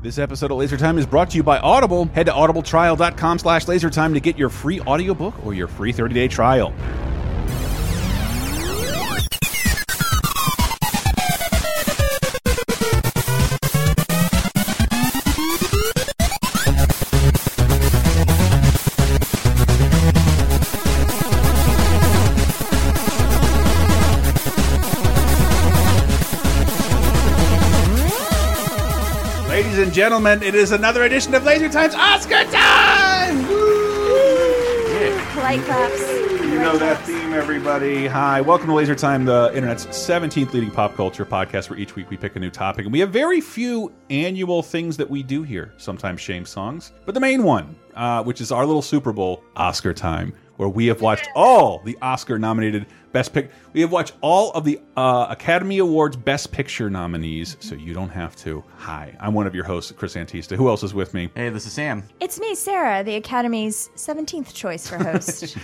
[0.00, 2.04] This episode of Laser Time is brought to you by Audible.
[2.04, 6.72] Head to audibletrial.com slash lasertime to get your free audiobook or your free 30-day trial.
[29.98, 33.44] Gentlemen, it is another edition of Laser Time's Oscar Time!
[35.32, 36.08] Polite claps.
[36.40, 38.06] You know that theme, everybody.
[38.06, 42.10] Hi, welcome to Laser Time, the internet's 17th leading pop culture podcast, where each week
[42.10, 42.84] we pick a new topic.
[42.84, 46.92] And we have very few annual things that we do here, sometimes shame songs.
[47.04, 50.86] But the main one, uh, which is our little Super Bowl, Oscar Time, where we
[50.86, 53.50] have watched all the Oscar nominated Best Pick.
[53.72, 58.08] We have watched all of the uh, Academy Awards Best Picture nominees, so you don't
[58.10, 58.62] have to.
[58.76, 60.56] Hi, I'm one of your hosts, Chris Antista.
[60.56, 61.30] Who else is with me?
[61.34, 62.02] Hey, this is Sam.
[62.20, 65.54] It's me, Sarah, the Academy's 17th choice for host.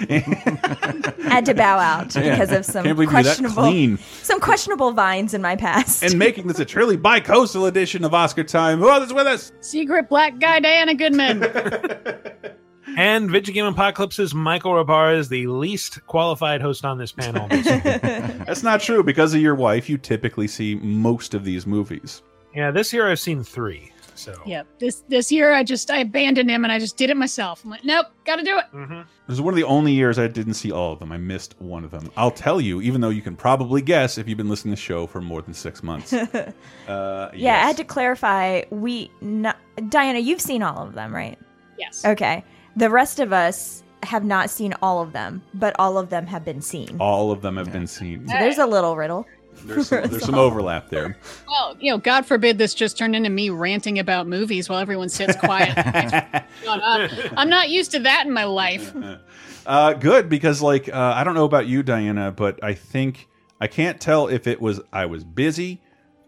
[1.29, 3.99] Had to bow out because of some Can't believe you're that questionable, clean.
[4.23, 6.03] some questionable vines in my past.
[6.03, 8.79] And making this a truly bi-coastal edition of Oscar Time.
[8.79, 9.53] Who else is with us?
[9.61, 11.41] Secret black guy Diana Goodman.
[12.97, 17.49] And Vigigame Apocalypse's Michael Rabar is the least qualified host on this panel.
[17.51, 19.03] That's not true.
[19.03, 22.23] Because of your wife, you typically see most of these movies.
[22.55, 23.91] yeah, this year I've seen three.
[24.17, 24.67] So yep.
[24.79, 27.65] This this year I just I abandoned him and I just did it myself.
[27.65, 28.65] I'm like, nope, gotta do it.
[28.73, 29.05] Mhm.
[29.27, 31.11] This is one of the only years I didn't see all of them.
[31.11, 32.09] I missed one of them.
[32.17, 34.83] I'll tell you, even though you can probably guess if you've been listening to the
[34.87, 36.13] show for more than six months.
[36.89, 38.63] uh, yeah, I had to clarify.
[38.71, 39.57] We, not,
[39.89, 41.37] Diana, you've seen all of them, right?
[41.77, 42.05] Yes.
[42.05, 42.45] Okay.
[42.77, 46.45] The rest of us have not seen all of them, but all of them have
[46.45, 46.97] been seen.
[47.01, 48.29] All of them have been seen.
[48.29, 49.27] So there's a little riddle.
[49.65, 51.17] There's some, there's some overlap there.
[51.47, 55.09] Well, you know, God forbid this just turned into me ranting about movies while everyone
[55.09, 55.73] sits quiet.
[56.69, 58.95] I'm not used to that in my life.
[59.67, 63.29] Uh, good because like uh, I don't know about you, Diana, but I think
[63.63, 65.81] I can't tell if it was I was busy,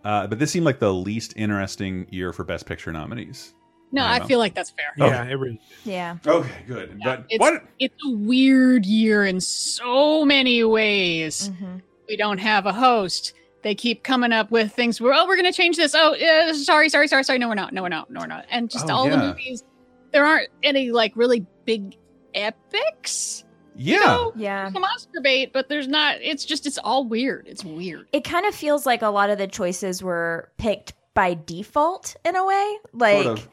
[0.05, 3.53] uh, but this seemed like the least interesting year for Best Picture nominees.
[3.93, 4.93] No, I I, feel like that's fair.
[4.97, 5.87] yeah, it really, Is.
[5.87, 6.17] Yeah.
[6.27, 6.99] Okay, good.
[7.05, 7.63] but It's, what?
[7.79, 11.51] it's a weird year in so many ways.
[11.51, 11.83] Mhm.
[12.09, 13.33] We don't have a host.
[13.63, 15.95] They keep coming up with things where, oh, we're going to change this.
[15.95, 17.39] Oh, uh, sorry, sorry, sorry, sorry.
[17.39, 17.73] No, we're not.
[17.73, 18.11] No, we're not.
[18.11, 18.45] No, we're not.
[18.51, 19.17] And just Oh, all yeah.
[19.17, 19.65] the movies,
[20.13, 21.97] there aren't any like really big
[22.35, 23.45] epics.
[23.75, 23.99] Yeah.
[23.99, 24.33] know?
[24.37, 24.71] Yeah.
[24.73, 26.17] Some Oscar bait, but there's not.
[26.23, 27.47] It's just, it's all weird.
[27.49, 28.07] It's weird.
[28.13, 32.37] It kind of feels like a lot of the choices were picked by default in
[32.37, 32.77] a way.
[32.93, 33.49] Like, Sort of.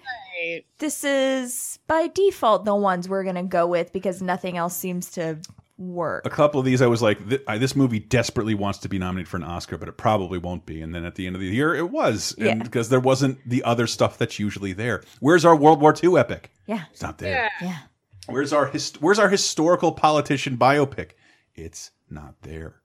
[0.80, 5.12] This is by default the ones we're going to go with because nothing else seems
[5.12, 5.40] to
[5.78, 6.26] work.
[6.26, 9.00] A couple of these, I was like, th I, this movie desperately wants to be
[9.00, 10.82] nominated for an Oscar, but it probably won't be.
[10.82, 12.56] And then at the end of the year, it was, and Yeah.
[12.56, 15.04] because there wasn't the other stuff that's usually there.
[15.20, 16.52] Where's our World War II epic?
[16.68, 16.84] Yeah.
[16.92, 17.50] It's not there.
[17.62, 17.78] Yeah.
[18.28, 21.12] Where's our hist Where's our historical politician biopic?
[21.56, 22.82] It's not there.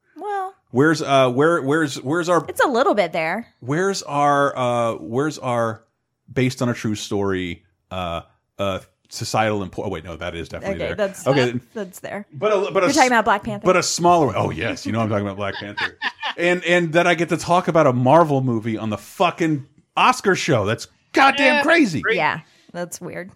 [0.71, 3.47] Well, Where's uh where where's where's our it's a little bit there.
[3.61, 5.85] where's our uh where's our
[6.33, 8.21] based on a true story uh
[8.59, 12.27] uh societal import oh wait no that is definitely Okay, there that's okay that's there.
[12.33, 13.65] but a, but a You're talking about Black Panther.
[13.65, 14.35] but a smaller one.
[14.37, 15.97] Oh yes, you know I'm talking about Black Panther.
[16.37, 20.37] and and that I get to talk about a Marvel movie on the fucking Oscar
[20.37, 20.67] show.
[20.67, 21.63] That's goddamn Yeah.
[21.63, 22.03] crazy.
[22.11, 22.41] yeah,
[22.75, 23.33] that's weird.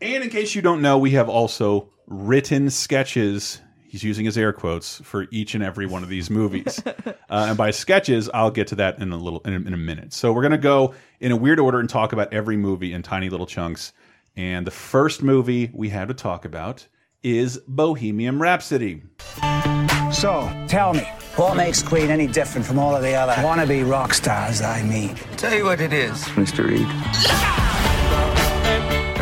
[0.00, 3.60] And in case you don't know, we have also written sketches.
[3.96, 6.82] He's using his air quotes for each and every one of these movies.
[7.06, 9.78] uh, and by sketches, I'll get to that in a little in a, in a
[9.78, 10.12] minute.
[10.12, 13.30] So we're gonna go in a weird order and talk about every movie in tiny
[13.30, 13.94] little chunks.
[14.36, 16.86] And the first movie we have to talk about
[17.22, 19.02] is Bohemian Rhapsody.
[20.12, 24.12] So, tell me, what makes Queen any different from all of the other wannabe rock
[24.12, 25.16] stars I meet?
[25.38, 26.68] Tell you what it is, Mr.
[26.68, 26.86] Reed.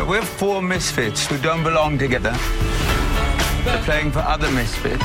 [0.05, 2.37] We're four misfits who don't belong together.
[3.65, 5.03] They're playing for other misfits.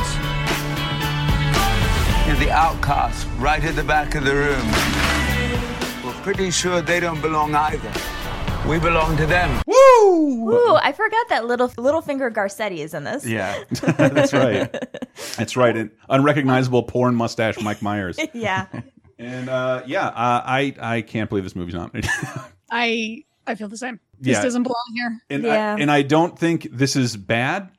[2.26, 4.66] You're the outcasts right at the back of the room.
[6.04, 7.90] We're pretty sure they don't belong either.
[8.68, 9.62] We belong to them.
[9.66, 10.52] Woo!
[10.52, 13.26] Ooh, I forgot that little Littlefinger Carcetti is in this.
[13.26, 13.64] Yeah.
[13.70, 14.70] That's right.
[15.38, 15.76] That's right.
[15.76, 18.18] An unrecognizable porn mustache Mike Myers.
[18.34, 18.66] yeah.
[19.18, 22.10] And uh, yeah, uh, I I can't believe this movie's nominated.
[22.70, 23.98] I I feel the same.
[24.20, 24.42] This Yeah.
[24.42, 25.20] doesn't belong here.
[25.30, 25.74] and Yeah.
[25.76, 27.70] I, and I don't think this is bad,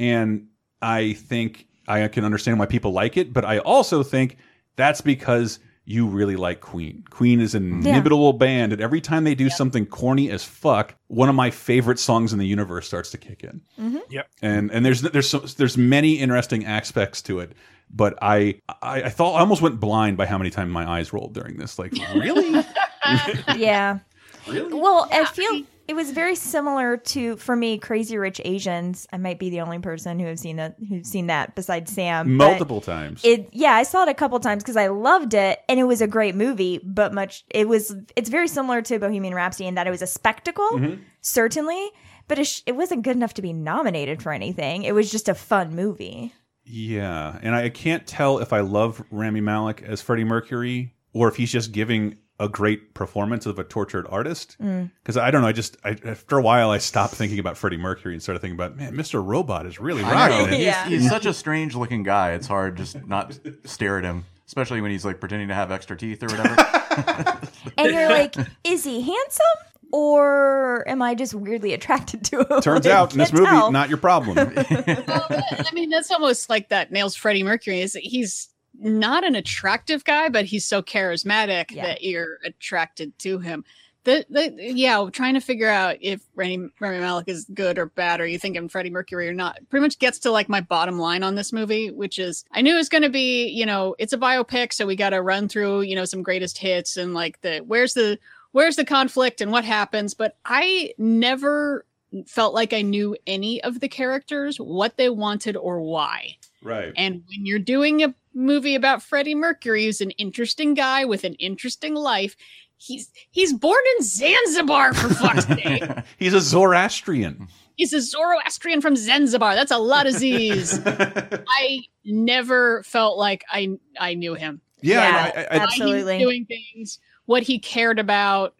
[0.00, 0.48] and
[0.82, 4.36] I think I can understand why people like it, but I also think
[4.76, 7.02] that's because you really like Queen.
[7.10, 7.90] Queen is an Yeah.
[7.90, 11.98] inimitable band, and every time they do something corny as fuck, one of my favorite
[11.98, 13.60] songs in the universe starts to kick in.
[13.78, 13.98] Mm-hmm.
[14.10, 14.28] Yep.
[14.42, 17.52] And and there's there's so, there's many interesting aspects to it,
[17.90, 21.12] but I, I I thought I almost went blind by how many times my eyes
[21.12, 21.78] rolled during this.
[21.78, 22.64] Like really?
[23.56, 23.98] Yeah.
[24.48, 24.72] Really?
[24.72, 29.06] Well, I feel it was very similar to for me Crazy Rich Asians.
[29.12, 32.36] I might be the only person who have seen that who's seen that besides Sam.
[32.36, 33.20] Multiple times.
[33.24, 36.00] It yeah, I saw it a couple times because I loved it and it was
[36.00, 36.80] a great movie.
[36.84, 40.06] But much it was it's very similar to Bohemian Rhapsody in that it was a
[40.06, 41.02] spectacle, Mm-hmm.
[41.20, 41.90] certainly,
[42.28, 44.84] but it, sh- it wasn't good enough to be nominated for anything.
[44.84, 46.32] It was just a fun movie.
[46.64, 51.34] Yeah, and I can't tell if I love Rami Malek as Freddie Mercury or if
[51.34, 54.56] he's just giving a great performance of a tortured artist.
[54.60, 54.90] Mm.
[55.02, 57.76] Because I don't know, I just I, after a while I stopped thinking about Freddie
[57.76, 59.24] Mercury and started thinking about man, Mr.
[59.24, 60.38] Robot is really I know.
[60.42, 60.74] rocking it.
[60.88, 62.32] He's, he's such a strange looking guy.
[62.32, 65.96] It's hard just not stare at him, especially when he's like pretending to have extra
[65.96, 66.56] teeth or whatever.
[67.78, 68.34] And you're like,
[68.64, 69.44] is he handsome?
[69.92, 72.60] Or am I just weirdly attracted to him?
[72.60, 73.72] Turns Like, out in this movie, tell.
[73.72, 74.36] not your problem.
[74.38, 77.80] I mean, that's almost like that nails Freddie Mercury.
[77.80, 78.48] Is that he's
[78.80, 81.86] not an attractive guy, but he's so charismatic Yeah.
[81.86, 83.64] that you're attracted to him.
[84.04, 88.18] The, the yeah, trying to figure out if Rami, Rami Malek is good or bad,
[88.22, 91.22] or you thinking Freddie Mercury or not, pretty much gets to like my bottom line
[91.22, 94.14] on this movie, which is I knew it was going to be, you know, it's
[94.14, 97.38] a biopic, so we got to run through, you know, some greatest hits and like
[97.42, 98.18] the where's the
[98.52, 101.84] where's the conflict and what happens, but I never
[102.26, 106.36] felt like I knew any of the characters, what they wanted or why.
[106.62, 106.92] right.
[106.96, 111.34] And when you're doing a movie about Freddie Mercury, who's an interesting guy with an
[111.34, 112.36] interesting life,
[112.76, 115.82] he's he's born in Zanzibar for fuck's sake.
[116.18, 117.48] He's a Zoroastrian.
[117.76, 119.54] He's a Zoroastrian from Zanzibar.
[119.54, 120.78] That's a lot of Z's.
[120.86, 124.60] I never felt like I I knew him.
[124.82, 126.18] Yeah, Yeah, I- I- I- Absolutely.
[126.18, 128.54] he's doing things, what he cared about.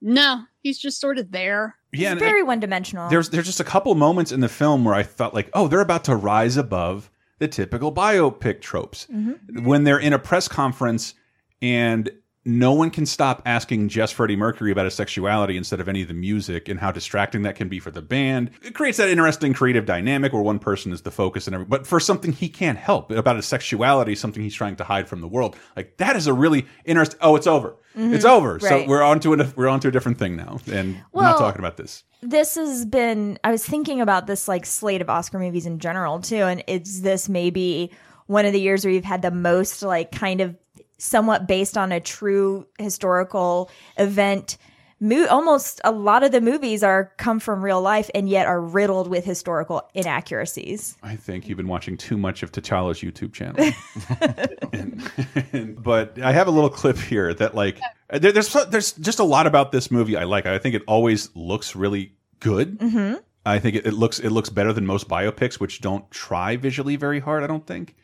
[0.00, 1.76] No, he's just sort of there.
[1.92, 2.12] yeah.
[2.12, 3.08] It's very one dimensional.
[3.08, 5.80] there's there's just a couple moments in the film where I thought like, oh, they're
[5.80, 7.10] about to rise above
[7.42, 9.08] the typical biopic tropes.
[9.12, 9.64] Mm-hmm.
[9.64, 11.14] When they're in a press conference
[11.60, 12.08] and
[12.44, 16.08] no one can stop asking just Freddie Mercury about his sexuality instead of any of
[16.08, 18.52] the music and how distracting that can be for the band.
[18.62, 21.84] It creates that interesting creative dynamic where one person is the focus and every but
[21.84, 25.28] for something he can't help about his sexuality, something he's trying to hide from the
[25.28, 25.56] world.
[25.76, 27.76] Like that is a really interesting oh, it's over.
[27.96, 28.14] Mm-hmm.
[28.14, 28.58] It's over.
[28.58, 30.58] So we're on to a we're on to a different thing now.
[30.72, 32.04] And we're not talking about this.
[32.22, 36.20] this has been i was thinking about this like slate of oscar movies in general
[36.20, 37.90] too and it's this maybe
[38.26, 40.56] one of the years where you've had the most like kind of
[40.98, 43.68] somewhat based on a true historical
[43.98, 44.56] event
[45.02, 48.60] Mo- almost a lot of the movies are come from real life and yet are
[48.60, 53.56] riddled with historical inaccuracies I think you've been watching too much of T'Challa's YouTube channel.
[54.72, 55.10] And-
[55.52, 59.24] and- but I have a little clip here that like there, there's there's just a
[59.24, 60.46] lot about this movie I like.
[60.46, 62.78] I think it always looks really good.
[62.78, 63.14] mm-hmm.
[63.44, 66.94] I think it, it looks it looks better than most biopics, which don't try visually
[66.94, 67.42] very hard.
[67.42, 67.96] I don't think.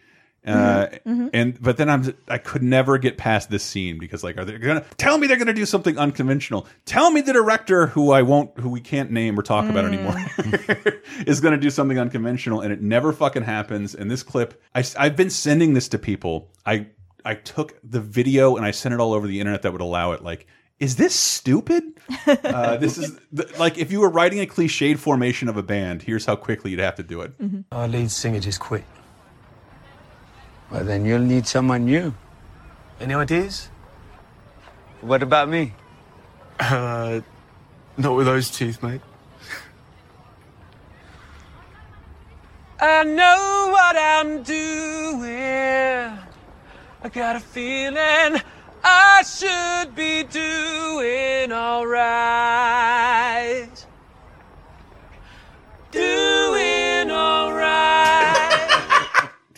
[0.48, 1.28] Uh, Mm-hmm.
[1.32, 4.58] and but then I'm I could never get past this scene because like are they
[4.58, 6.66] gonna tell me they're gonna do something unconventional?
[6.84, 10.14] Tell me the director who I won't who we can't name or talk about anymore
[10.14, 11.02] Mm.
[11.26, 13.94] is gonna do something unconventional and it never fucking happens.
[13.94, 16.50] And this clip I I've been sending this to people.
[16.66, 16.86] I
[17.24, 20.12] I took the video and I sent it all over the internet that would allow
[20.12, 20.22] it.
[20.22, 20.46] Like,
[20.78, 21.82] is this stupid?
[22.26, 26.02] uh, this is the, like if you were writing a cliched formation of a band.
[26.02, 27.38] Here's how quickly you'd have to do it.
[27.38, 27.76] Mm -hmm.
[27.76, 28.84] Our lead singer just quit.
[30.70, 32.12] Well, then you'll need someone new.
[33.00, 33.70] Any ideas?
[35.00, 35.72] What about me?
[36.60, 37.20] Uh,
[37.96, 39.00] not with those teeth, mate.
[42.80, 46.18] I know what I'm doing.
[47.00, 48.42] I got a feeling
[48.84, 53.86] I should be doing alright.
[55.92, 58.38] Doing alright.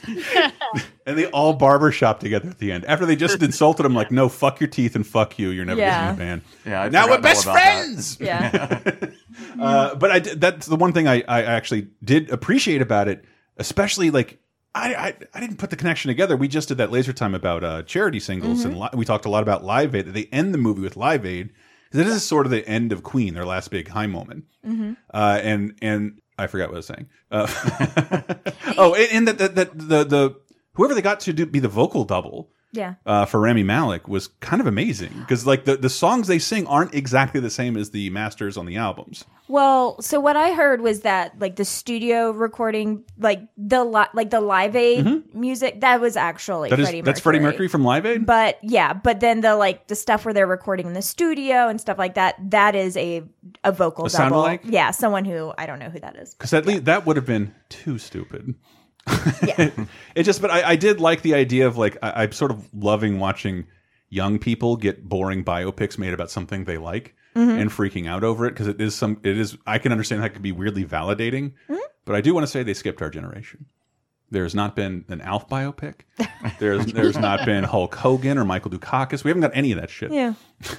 [1.10, 2.84] And they all barbershop together at the end.
[2.86, 5.50] After they just insulted him, like, no, fuck your teeth and fuck you.
[5.50, 6.00] You're never Yeah.
[6.14, 6.42] getting a band.
[6.64, 7.62] Yeah, I'd now we're best about that.
[7.84, 8.18] friends.
[8.20, 8.80] yeah
[9.60, 13.24] Uh, but I that's the one thing I, I actually did appreciate about it,
[13.56, 14.38] especially like
[14.74, 16.36] I, I I didn't put the connection together.
[16.36, 19.42] We just did that laser time about uh, charity singles, and we talked a lot
[19.42, 20.06] about Live Aid.
[20.14, 21.50] They end the movie with Live Aid
[21.90, 24.44] because it is sort of the end of Queen, their last big high moment.
[25.12, 27.08] Uh, and and I forgot what I was saying.
[27.30, 27.46] Uh,
[28.78, 30.40] oh, and, and that that that the the
[30.74, 34.28] whoever they got to do be the vocal double yeah uh, for Rami Malek was
[34.28, 37.90] kind of amazing because like the the songs they sing aren't exactly the same as
[37.90, 39.24] the masters on the albums.
[39.48, 44.30] Well, so what I heard was that like the studio recording, like the li- like
[44.30, 46.70] the Live Aid music, that was actually.
[46.70, 48.24] That is Freddie that's Freddie Mercury from Live Aid.
[48.26, 51.80] But yeah, but then the like the stuff where they're recording in the studio and
[51.80, 53.24] stuff like that, that is a
[53.64, 54.16] a vocal A double.
[54.16, 54.60] sound-alike?
[54.64, 56.34] Yeah, someone who I don't know who that is.
[56.34, 58.54] Because at least that would have been too stupid.
[59.46, 59.70] Yeah.
[60.14, 62.68] It just, but I, I did like the idea of like I, I'm sort of
[62.74, 63.66] loving watching
[64.08, 67.14] young people get boring biopics made about something they like.
[67.36, 67.60] Mm-hmm.
[67.60, 70.32] and freaking out over it because it is some it is I can understand that
[70.32, 71.76] could be weirdly validating, mm-hmm.
[72.04, 73.66] but I do want to say they skipped our generation.
[74.32, 76.02] There's not been an Alf biopic.
[76.60, 79.24] There's there's not been Hulk Hogan or Michael Dukakis.
[79.24, 80.12] We haven't got any of that shit.
[80.12, 80.34] Yeah.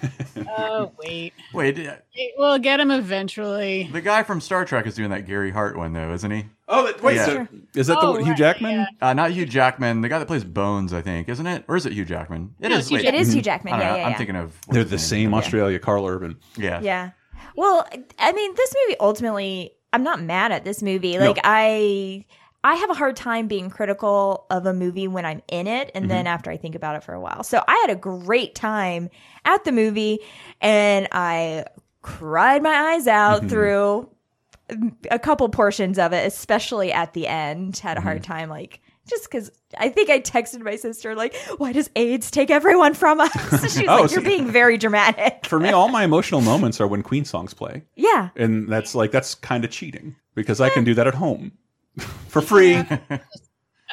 [0.58, 1.96] Oh wait, Wait, uh,
[2.38, 3.89] we'll get him eventually.
[3.91, 6.46] the guy from Star Trek is doing that Gary Hart one though, isn't he?
[6.67, 7.25] Oh, that, wait, Yeah.
[7.25, 8.72] so- is that Oh, the Hugh Jackman?
[8.72, 8.86] yeah.
[9.01, 11.63] Uh, not Hugh Jackman, the guy that plays Bones, I think, isn't it?
[11.67, 12.55] Or is it Hugh Jackman?
[12.60, 12.79] It No, is.
[12.81, 13.74] it's Hugh wait, It is Hugh Jackman.
[13.74, 14.17] don't Yeah, yeah, I'm yeah.
[14.17, 14.58] thinking of.
[14.70, 16.38] They're the same Australia, Karl Urban.
[16.58, 16.81] Yeah.
[16.81, 17.12] Yeah.
[17.55, 17.88] Well,
[18.20, 21.17] I mean, this movie ultimately, I'm not mad at this movie.
[21.17, 21.27] No.
[21.27, 22.25] Like, I.
[22.63, 26.09] I have a hard time being critical of a movie when I'm in it and
[26.09, 26.33] then mm-hmm.
[26.33, 27.43] after I think about it for a while.
[27.43, 29.09] So I had a great time
[29.45, 30.19] at the movie
[30.61, 31.65] and I
[32.03, 33.49] cried my eyes out mm-hmm.
[33.49, 34.09] through
[35.09, 37.77] a couple portions of it, especially at the end.
[37.77, 38.31] Had a hard mm-hmm.
[38.31, 42.51] time, like, just because I think I texted my sister, like, why does AIDS take
[42.51, 43.31] everyone from us?
[43.73, 45.45] She's Oh, like, you're see- being very dramatic.
[45.45, 47.83] For me, all my emotional moments are when Queen songs play.
[47.95, 48.29] Yeah.
[48.35, 51.51] and that's like that's kind of cheating because I can do that at home
[52.27, 52.75] for free.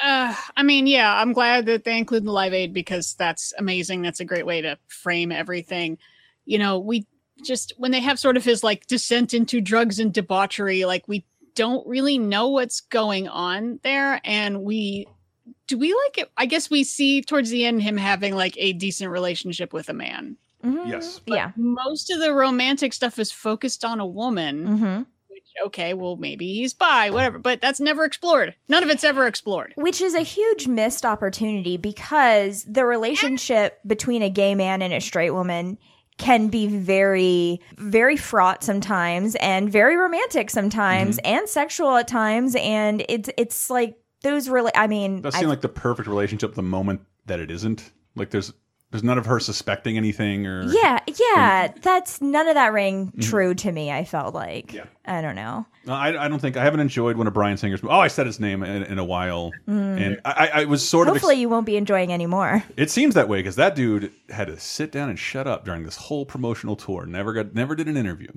[0.01, 4.01] Uh, I mean, yeah, I'm glad that they include the Live Aid because that's amazing.
[4.01, 5.97] That's a great way to frame everything.
[6.45, 7.05] You know, we
[7.43, 11.25] just when they have sort of his like descent into drugs and debauchery, like we
[11.55, 15.07] don't really know what's going on there, and we
[15.67, 16.31] do we like it.
[16.37, 19.93] I guess we see towards the end him having like a decent relationship with a
[19.93, 20.37] man.
[20.63, 20.89] Mhm.
[20.89, 21.21] Yes.
[21.25, 21.51] Yeah.
[21.57, 24.65] Most of the romantic stuff is focused on a woman.
[24.65, 25.07] hmm Which
[25.65, 28.55] okay, well maybe he's bi, whatever, but that's never explored.
[28.67, 29.73] None of it's ever explored.
[29.75, 35.01] Which is a huge missed opportunity because the relationship between a gay man and a
[35.01, 35.77] straight woman
[36.17, 41.33] can be very, very fraught sometimes and very romantic sometimes mm-hmm.
[41.37, 42.55] and sexual at times.
[42.59, 46.55] And it's, it's like those really, I mean, That I- seemed like the perfect relationship
[46.55, 47.91] the moment that it isn't.
[48.15, 48.53] Like there's
[48.91, 50.99] there's none of her suspecting anything or yeah,
[51.33, 53.91] yeah, that's none of that rang true to me.
[53.91, 54.85] I felt like, Yeah.
[55.05, 55.65] I don't know.
[55.85, 57.81] No, I, I don't think I haven't enjoyed one of Bryan Singer's.
[57.83, 61.13] Oh, I said his name in, in a while, and I, I, was sort of.
[61.15, 62.63] Hopefully, you won't be enjoying anymore.
[62.77, 65.83] it seems that way because that dude had to sit down and shut up during
[65.83, 67.05] this whole promotional tour.
[67.05, 68.27] Never got, never did an interview.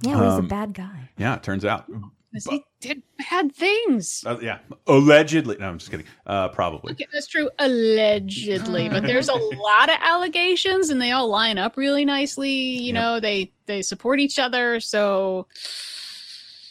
[0.00, 1.10] Yeah, well, he's Um, a bad guy.
[1.18, 1.86] Yeah, it turns out.
[2.32, 4.22] 'Cause he did bad things.
[4.26, 5.56] Uh, yeah, allegedly.
[5.58, 6.06] No, I'm just kidding.
[6.26, 6.92] Uh, probably.
[6.92, 11.76] Okay, that's true, allegedly, but there's a lot of allegations, and they all line up
[11.76, 12.50] really nicely.
[12.50, 12.94] You Yep.
[12.94, 14.80] know, they they support each other.
[14.80, 15.46] So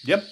[0.03, 0.24] Yep.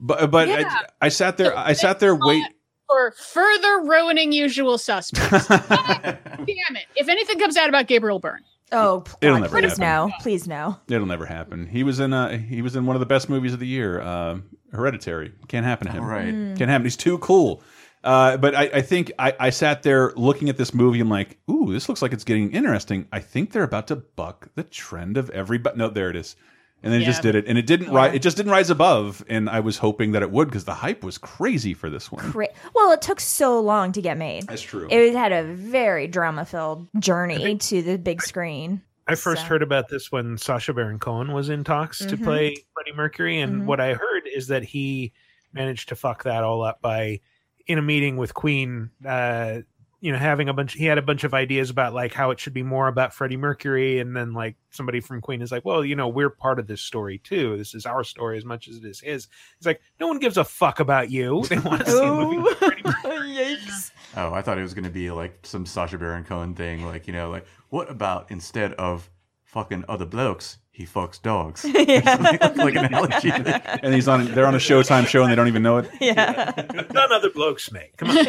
[0.00, 0.68] But but Yeah.
[1.00, 1.56] I, I sat there.
[1.56, 2.14] I sat there.
[2.14, 2.44] Wait.
[2.86, 6.86] for further ruining usual suspects, damn it!
[6.96, 9.80] If anything comes out about Gabriel Byrne, Oh, It'll never please happen.
[9.80, 10.76] no, please no.
[10.88, 11.66] It'll never happen.
[11.66, 12.12] He was in.
[12.12, 14.00] Uh, he was in one of the best movies of the year.
[14.00, 14.38] Uh,
[14.72, 15.32] Hereditary.
[15.48, 16.04] Can't happen to him.
[16.04, 16.30] Right.
[16.56, 16.84] Can't happen.
[16.84, 17.62] He's too cool.
[18.04, 21.00] Uh, but I, I think I, I sat there looking at this movie.
[21.00, 23.08] I'm like, ooh, this looks like it's getting interesting.
[23.12, 25.76] I think they're about to buck the trend of everybody.
[25.78, 26.36] No, there it is.
[26.82, 28.14] And then it just did it, and it didn't rise.
[28.14, 29.24] It just didn't rise above.
[29.28, 32.30] And I was hoping that it would because the hype was crazy for this one.
[32.30, 34.46] Cra- well, it took so long to get made.
[34.46, 34.86] That's true.
[34.88, 38.82] It had a very drama filled journey to the big screen.
[39.08, 42.22] I first So- heard about this when Sacha Baron Cohen was in talks to Mhm.
[42.22, 43.64] play Freddie Mercury, and Mhm.
[43.64, 45.12] what I heard is that he
[45.52, 47.18] managed to fuck that all up by
[47.66, 48.90] in a meeting with Queen.
[49.04, 49.60] Uh,
[50.00, 50.74] you know, having a bunch.
[50.74, 53.36] He had a bunch of ideas about like how it should be more about Freddie
[53.36, 56.66] Mercury, and then like somebody from Queen is like, "Well, you know, we're part of
[56.66, 57.56] this story too.
[57.56, 60.36] This is our story as much as it is his." It's like no one gives
[60.36, 61.44] a fuck about you.
[61.48, 63.28] They want to see a movie Freddie Mercury.
[63.30, 63.90] Yikes.
[64.16, 66.84] Oh, I thought it was going to be like some Sacha Baron Cohen thing.
[66.84, 69.10] Like, you know, like, what about instead of
[69.44, 71.64] fucking other blokes, he fucks dogs?
[71.74, 73.32] like an analogy.
[73.32, 74.26] and he's on.
[74.26, 75.90] They're on a Showtime show, and they don't even know it.
[76.00, 76.52] Yeah.
[76.94, 77.96] None other blokes make.
[77.96, 78.16] Come on.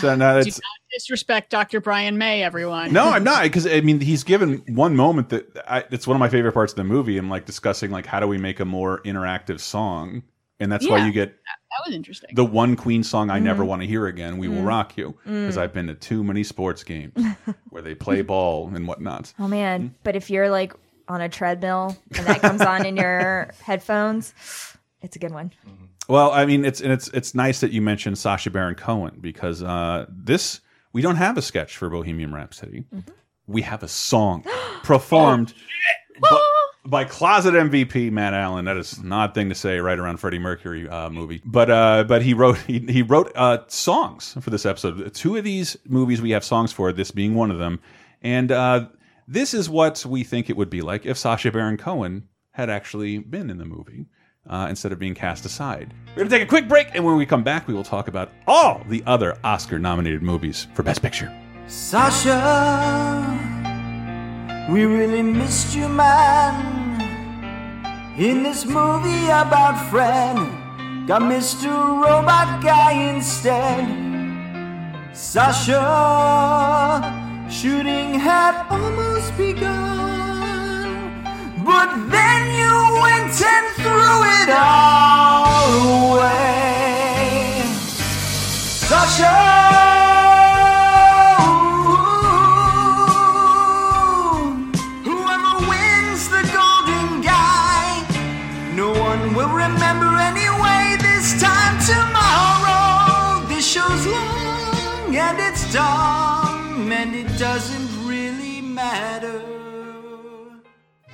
[0.00, 0.62] So no, do it's not
[0.92, 1.80] disrespect Dr.
[1.80, 2.92] Brian May, everyone.
[2.92, 6.20] no, I'm not because I mean he's given one moment that I, it's one of
[6.20, 7.16] my favorite parts of the movie.
[7.18, 10.24] and like discussing like how do we make a more interactive song,
[10.62, 12.30] and that's why you get that was interesting.
[12.34, 13.44] the one Queen song I Mm-hmm.
[13.44, 14.38] never want to hear again.
[14.38, 15.60] We will rock you because Mm.
[15.60, 17.12] I've been to too many sports games
[17.70, 19.32] where they play ball and whatnot.
[19.38, 20.72] Oh man, but if you're like
[21.08, 24.34] on a treadmill and that comes on in your headphones,
[25.00, 25.52] it's a good one.
[26.08, 29.62] Well, I mean, it's and it's it's nice that you mentioned Sacha Baron Cohen because
[29.62, 30.60] uh, this
[30.92, 32.84] we don't have a sketch for Bohemian Rhapsody.
[33.46, 34.44] We have a song
[34.82, 35.54] performed
[36.84, 38.64] by, closet MVP Matt Allen.
[38.64, 42.04] That is an odd thing to say right around Freddie Mercury uh, movie, but uh,
[42.04, 45.12] but he wrote he, he wrote uh, songs for this episode.
[45.14, 46.92] Two of these movies we have songs for.
[46.92, 47.80] This being one of them,
[48.22, 48.86] and uh,
[49.28, 53.18] this is what we think it would be like if Sacha Baron Cohen had actually
[53.18, 54.06] been in the movie
[54.48, 55.94] uh, instead of being cast aside.
[56.08, 58.08] We're going to take a quick break, and when we come back, we will talk
[58.08, 61.32] about all the other Oscar nominated movies for Best Picture.
[61.66, 62.30] Sacha,
[64.70, 67.00] We really missed you, man.
[68.16, 70.36] In this movie about Fred,
[71.06, 71.66] got Mr.
[71.68, 73.88] Robot Guy instead.
[75.12, 75.80] Sacha,
[77.50, 81.22] shooting had almost begun.
[81.64, 87.62] But then you went and threw it all away.
[88.86, 89.51] Sacha,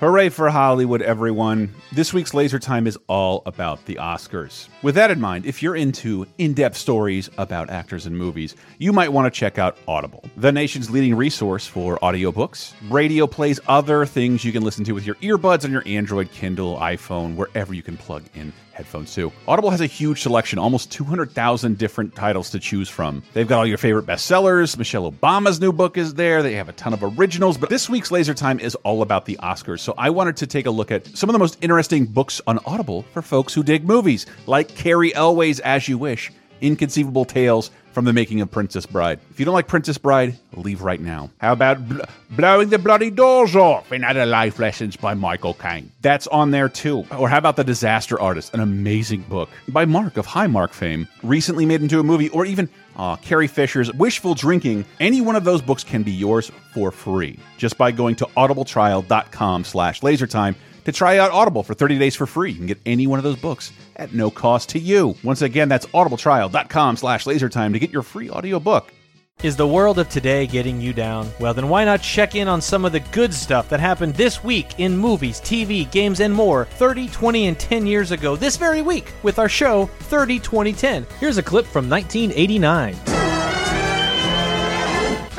[0.00, 1.74] Hooray for Hollywood, everyone.
[1.90, 4.68] This week's Laser Time is all about the Oscars.
[4.80, 8.92] With that in mind, if you're into in depth stories about actors and movies, you
[8.92, 14.06] might want to check out Audible, the nation's leading resource for audiobooks, radio plays, other
[14.06, 17.82] things you can listen to with your earbuds on your Android, Kindle, iPhone, wherever you
[17.82, 19.30] can plug in headphones too.
[19.46, 23.22] Audible has a huge selection, almost 200,000 different titles to choose from.
[23.34, 24.78] They've got all your favorite bestsellers.
[24.78, 26.42] Michelle Obama's new book is there.
[26.42, 29.36] They have a ton of originals, but this week's Laser Time is all about the
[29.42, 29.80] Oscars.
[29.80, 32.60] So I wanted to take a look at some of the most interesting books on
[32.64, 38.04] Audible for folks who dig movies, like Cary Elwes's As You Wish, Inconceivable Tales from
[38.04, 39.18] the making of Princess Bride.
[39.28, 41.30] If you don't like Princess Bride, leave right now.
[41.38, 41.98] How about bl
[42.30, 45.90] Blowing the Bloody Doors Off and Other Life Lessons by Michael Caine?
[46.00, 47.04] That's on there too.
[47.18, 51.08] Or how about The Disaster Artist, an amazing book by Mark of High Mark fame,
[51.24, 54.84] recently made into a movie, or even uh, Carrie Fisher's Wishful Drinking.
[55.00, 59.64] Any one of those books can be yours for free just by going to audibletrial.com
[59.64, 62.52] slash lasertime to try out Audible for 30 days for free.
[62.52, 65.14] You can get any one of those books at no cost to you.
[65.22, 68.92] Once again, that's audibletrial.com slash lasertime to get your free audiobook.
[69.40, 71.30] Is the world of today getting you down?
[71.38, 74.42] Well, then why not check in on some of the good stuff that happened this
[74.42, 78.82] week in movies, TV, games, and more 30, 20, and 10 years ago this very
[78.82, 81.06] week with our show 30, 20, 10.
[81.20, 82.96] Here's a clip from 1989.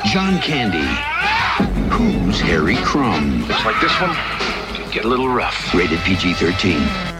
[0.06, 0.78] John Candy.
[1.94, 3.42] Who's Harry Crumb?
[3.42, 4.16] Looks like this one
[4.74, 5.74] could get a little rough.
[5.74, 7.19] Rated PG 13.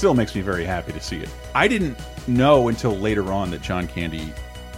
[0.00, 1.28] It still makes me very happy to see it.
[1.54, 4.32] I didn't know until later on that John Candy,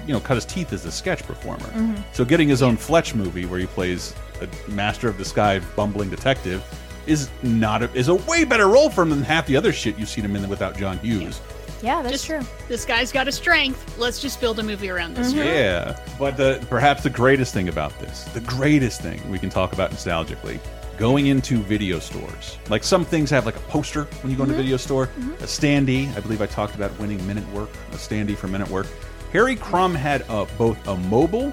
[0.05, 1.67] you know, cut his teeth as a sketch performer.
[1.67, 2.03] Mm-hmm.
[2.13, 6.11] So getting his own Fletch movie where he plays a master of the sky bumbling
[6.11, 6.65] detective
[7.07, 9.97] is not a, is a way better role for him than half the other shit
[9.97, 11.41] you've seen him in without John Hughes.
[11.85, 12.41] Yeah, that's Just- true.
[12.67, 13.97] This guy's got a strength.
[13.99, 15.33] Let's just build a movie around this.
[15.33, 15.45] guy.
[15.45, 19.73] Yeah, but the perhaps the greatest thing about this, the greatest thing we can talk
[19.73, 20.59] about nostalgically,
[20.99, 22.59] going into video stores.
[22.69, 25.33] Like some things have like a poster when you go into a video store, mm-hmm.
[25.35, 26.15] a standee.
[26.17, 28.87] I believe I talked about winning minute work, a standee for minute work.
[29.33, 31.53] Harry Crumb had a, both a mobile,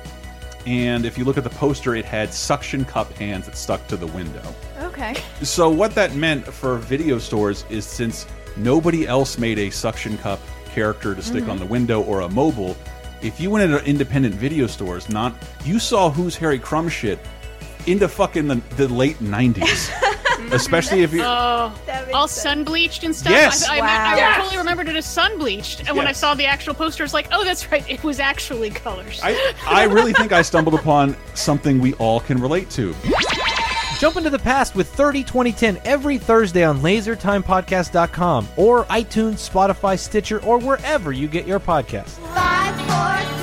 [0.65, 3.95] and if you look at the poster, it had suction cup hands that stuck to
[3.95, 4.43] the window.
[4.81, 5.15] Okay.
[5.41, 10.39] So what that meant for video stores is since nobody else made a suction cup
[10.71, 11.51] character to stick mm-hmm.
[11.51, 12.75] on the window or a mobile,
[13.21, 15.33] if you went into independent video stores, not
[15.65, 17.19] you saw who's Harry Crumb shit
[17.87, 19.89] into fucking the, the late '90s,
[20.53, 21.21] especially if you.
[21.23, 21.73] Oh,
[22.13, 22.41] all sense.
[22.41, 23.31] sun bleached and stuff.
[23.31, 23.67] Yes.
[23.67, 23.85] I, I, Wow.
[23.87, 24.37] I Yes.
[24.37, 27.27] totally remembered it as sun bleached, and when I saw the actual poster, it's like,
[27.31, 29.19] oh, that's right, it was actually colors.
[29.23, 32.95] I, I really think I stumbled upon something we all can relate to.
[33.99, 39.99] Jump into the past with 30, 20, 10 every Thursday on lasertimepodcast.com or iTunes, Spotify,
[39.99, 42.11] Stitcher, or wherever you get your podcasts.
[42.33, 43.38] Five, four,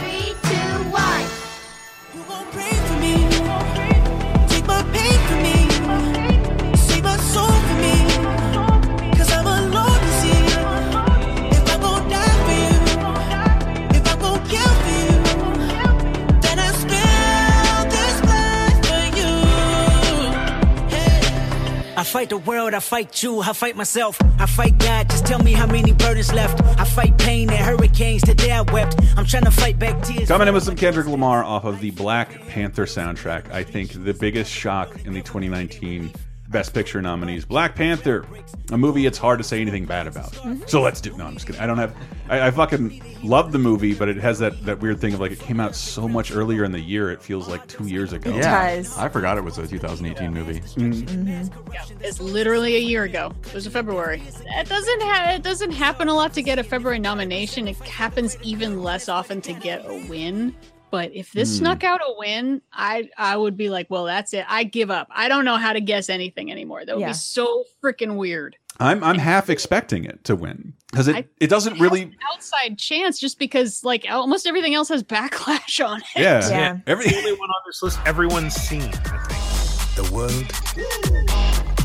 [21.96, 25.08] I fight the world, I fight you, I fight myself, I fight God.
[25.08, 26.62] Just tell me how many burdens left.
[26.78, 28.22] I fight pain and hurricanes.
[28.22, 29.00] Today I wept.
[29.16, 30.28] I'm trying to fight back tears.
[30.28, 33.50] Coming in with some Kendrick Lamar off of the Black Panther soundtrack.
[33.50, 36.12] I think the biggest shock in the 2019
[36.48, 37.44] Best Picture nominees.
[37.44, 38.24] Black Panther,
[38.70, 40.32] a movie it's hard to say anything bad about.
[40.32, 40.62] Mm-hmm.
[40.66, 41.16] So let's do.
[41.16, 41.60] No, I'm just kidding.
[41.60, 41.94] I don't have.
[42.28, 45.32] I, I fucking love the movie, but it has that that weird thing of like
[45.32, 47.10] it came out so much earlier in the year.
[47.10, 48.34] It feels like two years ago.
[48.34, 48.96] Yeah, does.
[48.96, 50.60] I forgot it was a 2018 movie.
[50.60, 52.02] Mm-hmm.
[52.02, 53.32] It's literally a year ago.
[53.46, 54.22] It was in February.
[54.26, 57.68] It doesn't ha- it doesn't happen a lot to get a February nomination.
[57.68, 60.54] It happens even less often to get a win.
[60.90, 61.64] But if this Hmm.
[61.64, 64.44] snuck out a win, I I would be like, well, that's it.
[64.48, 65.08] I give up.
[65.10, 66.84] I don't know how to guess anything anymore.
[66.84, 67.08] That would Yeah.
[67.08, 68.56] be so freaking weird.
[68.78, 72.02] I'm I'm half expecting it to win because it I- it doesn't It has really.
[72.02, 76.06] an outside chance just because like almost everything else has backlash on it.
[76.14, 76.76] Yeah, Yeah.
[76.86, 78.82] Every, The only one on this list everyone's seen.
[78.82, 79.96] I think.
[79.96, 80.46] The world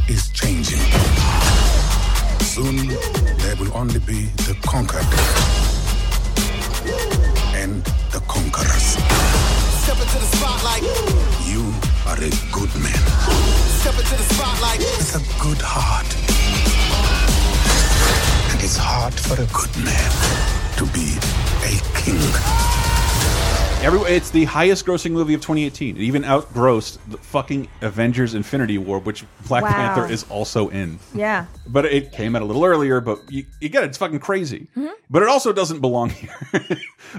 [0.09, 0.79] is changing.
[2.41, 2.87] Soon,
[3.37, 5.07] there will only be the conquered
[7.61, 8.97] and the conquerors.
[9.83, 10.81] Step into the spotlight.
[11.45, 11.61] You
[12.09, 13.01] are a good man
[13.81, 14.79] Step into the spotlight.
[14.79, 16.09] with a good heart.
[18.51, 20.11] And it's hard for a good man
[20.77, 21.17] to be
[21.69, 23.60] a king.
[23.83, 25.95] Every, it's the highest grossing movie of 2018.
[25.97, 29.71] It even outgrossed the fucking Avengers Infinity War, which Black Wow.
[29.71, 30.99] Panther is also in.
[31.15, 31.47] Yeah.
[31.65, 33.87] But it came out a little earlier, but you, you get it.
[33.87, 34.67] It's fucking crazy.
[34.77, 34.91] Mhm.
[35.09, 36.35] But it also doesn't belong here.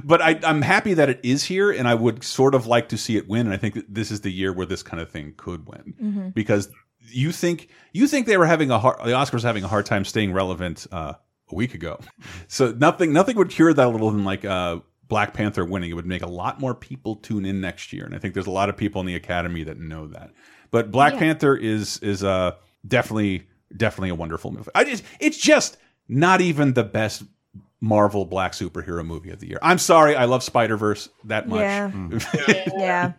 [0.05, 2.97] but I, I'm happy that it is here, and I would sort of like to
[2.97, 3.47] see it win.
[3.47, 5.95] And I think that this is the year where this kind of thing could win
[6.01, 6.35] Mhm.
[6.35, 6.69] because
[7.09, 10.05] you think you think they were having a hard, the Oscars having a hard time
[10.05, 11.15] staying relevant uh,
[11.51, 11.99] a week ago.
[12.47, 14.79] So nothing nothing would cure that a little than like uh,
[15.13, 15.91] Black Panther winning.
[15.91, 18.47] It would make a lot more people tune in next year, and I think there's
[18.47, 20.31] a lot of people in the Academy that know that.
[20.71, 21.19] But Black Yeah.
[21.19, 22.53] Panther is is uh,
[22.89, 23.47] definitely
[23.77, 24.71] definitely a wonderful movie.
[24.75, 25.77] I just it's just
[26.09, 27.25] not even the best
[27.83, 29.59] Marvel black superhero movie of the year.
[29.61, 31.59] I'm sorry, I love Spider Verse that much.
[31.59, 31.91] Yeah.
[31.91, 32.17] Hmm.
[32.79, 33.13] yeah.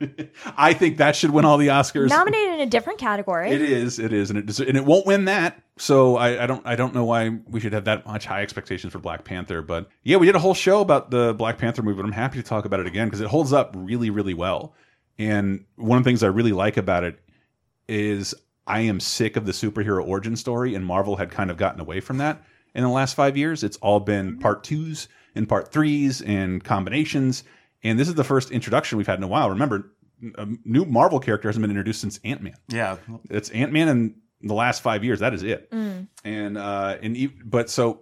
[0.55, 2.07] I think that should win all the Oscars.
[2.07, 3.51] Nominated in a different category.
[3.51, 5.61] It is, it is, and it and it won't win that.
[5.77, 8.93] So I, I don't I don't know why we should have that much high expectations
[8.93, 9.61] for Black Panther.
[9.61, 12.37] But yeah, we did a whole show about the Black Panther movie, but I'm happy
[12.37, 14.73] to talk about it again because it holds up really, really well.
[15.19, 17.19] And one of the things I really like about it
[17.89, 18.33] is
[18.65, 21.99] I am sick of the superhero origin story, and Marvel had kind of gotten away
[21.99, 22.41] from that
[22.75, 23.63] in the last five years.
[23.63, 27.43] It's all been part twos and part threes and combinations.
[27.83, 29.49] And this is the first introduction we've had in a while.
[29.49, 29.91] Remember,
[30.35, 32.55] a new Marvel character hasn't been introduced since Ant Man.
[32.69, 32.97] Yeah.
[33.29, 35.19] It's Ant Man in the last five years.
[35.19, 35.69] That is it.
[35.71, 36.07] Mm.
[36.23, 38.01] And uh, and but so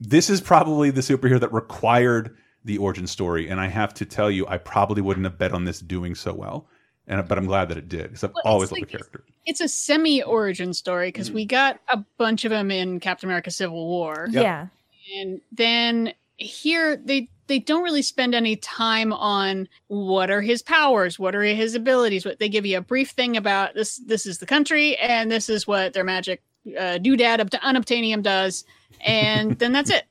[0.00, 3.48] this is probably the superhero that required the origin story.
[3.48, 6.32] And I have to tell you, I probably wouldn't have bet on this doing so
[6.34, 6.68] well.
[7.06, 9.24] And but I'm glad that it did because I've Well, always loved like- the character.
[9.46, 11.34] It's a semi origin story because Mm.
[11.34, 14.28] we got a bunch of them in Captain America Civil War.
[14.30, 14.42] Yep.
[14.42, 14.66] Yeah.
[15.20, 21.18] And then here they they don't really spend any time on what are his powers,
[21.18, 22.24] what are his abilities.
[22.24, 25.50] What they give you a brief thing about this this is the country and this
[25.50, 28.64] is what their magic uh, doodad up to unobtainium does,
[29.02, 30.04] and then that's it.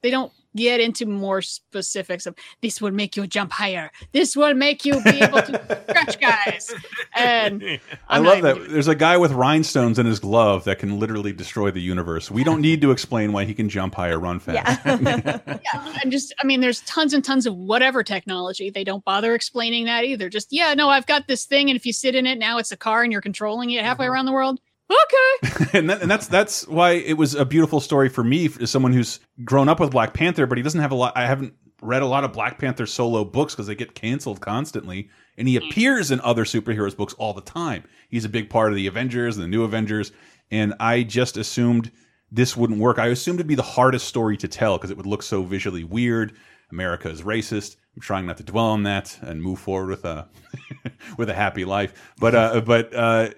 [0.00, 3.90] They don't get into more specifics of this will make you jump higher.
[4.12, 6.72] This will make you be able to scratch guys.
[7.14, 7.62] And
[8.08, 8.68] i I'm love that.
[8.68, 12.30] There's a guy with rhinestones in his glove that can literally destroy the universe.
[12.30, 14.80] We don't need to explain why he can jump higher, run fast.
[14.84, 18.70] yeah, and just I mean, there's tons and tons of whatever technology.
[18.70, 20.28] They don't bother explaining that either.
[20.28, 22.72] Just yeah, no, I've got this thing, and if you sit in it now, it's
[22.72, 24.14] a car, and you're controlling it halfway mm-hmm.
[24.14, 24.60] around the world.
[24.90, 28.70] Okay, and, that, and that's that's why it was a beautiful story for me as
[28.70, 31.16] someone who's grown up with Black Panther, but he doesn't have a lot.
[31.16, 35.08] I haven't read a lot of Black Panther solo books because they get canceled constantly,
[35.36, 37.84] and he appears in other superheroes books all the time.
[38.08, 40.12] He's a big part of the Avengers and the New Avengers,
[40.50, 41.90] and I just assumed
[42.32, 42.98] this wouldn't work.
[42.98, 45.84] I assumed it'd be the hardest story to tell because it would look so visually
[45.84, 46.34] weird.
[46.70, 47.76] America is racist.
[47.94, 50.28] I'm trying not to dwell on that and move forward with a
[51.16, 52.12] with a happy life.
[52.18, 53.30] But uh, but uh,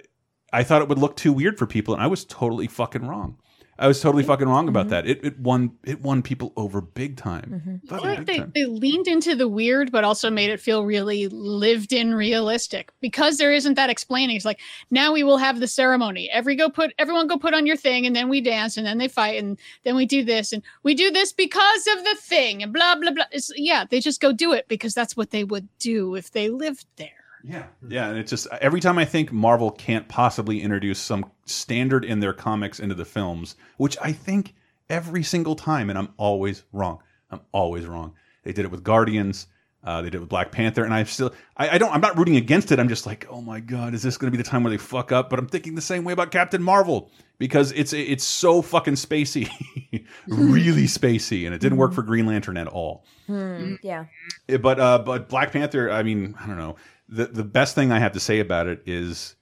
[0.52, 3.38] I thought it would look too weird for people, and I was totally fucking wrong.
[3.78, 4.90] I was totally fucking wrong about mm-hmm.
[4.90, 5.08] that.
[5.08, 7.80] It it won it won people over big time.
[7.90, 11.26] I feel like they, they leaned into the weird, but also made it feel really
[11.28, 14.36] lived in realistic because there isn't that explaining.
[14.36, 14.60] It's like
[14.90, 16.30] now we will have the ceremony.
[16.30, 18.98] Every go put everyone go put on your thing, and then we dance, and then
[18.98, 22.62] they fight, and then we do this, and we do this because of the thing,
[22.62, 23.24] and blah blah blah.
[23.32, 26.50] It's, yeah, they just go do it because that's what they would do if they
[26.50, 27.21] lived there.
[27.44, 27.64] Yeah.
[27.88, 32.20] Yeah, and it's just every time I think Marvel can't possibly introduce some standard in
[32.20, 34.54] their comics into the films, which I think
[34.88, 36.98] every single time, and I'm always wrong.
[37.30, 38.14] I'm always wrong.
[38.44, 39.46] They did it with Guardians.
[39.84, 42.16] Uh, they did it with Black Panther, and I still, I, I don't, I'm not
[42.16, 42.78] rooting against it.
[42.78, 44.76] I'm just like, oh my god, is this going to be the time where they
[44.76, 45.28] fuck up?
[45.28, 49.50] But I'm thinking the same way about Captain Marvel because it's it's so fucking spacey,
[50.28, 53.04] really spacey, and it didn't work for Green Lantern at all.
[53.26, 54.04] Hmm, yeah.
[54.46, 55.90] Yeah, but uh, but Black Panther.
[55.90, 56.76] I mean, I don't know.
[57.14, 59.36] The the best thing I have to say about it is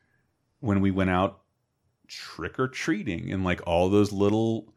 [0.61, 1.41] when we went out
[2.09, 4.73] trick or treating and like all those little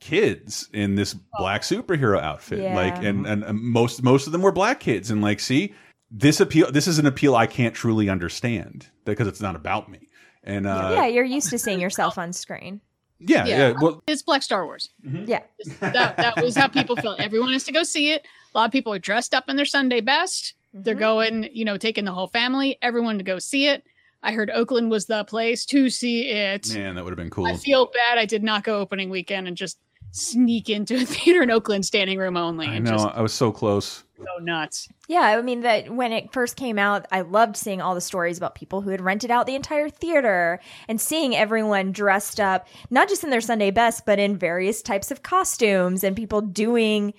[0.00, 2.74] kids in this black superhero outfit, Yeah.
[2.74, 5.74] like and and and most most of them were black kids, and like see
[6.10, 6.70] this appeal.
[6.70, 10.08] This is an appeal I can't truly understand because it's not about me.
[10.44, 12.80] And uh, yeah, you're used to seeing yourself on screen.
[13.18, 13.72] yeah, yeah.
[13.80, 14.90] Well, it's Black Star Wars.
[15.02, 15.42] Yeah.
[15.80, 17.18] that, that was how people felt.
[17.18, 18.24] Everyone has to go see it.
[18.54, 20.54] A lot of people are dressed up in their Sunday best.
[20.72, 21.00] They're mm-hmm.
[21.00, 23.84] going, you know, taking the whole family, everyone to go see it.
[24.22, 26.74] I heard Oakland was the place to see it.
[26.74, 27.46] man, that would have been cool.
[27.46, 29.78] I feel bad I did not go opening weekend and just
[30.10, 32.66] sneak into a theater in Oakland standing room only.
[32.66, 34.04] I know just- I was so close.
[34.16, 34.88] so nuts.
[35.08, 38.38] Yeah, I mean that when it first came out, I loved seeing all the stories
[38.38, 43.08] about people who had rented out the entire theater and seeing everyone dressed up, not
[43.08, 47.14] just in their Sunday best, but in various types of costumes and people doing,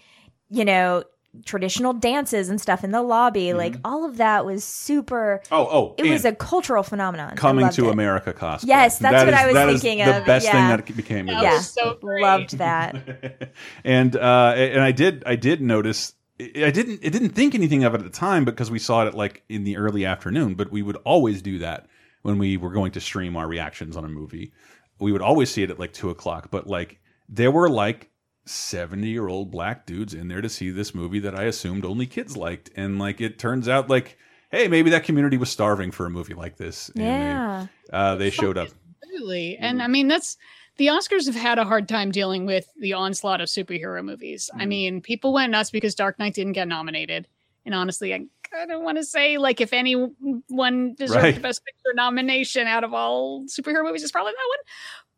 [0.50, 1.04] you know,
[1.46, 3.54] traditional dances and stuff in the lobby.
[3.54, 5.54] Like all of that was super Mm-hmm.
[5.54, 7.36] Oh, oh, It was a cultural phenomenon.
[7.36, 7.92] Coming to it.
[7.92, 8.66] America cosplay.
[8.68, 10.26] Yes, that's That what is- I was that is thinking the of.
[10.26, 10.52] best yeah.
[10.52, 11.26] thing that became.
[11.28, 12.22] That yeah, was so great.
[12.22, 13.52] loved that.
[13.84, 17.94] and uh and i did i did notice i didn't i didn't think anything of
[17.94, 20.82] it at the time because we saw it like in the early afternoon but we
[20.82, 21.88] would always do that
[22.22, 24.52] when we were going to stream our reactions on a movie
[25.00, 28.10] we would always see it at like two o'clock but like there were like
[28.50, 32.06] 70 year old black dudes in there to see this movie that i assumed only
[32.06, 34.18] kids liked and like it turns out like
[34.52, 37.68] hey maybe that community was starving for a movie like this and Yeah.
[37.92, 38.70] they, uh, they showed up
[39.04, 39.58] Absolutely.
[39.58, 40.38] And I mean, that's
[40.78, 44.50] the Oscars have had a hard time dealing with the onslaught of superhero movies.
[44.54, 47.28] I mean, people went nuts because Dark Knight didn't get nominated.
[47.66, 51.36] And honestly, I kind of want to say, like, if anyone deserved Right.
[51.36, 54.60] the Best Picture nomination out of all superhero movies, it's probably that one.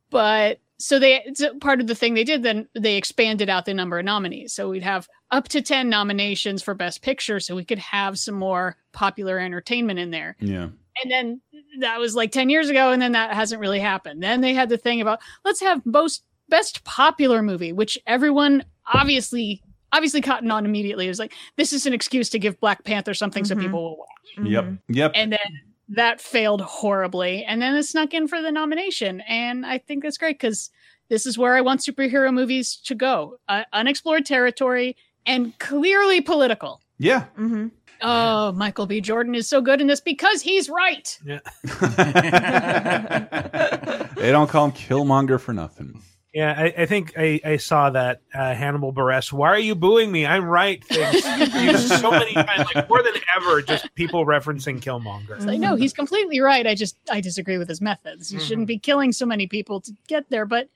[0.10, 3.66] But so they, it's a part of the thing they did, then they expanded out
[3.66, 4.54] the number of nominees.
[4.54, 8.36] So we'd have up to 10 nominations for Best Picture so we could have some
[8.36, 10.38] more popular entertainment in there.
[10.40, 10.70] Yeah.
[11.02, 11.42] And then
[11.80, 14.24] that was like 10 years ago and then that hasn't really happened.
[14.24, 19.62] Then they had the thing about let's have most best popular movie which everyone obviously
[19.92, 21.06] obviously cottoned on immediately.
[21.06, 23.66] It was like this is an excuse to give black panther something so mm-hmm.
[23.66, 24.48] people will watch.
[24.48, 24.64] Yep.
[24.64, 24.94] Mm-hmm.
[24.94, 25.12] Yep.
[25.16, 29.78] And then that failed horribly and then it snuck in for the nomination and i
[29.78, 30.70] think that's great because
[31.10, 36.82] this is where i want superhero movies to go uh, unexplored territory and clearly political.
[36.98, 37.26] Yeah.
[37.38, 37.68] Mm-hmm.
[38.02, 39.02] oh michael b.
[39.02, 41.18] Jordan is so good in this because he's right.
[41.26, 41.40] Yeah.
[44.16, 46.02] they don't call him killmonger for nothing
[46.34, 49.34] Yeah, I, I think I, I saw that uh, Hannibal Buress.
[49.34, 50.28] Why are you booing me?
[50.28, 50.84] I'm right.
[50.86, 51.24] Things
[52.00, 55.38] so many times, like more than ever, just people referencing Killmonger.
[55.38, 56.68] It's like, no, he's completely right.
[56.68, 58.32] I just I disagree with his methods.
[58.32, 60.70] You shouldn't be killing so many people to get there, but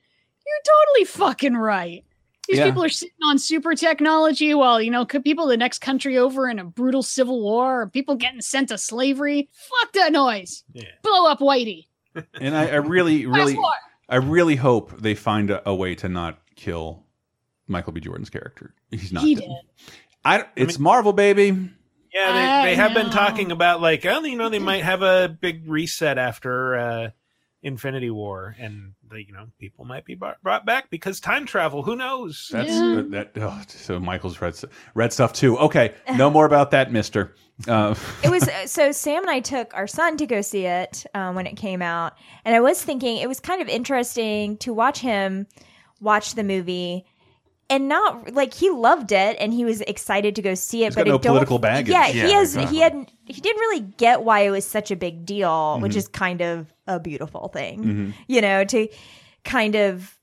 [0.44, 2.04] you're totally fucking right.
[2.48, 2.66] These Yeah.
[2.66, 6.48] people are sitting on super technology while, you know, could people the next country over
[6.50, 9.48] in a brutal civil war or people getting sent to slavery.
[9.52, 10.64] Fuck that noise.
[10.72, 10.84] Yeah.
[11.02, 11.86] Blow up Whitey.
[12.40, 13.72] and I, I really, Last really, war.
[14.08, 17.04] I really hope they find a, a way to not kill
[17.66, 18.00] Michael B.
[18.00, 18.74] Jordan's character.
[18.90, 19.24] He's not.
[19.24, 19.42] He dead.
[19.42, 19.94] did.
[20.24, 21.70] I, it's Marvel, baby.
[22.14, 25.28] Yeah, they, they have been talking about like, oh, you know, they might have a
[25.28, 27.10] big reset after uh,
[27.64, 31.82] Infinity War, and the, you know, people might be brought, brought back because time travel.
[31.82, 32.48] Who knows?
[32.52, 32.98] That's Yeah.
[32.98, 33.32] uh, that.
[33.36, 35.58] Oh, so Michael's read s- read stuff too.
[35.58, 37.34] Okay, no more about that, Mister.
[37.66, 41.34] Uh, it was so Sam and I took our son to go see it um,
[41.34, 42.12] when it came out,
[42.44, 45.46] and I was thinking it was kind of interesting to watch him
[46.00, 47.06] watch the movie
[47.70, 50.88] and not like he loved it and he was excited to go see it.
[50.88, 51.92] He's but got no I don't, political baggage.
[51.92, 52.54] Yeah, Yeah, he has.
[52.56, 52.76] exactly.
[52.76, 53.10] He had.
[53.26, 55.82] He didn't really get why it was such a big deal, Mm-hmm.
[55.82, 58.14] which is kind of a beautiful thing.
[58.28, 58.88] You know, to
[59.44, 60.18] kind of.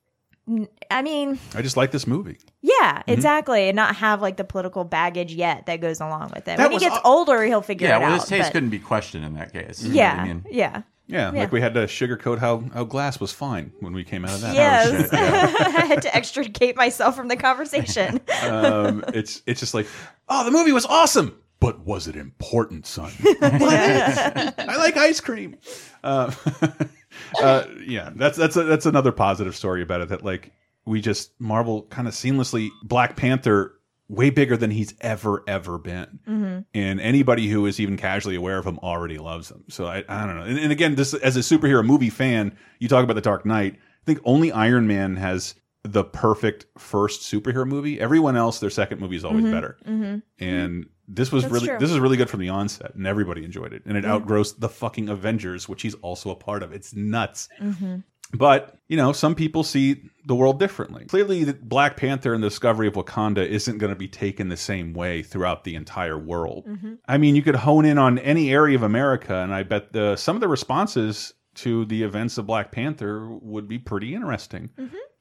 [0.89, 2.37] I mean, I just like this movie.
[2.61, 3.11] yeah, Mm-hmm.
[3.11, 6.57] exactly, and not have like the political baggage yet that goes along with it.
[6.57, 8.19] That when he gets aw- older, he'll figure Yeah, it well, out.
[8.21, 9.81] his taste but- couldn't be questioned in that case.
[9.83, 10.45] You know what yeah, I mean?
[10.51, 10.81] yeah.
[11.07, 11.39] Yeah, Yeah.
[11.41, 14.41] like we had to sugarcoat how how glass was fine when we came out of
[14.41, 14.55] that.
[14.55, 15.53] Yes, yeah.
[15.77, 18.19] I had to extricate myself from the conversation.
[18.43, 19.87] um, it's it's just like,
[20.29, 23.11] oh, the movie was awesome, but was it important, son?
[23.41, 25.57] I like ice cream.
[26.03, 26.31] Uh,
[27.41, 30.09] uh, yeah, that's that's a, that's another positive story about it.
[30.09, 30.51] That like
[30.85, 33.73] we just Marvel kind of seamlessly Black Panther
[34.11, 36.59] way bigger than he's ever ever been, mm-hmm.
[36.73, 39.63] and anybody who is even casually aware of him already loves him.
[39.69, 40.43] So I I don't know.
[40.43, 43.75] And, and again, this as a superhero movie fan, you talk about the Dark Knight.
[43.75, 47.99] I think only Iron Man has the perfect first superhero movie.
[47.99, 49.53] Everyone else, their second movie is always mm-hmm.
[49.53, 49.77] better.
[49.87, 50.43] Mm-hmm.
[50.43, 51.77] And this was That's really true.
[51.79, 53.83] this is really good from the onset, and everybody enjoyed it.
[53.85, 56.71] And it outgrossed the fucking Avengers, which he's also a part of.
[56.73, 57.49] It's nuts.
[58.33, 61.05] But you know, some people see the world differently.
[61.05, 64.57] Clearly, the Black Panther and the discovery of Wakanda isn't going to be taken the
[64.57, 66.67] same way throughout the entire world.
[67.07, 70.15] I mean, you could hone in on any area of America, and I bet the
[70.15, 74.69] some of the responses to the events of Black Panther would be pretty interesting.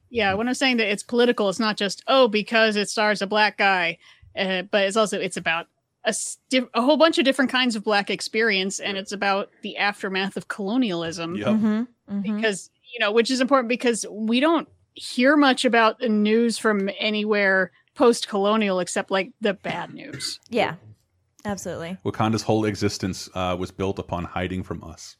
[0.09, 3.27] Yeah, when I'm saying that it's political, it's not just oh because it stars a
[3.27, 3.97] black guy,
[4.37, 5.67] uh, but it's also it's about
[6.03, 9.49] a, s- diff- a whole bunch of different kinds of black experience, and it's about
[9.61, 11.35] the aftermath of colonialism.
[11.35, 11.47] Yep.
[11.47, 12.23] Mhm, mhm.
[12.23, 16.89] Because you know, which is important because we don't hear much about the news from
[16.99, 20.39] anywhere post-colonial except like the bad news.
[20.49, 20.75] Yeah,
[21.45, 25.15] absolutely, Wakanda's whole existence uh, was built upon hiding from us.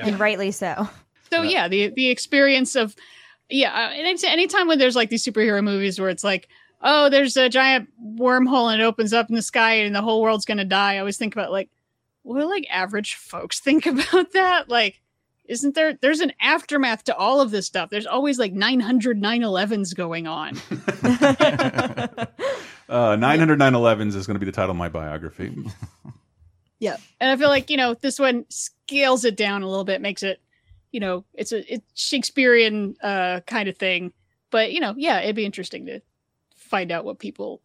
[0.00, 0.88] and rightly so.
[1.30, 2.94] So yeah, the the experience of
[3.50, 6.48] yeah, uh, and it's anytime when there's like these superhero movies where it's like,
[6.82, 10.22] oh, there's a giant wormhole and it opens up in the sky and the whole
[10.22, 10.94] world's gonna die.
[10.96, 11.70] I always think about like,
[12.22, 14.68] what do like average folks think about that?
[14.68, 15.00] Like,
[15.48, 15.94] isn't there?
[15.94, 17.90] There's an aftermath to all of this stuff.
[17.90, 20.56] There's always like 900 9/11s going on.
[22.88, 25.54] Uh, 900 911s is going to be the title of my biography.
[26.80, 26.96] Yeah.
[27.20, 30.22] And I feel like, you know, this one scales it down a little bit, makes
[30.22, 30.40] it,
[30.92, 34.12] you know, it's a it's Shakespearean uh kind of thing.
[34.52, 36.00] But, you know, yeah, it'd be interesting to
[36.54, 37.60] find out what people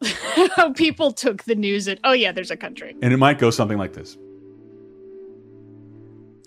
[0.56, 2.96] how people took the news that oh yeah, there's a country.
[3.04, 4.18] and it might go something like this.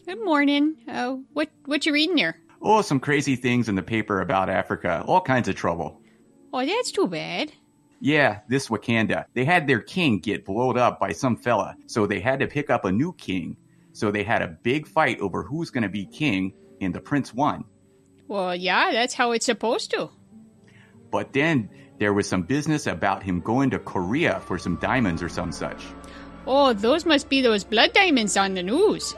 [0.06, 0.76] Good morning.
[0.86, 2.40] Oh, what what you reading here?
[2.62, 5.02] Oh, some crazy things in the paper about Africa.
[5.04, 6.00] All kinds of trouble.
[6.52, 7.50] Oh, that's too bad.
[7.98, 9.24] Yeah, this Wakanda.
[9.34, 12.70] They had their king get blowed up by some fella, so they had to pick
[12.70, 13.56] up a new king.
[13.94, 17.34] So they had a big fight over who's going to be king, and the prince
[17.34, 17.64] won.
[18.28, 20.10] Well, yeah, that's how it's supposed to.
[21.10, 25.28] But then there was some business about him going to Korea for some diamonds or
[25.28, 25.82] some such.
[26.46, 29.16] Oh, those must be those blood diamonds on the news.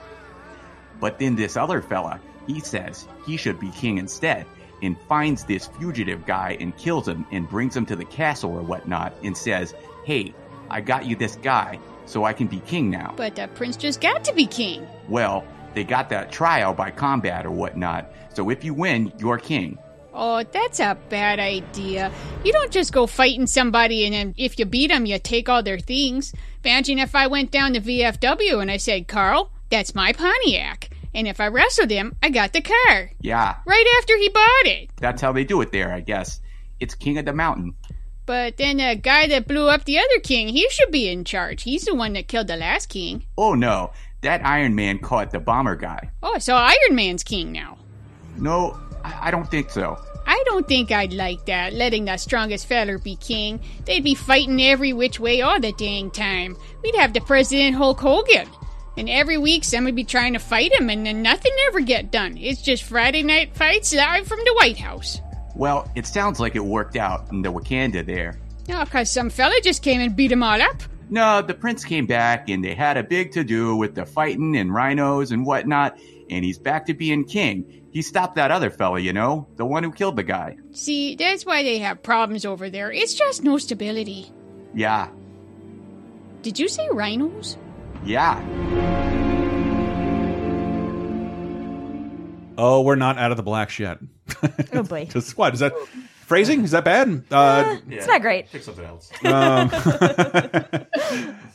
[1.01, 4.47] But then this other fella, he says he should be king instead,
[4.83, 8.63] and finds this fugitive guy and kills him and brings him to the castle or
[8.63, 10.35] whatnot and says, Hey,
[10.71, 13.15] I got you this guy, so I can be king now.
[13.17, 14.87] But the prince just got to be king.
[15.09, 19.79] Well, they got that trial by combat or whatnot, so if you win, you're king.
[20.15, 22.11] Oh, that's a bad idea.
[22.45, 25.63] You don't just go fighting somebody and then if you beat them, you take all
[25.63, 26.33] their things.
[26.65, 30.91] Imagine if I went down to VFW and I said, Carl, that's my Pontiac.
[31.15, 33.11] And if I wrestled him, I got the car.
[33.21, 34.91] Yeah, Right after he bought it.
[34.97, 36.41] that's how they do it there, I guess.
[36.81, 37.75] It's king of the mountain.
[38.27, 41.63] But then the guy that blew up the other king, he should be in charge.
[41.63, 43.25] He's the one that killed the last king.
[43.39, 46.11] Oh no, that Iron Man caught the bomber guy.
[46.23, 47.79] Oh, so Iron Man's king now.
[48.37, 49.99] No, I don't think so.
[50.27, 53.61] I don't think I'd like that, letting the strongest feller be king.
[53.87, 56.55] They'd be fighting every which way all the dang time.
[56.83, 58.47] We'd have the President Hulk Hogan.
[58.99, 62.37] And every week somebody'd be trying to fight him and then nothing ever get done.
[62.37, 65.21] It's just Friday night fights live from the White House.
[65.55, 68.41] Well, it sounds like it worked out in the Wakanda there.
[68.69, 70.83] No, cause some fella just came and beat 'em all up.
[71.11, 74.57] No, the prince came back and they had a big to do with the fighting
[74.57, 75.97] and rhinos and whatnot,
[76.29, 77.65] and he's back to being king.
[77.93, 80.57] He stopped that other fella, you know, the one who killed the guy.
[80.73, 82.93] See, that's why they have problems over there.
[82.93, 84.33] It's just no stability.
[84.75, 85.09] Yeah,
[86.43, 87.57] Did you say rhinos?
[88.05, 88.41] Yeah.
[92.61, 93.99] Oh, we're not out of the blacks yet.
[94.73, 95.05] Oh boy.
[95.11, 95.73] Just what is that?
[96.27, 97.25] Phrasing is that bad?
[97.31, 98.51] Uh, It's not great.
[98.51, 99.11] Pick something else.
[99.25, 99.71] um,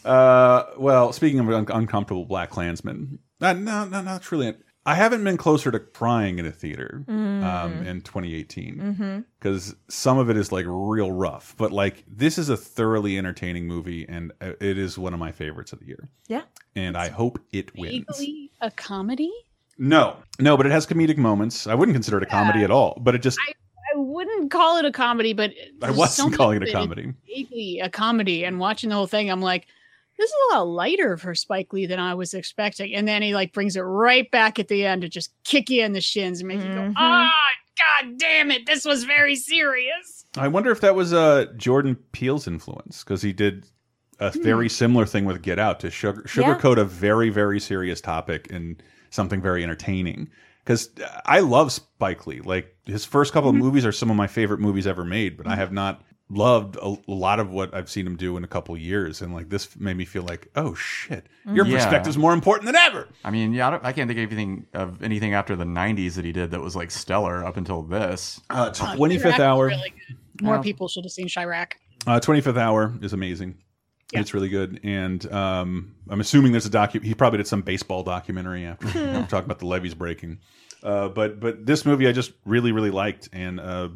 [0.06, 4.56] uh, well, speaking of un uncomfortable black Klansmen, not, no, no, not truly.
[4.86, 10.30] I haven't been closer to crying in a theater um, in 2018 because some of
[10.30, 11.56] it is like real rough.
[11.58, 15.32] But like this is a thoroughly entertaining movie, and uh, it is one of my
[15.32, 16.10] favorites of the year.
[16.28, 16.42] Yeah.
[16.76, 18.22] And I hope it wins.
[18.62, 19.32] A comedy?
[19.78, 21.66] No, no, but it has comedic moments.
[21.66, 22.98] I wouldn't consider it a comedy at all.
[23.02, 23.54] But it just I
[23.96, 27.14] wouldn't call it a comedy, but I wasn't calling it a comedy.
[27.26, 29.68] Vaguely a comedy, and watching the whole thing, I'm like,
[30.24, 32.96] this is a lot lighter for Spike Lee than I was expecting.
[32.96, 35.84] And then he like brings it right back at the end to just kick you
[35.84, 37.30] in the shins and make you go, ah,
[37.78, 40.26] god damn it, this was very serious.
[40.38, 43.66] I wonder if that was uh, Jordan Peele's influence because he did
[44.20, 48.48] a very similar thing with Get Out to sugar, sugarcoat a very very serious topic
[48.48, 48.78] in
[49.10, 50.30] something very entertaining.
[50.64, 50.90] Because
[51.26, 52.40] I love Spike Lee.
[52.40, 55.46] Like his first couple of movies are some of my favorite movies ever made, but
[55.46, 58.48] I have not loved a, a lot of what I've seen him do in a
[58.48, 59.22] couple years.
[59.22, 61.76] And like this made me feel like, oh shit, your Yeah.
[61.78, 63.08] perspective's more important than ever.
[63.24, 66.16] I mean, yeah, I, don't, I can't think of anything of anything after the '90s
[66.16, 68.42] that he did that was like stellar up until this.
[68.50, 69.68] Uh, Chi-Raq Twenty Fifth was Hour.
[69.68, 69.94] really.
[70.42, 70.62] More Yeah.
[70.62, 71.74] people should have seen Chi-Raq.
[72.08, 73.56] Uh, 25th Hour is amazing.
[74.12, 74.20] Yeah.
[74.20, 77.02] It's really good, and um, I'm assuming there's a docu.
[77.02, 80.40] He probably did some baseball documentary after you know, talking about the levees breaking.
[80.84, 83.90] Uh, but but this movie I just really really liked, and uh,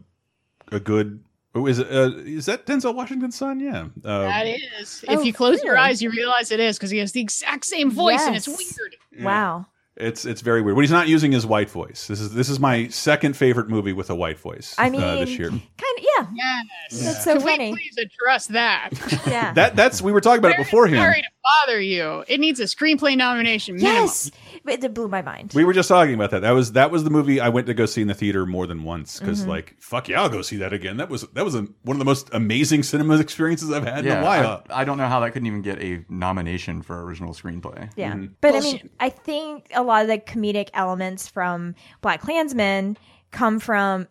[0.72, 1.24] a good.
[1.58, 1.88] Oh, is it?
[1.92, 3.60] Uh, is that Denzel Washington's son?
[3.60, 3.88] Yeah.
[4.04, 5.04] Uh, that is.
[5.08, 7.66] Oh, if you close your eyes, you realize it is because he has the exact
[7.66, 8.78] same voice and it's Yes.
[8.80, 8.96] weird.
[9.26, 9.66] Wow.
[10.00, 10.76] It's it's very weird.
[10.76, 12.06] But he's not using his white voice.
[12.06, 14.76] This is this is my second favorite movie with a white voice.
[14.78, 15.50] I uh, this year.
[15.50, 15.62] Kind
[15.98, 16.28] of, yeah.
[16.36, 17.04] Yes.
[17.04, 17.72] That's so Can funny.
[17.72, 18.92] we please address that?
[19.28, 19.54] Yeah.
[19.54, 21.00] That that's we were talking about it Very beforehand.
[21.02, 21.28] Sorry to
[21.66, 22.24] bother you.
[22.28, 23.78] It needs a screenplay nomination.
[23.78, 23.96] Minimum.
[24.04, 24.30] yes.
[24.68, 25.54] But It blew my mind.
[25.56, 26.42] We were just talking about that.
[26.42, 28.68] That was that was the movie I went to go see in the theater more
[28.68, 29.50] than once because Mm-hmm.
[29.50, 30.98] like fuck yeah, I'll go see that again.
[30.98, 34.12] That was that was a, one of the most amazing cinema experiences I've had in
[34.18, 34.64] a while.
[34.70, 37.90] I, I don't know how that couldn't even get a nomination for original screenplay.
[37.96, 38.14] Yeah.
[38.14, 38.34] Mm-hmm.
[38.42, 42.98] But I mean, I think a lot of the comedic elements from Black Klansman
[43.32, 44.08] come from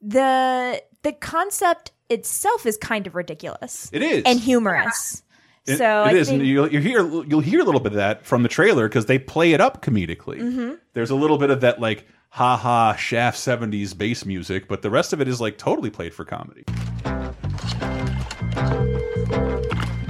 [0.00, 3.88] the the concept itself is kind of ridiculous.
[3.92, 4.22] It is.
[4.26, 5.22] and humorous.
[5.66, 7.92] It- so it I is, think, and you'll, you hear you'll hear a little bit
[7.92, 10.40] of that from the trailer because they play it up comedically.
[10.40, 10.78] Mhm.
[10.94, 14.90] There's a little bit of that like ha ha Shaft '70s bass music, but the
[14.90, 16.64] rest of it is like totally played for comedy.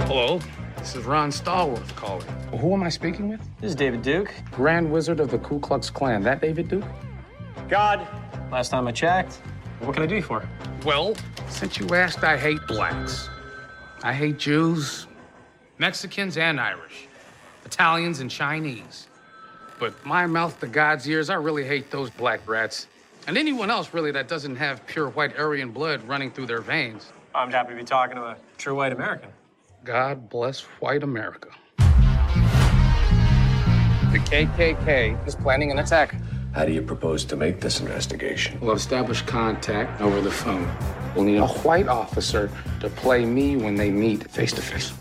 [0.07, 0.39] Hello,
[0.77, 2.27] this is Ron Stallworth calling.
[2.59, 3.41] Who am I speaking with?
[3.59, 6.21] This is David Duke, Grand Wizard of the Ku Klux Klan.
[6.23, 6.83] That David Duke?
[7.69, 8.05] God.
[8.51, 9.35] Last time I checked.
[9.79, 10.47] What can I do you for?
[10.85, 11.15] Well,
[11.49, 13.29] since you asked, I hate blacks.
[14.03, 15.07] I hate Jews,
[15.81, 17.07] Mexicans, and Irish,
[17.65, 19.07] Italians, and Chinese.
[19.79, 22.85] But my mouth to God's ears, I really hate those black brats.
[23.25, 27.11] And anyone else, really, that doesn't have pure white Aryan blood running through their veins.
[27.33, 29.31] I'm happy to be talking to a true white American.
[29.83, 31.49] God bless white America.
[34.11, 36.13] The KKK is planning an attack.
[36.53, 38.59] How do you propose to make this investigation?
[38.59, 40.69] We'll establish contact over the phone.
[41.15, 42.51] We'll need a white officer
[42.81, 44.93] to play me when they meet face to face.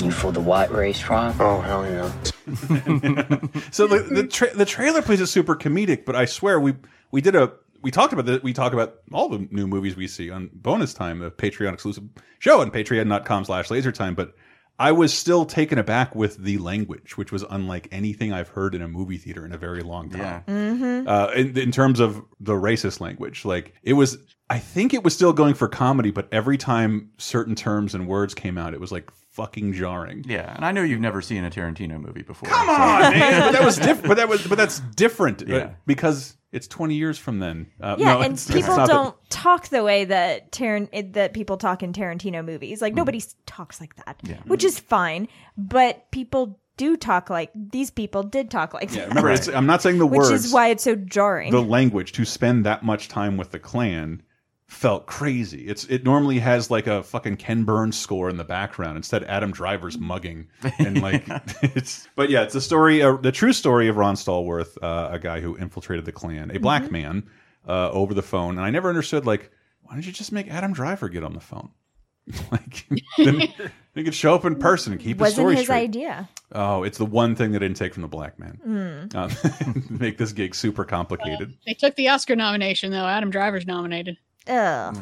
[0.00, 1.34] You for the white race, Ron?
[1.40, 2.12] Oh, hell yeah.
[3.72, 6.74] So the the, tra the trailer plays it super comedic, but I swear we
[7.10, 10.06] we did a we talked about that we talk about all the new movies we
[10.06, 12.04] see on bonus time, a Patreon exclusive
[12.38, 14.34] show on patreon.com slash lasertime, but
[14.78, 18.82] I was still taken aback with the language, which was unlike anything I've heard in
[18.82, 20.44] a movie theater in a very long time.
[20.46, 21.08] Mhm.
[21.08, 24.18] Uh, in, in terms of the racist language, like it was,
[24.50, 28.34] I think it was still going for comedy, but every time certain terms and words
[28.34, 30.24] came out, it was like fucking jarring.
[30.26, 32.48] Yeah, and I know you've never seen a Tarantino movie before.
[32.48, 33.40] Come so- on, man!
[33.46, 34.08] But that was different.
[34.08, 35.70] But that was, but that's different uh, Yeah.
[35.86, 37.66] because it's twenty years from then.
[37.80, 41.56] Uh, yeah, no, and it's- it's people don't talk the way that Taran- that people
[41.58, 42.80] talk in Tarantino movies.
[42.82, 44.30] Like nobody s- talks like that, Mm.
[44.30, 44.36] Yeah.
[44.46, 45.28] which is fine.
[45.56, 49.08] But people do talk like these people did talk like Yeah, that.
[49.08, 50.30] remember, it's, I'm not saying the which words.
[50.30, 51.50] Which is why it's so jarring.
[51.50, 54.22] the language to spend that much time with the clan
[54.66, 55.66] felt crazy.
[55.68, 59.52] It's it normally has like a fucking Ken Burns score in the background instead Adam
[59.52, 60.48] Driver's mugging
[60.78, 61.24] and like
[61.62, 65.18] it's but yeah, it's the story uh, the true story of Ron Stallworth, uh, a
[65.18, 66.90] guy who infiltrated the clan, a black Mhm.
[66.90, 67.30] man
[67.68, 69.50] uh, over the phone and I never understood like
[69.82, 71.70] why don't you just make Adam Driver get on the phone?
[72.50, 72.88] like
[73.18, 73.40] then
[73.94, 75.82] he could show up in person and keep his Wasn't story his straight.
[75.84, 76.28] idea.
[76.50, 78.60] Oh, it's the one thing they didn't take from the black man.
[78.66, 79.14] Mm.
[79.14, 81.54] Um, make this gig super complicated.
[81.66, 83.06] They took the Oscar nomination though.
[83.06, 84.16] Adam Driver's nominated.
[84.48, 84.96] Ugh.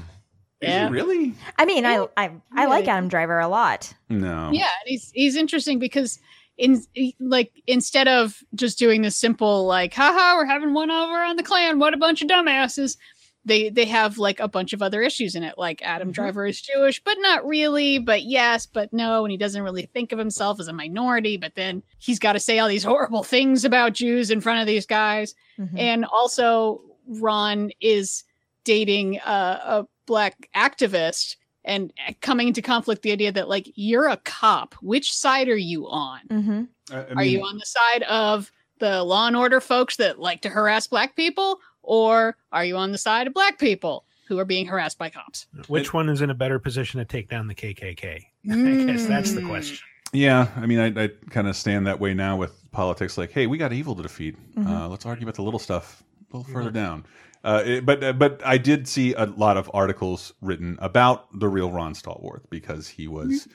[0.61, 0.89] Yeah.
[0.89, 1.35] really?
[1.59, 3.93] I mean, I I I like Adam Driver a lot.
[4.09, 4.51] No.
[4.53, 6.19] Yeah, and he's he's interesting because
[6.57, 6.83] in
[7.21, 11.43] like instead of just doing this simple like, haha, we're having one over on the
[11.43, 12.97] clan, what a bunch of dumbasses.
[13.45, 16.63] They they have like a bunch of other issues in it, like Adam Driver is
[16.63, 20.59] Jewish, but not really, but yes, but no, and he doesn't really think of himself
[20.61, 24.31] as a minority, but then he's got to say all these horrible things about Jews
[24.31, 25.35] in front of these guys.
[25.59, 25.79] Mhm.
[25.79, 28.25] And also Ron is
[28.65, 29.31] dating a,
[29.65, 35.13] a black activist and coming into conflict the idea that like you're a cop which
[35.15, 37.19] side are you on Mm-hmm.
[37.19, 38.51] are you on the side of
[38.81, 42.93] the law and order folks that like to harass black people or are you on
[42.93, 46.31] the side of black people who are being harassed by cops Which one is in
[46.31, 48.21] a better position to take down the KKK?
[48.51, 49.79] I guess that's the question.
[50.13, 53.19] Yeah, I mean, I, I kind of stand that way now with politics.
[53.19, 54.37] Like, hey, we got evil to defeat.
[54.57, 54.67] Mhm.
[54.67, 57.05] Uh, let's argue about the little stuff a little further down.
[57.45, 61.49] Uh, it- but uh, but I did see a lot of articles written about the
[61.49, 63.47] real Ron Stallworth because he was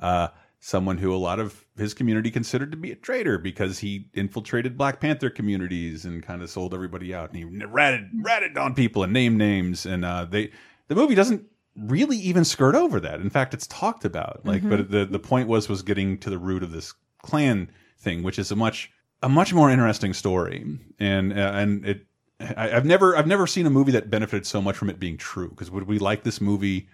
[0.00, 0.28] uh,
[0.60, 4.76] someone who a lot of his community considered to be a traitor because he infiltrated
[4.76, 9.02] Black Panther communities and kind of sold everybody out and he ratted ratted on people
[9.02, 10.50] and named names and uh, they
[10.88, 11.44] the movie doesn't
[11.76, 13.20] really even skirt over that.
[13.20, 14.40] In fact, it's talked about.
[14.44, 14.70] Like, Mhm.
[14.70, 16.92] but the the point was was getting to the root of this
[17.22, 18.90] clan thing, which is a much
[19.22, 20.64] a much more interesting story,
[20.98, 22.04] and uh, and it.
[22.40, 25.16] I, I've never I've never seen a movie that benefited so much from it being
[25.16, 25.48] true.
[25.50, 26.88] Because would we like this movie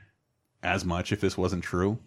[0.62, 1.98] as much if this wasn't true?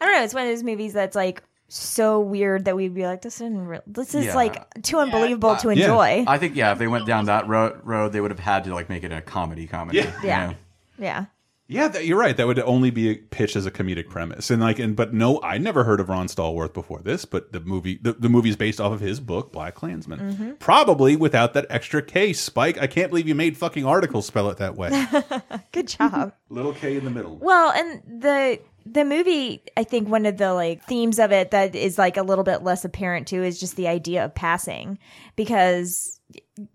[0.00, 0.22] I don't know.
[0.24, 3.66] It's one of those movies that's like so weird that we'd be like, this isn't
[3.66, 3.80] real.
[3.86, 4.34] This is Yeah.
[4.34, 6.24] like too unbelievable to Uh, enjoy.
[6.26, 8.74] I think yeah, if they went down that road, road they would have had to
[8.74, 9.98] like make it a comedy comedy.
[9.98, 10.20] Yeah.
[10.22, 10.46] you Yeah.
[10.48, 10.54] know?
[10.98, 11.24] yeah.
[11.66, 12.36] Yeah, that, you're right.
[12.36, 15.40] That would only be a pitch as a comedic premise, and like, and but no,
[15.42, 17.24] I never heard of Ron Stallworth before this.
[17.24, 20.18] But the movie, the, the movie is based off of his book, Black Klansman.
[20.20, 20.58] Mhm.
[20.58, 22.76] Probably without that extra K, Spike.
[22.78, 25.06] I can't believe you made fucking articles spell it that way.
[25.72, 26.34] Good job.
[26.50, 27.38] Little K in the middle.
[27.38, 31.74] Well, and the the movie, I think one of the like themes of it that
[31.74, 34.98] is like a little bit less apparent too is just the idea of passing
[35.34, 36.20] because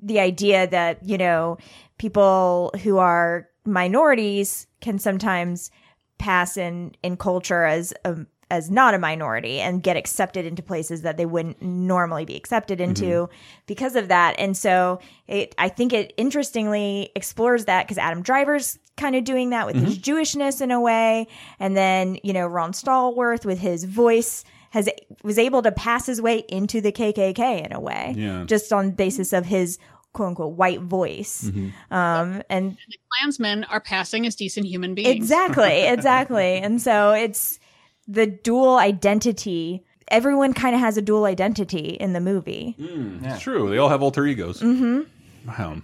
[0.02, 1.60] the idea that, you know,
[2.00, 5.72] people who are minorities can sometimes
[6.18, 8.16] pass in in culture as a
[8.52, 12.82] as not a minority and get accepted into places that they wouldn't normally be accepted
[12.82, 13.34] into Mm-hmm.
[13.68, 14.36] because of that.
[14.40, 19.52] And so it I think it interestingly explores that because Adam Driver's kind of doing
[19.52, 20.18] that with his Mm-hmm.
[20.18, 21.28] Jewishness in a way,
[21.60, 24.90] and then you know Ron Stallworth with his voice has
[25.24, 28.44] was able to pass his way into the KKK in a way, Yeah.
[28.46, 29.78] just on basis of his
[30.14, 31.46] quote unquote white voice.
[31.46, 31.94] Mm-hmm.
[31.94, 35.16] Um, and The Klansmen are passing as decent human beings.
[35.16, 36.58] Exactly, exactly.
[36.58, 37.60] and so it's
[38.08, 39.84] the dual identity.
[40.10, 42.76] Everyone kind of has a dual identity in the movie.
[42.80, 43.70] It's true.
[43.70, 44.60] They all have alter egos.
[44.60, 45.02] hmm
[45.48, 45.82] Wow.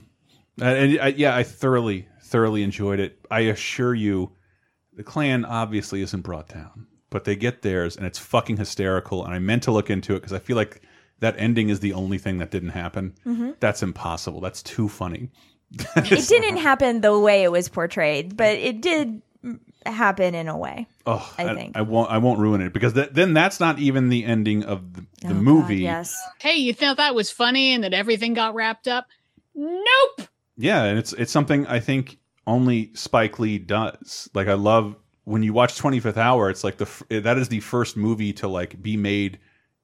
[0.59, 3.19] And, and I, yeah, I thoroughly, thoroughly enjoyed it.
[3.30, 4.32] I assure you,
[4.93, 9.23] the Klan obviously isn't brought down, but they get theirs, and it's fucking hysterical.
[9.23, 10.82] And I meant to look into it because I feel like
[11.20, 13.13] that ending is the only thing that didn't happen.
[13.26, 13.55] Mhm.
[13.59, 14.41] That's impossible.
[14.41, 15.30] That's too funny.
[15.95, 20.57] It didn't happen the way it was portrayed, but it did mm, happen in a
[20.57, 20.88] way.
[21.05, 21.76] Oh, I think.
[21.76, 22.09] I won't.
[22.11, 25.28] I won't ruin it because th then that's not even the ending of the, the
[25.28, 25.78] Oh, God, movie.
[25.78, 26.16] yes.
[26.39, 29.07] Hey, you thought that was funny and that everything got wrapped up?
[29.55, 30.28] Nope.
[30.57, 34.30] Yeah, and it's it's something I think only Spike Lee does.
[34.34, 37.97] Like I love when you watch 25th Hour, it's like the that is the first
[37.97, 39.39] movie to like be made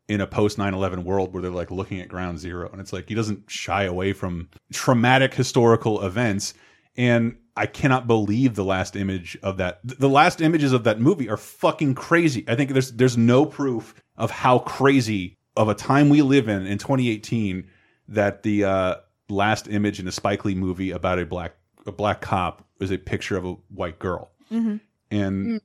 [0.07, 3.07] in a post 9/11 world where they're like looking at ground zero and it's like
[3.07, 6.53] he doesn't shy away from traumatic historical events
[6.97, 11.29] and I cannot believe the last image of that the last images of that movie
[11.29, 12.43] are fucking crazy.
[12.47, 16.65] I think there's there's no proof of how crazy of a time we live in
[16.65, 17.67] in 2018
[18.09, 18.95] that the uh,
[19.29, 21.53] last image in a Spike Lee movie about a black
[21.85, 24.79] a black cop is a picture of a white girl, Mhm.
[25.09, 25.61] and in,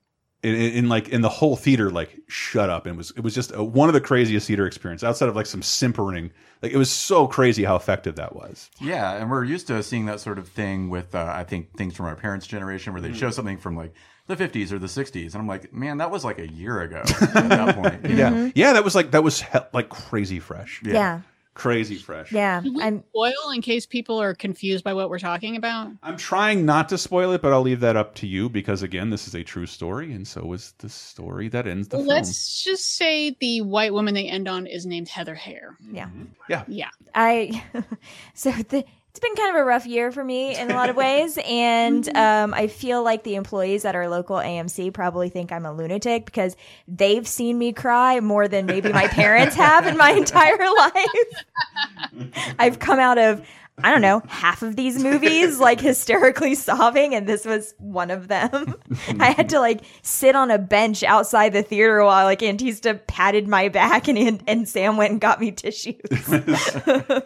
[0.54, 3.34] in, in like in the whole theater like shut up and it was it was
[3.34, 6.30] just a, one of the craziest theater experience outside of like some simpering
[6.62, 8.70] like it was so crazy how effective that was.
[8.80, 11.94] Yeah, and we're used to seeing that sort of thing with uh, I think things
[11.96, 13.16] from our parents' generation where they Mm.
[13.16, 13.92] show something from like
[14.26, 17.02] the 50s or the 60s, and I'm like, man, that was like a year ago
[17.20, 18.04] at that point.
[18.10, 18.52] Yeah, know?
[18.54, 20.80] yeah, that was like that was like crazy fresh.
[20.80, 20.94] Mm-hmm.
[20.94, 21.20] Yeah.
[21.56, 22.32] Crazy fresh.
[22.32, 22.62] Yeah.
[22.62, 25.90] Should we I'm spoil in case people are confused by what we're talking about?
[26.02, 29.08] I'm trying not to spoil it, but I'll leave that up to you because again,
[29.08, 32.08] this is a true story, and so is the story that ends the film.
[32.08, 35.76] Let's just say the white woman they end on is named Heather Heyer.
[35.90, 36.08] Yeah.
[36.08, 36.24] Mm-hmm.
[36.50, 36.64] Yeah.
[36.68, 36.90] Yeah.
[37.14, 37.64] I
[38.34, 38.84] so the,
[39.16, 42.06] it's been kind of a rough year for me in a lot of ways, and
[42.14, 46.26] um, I feel like the employees at our local AMC probably think I'm a lunatic
[46.26, 46.54] because
[46.86, 52.34] they've seen me cry more than maybe my parents have in my entire life.
[52.58, 53.46] I've come out of
[53.82, 58.28] I don't know half of these movies like hysterically sobbing, and this was one of
[58.28, 58.74] them.
[59.20, 63.46] I had to like sit on a bench outside the theater while like Antista patted
[63.46, 66.00] my back, and and Sam went and got me tissues.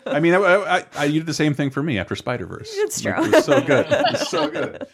[0.07, 2.70] I mean, I, I, I, you did the same thing for me after Spider Verse.
[2.72, 3.14] It's true.
[3.20, 3.86] It was so good.
[3.88, 4.86] It was so good.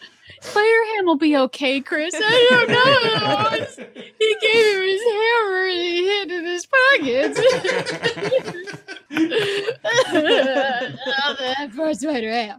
[0.51, 2.15] Spider-Ham will be okay, Chris.
[2.17, 3.85] I don't know.
[4.19, 7.41] he gave him his hammer and he hid in his pockets.
[11.39, 12.59] that poor Spider-Ham.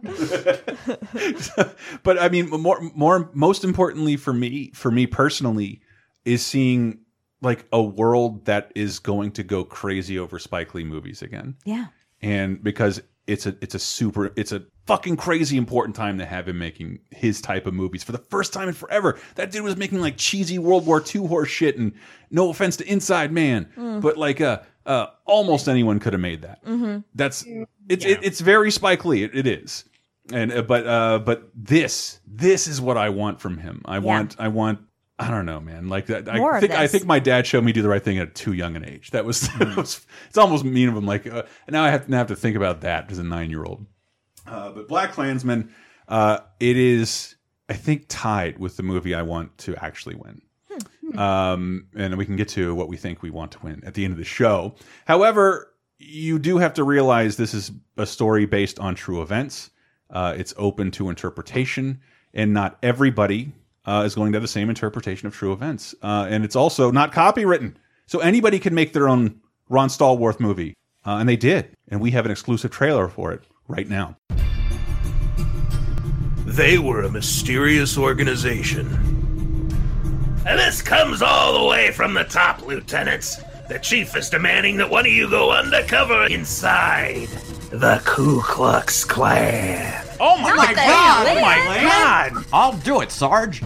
[2.02, 5.80] but I mean, more, more, most importantly for me, for me personally,
[6.24, 7.00] is seeing
[7.40, 11.54] like a world that is going to go crazy over Spike Lee movies again.
[11.64, 11.86] Yeah.
[12.20, 16.48] and because it's a it's a super it's a fucking crazy important time to have
[16.48, 19.18] him making his type of movies for the first time in forever.
[19.34, 21.92] That dude was making like cheesy World War II horse shit, and
[22.30, 24.00] no offense to Inside Man, Mm.
[24.00, 26.64] but like uh, uh almost anyone could have made that.
[26.64, 27.04] Mhm.
[27.14, 27.44] That's
[27.88, 29.24] it's it, it's very Spike Lee.
[29.24, 29.84] It, it is,
[30.32, 33.82] and uh, but uh but this this is what I want from him.
[33.84, 34.80] I want I want.
[35.20, 35.88] I don't know, man.
[35.88, 38.36] Like that, I think I think my dad showed me do the right thing at
[38.36, 39.10] too young an age.
[39.10, 41.06] That was, that was it's almost mean of him.
[41.06, 43.50] Like uh, now I have to now have to think about that as a nine
[43.50, 43.84] year old.
[44.48, 45.72] Uh, but Black Klansman,
[46.08, 47.36] uh, it is
[47.68, 50.42] I think tied with the movie I want to actually win.
[51.16, 54.04] Um, and we can get to what we think we want to win at the
[54.04, 54.74] end of the show.
[55.06, 59.70] However, you do have to realize this is a story based on true events.
[60.10, 62.00] Uh, it's open to interpretation,
[62.34, 63.52] and not everybody
[63.86, 65.94] uh, is going to have the same interpretation of true events.
[66.02, 67.74] Uh, and it's also not copywritten,
[68.06, 69.40] so anybody can make their own
[69.70, 70.74] Ron Stallworth movie,
[71.06, 71.74] uh, and they did.
[71.88, 74.17] And we have an exclusive trailer for it right now.
[76.48, 78.86] They were a mysterious organization.
[80.46, 83.36] And this comes all the way from the top, lieutenants.
[83.68, 87.28] The chief is demanding that one of you go undercover inside
[87.70, 90.06] the Ku Klux Klan.
[90.18, 91.26] Oh my, Not the god!
[91.26, 92.44] hell, Oh my god!
[92.50, 93.62] I'll do it, Sarge.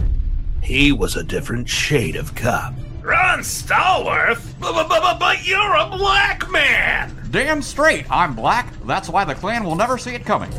[0.61, 2.73] He was a different shade of cop.
[3.01, 4.53] Ron Stallworth?
[4.59, 7.15] But, but, but you're a black man!
[7.31, 8.73] Damn straight, I'm black.
[8.85, 10.51] That's why the Klan will never see it coming.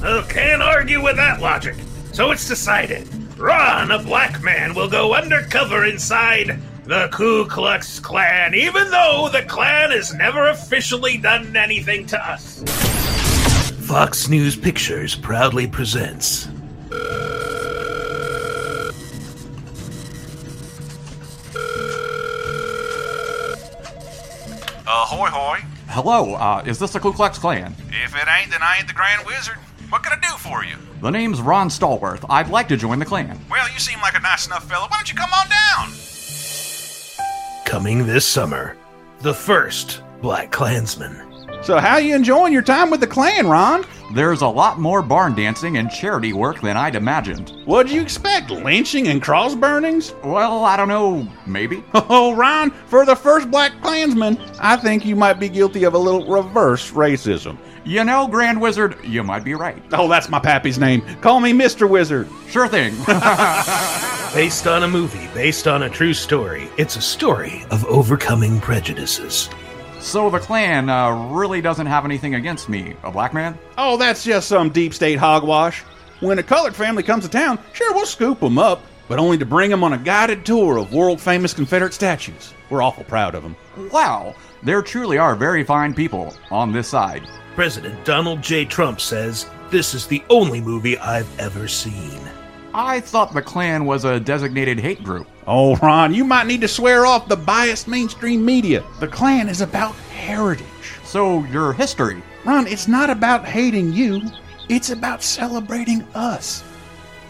[0.00, 1.74] Oh, can't argue with that logic.
[2.12, 3.08] So it's decided.
[3.36, 9.42] Ron, a black man, will go undercover inside The Ku Klux Klan, even though the
[9.42, 12.62] Klan has never officially done anything to us.
[13.86, 16.46] Fox News Pictures proudly presents.
[24.86, 25.58] Ahoy, hoy.
[25.88, 27.74] Hello, uh, is this the Ku Klux Klan?
[27.88, 29.58] If it ain't, then I ain't the Grand Wizard.
[29.90, 30.76] What can I do for you?
[31.00, 32.24] The name's Ron Stallworth.
[32.28, 33.40] I'd like to join the clan.
[33.50, 34.86] Well, you seem like a nice enough fellow.
[34.88, 35.94] Why don't you come on down?
[37.64, 38.76] Coming this summer,
[39.20, 41.24] the first Black Klansman.
[41.62, 43.84] So, how you enjoying your time with the clan, Ron?
[44.14, 47.52] There's a lot more barn dancing and charity work than I'd imagined.
[47.64, 48.50] What'd you expect?
[48.50, 50.14] Lynching and cross burnings?
[50.22, 51.82] Well, I don't know, maybe.
[51.94, 55.98] Oh, Ron, for the first Black Klansman, I think you might be guilty of a
[55.98, 57.58] little reverse racism.
[57.88, 59.82] You know, Grand Wizard, you might be right.
[59.94, 61.00] Oh, that's my pappy's name.
[61.22, 61.88] Call me Mr.
[61.88, 62.28] Wizard.
[62.50, 62.92] Sure thing.
[64.34, 69.48] Based on a movie, based on a true story, it's a story of overcoming prejudices.
[70.00, 73.58] so the Klan uh, really doesn't have anything against me, a black man?
[73.78, 75.80] Oh, that's just some deep state hogwash.
[76.20, 79.46] When a colored family comes to town, sure, we'll scoop them up, but only to
[79.46, 82.52] bring them on a guided tour of world famous Confederate statues.
[82.68, 83.56] We're awful proud of them.
[83.90, 87.26] Wow, there truly are very fine people on this side.
[87.58, 88.64] President Donald J.
[88.64, 92.20] Trump says, This is the only movie I've ever seen.
[92.72, 95.26] I thought the Klan was a designated hate group.
[95.44, 98.84] Oh, Ron, you might need to swear off the biased mainstream media.
[99.00, 100.68] The Klan is about heritage.
[101.02, 102.22] So, your history.
[102.44, 104.22] Ron, it's not about hating you,
[104.68, 106.62] it's about celebrating us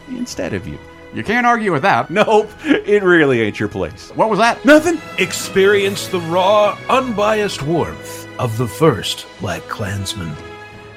[0.09, 0.79] instead of you.
[1.15, 2.11] You can't argue with that.
[2.11, 4.13] Nope, it really ain't your place.
[4.15, 4.63] What was that?
[4.63, 5.01] Nothing.
[5.17, 10.35] Experience the raw, unbiased warmth of the first Black Klansman.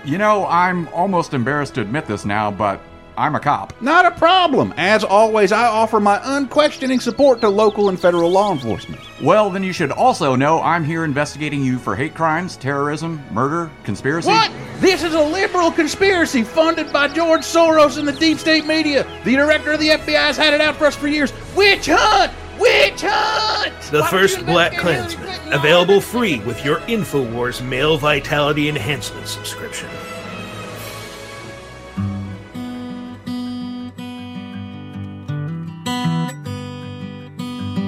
[0.04, 2.82] You know, I'm almost embarrassed to admit this now, but
[3.18, 3.80] I'm a cop.
[3.82, 4.74] Not a problem.
[4.78, 9.02] As always, I offer my unquestioning support to local and federal law enforcement.
[9.22, 13.70] Well, then you should also know I'm here investigating you for hate crimes, terrorism, murder,
[13.84, 14.30] conspiracy.
[14.30, 14.52] What?
[14.80, 19.06] This is a liberal conspiracy funded by George Soros and the deep state media.
[19.24, 21.34] The director of the FBI has had it out for us for years.
[21.56, 22.32] Witch hunt!
[22.62, 23.82] Witch hunt!
[23.92, 29.90] The Why first Black investigate Klansman, available free with your InfoWars Male Vitality Enhancement subscription.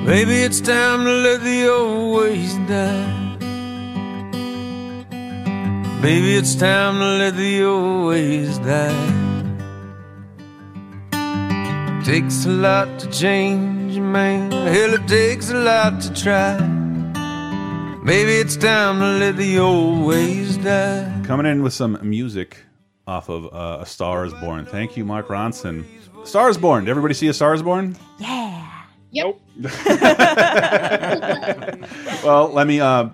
[0.05, 3.37] Maybe it's time to let the old ways die.
[6.01, 9.21] Maybe it's time to let the old ways die.
[12.03, 14.51] Takes a lot to change a man.
[14.51, 16.59] Hell, it takes a lot to try.
[18.03, 21.21] Maybe it's time to let the old ways die.
[21.25, 22.57] Coming in with some music
[23.07, 24.65] off of uh, A Star is Born.
[24.65, 25.85] Thank you, Mark Ronson.
[26.21, 26.85] A Star is Born.
[26.85, 27.95] Did everybody see A Star is Born?
[28.19, 28.69] Yeah.
[29.11, 29.39] Yep.
[32.23, 33.09] well, let me uh,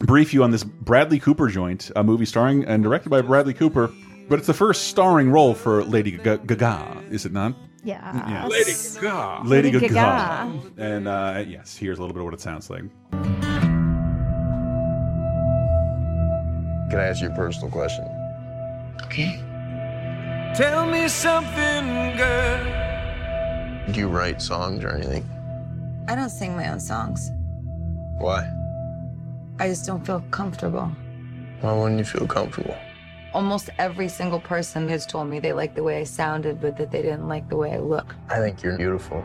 [0.00, 3.90] brief you on this Bradley Cooper joint, a movie starring and directed by Bradley Cooper.
[4.28, 7.54] But it's the first starring role for Lady Ga- Gaga, is it not?
[7.84, 8.48] Yeah.
[8.48, 8.50] Yes.
[8.50, 8.74] Lady
[9.06, 9.42] Gaga.
[9.44, 9.94] Lady, Lady Gaga.
[9.94, 10.72] Gaga.
[10.78, 12.84] And uh, yes, here's a little bit of what it sounds like.
[16.90, 18.04] Can I ask you a personal question?
[19.04, 19.40] Okay.
[20.54, 23.92] Tell me something, girl.
[23.92, 25.28] Do you write songs or anything?
[26.08, 27.30] I don't sing my own songs.
[28.18, 28.48] Why?
[29.58, 30.90] I just don't feel comfortable.
[31.60, 32.76] Why wouldn't you feel comfortable?
[33.34, 36.92] Almost every single person has told me they like the way I sounded, but that
[36.92, 38.14] they didn't like the way I look.
[38.30, 39.24] I think you're beautiful.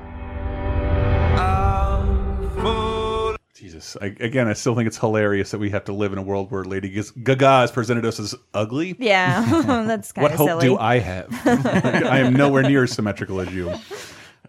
[3.53, 3.97] Jesus.
[4.01, 6.49] I, again, I still think it's hilarious that we have to live in a world
[6.49, 8.95] where Lady Gaz- Gaga has presented us as ugly.
[8.97, 9.43] Yeah,
[9.85, 10.31] that's kind of silly.
[10.31, 10.65] What of hope silly.
[10.65, 11.27] do I have?
[11.45, 13.73] I am nowhere near as symmetrical as you.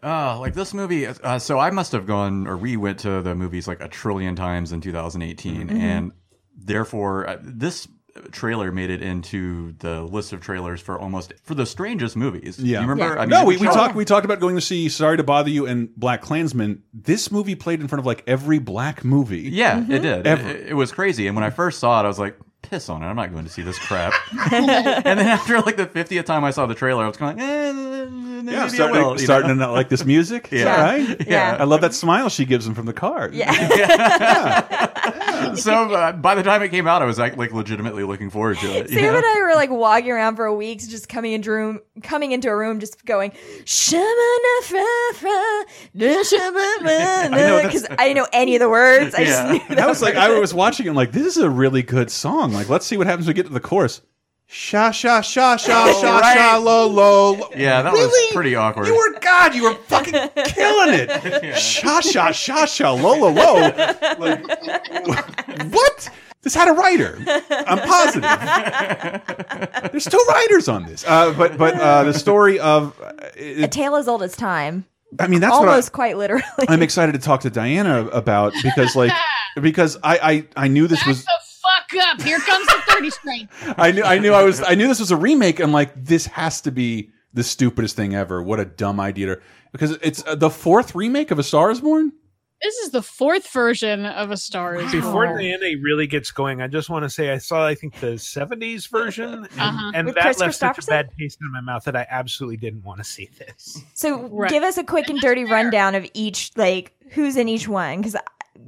[0.02, 1.06] Uh, like this movie.
[1.08, 4.36] Uh, so I must have gone, or we went to the movies like a trillion
[4.36, 5.72] times in 2018, Mhm.
[5.78, 6.12] and
[6.56, 7.88] therefore uh, this
[8.32, 12.58] trailer made it into the list of trailers for almost for the strangest movies.
[12.58, 13.18] Yeah, you remember?
[13.18, 15.50] I mean, no, we, we talked we talked about going to see Sorry to Bother
[15.50, 16.82] You and Black Klansman.
[16.92, 19.48] This movie played in front of like every black movie.
[19.50, 20.26] Yeah, it did.
[20.26, 20.48] Ever.
[20.48, 21.26] It, it was crazy.
[21.26, 23.06] And when I first saw it, I was like, piss on it.
[23.06, 24.12] I'm not going to see this crap.
[24.52, 27.44] and then after like the 50th time I saw the trailer, I was kind of
[27.44, 29.54] like, eh, Yeah, I starting, will, you starting know?
[29.54, 30.48] to not like this music.
[30.60, 30.82] Yeah.
[30.82, 31.26] right?
[31.26, 31.56] Yeah.
[31.58, 33.30] I love that smile she gives him from the car.
[35.54, 38.58] so uh, by the time it came out, I was like, like legitimately looking forward
[38.58, 38.88] to it.
[38.90, 39.16] Sam know?
[39.16, 42.48] and I were like walking around for weeks, just coming into a room, coming into
[42.48, 43.32] a room, just going
[43.64, 45.64] "Shamana-fra-fra,
[45.96, 49.14] da-shamana-na," because I didn't know any of the words.
[49.14, 51.42] I just knew that I was like, I was watching it, I'm like, this is
[51.42, 52.52] a really good song.
[52.52, 54.02] Like, let's see what happens when we get to the chorus.
[54.52, 56.36] Sha sha sha sha Oh, sha right.
[56.36, 57.32] sha lo lo.
[57.34, 57.50] lo.
[57.56, 58.04] Yeah, that really?
[58.06, 58.88] was pretty awkward.
[58.88, 59.54] You were God.
[59.54, 60.12] You were fucking
[60.44, 61.56] killing it.
[61.56, 63.54] Sha sha sha sha lo lo lo.
[64.18, 64.44] Like
[65.72, 66.10] what?
[66.42, 67.16] This had a writer.
[67.50, 68.22] I'm positive.
[69.92, 71.04] There's two writers on this.
[71.06, 74.84] Uh, but but uh, the story of uh, A tale as old as time.
[75.20, 76.42] I mean that's almost what quite literally.
[76.68, 79.12] I, I'm excited to talk to Diana about because like
[79.60, 80.18] because I
[80.56, 81.40] I, I knew this was the fuck
[82.00, 82.20] up.
[82.22, 83.48] Here comes the 30 strain.
[83.78, 85.60] I knew I knew I was I knew this was a remake.
[85.60, 88.42] I'm like, this has to be the stupidest thing ever.
[88.42, 89.40] What a dumb idea to
[89.72, 92.12] because it's uh, the fourth remake of A Star Is Born.
[92.62, 95.38] This is the fourth version of A Star is Before Born.
[95.38, 98.86] Diana really gets going, I just want to say I saw I think the '70s
[98.90, 99.92] version, and, Uh-huh.
[99.94, 102.98] and that left such a bad taste in my mouth that I absolutely didn't want
[102.98, 103.82] to see this.
[103.94, 104.50] So Right.
[104.50, 108.14] give us a quick and dirty rundown of each, like who's in each one, because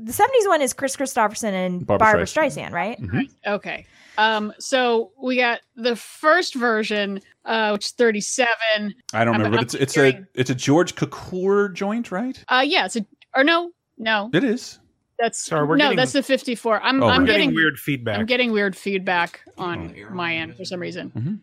[0.00, 2.70] the '70s one is Kris Kristofferson and Barbra Barbara, Streisand.
[2.70, 3.30] Streisand, right?
[3.46, 3.86] Okay.
[4.18, 8.94] Um, so we got the first version, uh, which is 37.
[9.14, 12.42] I don't I'm- remember, I'm but it's it's a it's a George Cukor joint, right?
[12.48, 14.78] Uh, yeah, it's a, or no, no, It is.
[15.18, 16.82] that's, Sorry, we're no, getting- that's the 54.
[16.82, 17.26] I'm, Oh, I'm right.
[17.26, 18.18] getting, Getting weird feedback.
[18.18, 21.40] I'm getting weird feedback on my end for some reason.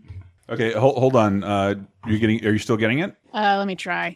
[0.50, 1.44] Okay, hold, hold on.
[1.44, 1.76] Uh,
[2.08, 2.46] you getting?
[2.46, 3.16] Are you still getting it?
[3.34, 4.16] Uh, let me try.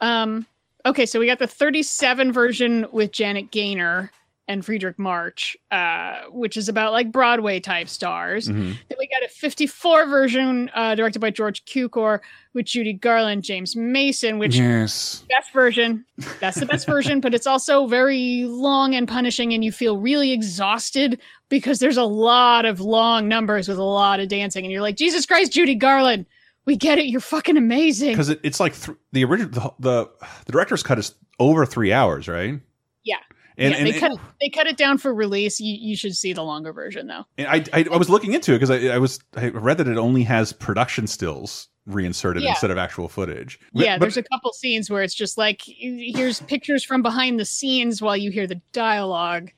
[0.00, 0.46] Um,
[0.86, 4.10] okay, so we got the 37 version with Janet Gaynor
[4.48, 8.48] and Fredric March, uh, which is about like Broadway type stars.
[8.48, 8.74] Mhm.
[8.88, 12.18] Then we got a 54 version uh, directed by George Cukor
[12.52, 15.22] with Judy Garland, James Mason, which Yes.
[15.28, 16.04] best version.
[16.40, 20.32] That's the best version, but it's also very long and punishing, and you feel really
[20.32, 24.82] exhausted because there's a lot of long numbers with a lot of dancing, and you're
[24.82, 26.26] like, Jesus Christ, Judy Garland,
[26.66, 27.06] we get it.
[27.06, 28.10] You're fucking amazing.
[28.10, 30.10] Because it, it's like th the original the, the
[30.46, 32.60] the director's cut is over three hours, right?
[33.04, 33.16] Yeah.
[33.56, 35.60] And, yeah, and, they cut they cut it down for release.
[35.60, 37.24] You, you should see the longer version though.
[37.36, 39.88] and I, I I was looking into it because I, I was I read that
[39.88, 42.50] it only has production stills reinserted Yeah.
[42.50, 43.58] instead of actual footage.
[43.72, 47.44] Yeah, but- there's a couple scenes where it's just like here's pictures from behind the
[47.44, 49.50] scenes while you hear the dialogue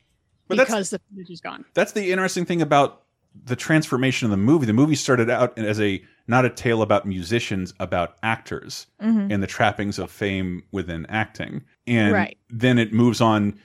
[0.48, 1.64] because the footage is gone.
[1.74, 3.01] that's the interesting thing about
[3.44, 4.66] the transformation of the movie.
[4.66, 9.32] The movie started out as a not a tale about musicians, about actors Mhm.
[9.32, 11.62] and the trappings of fame within acting.
[11.86, 12.38] And Right.
[12.48, 13.58] then it moves on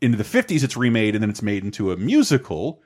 [0.00, 2.82] into the 50s, it's remade and then it's made into a musical.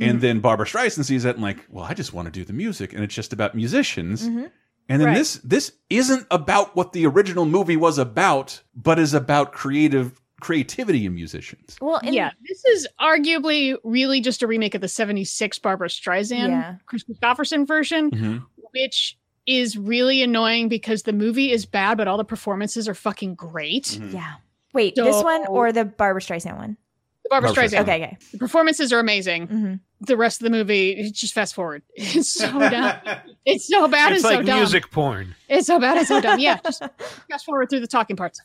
[0.00, 0.20] And Mhm.
[0.22, 2.92] then Barbra Streisand sees that and like, well, I just want to do the music,
[2.94, 4.26] and it's just about musicians.
[4.28, 4.50] Mhm.
[4.88, 5.16] And then Right.
[5.18, 11.06] this this isn't about what the original movie was about, but is about creative creativity
[11.06, 11.76] in musicians.
[11.80, 16.48] Well, in, yeah, this is arguably really just a remake of the 76 Barbra Streisand
[16.48, 16.74] Yeah.
[16.86, 18.44] Kris Kristofferson version, Mhm.
[18.72, 19.16] which
[19.46, 23.84] is really annoying because the movie is bad, but all the performances are fucking great.
[23.84, 24.14] Mm-hmm.
[24.16, 24.34] yeah.
[24.72, 26.76] Wait, this one or the Barbra Streisand one?
[27.22, 27.82] The Barbara Barbra Streisand.
[27.82, 28.16] Okay, okay.
[28.32, 29.46] The performances are amazing.
[29.48, 29.80] Mhm.
[30.06, 31.82] The rest of the movie, it's just fast forward.
[31.96, 32.96] It's so dumb.
[33.46, 34.58] It's so bad it's and like so dumb.
[34.58, 35.34] music porn.
[35.50, 36.38] It's so bad and so dumb.
[36.40, 36.82] Yeah, just
[37.30, 38.40] fast forward through the talking parts.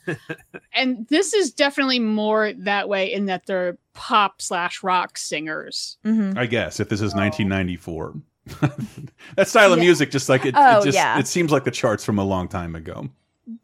[0.74, 5.98] and this is definitely more that way in that they're pop slash rock singers.
[6.06, 6.38] Mhm.
[6.38, 8.16] I guess if this is 1994.
[9.36, 9.84] that style of Yeah.
[9.86, 11.18] music just like it, Oh, it just yeah.
[11.20, 13.10] it seems like the charts from a long time ago.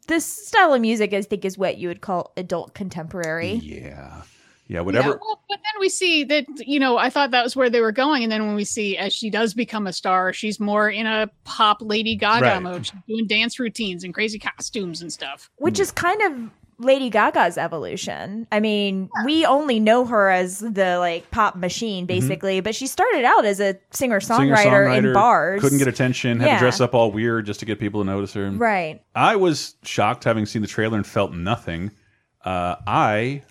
[0.08, 3.52] This style of music, I think, is what you would call adult contemporary.
[3.54, 4.22] Yeah.
[4.68, 5.10] Yeah, whatever.
[5.10, 7.80] Yeah, well, but then we see that you know I thought that was where they
[7.80, 10.90] were going, and then when we see as she does become a star, she's more
[10.90, 12.62] in a pop Lady Gaga Right.
[12.62, 15.50] mode, she's doing dance routines and crazy costumes and stuff.
[15.56, 18.46] which is kind of Lady Gaga's evolution.
[18.52, 23.24] I mean, we only know her as the like pop machine, basically, but she started
[23.24, 25.62] out as a singer songwriter in bars.
[25.62, 26.54] Couldn't get attention, had Yeah.
[26.56, 28.50] to dress up all weird just to get people to notice her.
[28.50, 29.00] right.
[29.14, 31.92] I was shocked having seen the trailer and felt nothing.
[32.44, 33.42] Uh, I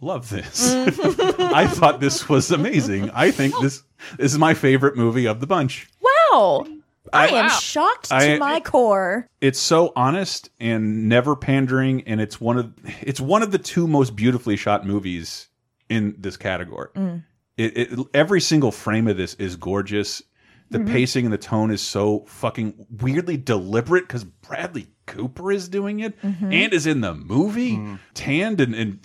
[0.00, 0.72] love this.
[1.38, 3.10] I thought this was amazing.
[3.10, 3.82] I think this,
[4.16, 5.88] this is my favorite movie of the bunch.
[6.00, 6.66] Wow.
[7.12, 7.58] I, I- am Wow.
[7.58, 9.26] shocked to I- my core.
[9.40, 13.86] It's so honest and never pandering, and it's one of it's one of the two
[13.88, 15.48] most beautifully shot movies
[15.88, 16.88] in this category.
[16.94, 17.24] Mm.
[17.56, 20.22] It, it every single frame of this is gorgeous.
[20.70, 20.88] The Mhm.
[20.90, 26.20] pacing and the tone is so fucking weirdly deliberate because Bradley Cooper is doing it
[26.22, 26.52] Mhm.
[26.52, 27.80] and is in the movie,
[28.14, 28.98] tanned and, and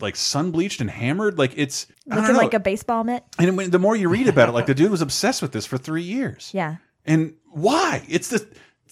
[0.00, 1.36] like sun bleached and hammered.
[1.38, 2.38] Like it's Looking know.
[2.38, 3.22] like a baseball mitt.
[3.38, 5.66] and when, the more you read about it, like the dude was obsessed with this
[5.66, 6.50] for three years.
[6.54, 6.76] Yeah.
[7.04, 8.04] And why?
[8.08, 8.46] It's the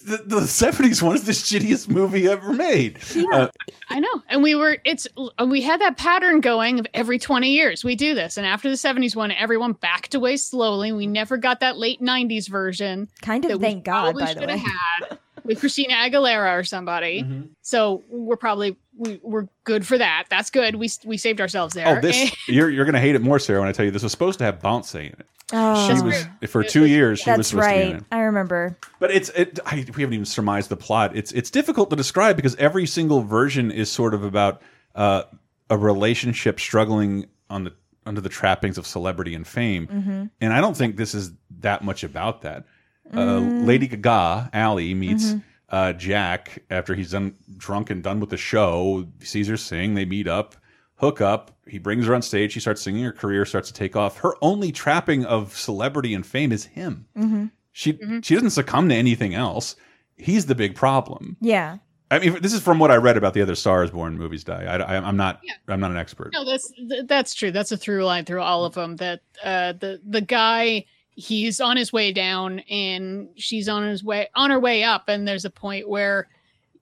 [0.08, 2.98] the, the 70s one is the shittiest movie ever made.
[3.32, 3.48] Uh,
[3.88, 5.06] I know, and we were it's
[5.46, 8.76] we had that pattern going of every twenty years we do this, and after the
[8.76, 10.92] seventies one, everyone backed away slowly.
[10.92, 13.08] We never got that late nineties version.
[13.22, 14.58] Kind of that we thank God, by the should have way.
[14.58, 17.22] had with Christina Aguilera or somebody.
[17.22, 17.46] Mm-hmm.
[17.62, 20.26] So we're probably we, we're good for that.
[20.28, 20.76] That's good.
[20.76, 21.98] We we saved ourselves there.
[21.98, 24.12] oh, this you're you're gonna hate it more, Sarah, when I tell you this was
[24.12, 25.26] supposed to have Beyoncé in it.
[25.52, 25.86] Oh.
[25.96, 27.20] she was for two years.
[27.20, 27.96] She was That's supposed to be in right.
[28.02, 28.04] it.
[28.12, 28.76] I remember.
[29.00, 29.58] But it's it.
[29.64, 31.16] I, we haven't even surmised the plot.
[31.16, 34.60] It's it's difficult to describe because every single version is sort of about
[34.94, 35.22] uh,
[35.70, 37.72] a relationship struggling on the
[38.04, 39.86] under the trappings of celebrity and fame.
[39.86, 40.30] Mhm.
[40.40, 42.64] And I don't think this is that much about that.
[43.12, 43.66] Uh, Mm.
[43.66, 45.42] Lady Gaga, Allie meets Mhm.
[45.70, 49.06] uh, Jack after he's done drunk and done with the show.
[49.20, 49.94] Sees her sing.
[49.94, 50.56] They meet up,
[50.98, 51.56] hook up.
[51.66, 52.52] He brings her on stage.
[52.52, 53.04] She starts singing.
[53.04, 54.18] Her career starts to take off.
[54.18, 57.06] Her only trapping of celebrity and fame is him.
[57.16, 57.50] Mhm.
[57.72, 59.76] She she doesn't succumb to anything else.
[60.16, 61.36] He's the big problem.
[61.40, 61.78] Yeah.
[62.10, 64.42] I mean, this is from what I read about the other Stars Born movies.
[64.42, 64.64] Die.
[64.64, 65.40] I, am not.
[65.68, 66.32] I'm not an expert.
[66.32, 66.72] No, that's
[67.04, 67.50] that's true.
[67.50, 68.96] That's a through line through all of them.
[68.96, 74.28] That uh, the the guy he's on his way down, and she's on his way
[74.34, 76.28] on her way up, and there's a point where,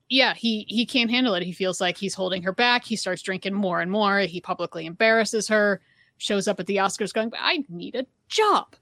[0.08, 1.42] yeah, he he can't handle it.
[1.42, 2.84] He feels like he's holding her back.
[2.84, 4.20] He starts drinking more and more.
[4.20, 5.80] He publicly embarrasses her.
[6.18, 8.74] Shows up at the Oscars, going, But "I need a job.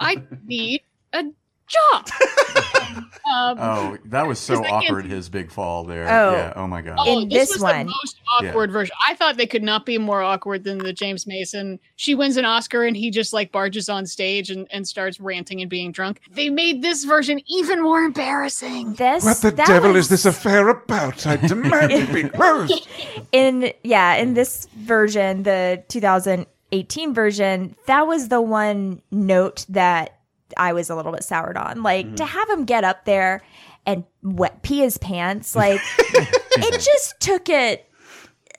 [0.00, 0.82] I need
[1.12, 1.24] a
[1.68, 2.08] job."
[3.32, 5.06] um, Oh, that was so I can't- awkward.
[5.06, 6.04] His big fall there.
[6.08, 6.32] Oh.
[6.32, 6.52] Yeah.
[6.56, 6.96] Oh my god.
[6.98, 7.86] Oh, In this, this was one.
[7.86, 8.94] the most awkward version.
[9.08, 11.78] I thought they could not be more awkward than the James Mason.
[11.96, 15.60] She wins an Oscar and he just like barges on stage and, and starts ranting
[15.60, 16.20] and being drunk.
[16.32, 18.94] They made this version even more embarrassing.
[18.94, 21.26] This What the devil was- is this affair about?
[21.26, 22.86] I demand it be closed.
[23.32, 30.15] in yeah in this version the 2018 version that was the one note that
[30.56, 31.82] i was a little bit soured on.
[31.82, 32.38] Like to mm-hmm.
[32.38, 33.42] have him get up there
[33.84, 37.88] and wet pee his pants like it just took it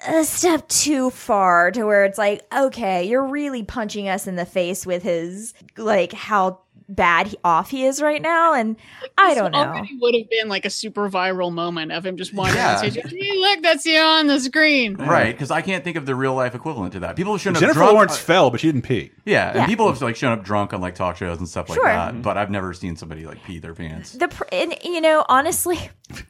[0.08, 4.46] a step too far to where it's like okay you're really punching us in the
[4.46, 6.60] face with his like how
[6.90, 8.78] bad he, off he is right now and
[9.18, 12.34] i don't know Already would have been like a super viral moment of him just
[12.34, 12.72] wandering Yeah.
[12.74, 12.96] on stage.
[13.12, 14.96] Hey, look, that's you on the screen.
[14.96, 17.16] Right, because I can't think of the real life equivalent to that.
[17.18, 17.94] People shouldn't have Jennifer drunk.
[17.94, 19.12] Lawrence fell, but she didn't pee.
[19.26, 19.66] yeah, and Yeah.
[19.66, 21.86] people have like shown up drunk on like talk shows and stuff like Sure.
[21.86, 22.22] that.
[22.22, 24.14] But I've never seen somebody like pee their pants.
[24.14, 25.78] the pr- and you know honestly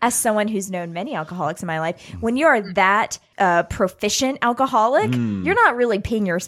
[0.01, 5.11] as someone who's known many alcoholics in my life when you're that uh, proficient alcoholic
[5.11, 5.45] Mm.
[5.45, 6.39] you're not really peeing your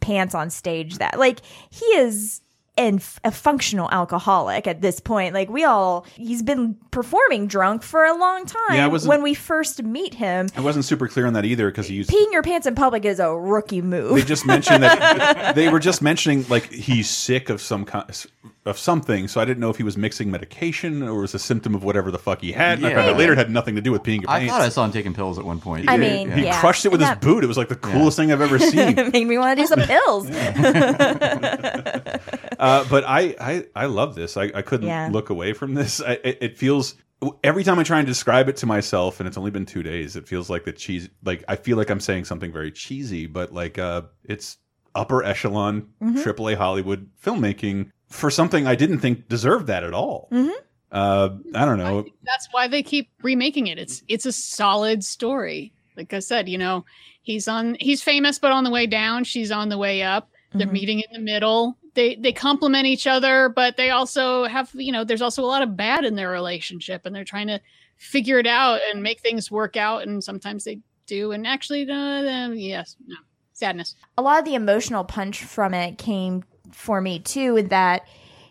[0.00, 1.40] pants on stage that like
[1.70, 2.40] he is
[2.78, 8.04] an, a functional alcoholic at this point like we all he's been performing drunk for
[8.04, 11.32] a long time Yeah, wasn't- when we first meet him I wasn't super clear on
[11.34, 12.10] that either because he used.
[12.10, 15.78] peeing your pants in public is a rookie move They just mentioned that they were
[15.80, 18.10] just mentioning like he's sick of some kind
[18.66, 19.28] of something.
[19.28, 22.10] So I didn't know if he was mixing medication or was a symptom of whatever
[22.10, 22.78] the fuck he had.
[22.78, 23.16] And I found out Yeah.
[23.18, 24.52] later it had nothing to do with peeing your I pants.
[24.54, 25.88] thought I saw him taking pills at one point.
[25.88, 25.98] I Yeah.
[26.24, 26.58] mean, he yeah.
[26.60, 27.44] crushed it with And his that- boot.
[27.44, 28.96] It was like the coolest thing I've ever seen.
[29.12, 30.26] made me want to do some pills
[32.66, 34.36] uh, but I, I I love this.
[34.36, 35.08] I, I couldn't Yeah.
[35.12, 36.00] look away from this.
[36.00, 36.94] I, it, it feels
[37.42, 40.16] every time I try and describe it to myself, and it's only been two days.
[40.16, 41.08] It feels like the cheese.
[41.24, 44.58] Like I feel like I'm saying something very cheesy, but like uh, it's
[44.94, 46.22] upper echelon Mhm.
[46.24, 50.28] AAA Hollywood filmmaking for something I didn't think deserved that at all.
[50.32, 50.52] Mhm.
[50.92, 52.04] Uh, I don't know.
[52.24, 53.78] That's why they keep remaking it.
[53.78, 55.72] It's it's a solid story.
[55.96, 56.84] Like I said, you know,
[57.22, 60.30] he's on he's famous, but on the way down, she's on the way up.
[60.54, 60.72] They're Mhm.
[60.72, 61.76] meeting in the middle.
[61.96, 65.62] They they complement each other, but they also have you know, there's also a lot
[65.62, 67.60] of bad in their relationship, and they're trying to
[67.96, 70.06] figure it out and make things work out.
[70.06, 73.16] And sometimes they do, and actually, uh, uh, yes, no,
[73.52, 73.96] sadness.
[74.16, 78.06] a lot of the emotional punch from it came for me too in that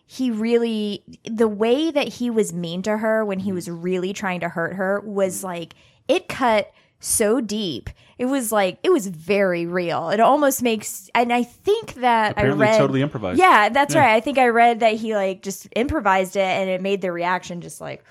[0.07, 4.39] he really the way that he was mean to her when he was really trying
[4.39, 5.75] to hurt her was like
[6.07, 11.31] it cut so deep it was like it was very real it almost makes and
[11.33, 13.39] i think that Apparently i read totally improvised.
[13.39, 14.01] yeah that's Yeah.
[14.01, 17.11] right i think i read that he like just improvised it and it made the
[17.11, 18.03] reaction just like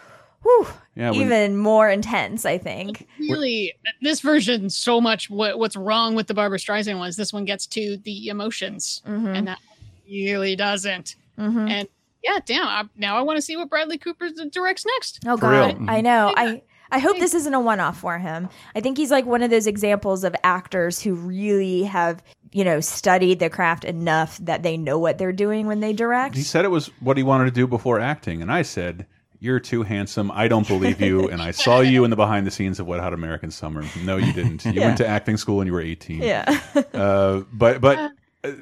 [0.42, 3.72] whew, Yeah, when- even more intense i think Really,
[4.02, 5.30] this version so much.
[5.30, 7.16] What what's wrong with the Barbra Streisand ones?
[7.16, 9.34] This one gets to the emotions, Mhm.
[9.38, 9.58] and that
[10.06, 11.16] really doesn't.
[11.38, 11.70] Mhm.
[11.70, 11.88] And
[12.22, 12.66] yeah, damn.
[12.66, 15.20] I, now I want to see what Bradley Cooper directs next.
[15.26, 16.34] Oh god, I know.
[16.36, 16.60] I
[16.90, 18.48] I hope this isn't a one-off for him.
[18.76, 22.22] I think he's like one of those examples of actors who really have,
[22.52, 26.36] you know, studied the craft enough that they know what they're doing when they direct.
[26.36, 29.06] He said it was what he wanted to do before acting, and I said,
[29.40, 30.30] "You're too handsome.
[30.30, 33.00] I don't believe you." and I saw you in the behind the scenes of Wet
[33.00, 33.82] Hot American Summer.
[34.04, 34.64] No, you didn't.
[34.64, 34.86] You Yeah.
[34.86, 36.22] went to acting school when you were 18.
[36.22, 36.60] Yeah.
[36.92, 38.08] uh, but but uh,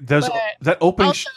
[0.01, 1.09] there's But that opening.
[1.09, 1.31] Also,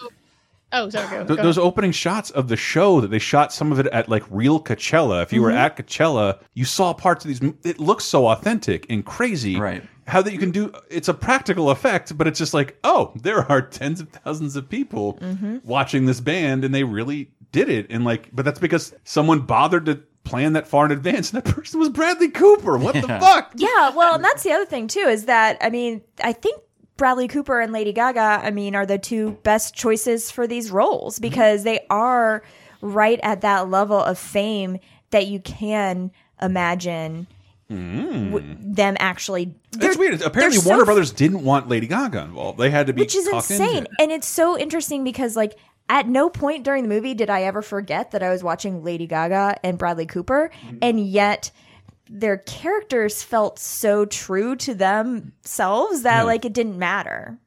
[0.72, 1.08] oh, sorry.
[1.10, 1.68] Go, th- go those ahead.
[1.68, 5.24] opening shots of the show that they shot some of it at like real Coachella.
[5.24, 5.56] If you were Mhm.
[5.58, 7.42] at Coachella, you saw parts of these.
[7.64, 9.58] It looks so authentic and crazy.
[9.60, 9.84] Right.
[10.08, 13.50] How that you can do it's a practical effect, but it's just like, oh, there
[13.52, 15.64] are tens of thousands of people Mhm.
[15.66, 17.88] watching this band, and they really did it.
[17.90, 21.52] And like, but that's because someone bothered to plan that far in advance, and that
[21.56, 22.78] person was Bradley Cooper.
[22.78, 23.20] What the Yeah.
[23.20, 23.52] fuck?
[23.56, 26.62] yeah, well, and that's the other thing too is that I mean, I think
[26.98, 31.20] Bradley Cooper and Lady Gaga, I mean, are the two best choices for these roles
[31.20, 32.42] because they are
[32.82, 34.80] right at that level of fame
[35.12, 37.28] that you can imagine
[37.70, 39.54] w- them actually.
[39.74, 40.22] It's weird.
[40.22, 42.60] Apparently, they're so Warner Brothers didn't want Lady Gaga involved.
[42.60, 45.58] They had to be which is insane into and it's so interesting because like
[45.90, 49.06] at no point during the movie did i ever forget that i was watching lady
[49.06, 50.78] gaga and bradley cooper Mm-hmm.
[50.82, 51.52] and yet
[52.10, 56.24] their characters felt so true to themselves that Yeah.
[56.24, 57.38] like it didn't matter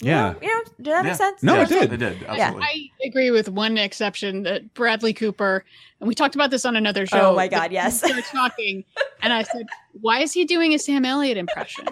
[0.00, 0.34] Yeah.
[0.40, 1.62] you know did that make sense No, Yeah.
[1.62, 1.92] it did.
[1.92, 2.20] It did.
[2.22, 2.32] Yeah.
[2.32, 2.62] Absolutely.
[3.02, 5.64] I agree with one exception that Bradley Cooper,
[6.00, 7.32] and we talked about this on another show.
[7.32, 8.02] Oh my God, yes.
[8.02, 8.84] We talking,
[9.22, 9.66] and I said,
[10.00, 11.86] "Why is he doing a Sam Elliott impression?"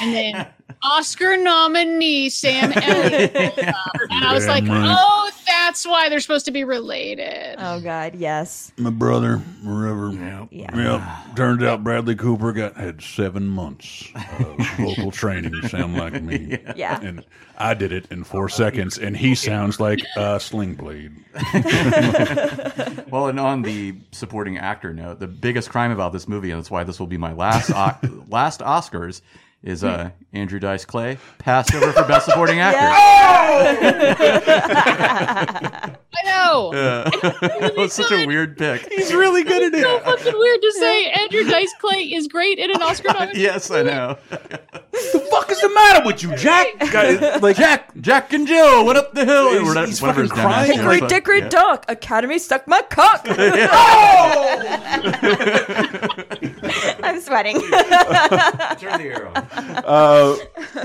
[0.00, 0.46] And then
[0.82, 5.29] Oscar nominee Sam Elliott, and I was like, "Oh,
[5.70, 10.10] that's why they're supposed to be related." oh god yes My brother, wherever.
[10.12, 10.46] Yeah.
[10.50, 11.36] Yep.
[11.36, 14.08] Turns out Bradley Cooper got had seven months
[14.38, 16.58] of vocal training to sound like me.
[16.76, 17.00] Yeah.
[17.00, 17.24] And
[17.56, 21.12] I did it in four seconds, and he sounds like a sling blade.
[23.10, 26.70] well, and on the supporting actor note, the biggest crime about this movie, and that's
[26.70, 29.20] why this will be my last o- last Oscars,
[29.62, 32.88] is uh, Andrew Dice Clay passed over for best supporting actor.
[36.16, 36.70] I know.
[36.80, 37.04] Yeah.
[37.60, 38.90] that was such a weird pick.
[38.92, 39.78] He's really good at it.
[39.78, 43.40] It's so fucking weird to say Andrew Dice Clay is great in an Oscar nomination.
[43.40, 44.18] yes, I know.
[44.30, 46.78] the fuck is the matter with you, Jack?
[46.90, 49.50] Guy- like Jack, Jack and Jill went up the hill.
[49.50, 50.70] He's- or whatever- he's whatever his fucking dumbass crying.
[50.72, 51.48] is, Hickory but- dickory yeah.
[51.48, 53.24] dock academy suck my cock
[57.02, 57.68] i'm sweating Turn
[58.98, 59.32] the arrow.
[59.34, 60.36] Uh,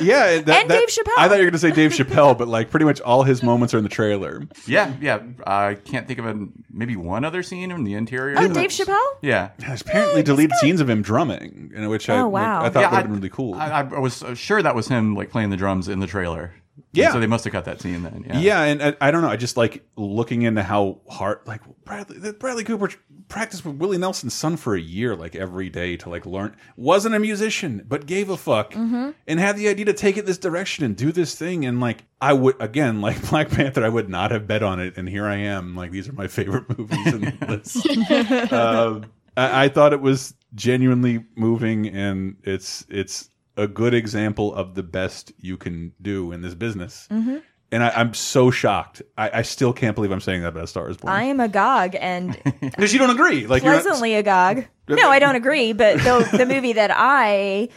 [0.02, 1.14] yeah, that, And that- Dave Chappelle.
[1.18, 3.42] I thought you were going to say Dave Chappelle, but like pretty much all his
[3.44, 4.44] moments are in the trailer.
[4.66, 5.14] Yeah, yeah.
[5.45, 8.36] I can't think of a, maybe one other scene in the interior.
[8.38, 9.49] oh dave chappelle Yeah.
[9.57, 12.63] There's apparently deleted scenes of him drumming, in which I, Oh, like, wow.
[12.66, 13.53] I thought Yeah, would have I- been really cool.
[13.55, 16.53] I, I was sure that was him like playing the drums in the trailer.
[16.92, 17.12] Yeah.
[17.12, 18.26] So they must have cut that scene then.
[18.28, 18.40] Yeah.
[18.40, 19.30] Yeah, and I, I don't know.
[19.30, 22.90] I just like looking into how hard, like Bradley, Bradley Cooper
[23.28, 26.56] practiced with Willie Nelson's son for a year, like every day to like learn.
[26.78, 29.12] Wasn't a musician, but gave a fuck Mm-hmm.
[29.28, 31.66] and had the idea to take it this direction and do this thing.
[31.66, 34.96] And like I would again, like Black Panther, I would not have bet on it,
[34.98, 35.76] and here I am.
[35.76, 38.52] Like these are my favorite movies in the list.
[38.52, 39.00] uh,
[39.38, 44.84] I, I thought it was genuinely moving, and it's it's a good example of the
[44.84, 47.08] best you can do in this business.
[47.12, 47.41] Mhm.
[47.72, 49.01] And I, I'm so shocked.
[49.18, 51.39] I, I still can't believe I'm saying that about A Star Is Born i am
[51.39, 53.47] agog and because you don't agree.
[53.47, 54.66] Like you're not- agog.
[54.88, 55.74] No, I don't agree.
[55.74, 57.70] But the the movie that I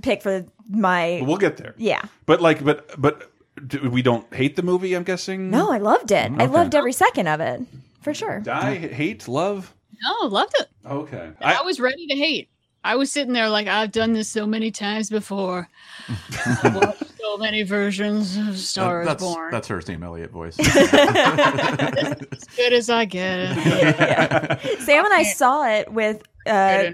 [0.00, 1.74] picked for my we'll get there.
[1.76, 2.02] yeah.
[2.24, 3.30] But like, but but
[3.90, 4.94] we don't hate the movie.
[4.94, 5.50] I'm guessing.
[5.50, 6.24] No, I loved it.
[6.24, 6.52] I Mm-hmm.
[6.54, 7.60] Loved every second of it
[8.00, 8.40] for sure.
[8.40, 9.74] Die, hate, love.
[10.02, 10.68] No, loved it.
[10.86, 11.32] Okay.
[11.40, 12.48] I, was ready to hate.
[12.84, 15.68] I was sitting there like I've done this so many times before.
[16.62, 19.50] I've watched so many versions of Star That- is that's, Born.
[19.52, 20.56] That's her Sam Elliott voice.
[20.58, 23.54] as good as I get.
[24.80, 26.90] Sam and I saw it with uh,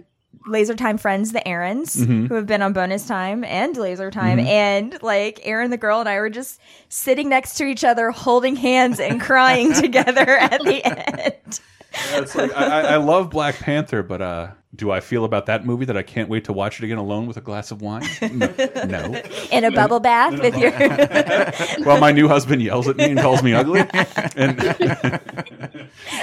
[0.46, 2.28] Laser Time friends, the Aarons, Mhm.
[2.28, 4.38] who have been on bonus time and Laser Time.
[4.38, 4.46] Mhm.
[4.46, 8.56] And like Aaron, the girl, and I were just sitting next to each other, holding
[8.56, 11.60] hands and crying together at the end.
[12.12, 15.64] It's like, I, I- I love Black Panther, but uh, do I feel about that
[15.64, 18.02] movie that I can't wait to watch it again alone with a glass of wine?
[18.38, 18.84] No.
[18.84, 19.22] no.
[19.50, 20.70] In a bubble bath with your.
[21.86, 23.80] well, my new husband yells at me and calls me ugly,
[24.36, 24.60] and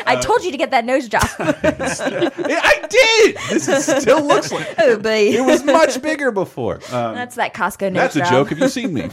[0.05, 1.23] I told you to get that nose job.
[1.39, 3.37] I did.
[3.49, 5.29] This is, still looks like oh, boy.
[5.33, 6.75] it was much bigger before.
[6.91, 8.29] Um, That's that Costco nose That's a job.
[8.31, 8.49] joke.
[8.49, 9.03] Have you seen me?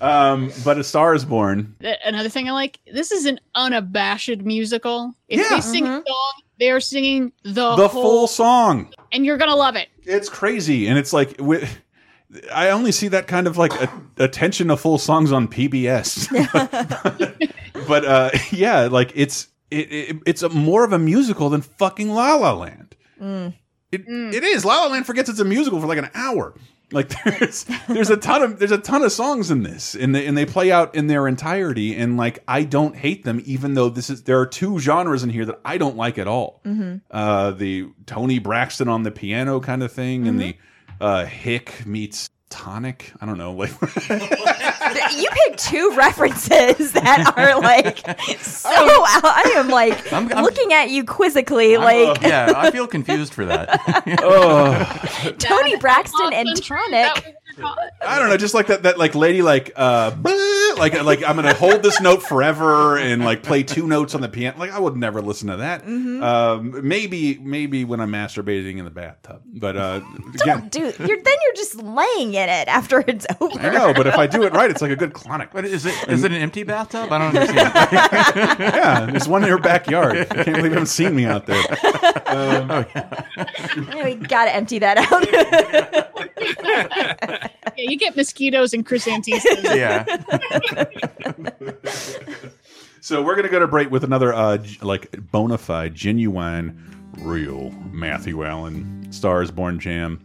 [0.00, 1.74] um, but A Star Is Born.
[2.04, 5.14] Another thing I like, this is an unabashed musical.
[5.28, 5.56] If Yeah.
[5.56, 6.32] they sing a song,
[6.62, 8.94] they are singing the, The whole, full song.
[9.10, 9.88] and you're gonna love it.
[10.04, 11.68] It's crazy, and it's like wi-
[12.54, 16.28] I only see that kind of like a, attention to full songs on PBS.
[17.88, 22.10] but uh, yeah, like it's it, it, it's a more of a musical than fucking
[22.10, 22.94] La La Land.
[23.20, 23.54] Mm.
[23.90, 24.64] It, it is.
[24.64, 26.54] La La Land forgets it's a musical for like an hour.
[26.92, 30.26] Like there's there's a ton of there's a ton of songs in this, and they
[30.26, 31.94] and they play out in their entirety.
[31.96, 35.30] And like I don't hate them, even though this is there are two genres in
[35.30, 36.60] here that I don't like at all.
[36.64, 37.00] Mhm.
[37.10, 41.04] Uh, the Toni Braxton on the piano kind of thing, and the Mm-hmm.
[41.04, 43.12] uh, Hick meets Tonic.
[43.20, 43.70] I don't know, like
[45.16, 47.98] you picked two references that are like
[48.40, 49.06] so oh.
[49.08, 49.24] out.
[49.24, 52.86] I am like I'm- I'm- looking at you quizzically, I'm- uh, like yeah, I feel
[52.86, 53.80] confused for that.
[54.22, 57.24] oh, Toni Braxton and That Tonic.
[57.26, 57.34] was
[58.06, 60.12] I don't know, just like that that like lady like uh
[60.78, 64.28] like like I'm gonna hold this note forever and like play two notes on the
[64.28, 64.58] piano.
[64.58, 65.84] Like I would never listen to that.
[65.86, 66.22] Mhm.
[66.22, 70.00] Um, maybe maybe when I'm masturbating in the bathtub, but uh,
[70.42, 70.98] again, do you're then
[71.44, 73.58] you're just laying in it after it's over.
[73.60, 73.92] I know.
[73.94, 75.50] But if I do it right, it's like a good clonic.
[75.52, 77.12] But is it is it an empty bathtub?
[77.12, 77.74] I don't understand.
[78.60, 80.16] yeah, there's one in your backyard.
[80.18, 81.62] I can't believe you haven't seen me out there.
[82.26, 82.86] Um,
[83.92, 85.22] Yeah, we gotta empty that out.
[87.76, 89.44] Yeah, you get mosquitoes and chrysanthemums.
[89.64, 90.04] Yeah.
[93.04, 96.80] So we're gonna go to break with another uh, like bona fide, genuine,
[97.18, 100.20] real Matthew Allen Stars Born Jam.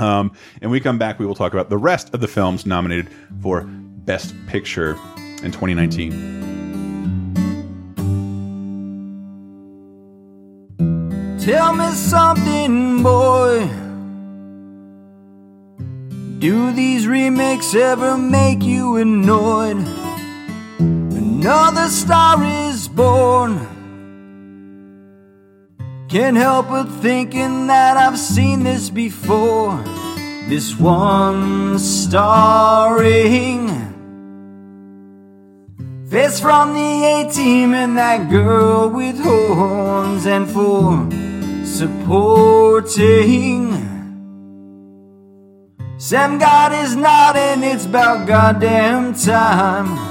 [0.00, 3.08] Um, and we come back, we will talk about the rest of the films nominated
[3.40, 4.98] for Best Picture
[5.44, 6.36] in 2019.
[11.38, 13.70] Tell me something, boy.
[16.46, 19.84] Do these remakes ever make you annoyed?
[20.78, 23.58] Another star is born.
[26.08, 29.82] Can't help but thinking that I've seen this before.
[30.48, 33.66] This one starring
[36.08, 41.10] face from the A team and that girl with horns and for
[41.66, 43.75] supporting.
[46.06, 50.05] Sam God is not, and it's about goddamn time.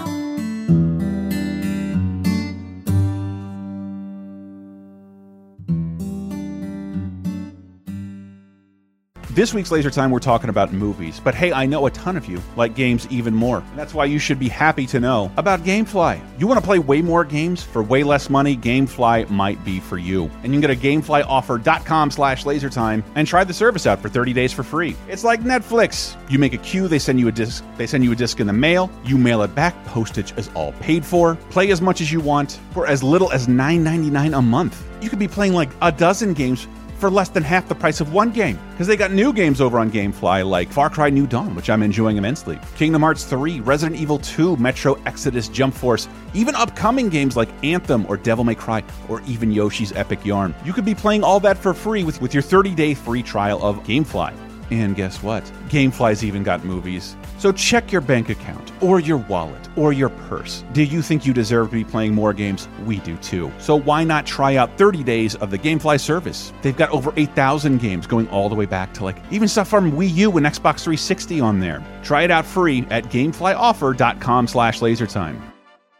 [9.36, 11.20] This week's Laser Time, we're talking about movies.
[11.22, 13.58] But hey, I know a ton of you like games even more.
[13.58, 16.22] And that's why you should be happy to know about Gamefly.
[16.40, 18.56] You want to play way more games for way less money?
[18.56, 20.32] Gamefly might be for you.
[20.44, 24.32] And you can go to gameflyoffer.com slash lasertime and try the service out for 30
[24.32, 24.96] days for free.
[25.10, 26.16] It's like Netflix.
[26.32, 28.48] You make a queue, they send you a disc, they send you a disc in
[28.48, 31.36] the mail, you mail it back, postage is all paid for.
[31.50, 34.82] Play as much as you want for as little as $9.99 a month.
[35.02, 38.14] You could be playing like a dozen games for less than half the price of
[38.14, 38.60] one game.
[38.72, 41.84] Because they got new games over on Gamefly like Far Cry New Dawn, which I'm
[41.84, 47.36] enjoying immensely, Kingdom Hearts 3, Resident Evil 2, Metro Exodus Jump Force, even upcoming games
[47.36, 50.54] like Anthem or Devil May Cry or even Yoshi's Epic Yarn.
[50.64, 53.64] You could be playing all that for free with, with your 30 day free trial
[53.64, 54.45] of Gamefly.
[54.72, 55.44] And guess what?
[55.70, 57.16] Gamefly's even got movies.
[57.38, 60.64] So check your bank account, or your wallet, or your purse.
[60.74, 62.68] Do you think you deserve to be playing more games?
[62.86, 63.52] We do too.
[63.60, 66.52] So why not try out 30 days of the Gamefly service?
[66.62, 69.92] They've got over 8,000 games going all the way back to like even stuff from
[69.92, 71.86] Wii U and Xbox 360 on there.
[72.04, 75.40] Try it out free at gameflyoffer.com slash lasertime.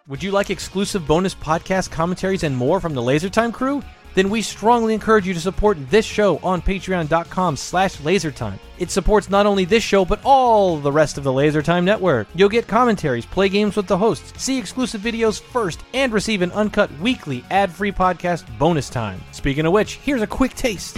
[0.08, 3.82] Would you like exclusive bonus podcast commentaries and more from the LaserTime crew?
[4.16, 8.58] Then we strongly encourage you to support this show on patreon.com slash lasertime.
[8.78, 12.28] It supports not only this show, but all the rest of the LaserTime network.
[12.36, 16.52] You'll get commentaries, play games with the hosts, see exclusive videos first, and receive an
[16.52, 19.22] uncut weekly ad-free podcast bonus time.
[19.32, 20.98] Speaking of which, here's a quick taste.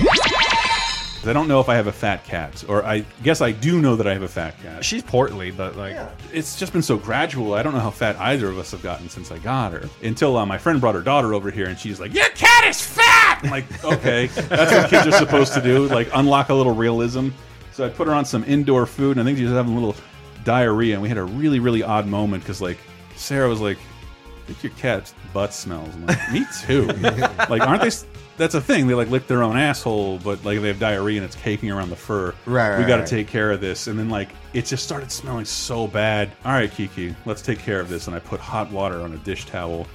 [1.27, 3.95] I don't know if I have a fat cat, or I guess I do know
[3.95, 4.83] that I have a fat cat.
[4.83, 5.95] She's portly, but like
[6.31, 7.53] It's just been so gradual.
[7.53, 9.89] I don't know how fat either of us have gotten since I got her.
[10.03, 12.81] Until uh, my friend brought her daughter over here, and she's like, "Your cat is
[12.81, 16.73] fat." I'm like, okay, that's what kids are supposed to do, like unlock a little
[16.73, 17.29] realism.
[17.71, 19.75] So I put her on some indoor food, and I think she was having a
[19.75, 19.95] little
[20.43, 22.77] diarrhea, and we had a really, really odd moment because like
[23.15, 26.85] Sarah was like, "I think your cat's butt smells." I'm like, "Me too."
[27.49, 27.91] like, aren't they?
[28.37, 28.85] That's a thing.
[28.87, 31.89] They like lick their own asshole, but like they have diarrhea and it's caking around
[31.89, 32.33] the fur.
[32.45, 33.07] Right, right, We got to right.
[33.09, 33.87] take care of this.
[33.87, 36.31] And then like it just started smelling so bad.
[36.45, 38.05] All right, Kiki, let's take care of this.
[38.07, 39.87] And I put hot water on a dish towel,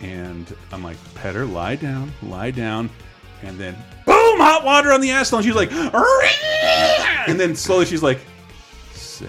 [0.00, 2.90] and I'm like, pet her, lie down, lie down,
[3.42, 3.74] and then
[4.04, 5.38] boom, hot water on the asshole.
[5.38, 8.18] And she's like, and then slowly she's like,
[8.92, 9.26] say.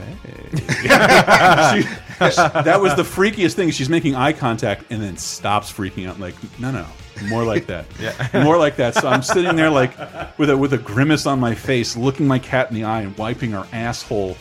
[1.82, 1.88] She-
[2.20, 3.72] that was the freakiest thing.
[3.72, 6.20] She's making eye contact and then stops freaking out.
[6.20, 6.86] Like, no, no,
[7.30, 7.86] more like that.
[8.00, 8.44] Yeah.
[8.44, 8.96] more like that.
[8.96, 9.98] So I'm sitting there like
[10.38, 13.18] with a with a grimace on my face, looking my cat in the eye and
[13.18, 14.38] wiping her asshole.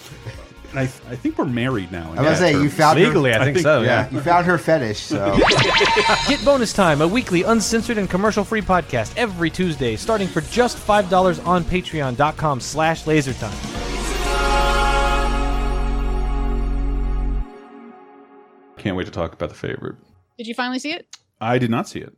[0.71, 2.07] And I, I think we're married now.
[2.09, 3.83] I was gonna say you found her, Legally, I think so.
[3.83, 4.11] yeah.
[4.11, 4.99] you found her fetish.
[5.01, 5.39] So
[6.29, 11.47] Get Bonus Time, a weekly uncensored and commercial-free podcast every Tuesday, starting for just $5
[11.47, 13.96] on patreon.com slash lasertime.
[18.87, 19.97] Can't wait to talk about the favorite.
[20.39, 21.07] Did you finally see it?
[21.41, 22.17] I did not see it.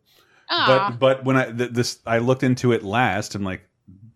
[0.50, 0.90] Ah.
[0.90, 3.62] But but when I th this I looked into it last and like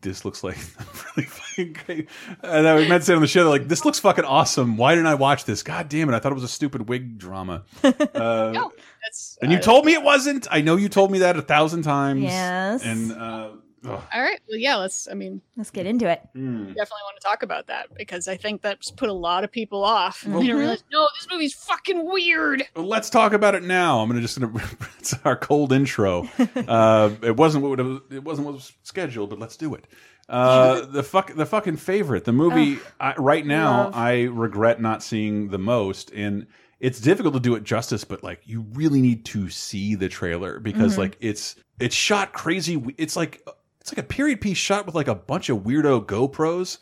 [0.03, 0.59] this looks like
[1.17, 2.09] really fucking great.
[2.43, 4.77] And I meant to say on the show like this looks fucking awesome.
[4.77, 5.63] Why didn't I watch this?
[5.63, 6.15] God damn it!
[6.15, 7.65] I thought it was a stupid wig drama.
[8.13, 8.69] Uh,
[9.03, 10.47] That's and you told me it wasn't.
[10.51, 12.23] I know you told me that a thousand times.
[12.23, 12.85] Yes.
[12.85, 13.51] And uh,
[13.87, 14.39] All right.
[14.49, 14.77] Well, yeah.
[14.77, 15.09] Let's.
[15.09, 16.21] I mean, let's get into it.
[16.35, 19.83] definitely want to talk about that because I think that's put a lot of people
[19.85, 20.27] off.
[20.27, 22.65] Well- They don't realize, no, this movie's fucking weird.
[22.77, 24.01] Well, Let's talk about it now.
[24.01, 24.53] I'm gonna just gonna
[24.99, 26.29] it's our cold intro.
[26.69, 29.87] Uh, it wasn't what it, was, it wasn't what was scheduled, but let's do it.
[30.29, 33.85] Uh, the fuck the fucking favorite, the movie I, right now.
[33.85, 33.95] love.
[33.97, 36.47] I regret not seeing the most, and
[36.81, 38.05] it's difficult to do it justice.
[38.05, 40.99] But like, you really need to see the trailer because Mhm.
[40.99, 42.83] like it's it's shot crazy.
[42.99, 43.43] It's like
[43.83, 46.79] it's like a period piece shot with like a bunch of weirdo GoPros.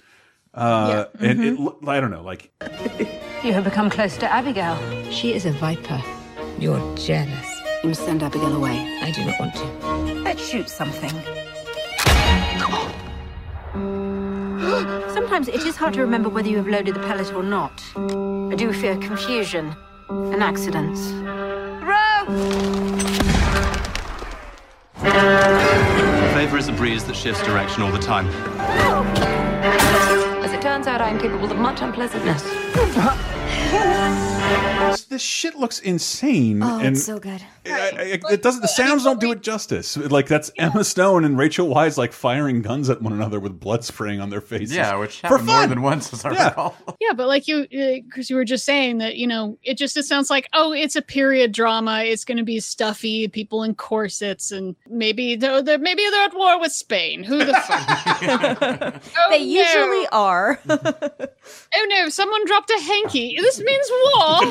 [0.52, 1.28] Uh, Yeah.
[1.30, 1.88] and it, Mhm.
[1.88, 2.50] I don't know, like
[3.42, 4.76] You have become close to Abigail.
[5.10, 6.02] She is a viper.
[6.58, 7.48] You're jealous.
[7.82, 8.76] You must send Abigail away.
[9.00, 9.64] I do not want to.
[10.26, 11.10] Let's shoot something.
[15.14, 17.80] Sometimes it is hard to remember whether you have loaded the pellet or not.
[18.52, 19.74] I do fear confusion
[20.10, 21.00] and accidents.
[26.40, 28.26] Favor is a breeze that shifts direction all the time.
[30.80, 32.42] As it turns out, I am capable of much unpleasantness.
[34.90, 36.62] this, this shit looks insane.
[36.62, 37.42] Oh, and it's so good.
[37.66, 38.62] I- I- it doesn't.
[38.62, 39.96] The sounds don't do it justice.
[39.98, 43.84] Like that's Emma Stone and Rachel Weisz like firing guns at one another with blood
[43.84, 44.74] spraying on their faces.
[44.74, 46.48] Yeah, which for happened more than once, as I Yeah.
[46.48, 46.74] recall.
[47.00, 50.04] Yeah, but like you, because you were just saying that, you know, it just it
[50.04, 52.02] sounds like, oh, it's a period drama.
[52.04, 56.34] It's going to be stuffy, people in corsets, and maybe they're, they're maybe they're at
[56.34, 57.22] war with Spain.
[57.24, 59.02] Who the fuck?
[59.18, 60.60] oh, they usually are.
[61.74, 63.36] oh no, someone dropped a hanky.
[63.36, 64.42] This means war.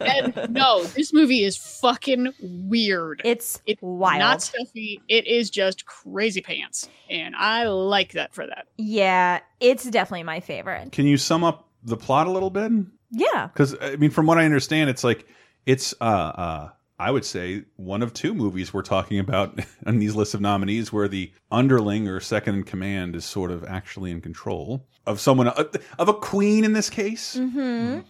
[0.00, 3.22] and no, this movie is fucking weird.
[3.24, 4.20] It's it's wild.
[4.20, 5.00] not stuffy.
[5.08, 8.66] It is just crazy pants, and I like that for that.
[8.76, 10.92] Yeah, it's definitely my favorite.
[10.92, 12.72] Can you sum up the plot a little bit?
[13.10, 13.48] Yeah.
[13.48, 15.26] Because I mean, from what I understand, it's like
[15.66, 16.68] it's uh uh.
[16.98, 20.92] I would say one of two movies we're talking about on these lists of nominees
[20.92, 25.48] where the underling or second in command is sort of actually in control of someone
[25.48, 25.64] uh,
[25.98, 27.36] of a queen in this case.
[27.36, 28.00] Mm-hmm.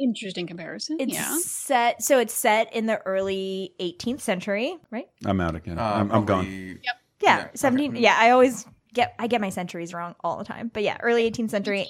[0.00, 0.96] Interesting comparison.
[1.00, 1.36] It's yeah.
[1.40, 5.06] set so it's set in the early 18th century, right?
[5.24, 5.78] I'm out again.
[5.78, 6.46] Uh, I'm, I'm gone.
[6.46, 6.96] Yep.
[7.22, 7.96] Yeah, 17.
[7.96, 10.70] Yeah, I always get I get my centuries wrong all the time.
[10.72, 11.86] But yeah, early 18th century.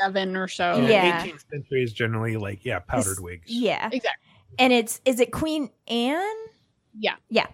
[0.00, 0.84] Seven or so.
[0.86, 1.22] Yeah.
[1.22, 3.44] 18th century is generally like yeah, powdered It's- wigs.
[3.46, 3.86] Yeah.
[3.86, 4.22] Exactly.
[4.58, 6.36] And it's is it Queen Anne?
[6.98, 7.16] Yeah.
[7.28, 7.46] Yeah.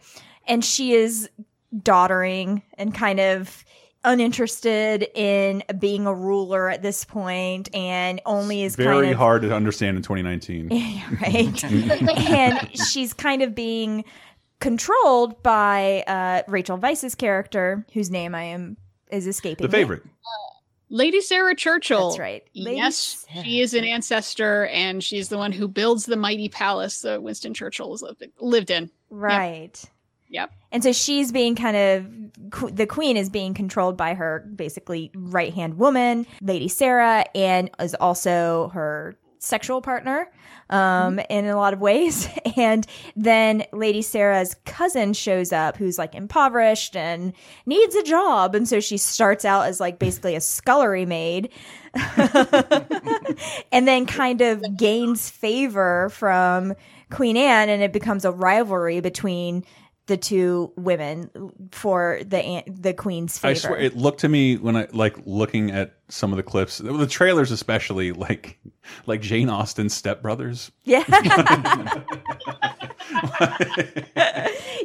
[0.46, 1.28] And she is
[1.82, 3.64] doddering and kind of
[4.04, 9.42] uninterested in being a ruler at this point and only is Very kind of hard
[9.42, 10.68] to understand in 2019.
[11.22, 14.04] right and she's kind of being
[14.58, 18.76] controlled by uh, rachel Weisz's character whose name i am
[19.10, 19.82] is escaping the me.
[20.92, 22.10] Lady Sarah Churchill.
[22.10, 22.44] That's right.
[22.54, 27.00] Lady yes, she is an ancestor, and she's the one who builds the mighty palace
[27.00, 28.90] that Winston Churchill lived, lived in.
[29.10, 29.84] right
[30.28, 30.50] Yep.
[30.70, 35.52] And so she's being kind of the queen is being controlled by her basically right
[35.52, 40.30] hand woman, Lady Sarah, and is also her sexual partner
[40.72, 42.28] um, in a lot of ways.
[42.54, 42.86] And
[43.16, 47.32] then Lady Sarah's cousin shows up, who's like impoverished and
[47.64, 51.48] needs a job, and so she starts out as like basically a scullery maid.
[53.72, 56.74] and then kind of gains favor from
[57.10, 59.64] Queen Anne, and it becomes a rivalry between
[60.06, 61.30] the two women
[61.70, 63.50] for the an- the queen's favor.
[63.50, 66.78] I swear, it looked to me when I like looking at some of the clips,
[66.78, 68.58] the trailers especially, like
[69.06, 70.70] like Jane Austen's stepbrothers.
[70.84, 71.04] yeah.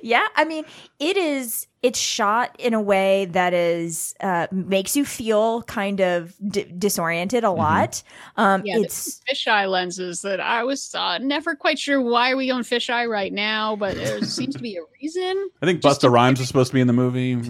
[0.02, 0.64] yeah, I mean,
[1.00, 6.36] it is it's shot in a way that is uh makes you feel kind of
[6.50, 8.02] d- disoriented a lot.
[8.36, 12.52] Um Yeah, it's the fisheye lenses that I was uh, never quite sure why we
[12.52, 15.50] own fisheye right now, but there seems to be a reason.
[15.62, 17.34] I think Busta Rhymes was supposed to be in the movie.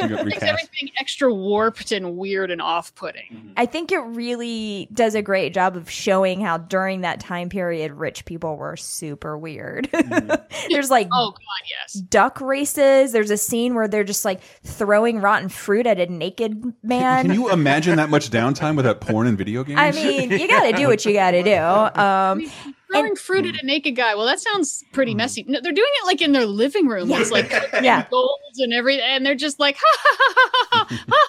[0.00, 3.26] It makes everything extra warped and weird and off-putting.
[3.30, 3.52] Mm-hmm.
[3.58, 7.92] I think it really does a great job of showing how during that time period
[7.92, 9.88] rich people were super weird.
[10.00, 10.72] Mm-hmm.
[10.72, 11.92] There's like Oh God, yes.
[11.92, 13.12] duck races.
[13.12, 17.26] There's a scene where they're just like throwing rotten fruit at a naked man.
[17.26, 19.78] Can you imagine that much downtime without porn and video games?
[19.78, 22.00] I mean, you got to do what you got to do.
[22.00, 22.50] Um,
[22.90, 24.14] Throwing fruit at a naked guy.
[24.16, 25.18] Well, that sounds pretty mm-hmm.
[25.18, 25.44] messy.
[25.46, 27.08] No, they're doing it like in their living room.
[27.08, 27.20] Yeah.
[27.20, 27.50] It's like
[27.82, 28.06] Yeah.
[28.10, 31.06] golds and everything, and they're just like, ha ha ha ha ha ha.
[31.10, 31.28] ha,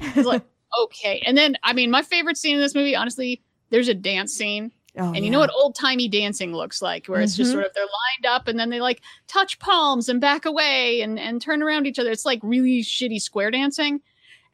[0.00, 0.12] ha.
[0.16, 0.42] It's like
[0.84, 1.22] okay.
[1.26, 4.72] And then, I mean, my favorite scene in this movie, honestly, there's a dance scene.
[4.96, 7.54] Oh, and you know what old timey dancing looks like, where it's just Mhm.
[7.54, 11.18] sort of they're lined up and then they like touch palms and back away and,
[11.20, 12.10] and turn around each other.
[12.10, 14.00] It's like really shitty square dancing.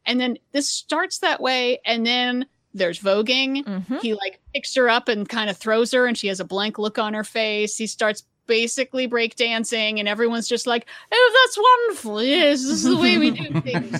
[0.05, 3.63] And then this starts that way, and then there's voguing.
[3.63, 3.97] Mm-hmm.
[3.99, 6.77] He like picks her up and kind of throws her, and she has a blank
[6.77, 7.75] look on her face.
[7.75, 12.21] He starts basically breakdancing, and everyone's just like, "Oh, that's wonderful!
[12.21, 13.99] Yes, this is the way we do things."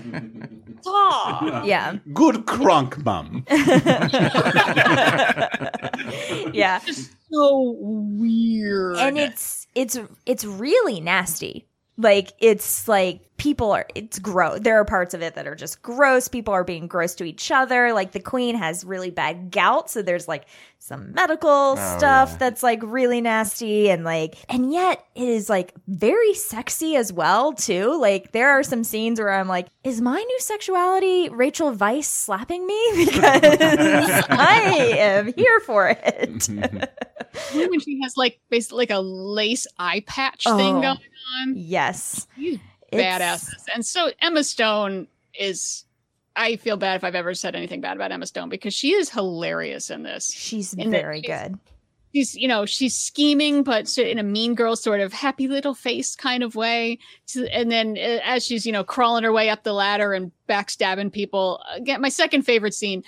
[0.87, 1.63] Ah.
[1.63, 1.97] Yeah.
[2.13, 3.45] Good crunk, mum.
[6.53, 6.79] yeah.
[6.85, 8.97] it's so weird.
[8.97, 11.67] and it's it's it's really nasty
[11.97, 15.81] like it's like people are it's gross there are parts of it that are just
[15.81, 16.27] gross.
[16.27, 17.93] People are being gross to each other.
[17.93, 20.45] Like the queen has really bad gout so there's like
[20.79, 25.73] some medical oh, stuff that's like really nasty and like and yet it is like
[25.87, 27.97] very sexy as well too.
[27.99, 32.65] Like there are some scenes where i'm like is my new sexuality rachel weisz slapping
[32.65, 32.75] me?
[33.05, 33.21] Because
[34.29, 36.49] i am here for it.
[37.53, 40.97] When she has like basically like a lace eye patch thing Oh, going
[41.41, 41.53] on.
[41.55, 42.59] yes She's
[42.91, 43.49] It's- badass.
[43.73, 45.07] And so Emma Stone
[45.37, 45.83] is
[46.35, 49.09] I feel bad if I've ever said anything bad about Emma Stone because she is
[49.09, 50.31] hilarious in this.
[50.33, 51.59] she's In very she's- good
[52.13, 56.15] She's, you know, she's scheming, but in a mean girl sort of happy little face
[56.15, 56.97] kind of way.
[57.51, 61.11] And then uh, as she's, you know, crawling her way up the ladder and backstabbing
[61.11, 63.03] people, again, my second favorite scene,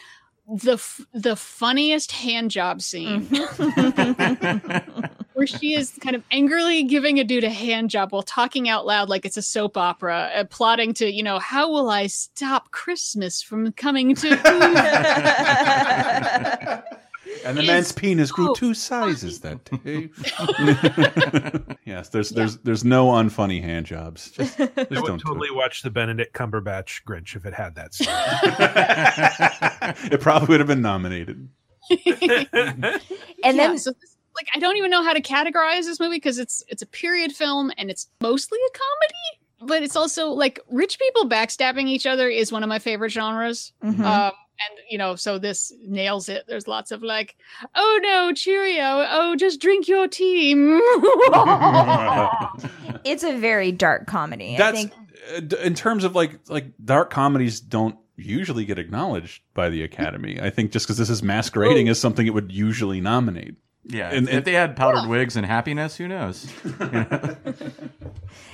[0.53, 3.29] the f- the funniest hand job scene
[5.37, 8.87] where she is kind of angrily giving a dude a hand job while talking out
[8.87, 12.71] loud like it's a soap opera, uh, plotting to, you know, how will I stop
[12.71, 14.29] Christmas from coming to?
[17.45, 20.09] And the It's man's penis grew so two sizes that day.
[21.85, 24.31] yes, there's there's there's no unfunny hand jobs.
[24.31, 27.75] Just, just I don't would do totally watch the Benedict Cumberbatch Grinch if it had
[27.75, 27.93] that.
[27.93, 28.07] Scene.
[28.09, 30.13] it.
[30.13, 31.47] It probably would have been nominated.
[31.89, 32.97] and Yeah,
[33.41, 36.63] then so this, like I don't even know how to categorize this movie because it's
[36.67, 41.29] it's a period film and it's mostly a comedy, but it's also like rich people
[41.29, 43.73] backstabbing each other is one of my favorite genres.
[43.83, 43.99] Mhm.
[43.99, 46.45] Um, and you know, so this nails it.
[46.47, 47.35] There's lots of like,
[47.75, 50.53] oh no, Cheerio, oh just drink your tea.
[53.03, 54.93] it's a very dark comedy i That's think
[55.35, 60.39] uh, in terms of like like dark comedies don't usually get acknowledged by the Academy.
[60.41, 63.55] I think just because this is masquerading as something it would usually nominate.
[63.89, 66.51] Yeah, And- if they had powdered wigs and happiness, who knows?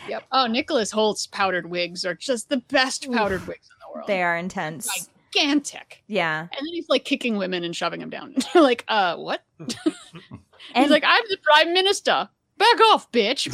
[0.08, 0.24] yep.
[0.32, 4.08] Oh, Nicholas Hoult's powdered wigs are just the best powdered wigs in the world.
[4.08, 6.04] they are intense gigantic.
[6.08, 8.36] yeah And then he's like kicking women and shoving them down.
[8.54, 9.44] You're like, uh, what?
[9.60, 12.30] And- he's like, I'm the prime minister.
[12.58, 13.52] Back off, bitch.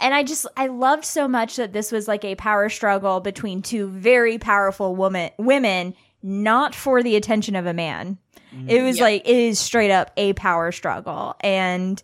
[0.00, 3.62] and i just i loved so much that this was like a power struggle between
[3.62, 8.18] two very powerful woman women not for the attention of a man
[8.52, 8.84] it mm-hmm.
[8.84, 9.04] was Yeah.
[9.04, 12.02] like it is straight up a power struggle and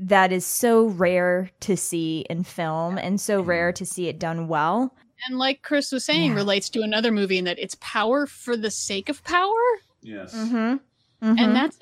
[0.00, 3.50] that is so rare to see in film and so mm-hmm.
[3.50, 4.94] rare to see it done well
[5.26, 8.70] and like Chris was saying, relates to another movie in that it's power for the
[8.70, 9.52] sake of power.
[10.02, 10.34] Yes.
[10.34, 10.56] Mm-hmm.
[10.56, 11.38] mm-hmm.
[11.38, 11.78] And that's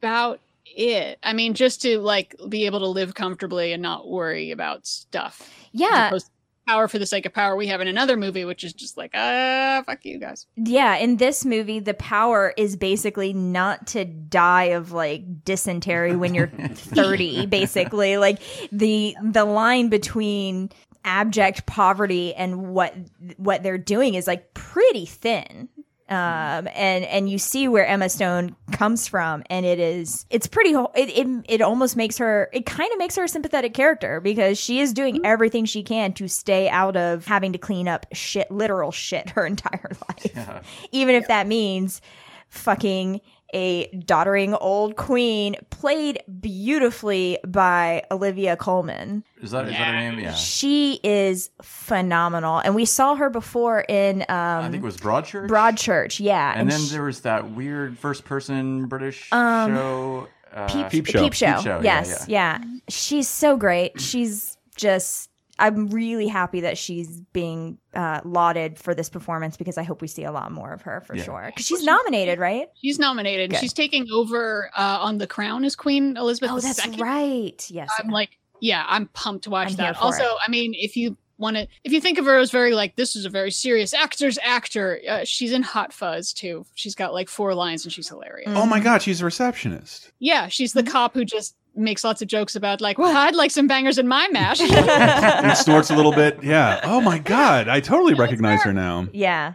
[0.00, 1.18] about it.
[1.22, 5.40] I mean, just to like be able to live comfortably and not worry about stuff.
[5.40, 6.32] As yeah opposed to
[6.70, 9.10] power for the sake of power we have in another movie, which is just like,
[9.14, 10.46] ah, fuck you guys.
[10.56, 16.32] Yeah, in this movie, the power is basically not to die of like dysentery when
[16.32, 18.18] you're 30, basically.
[18.18, 18.40] Like
[18.70, 20.70] the the line between
[21.04, 22.94] abject poverty and what
[23.36, 25.68] what they're doing is like pretty thin.
[26.10, 30.70] Um and and you see where Emma Stone comes from and it is it's pretty
[30.70, 34.58] it it, it almost makes her it kind of makes her a sympathetic character because
[34.58, 38.50] she is doing everything she can to stay out of having to clean up shit
[38.50, 40.88] literal shit her entire life.
[40.90, 42.00] Even if that means
[42.48, 43.20] fucking
[43.54, 49.24] a doddering old queen played beautifully by Olivia Colman.
[49.42, 50.18] Is that is that her name?
[50.18, 50.34] Yeah.
[50.34, 52.58] She is phenomenal.
[52.58, 54.28] And we saw her before in um
[54.64, 55.48] I think it was Broadchurch.
[55.48, 56.52] Broadchurch, yeah.
[56.56, 60.28] And, then she- there was that weird first person British Um, show.
[60.52, 61.22] Uh, Peep, Peep Show.
[61.22, 61.54] Peep Show.
[61.54, 62.58] Peep Show, yeah, Yes, yeah,
[62.88, 64.00] She's so great.
[64.00, 65.29] She's just.
[65.60, 70.08] I'm really happy that she's being uh, lauded for this performance because I hope we
[70.08, 71.24] see a lot more of her for Yeah.
[71.24, 71.44] sure.
[71.46, 72.68] Because she's nominated, right?
[72.82, 73.50] She's nominated.
[73.50, 73.60] Good.
[73.60, 76.96] She's taking over uh, on The Crown as Queen Elizabeth Oh, that's II.
[76.96, 77.70] right.
[77.70, 77.90] Yes.
[77.98, 79.96] I'm like, yeah, I'm pumped to watch I'm that.
[79.98, 80.36] Also, it.
[80.46, 83.16] I mean, if you want to, if you think of her as very like, this
[83.16, 86.66] is a very serious actor's actor, uh, she's in Hot Fuzz too.
[86.74, 88.50] She's got like four lines and she's hilarious.
[88.54, 90.12] Oh my god, she's a receptionist.
[90.18, 90.84] Yeah, she's Mm-hmm.
[90.86, 93.98] the cop who just makes lots of jokes about like, well, I'd like some bangers
[93.98, 94.60] in my mash.
[94.60, 96.42] and snorts a little bit.
[96.42, 96.80] Yeah.
[96.84, 99.08] Oh my god, I totally recognize her now.
[99.12, 99.52] Yeah.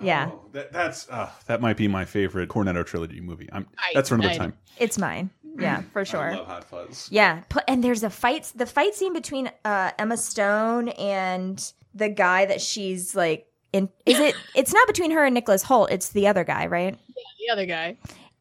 [0.00, 0.30] Yeah.
[0.52, 3.48] That, that's uh, that might be my favorite Cornetto trilogy movie.
[3.52, 4.52] I'm, I- that's for another I- time.
[4.78, 5.30] It's mine.
[5.58, 6.32] Yeah, for sure.
[6.32, 7.08] I love Hot Fuzz.
[7.10, 8.52] Yeah, and there's a fight.
[8.54, 13.88] The fight scene between uh, Emma Stone and the guy that she's like in.
[14.04, 14.34] Is it?
[14.54, 15.90] It's not between her and Nicholas Hoult.
[15.90, 16.98] It's the other guy, right?
[17.08, 17.96] Yeah, the other guy.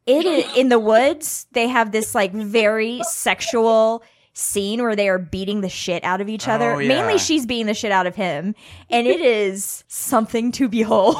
[0.08, 4.04] It in the woods they have this like very sexual
[4.34, 6.90] scene where they are beating the shit out of each other Oh, yeah.
[6.90, 8.54] mainly she's beating the shit out of him
[8.90, 11.16] and it is something to behold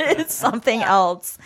[0.00, 1.38] it's something else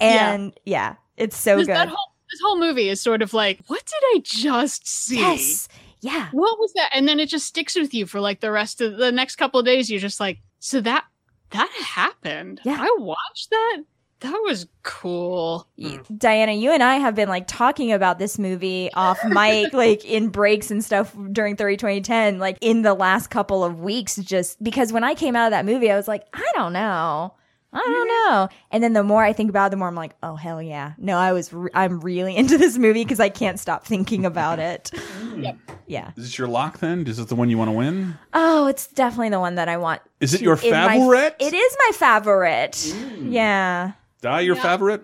[0.00, 3.60] and yeah, it's so This- good That whole, this whole movie is sort of like,
[3.68, 5.16] what did I just see?
[5.18, 5.66] Yes.
[6.02, 6.28] Yeah.
[6.32, 6.90] What was that?
[6.92, 9.58] And then it just sticks with you for like the rest of the next couple
[9.58, 9.90] of days.
[9.90, 11.04] You're just like, so that
[11.50, 12.60] that happened.
[12.64, 12.76] Yeah.
[12.78, 13.78] I watched that.
[14.20, 15.68] That was cool.
[15.80, 15.98] Hmm.
[16.16, 20.28] Diana, you and I have been like talking about this movie off mic, like in
[20.28, 24.92] breaks and stuff during 30 2010, like in the last couple of weeks, just because
[24.92, 27.34] when I came out of that movie, I was like, I don't know.
[27.70, 28.34] I don't mm-hmm.
[28.34, 28.48] know.
[28.70, 30.94] And then the more I think about it, the more I'm like, oh, hell yeah.
[30.96, 34.58] No, I was, re- I'm really into this movie because I can't stop thinking about
[34.58, 34.90] it.
[35.38, 35.74] Mm-hmm.
[35.86, 36.10] Yeah.
[36.16, 37.06] Is this your lock then?
[37.06, 38.18] Is it the one you want to win?
[38.34, 40.02] Oh, it's definitely the one that I want.
[40.20, 41.36] Is it to- your in my- favorite?
[41.38, 42.72] it is my favorite.
[42.72, 43.32] Mm.
[43.32, 43.92] Yeah.
[44.20, 44.62] Die your Yeah.
[44.62, 45.02] favorite?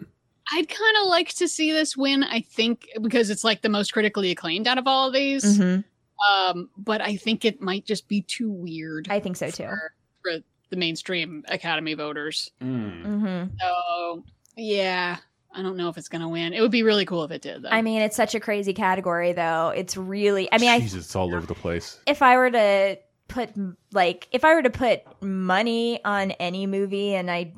[0.52, 2.22] I'd kind of like to see this win.
[2.22, 5.58] I think because it's like the most critically acclaimed out of all of these.
[5.58, 5.84] Mhm.
[6.30, 9.08] Um, but I think it might just be too weird.
[9.10, 9.64] I think so too.
[9.64, 9.92] For,
[10.22, 10.32] for
[10.70, 12.50] the mainstream Academy voters.
[12.62, 13.56] Mm-hmm.
[13.60, 14.24] So
[14.56, 15.16] yeah,
[15.52, 16.52] I don't know if it's gonna win.
[16.52, 17.68] It would be really cool if it did, though.
[17.70, 19.68] I mean, it's such a crazy category, though.
[19.74, 21.98] It's really, I mean, I Jesus, it's all over the place.
[22.06, 23.50] if I were to put
[23.92, 27.52] like if I were to put money on any movie, and I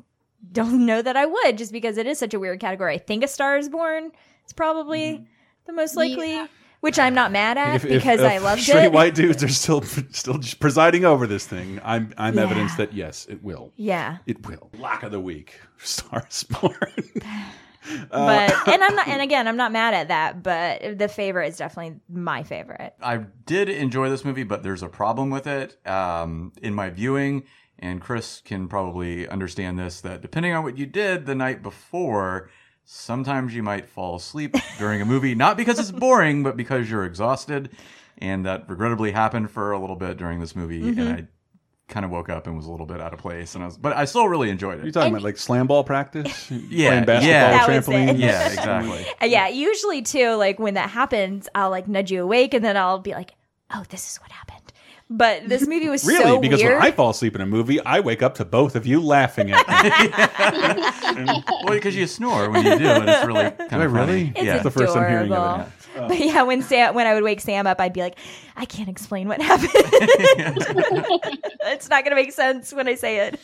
[0.51, 2.95] don't know that I would, just because it is such a weird category.
[2.95, 4.11] I think A Star Is Born
[4.45, 5.25] is probably
[5.65, 6.39] the most likely,
[6.81, 8.91] which I'm not mad at If- if- because if I loved straight it.
[8.91, 11.79] white dudes are still still presiding over this thing.
[11.83, 12.43] I'm I'm Yeah.
[12.43, 13.73] evidence that yes, it will.
[13.75, 14.17] Yeah.
[14.25, 14.69] It will.
[14.77, 15.59] Lack of the week.
[15.77, 16.75] Stars born.
[18.09, 20.43] But and I'm not, and again, I'm not mad at that.
[20.43, 22.93] But the favorite is definitely my favorite.
[23.01, 27.43] I did enjoy this movie, but there's a problem with it um, in my viewing.
[27.79, 32.49] And Chris can probably understand this that depending on what you did the night before,
[32.85, 37.05] sometimes you might fall asleep during a movie, not because it's boring, but because you're
[37.05, 37.69] exhausted.
[38.19, 40.81] And that regrettably happened for a little bit during this movie.
[40.81, 40.97] Mhm.
[40.99, 41.27] And I
[41.87, 43.53] kind of woke up and was a little bit out of place.
[43.53, 44.83] And I was, but I still really enjoyed it.
[44.83, 46.49] You're talking about like slam ball practice?
[46.51, 47.65] Yeah, Playing basketball, yeah.
[47.67, 48.19] Trampoline?
[48.19, 49.05] Yeah, exactly.
[49.29, 52.99] Yeah, usually too, like when that happens, I'll like nudge you awake, and then I'll
[52.99, 53.35] be like,
[53.73, 54.56] "Oh, this is what happened."
[55.09, 56.23] But this movie was Really?
[56.23, 56.73] so because weird.
[56.79, 59.51] when I fall asleep in a movie, I wake up to both of you laughing
[59.53, 61.31] at me.
[61.63, 64.05] well, because you snore when you do, and it's really kind Do I of really?
[64.07, 64.33] funny.
[64.35, 64.51] It's yeah.
[64.57, 65.61] That's the first I'm hearing of adorable.
[65.61, 66.07] it.
[66.09, 68.19] But yeah, when Sam, when I would wake Sam up, I'd be like,
[68.55, 69.71] "I can't explain what happened.
[71.63, 73.39] it's not gonna make sense when I say it."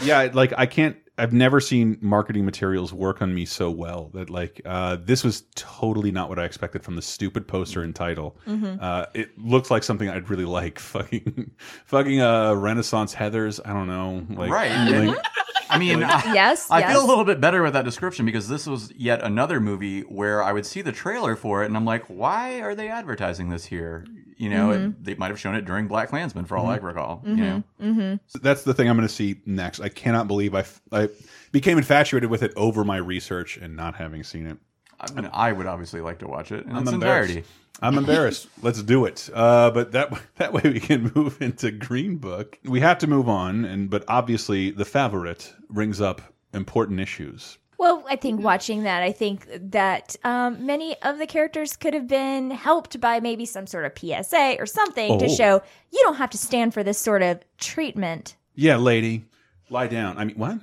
[0.00, 4.30] yeah like i can't i've never seen marketing materials work on me so well that
[4.30, 8.36] like uh this was totally not what i expected from the stupid poster and title
[8.46, 8.80] Mhm.
[8.82, 11.50] uh it looks like something i'd really like fucking
[11.86, 15.06] fucking uh renaissance heathers i don't know like Right.
[15.06, 15.16] like-
[15.70, 16.92] I mean, I, Yes, I yes.
[16.92, 20.42] feel a little bit better with that description because this was yet another movie where
[20.42, 23.64] I would see the trailer for it and I'm like, why are they advertising this
[23.66, 24.04] here?
[24.36, 24.90] You know, Mhm.
[24.90, 27.22] it, they might have shown it during BlacKkKlansman for all I recall.
[27.24, 27.42] You Mm-hmm.
[27.42, 28.38] know, mm-hmm.
[28.40, 31.08] that's the thing i'm going to see next i cannot believe i f- i
[31.50, 34.58] became infatuated with it over my research and not having seen it
[35.00, 37.30] I mean, I would obviously like to watch it in I'm its embarrassed.
[37.30, 37.48] entirety.
[37.80, 38.48] I'm embarrassed.
[38.62, 39.28] Let's do it.
[39.32, 42.58] Uh, but that that way we can move into Green Book.
[42.64, 46.20] We have to move on, and but obviously the favorite brings up
[46.54, 47.58] important issues.
[47.78, 52.08] Well, I think watching that, I think that um, many of the characters could have
[52.08, 55.28] been helped by maybe some sort of PSA or something to Oh.
[55.28, 58.34] show you don't have to stand for this sort of treatment.
[58.56, 59.26] Yeah, lady,
[59.70, 60.18] lie down.
[60.18, 60.58] I mean, what?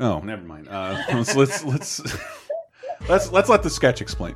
[0.00, 0.66] Oh, never mind.
[0.68, 2.00] Uh, let's let's let's
[3.08, 4.34] let's let's let the sketch explain.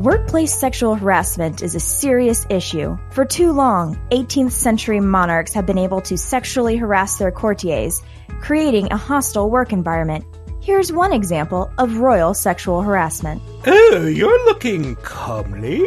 [0.00, 2.96] Workplace sexual harassment is a serious issue.
[3.10, 8.00] For too long, 18th century monarchs have been able to sexually harass their courtiers,
[8.40, 10.24] creating a hostile work environment.
[10.62, 13.42] Here's one example of royal sexual harassment.
[13.66, 15.84] Oh, you're looking comely.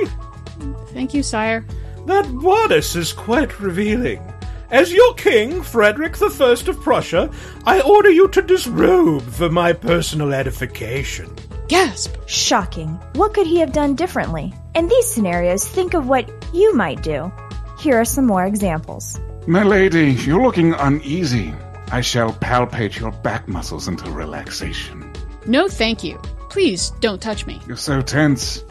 [0.90, 1.66] Thank you, sire.
[2.06, 4.22] That bodice is quite revealing.
[4.70, 7.32] As your king, Frederick I of Prussia,
[7.66, 11.36] I order you to disrobe for my personal edification.
[11.68, 12.16] Gasp!
[12.28, 13.00] Shocking.
[13.14, 14.54] What could he have done differently?
[14.76, 17.32] In these scenarios, think of what you might do.
[17.80, 19.20] Here are some more examples.
[19.48, 21.54] My lady, you're looking uneasy.
[21.92, 25.12] I shall palpate your back muscles into relaxation.
[25.46, 26.18] No, thank you.
[26.50, 27.62] Please don't touch me.
[27.68, 28.64] You're so tense.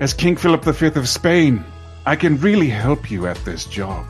[0.00, 1.64] As King Philip V of Spain,
[2.06, 4.06] I can really help you at this job.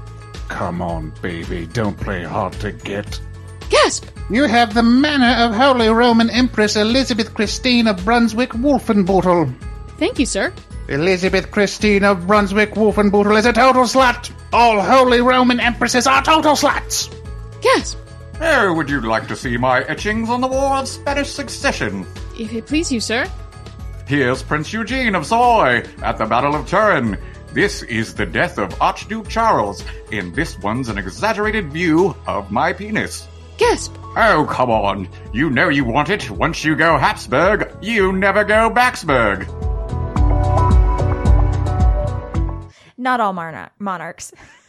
[0.48, 3.20] Come on, baby, don't play hard to get.
[3.68, 4.06] Gasp!
[4.30, 9.52] You have the manner of Holy Roman Empress Elizabeth Christine of Brunswick Wolfenbüttel.
[9.98, 10.52] Thank you, sir.
[10.88, 14.30] Elizabeth Christine of Brunswick Wolfenbüttel is a total slut.
[14.52, 17.12] All Holy Roman Empresses are total sluts.
[17.60, 17.98] Gasp!
[18.40, 22.06] Oh, would you like to see my etchings on the War of Spanish Succession?
[22.38, 23.26] If it please you, sir.
[24.06, 27.18] Here's Prince Eugene of Savoy at the Battle of Turin.
[27.52, 32.72] This is the death of Archduke Charles, and this one's an exaggerated view of my
[32.72, 33.26] penis.
[33.58, 33.99] Gasp!
[34.16, 35.08] Oh, come on.
[35.32, 36.28] You know you want it.
[36.30, 39.46] Once you go Habsburg, you never go Backsburg.
[42.98, 44.32] Not all monarch- monarchs.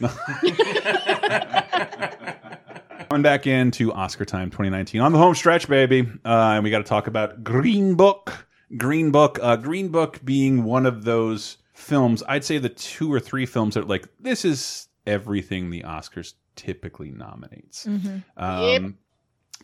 [3.10, 6.00] Coming back into Oscar time 2019 on the home stretch, baby.
[6.24, 8.46] Uh, and we got to talk about Green Book.
[8.78, 9.38] Green Book.
[9.42, 13.74] Uh, Green Book being one of those films, I'd say the two or three films
[13.74, 17.84] that like, this is everything the Oscars typically nominates.
[17.86, 18.22] Mhm.
[18.36, 18.82] Um, Yep.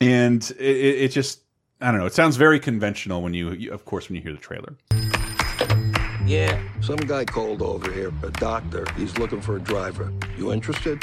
[0.00, 1.40] And it, it it just,
[1.80, 4.32] I don't know, it sounds very conventional when you, you, of course, when you hear
[4.32, 4.74] the trailer.
[6.26, 6.60] Yeah.
[6.82, 8.86] Some guy called over here, a doctor.
[8.96, 10.12] He's looking for a driver.
[10.36, 11.02] You interested?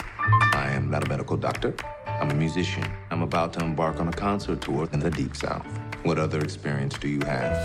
[0.53, 1.73] I am not a medical doctor.
[2.05, 2.85] I'm a musician.
[3.09, 5.65] I'm about to embark on a concert tour in the Deep South.
[6.03, 7.55] What other experience do you have?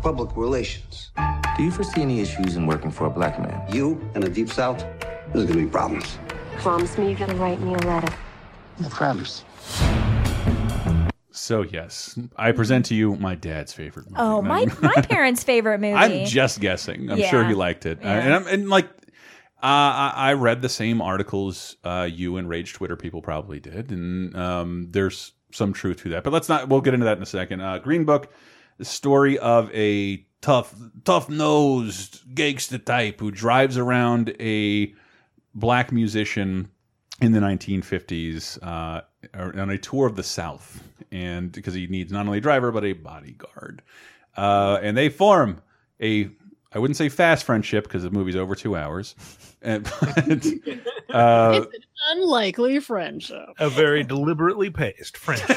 [0.00, 1.10] Public relations.
[1.56, 3.62] Do you foresee any issues in working for a black man?
[3.74, 4.84] You in the Deep South?
[5.32, 6.18] There's gonna be problems.
[6.58, 8.14] Promise me you're gonna write me a letter.
[8.82, 9.44] I promise.
[11.30, 14.16] So, yes, I present to you my dad's favorite movie.
[14.18, 15.94] Oh, my my parents' favorite movie.
[15.94, 17.10] I'm just guessing.
[17.10, 18.86] I'm sure he liked it, Uh, and I'm and like.
[19.62, 23.92] Uh, I, I read the same articles uh, you and Rage Twitter people probably did,
[23.92, 26.22] and um, there's some truth to that.
[26.22, 26.68] But let's not.
[26.68, 27.62] We'll get into that in a second.
[27.62, 28.30] Uh, Green Book,
[28.76, 30.74] the story of a tough,
[31.04, 34.92] tough nosed gangsta type who drives around a
[35.54, 36.68] black musician
[37.20, 39.02] in the 1950s uh,
[39.34, 40.82] on a tour of the South,
[41.12, 43.82] and because he needs not only a driver but a bodyguard,
[44.36, 45.62] uh, and they form
[46.00, 46.30] a
[46.74, 49.14] I wouldn't say fast friendship because the movie's over two hours,
[49.62, 50.18] and, but,
[51.10, 53.48] uh, it's an unlikely friendship.
[53.58, 55.48] A very deliberately paced friendship.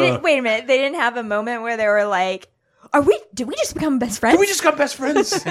[0.00, 0.66] didn't, wait a minute.
[0.66, 2.48] They didn't have a moment where they were like,
[2.92, 3.18] "Are we?
[3.34, 4.34] Did we just become best friends?
[4.34, 5.42] Did we just become best friends?"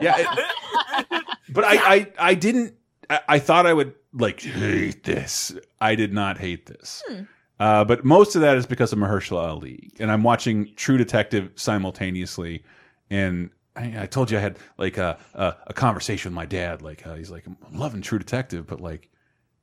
[0.00, 2.74] yeah, it- but I, I, I didn't.
[3.08, 5.52] I, I thought I would like hate this.
[5.80, 7.02] I did not hate this.
[7.08, 7.22] Hmm.
[7.58, 11.50] Uh, but most of that is because of Mahershala Ali, and I'm watching True Detective
[11.56, 12.64] simultaneously.
[13.10, 16.80] And I, I told you I had like a a, a conversation with my dad.
[16.80, 19.09] Like uh, he's like, I'm loving True Detective, but like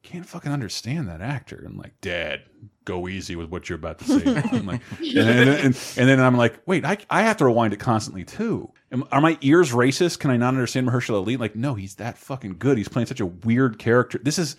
[0.07, 1.61] can't fucking understand that actor.
[1.65, 2.43] And like, Dad,
[2.85, 4.41] go easy with what you're about to say.
[4.51, 5.65] I'm like, and, then, and,
[5.97, 8.71] and then I'm like, wait, I, I have to rewind it constantly too.
[8.89, 10.19] Am, are my ears racist?
[10.19, 11.35] Can I not understand Mahershala Ali?
[11.35, 12.77] Like, no, he's that fucking good.
[12.77, 14.17] He's playing such a weird character.
[14.23, 14.55] This is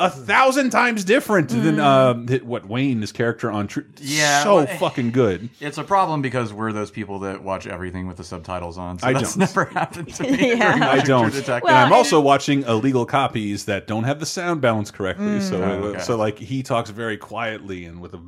[0.00, 3.84] a thousand times different than um, what Wayne, his character on True.
[4.00, 5.50] Yeah, so well, fucking good.
[5.60, 8.98] It's a problem because we're those people that watch everything with the subtitles on.
[8.98, 9.38] So I that's don't.
[9.56, 10.30] never happened to me.
[10.56, 10.70] Yeah.
[10.72, 11.30] during I don't.
[11.30, 11.68] True Detective.
[11.68, 15.26] and I'm also watching illegal copies that don't have the sound balance correctly.
[15.38, 15.42] Mm.
[15.48, 16.00] So, Oh, okay.
[16.00, 18.20] so like he talks very quietly and with a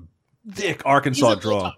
[0.51, 1.73] thick Arkansas draw,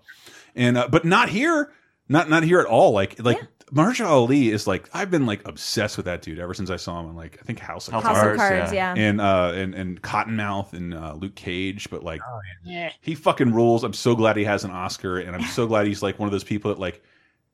[0.55, 1.73] and uh, but not here,
[2.09, 2.93] not not here at all.
[2.93, 3.41] Like like
[3.73, 7.01] Mahershala Ali is like I've been like obsessed with that dude ever since I saw
[7.01, 8.95] him on like I think House of House of Cards, Cards, yeah.
[8.97, 12.21] and uh and and Cottonmouth and uh, Luke Cage, but like
[12.65, 12.91] Yeah.
[13.01, 13.83] he fucking rules.
[13.85, 16.33] I'm so glad he has an Oscar, and I'm so glad he's like one of
[16.33, 17.03] those people that like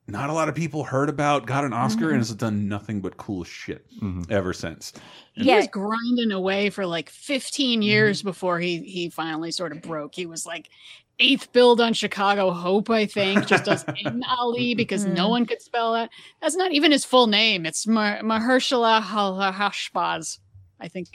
[0.09, 2.11] not a lot of people heard about, got an Oscar, Mhm.
[2.11, 3.87] and has done nothing but cool shit
[4.29, 4.93] ever since.
[5.35, 7.83] He was grinding away for like 15 Mm-hmm.
[7.83, 10.17] years before he he finally sort of broke.
[10.17, 10.71] He was like
[11.21, 15.31] eighth billed on Chicago Hope, I think, just as in Ali because no Mhm.
[15.31, 16.11] one could spell that.
[16.43, 17.67] That's not even his full name.
[17.67, 20.39] It's Mar- Mahershala Hashbaz,
[20.81, 21.09] I think.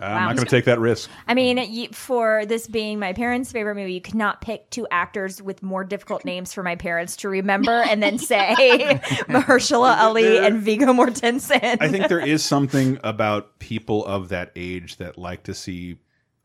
[0.00, 0.26] I'm Wow.
[0.28, 1.10] not going to take that risk.
[1.26, 4.86] I mean, you, for this being my parents' favorite movie, you could not pick two
[4.92, 10.38] actors with more difficult names for my parents to remember and then say Mahershala Ali
[10.38, 11.78] and Viggo Mortensen.
[11.80, 15.96] I think there is something about people of that age that like to see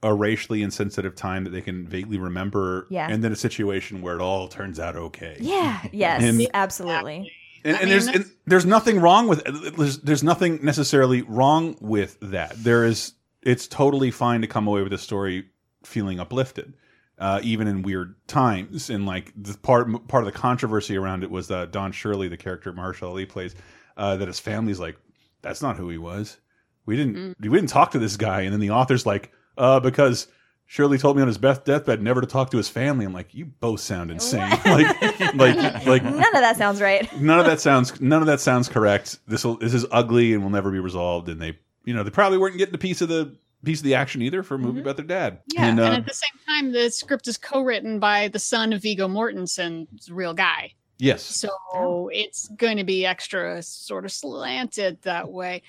[0.06, 3.08] a racially insensitive time that they can vaguely remember, Yeah.
[3.10, 5.38] and then a situation where it all turns out okay.
[5.40, 5.82] Yeah.
[5.92, 6.24] Yes.
[6.24, 7.32] And- absolutely.
[7.64, 9.44] And, I and there's and there's nothing wrong with
[9.76, 12.54] there's, there's nothing necessarily wrong with that.
[12.64, 15.46] There is it's totally fine to come away with a story
[15.84, 16.76] feeling uplifted,
[17.18, 18.92] uh, even in weird times.
[18.92, 22.38] And like the part part of the controversy around it was uh, Don Shirley, the
[22.38, 23.56] character Marshall Ali plays,
[23.98, 24.98] uh, that his family's like,
[25.42, 26.38] that's not who he was.
[26.86, 28.42] We didn't we didn't talk to this guy.
[28.42, 30.28] And then the author's like, uh, because.
[30.68, 33.06] Shirley told me on his best deathbed never to talk to his family.
[33.06, 34.50] I'm like, you both sound insane.
[34.66, 35.00] like,
[35.36, 37.08] like, like, None of that sounds right.
[37.22, 39.20] none of that sounds none of that sounds correct.
[39.28, 41.30] This will this is ugly and will never be resolved.
[41.30, 43.94] And they you know they probably weren't getting a piece of the piece of the
[43.94, 45.40] action either for a movie about their dad.
[45.54, 48.74] Yeah, and, and, uh, at the same time, the script is co-written by the son
[48.74, 50.74] of Viggo Mortensen's real guy.
[50.98, 55.64] yes, So it's going to be extra sort of slanted that way.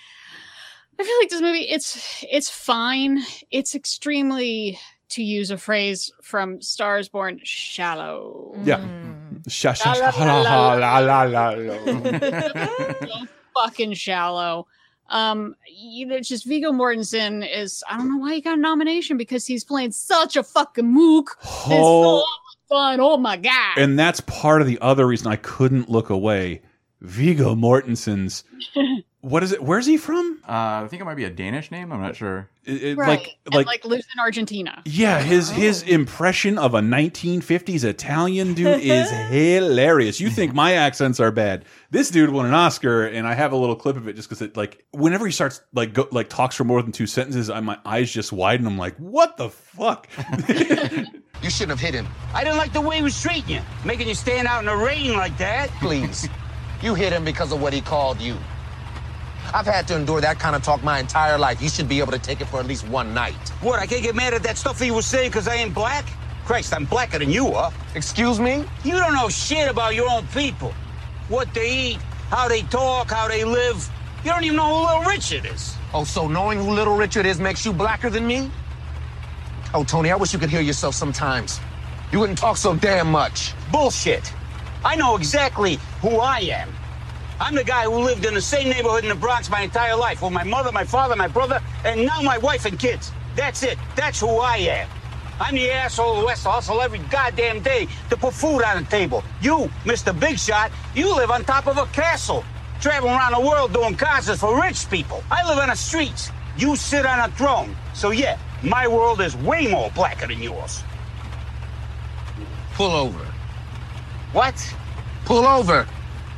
[0.98, 3.22] I feel like this movie it's it's fine.
[3.50, 4.78] It's extremely
[5.10, 8.54] to use a phrase from Stars Born shallow.
[8.64, 8.84] Yeah.
[13.54, 14.66] Fucking shallow.
[15.08, 18.60] Um, you know, it's just Viggo Mortensen is I don't know why he got a
[18.60, 21.36] nomination because he's playing such a fucking mook.
[21.42, 22.26] It's so Oh.
[22.68, 22.98] fun.
[23.00, 23.78] Oh my god.
[23.78, 26.62] And that's part of the other reason I couldn't look away.
[27.00, 28.42] Viggo Mortensen's.
[29.26, 29.60] What is it?
[29.60, 30.40] Where's he from?
[30.48, 30.52] Uh,
[30.84, 31.90] I think it might be a Danish name.
[31.92, 32.48] I'm not sure.
[32.64, 33.08] It- it- right.
[33.18, 34.80] Like, and like, like lives in Argentina.
[34.84, 40.20] yeah, his his impression of a 1950s Italian dude is hilarious.
[40.20, 41.64] You think my accents are bad?
[41.90, 44.42] This dude won an Oscar, and I have a little clip of it just because
[44.42, 47.58] it like whenever he starts like go, like talks for more than two sentences, I,
[47.58, 48.64] my eyes just widen.
[48.64, 50.08] I'm like, what the fuck?
[51.42, 52.08] You shouldn't have hit him.
[52.32, 54.74] I didn't like the way he was treating you, making you stand out in the
[54.74, 55.68] rain like that.
[55.80, 56.26] Please.
[56.82, 58.36] You hit him because of what he called you.
[59.54, 61.62] I've had to endure that kind of talk my entire life.
[61.62, 63.34] You should be able to take it for at least one night.
[63.60, 66.06] What, I can't get mad at that stuff he was saying because I ain't black?
[66.44, 67.72] Christ, I'm blacker than you are.
[67.94, 68.64] Excuse me?
[68.84, 70.72] You don't know shit about your own people.
[71.28, 71.98] What they eat,
[72.30, 73.90] how they talk, how they live.
[74.24, 75.76] You don't even know who Little Richard is.
[75.92, 78.50] Oh, so knowing who Little Richard is makes you blacker than me?
[79.74, 81.60] Oh, Tony, I wish you could hear yourself sometimes.
[82.12, 83.54] You wouldn't talk so damn much.
[83.72, 84.32] Bullshit.
[84.84, 86.68] I know exactly who I am.
[87.38, 90.22] I'm the guy who lived in the same neighborhood in the Bronx my entire life
[90.22, 93.12] with my mother, my father, my brother, and now my wife and kids.
[93.34, 93.78] That's it.
[93.94, 94.88] That's who I am.
[95.38, 98.88] I'm the asshole who has to hustle every goddamn day to put food on the
[98.88, 99.22] table.
[99.42, 100.18] You, Mr.
[100.18, 102.42] Big Shot, you live on top of a castle,
[102.80, 105.22] traveling around the world doing concerts for rich people.
[105.30, 106.30] I live on the streets.
[106.56, 107.76] You sit on a throne.
[107.92, 110.82] So yeah, my world is way more blacker than yours.
[112.72, 113.26] Pull over.
[114.32, 114.74] What?
[115.26, 115.86] Pull over.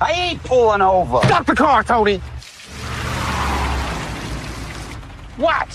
[0.00, 1.20] I ain't pulling over.
[1.26, 2.18] Stop the car, Tony.
[5.36, 5.68] What?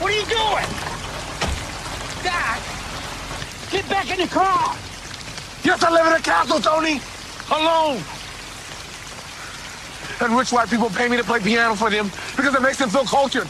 [0.00, 0.66] What are you doing?
[2.22, 2.60] Dad!
[3.70, 4.76] Get back in the car!
[5.62, 7.00] You have to live in a castle, Tony.
[7.50, 8.02] Alone.
[10.20, 12.90] And rich white people pay me to play piano for them because it makes them
[12.90, 13.48] feel cultured.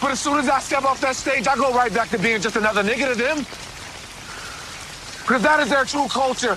[0.00, 2.40] But as soon as I step off that stage, I go right back to being
[2.40, 3.38] just another nigga to them.
[5.22, 6.56] Because that is their true culture.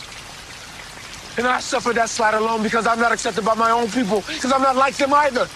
[1.38, 4.52] And I suffer that slight alone because I'm not accepted by my own people, because
[4.54, 5.48] I'm not like them either.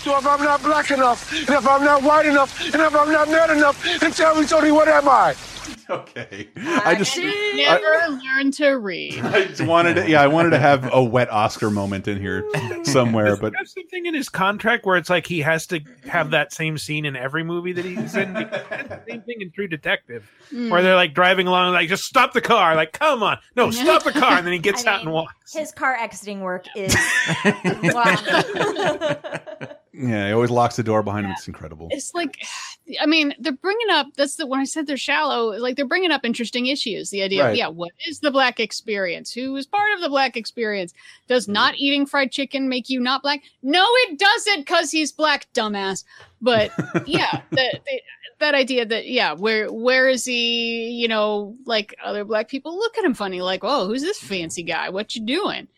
[0.00, 3.10] So if I'm not black enough, and if I'm not white enough, and if I'm
[3.10, 5.34] not man enough, then tell me, Tony, what am I?
[5.90, 6.48] okay.
[6.56, 9.18] I just Never learned to read.
[9.24, 12.44] I just wanted to, yeah, I wanted to have a wet Oscar moment in here
[12.84, 16.52] somewhere, but There's something in his contract where it's like he has to have that
[16.52, 18.32] same scene in every movie that he's in.
[18.34, 20.70] The same thing in True Detective, Hmm.
[20.70, 24.04] where they're like driving along, like just stop the car, like come on, no, stop
[24.04, 25.52] the car, and then he gets I out mean, and walks.
[25.52, 26.94] His car exiting work is
[27.82, 29.16] wow.
[29.98, 31.32] yeah, he always locks the door behind him.
[31.32, 31.88] It's incredible.
[31.90, 32.44] It's like,
[33.00, 34.08] I mean, they're bringing up.
[34.16, 35.56] That's the when I said they're shallow.
[35.58, 37.10] Like they're bringing up interesting issues.
[37.10, 37.50] The idea, Right.
[37.50, 39.32] of, yeah, what is the black experience?
[39.32, 40.92] Who is part of the black experience?
[41.28, 41.54] Does mm-hmm.
[41.54, 43.42] not eating fried chicken make you not black?
[43.62, 46.04] No, it doesn't, because he's black, dumbass.
[46.42, 46.70] But
[47.06, 48.00] yeah, the, the,
[48.38, 50.90] that idea that yeah, where where is he?
[50.90, 54.62] You know, like other black people look at him funny, like, oh, who's this fancy
[54.62, 54.90] guy?
[54.90, 55.68] What you doing?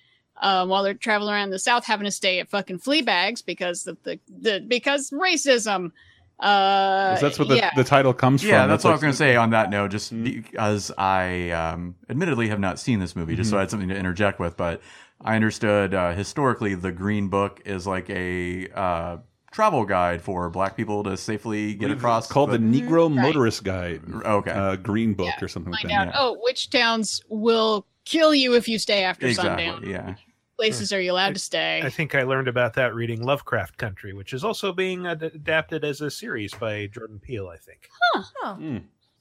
[0.40, 3.86] Um, while they're traveling around the South, having to stay at fucking flea bags because
[3.86, 5.92] of the, the because racism.
[6.40, 7.70] Uh, 'Cause that's what the, yeah.
[7.74, 8.54] the title comes Yeah, from.
[8.60, 11.50] Yeah, that's It's what I was going to say on that note, just because I
[11.50, 14.56] um, admittedly have not seen this movie, just so I had something to interject with.
[14.56, 14.80] But
[15.20, 19.16] I understood uh, historically the Green Book is like a uh,
[19.50, 22.26] travel guide for black people to safely get across.
[22.26, 23.20] It's called the Negro Right.
[23.22, 24.02] Motorist Guide.
[24.24, 24.50] Okay.
[24.52, 26.08] Uh, Green Book or something like that.
[26.08, 26.14] out.
[26.16, 29.66] Oh, which towns will kill you if you stay after Exactly.
[29.66, 29.90] sundown?
[29.90, 30.14] Yeah.
[30.58, 31.80] Places are you allowed to stay?
[31.84, 35.84] I think I learned about that reading Lovecraft Country, which is also being ad- adapted
[35.84, 37.48] as a series by Jordan Peele.
[37.48, 37.88] I think.
[38.14, 38.54] Huh.
[38.54, 38.78] Hmm.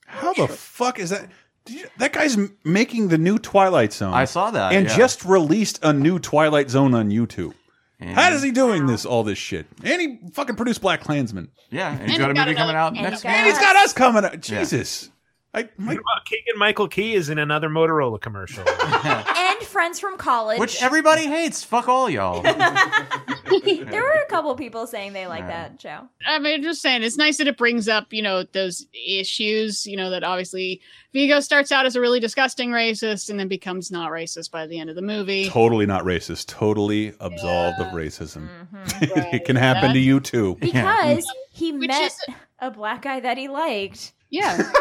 [0.08, 1.30] How the fuck is that?
[1.66, 4.14] Did you- that guy's making the new Twilight Zone.
[4.14, 4.98] I saw that, and yeah.
[4.98, 7.54] just released a new Twilight Zone on YouTube.
[8.00, 9.06] How is he doing this?
[9.06, 11.50] All this shit, and he fucking produced BlacKkKlansman.
[11.72, 13.38] Yeah, and And he's got a he got movie coming out next he week.
[13.38, 14.24] And he's got us coming.
[14.24, 14.34] Up.
[14.34, 14.40] Yeah.
[14.40, 15.10] Jesus,
[15.58, 18.64] I, my, Keegan Michael Key is in another Motorola commercial.
[18.94, 20.60] and friends from college.
[20.60, 21.64] Which everybody hates.
[21.64, 22.42] Fuck all y'all.
[23.64, 26.08] there were a couple people saying they like that show.
[26.28, 29.98] I mean, just saying, it's nice that it brings up, you know, those issues, you
[29.98, 30.82] know, that obviously
[31.14, 34.80] Viggo starts out as a really disgusting racist and then becomes not racist by the
[34.80, 35.50] end of the movie.
[35.50, 36.48] totally not racist.
[36.48, 38.48] Totally absolved of racism.
[38.74, 39.36] Mm-hmm.
[39.36, 40.56] it can happen to you too.
[40.60, 42.22] Because he Which met is-
[42.60, 44.14] a black guy that he liked.
[44.30, 44.72] Yeah.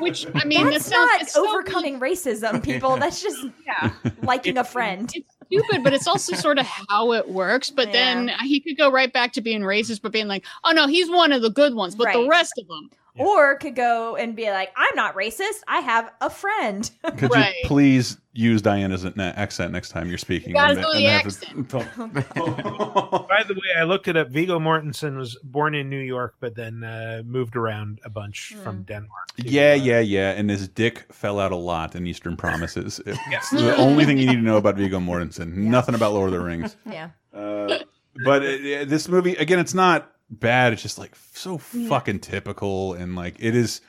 [0.00, 2.96] Which I mean, That's that sounds not it's so overcoming racism, people.
[2.96, 3.92] That's just Yeah.
[4.22, 5.10] liking a friend.
[5.14, 7.70] It's, stupid, but it's also sort of how it works.
[7.70, 10.86] But then he could go right back to being racist, but being like, "Oh no,
[10.86, 14.34] he's one of the good ones," but the rest of them, Or could go and
[14.36, 15.60] be like, I'm not racist.
[15.66, 16.90] I have a friend.
[17.16, 20.52] Could you please use Diana's accent next time you're speaking?
[20.52, 24.28] gotta And do the and have it- By the way, I looked it up.
[24.28, 28.62] Viggo Mortensen was born in New York, but then uh, moved around a bunch Hmm.
[28.62, 29.28] from Denmark.
[29.36, 30.30] Yeah, yeah, yeah.
[30.32, 33.00] And his dick fell out a lot in Eastern Promises.
[33.06, 35.54] It's the only thing you need to know about Viggo Mortensen.
[35.56, 36.76] Nothing about Lord of the Rings.
[36.86, 37.10] Yeah.
[37.34, 37.78] Uh,
[38.24, 40.72] but it, it- this movie, again, it's not bad.
[40.72, 43.80] It's just like so fucking typical, and like it is.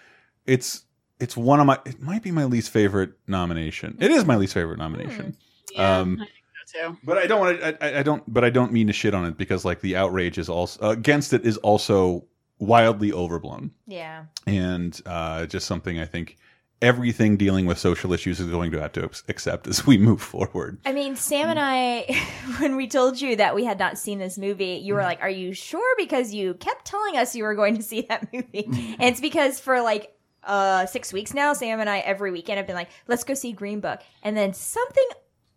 [0.46, 0.84] It's
[1.20, 1.80] it's one of my.
[1.86, 3.98] It might be my least favorite nomination.
[4.00, 5.36] It is my least favorite nomination.
[5.74, 6.26] Yeah, um,
[6.74, 6.98] too.
[7.04, 7.84] but I don't want to.
[7.86, 8.24] I, I don't.
[8.32, 10.90] But I don't mean to shit on it because like the outrage is also uh,
[10.92, 12.26] against it is also
[12.62, 14.26] wildly overblown Yeah.
[14.46, 16.38] and uh, just something I think
[16.82, 20.78] everything dealing with social issues is going to have to accept as we move forward.
[20.86, 22.06] I mean, Sam and I,
[22.60, 25.10] when we told you that we had not seen this movie, you were mm-hmm.
[25.10, 25.96] like, Are you sure?
[25.98, 28.64] Because you kept telling us you were going to see that movie.
[28.64, 28.94] Mm-hmm.
[29.00, 32.68] and it's because for like uh six weeks now, Sam and I every weekend have
[32.68, 34.02] been like, Let's go see Green Book.
[34.24, 35.08] And then something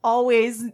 [0.05, 0.65] always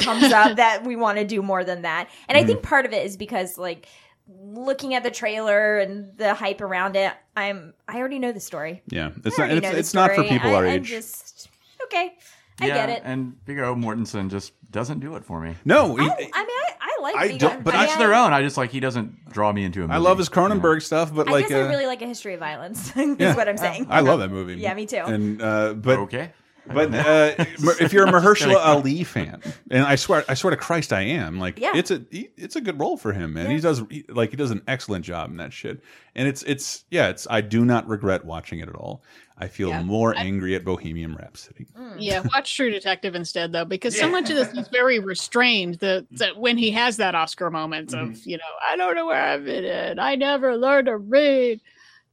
[0.00, 2.08] comes up that we want to do more than that.
[2.28, 2.68] And I think mm-hmm.
[2.68, 3.86] part of it is because like
[4.28, 8.82] looking at the trailer and the hype around it, I'm I already know the story.
[8.88, 10.28] Yeah, it's not it's, it's not for story.
[10.28, 10.88] people I- our I age.
[10.88, 11.48] just
[11.84, 12.16] okay.
[12.58, 13.02] I yeah, get it.
[13.04, 15.54] and Viggo Mortensen just doesn't do it for me.
[15.66, 17.16] No, he- I mean, I, I like.
[17.16, 17.48] I Viggo.
[17.50, 18.32] don't- but I, Each their own.
[18.32, 19.92] I just like he doesn't draw me into a movie.
[19.92, 22.32] I love his Cronenberg stuff, but I like, guess I uh, really like a history
[22.32, 22.88] of violence.
[22.96, 23.36] is yeah.
[23.36, 23.88] what I'm saying.
[23.90, 24.54] I love that movie.
[24.54, 25.02] Yeah, me too.
[25.04, 26.32] And uh, but okay.
[26.76, 27.34] But uh,
[27.80, 29.40] if you're a Mahershala Ali fan,
[29.70, 31.38] and I swear, I swear to Christ, I am.
[31.38, 31.72] Like, Yeah.
[31.74, 33.50] it's a he, it's a good role for him, man.
[33.50, 35.80] He does he, like he does an excellent job in that shit.
[36.14, 39.02] And it's it's yeah, it's I do not regret watching it at all.
[39.38, 39.82] I feel Yeah.
[39.82, 41.66] more I- angry at Bohemian Rhapsody.
[41.98, 45.76] Yeah, watch True Detective instead, though, because so much of this is very restrained.
[45.76, 49.22] The, that when he has that Oscar moment of, you know, I don't know where
[49.22, 51.60] I've been in, I never learned to read,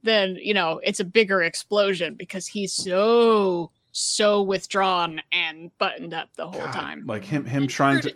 [0.03, 6.27] then you know it's a bigger explosion because he's so so withdrawn and buttoned up
[6.35, 7.03] the whole time.
[7.05, 8.13] Like him him trying to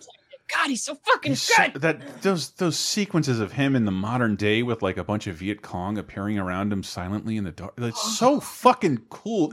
[0.56, 1.82] God, he's so fucking He's so- good.
[1.82, 5.36] that those those sequences of him in the modern day with like a bunch of
[5.36, 7.74] Viet Cong appearing around him silently in the dark.
[7.78, 9.52] It's so fucking cool.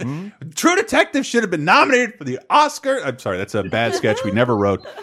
[0.54, 3.00] True Detective should have been nominated for the Oscar.
[3.04, 4.86] I'm sorry, that's a bad sketch we never wrote.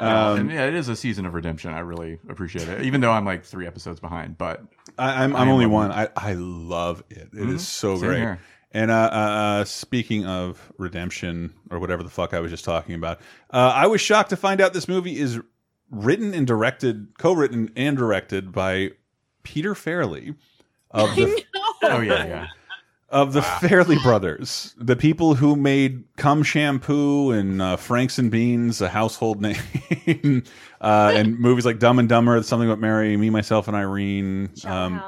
[0.00, 1.72] Um, yeah, it is a season of redemption.
[1.72, 4.38] I really appreciate it, even though I'm like three episodes behind.
[4.38, 4.62] But
[4.96, 5.90] I, I'm I I'm only one.
[5.90, 7.30] I I love it.
[7.32, 7.64] It is Mhm.
[7.64, 8.18] so Same great.
[8.20, 8.40] here.
[8.72, 12.94] And uh, uh, uh, speaking of redemption or whatever the fuck I was just talking
[12.94, 13.20] about,
[13.50, 15.40] uh, I was shocked to find out this movie is
[15.90, 18.90] written and directed, co-written and directed by
[19.42, 20.34] Peter Farrelly
[20.90, 21.44] of the
[21.82, 22.46] oh yeah, yeah.
[23.08, 28.82] of the Farrelly brothers, the people who made Cum Shampoo and uh, Franks and Beans
[28.82, 29.40] a household
[30.06, 30.42] name,
[30.82, 35.02] uh, and movies like Dumb and Dumber, Something About Mary, Me, Myself, and Irene, um,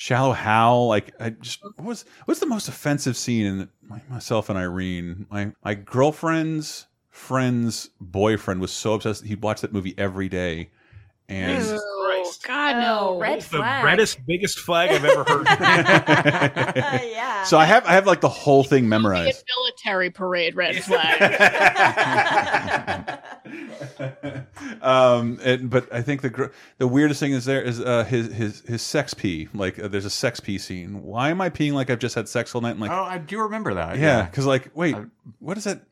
[0.00, 0.86] Shallow Hal.
[0.88, 5.26] Like, I just what was what's the most offensive scene in my, Myself and Irene?
[5.30, 10.70] My my girlfriend's friend's boyfriend was so obsessed that he'd watch that movie every day,
[11.28, 11.62] and.
[11.62, 11.86] Oh,
[12.44, 13.18] God, no.
[13.18, 15.46] red The reddest, biggest flag I've ever heard.
[17.10, 17.42] yeah.
[17.44, 19.44] So I have I have like the whole thing memorized.
[19.58, 21.20] military parade red flag.
[24.82, 26.46] um, and, but I think the gr-
[26.78, 29.48] the weirdest thing is there is uh, his his his sex pee.
[29.54, 31.02] Like uh, there's a sex pee scene.
[31.02, 32.70] Why am I peeing like I've just had sex all night?
[32.70, 33.98] I'm like, oh, I do remember that.
[33.98, 34.96] yeah, because like, wait,
[35.38, 35.82] what does that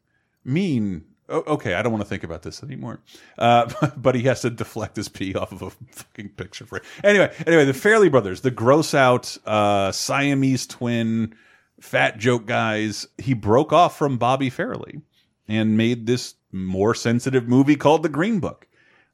[0.44, 1.05] mean?
[1.30, 3.01] Oh, okay, I don't want to think about this anymore.
[3.36, 6.82] Uh, but he has to deflect his pee off of a fucking picture frame.
[7.05, 11.35] Anyway, anyway, the Farrelly brothers, the gross out uh, Siamese twin,
[11.80, 13.06] fat joke guys.
[13.18, 15.02] He broke off from Bobby Farrelly
[15.47, 18.66] and made this more sensitive movie called The Green Book.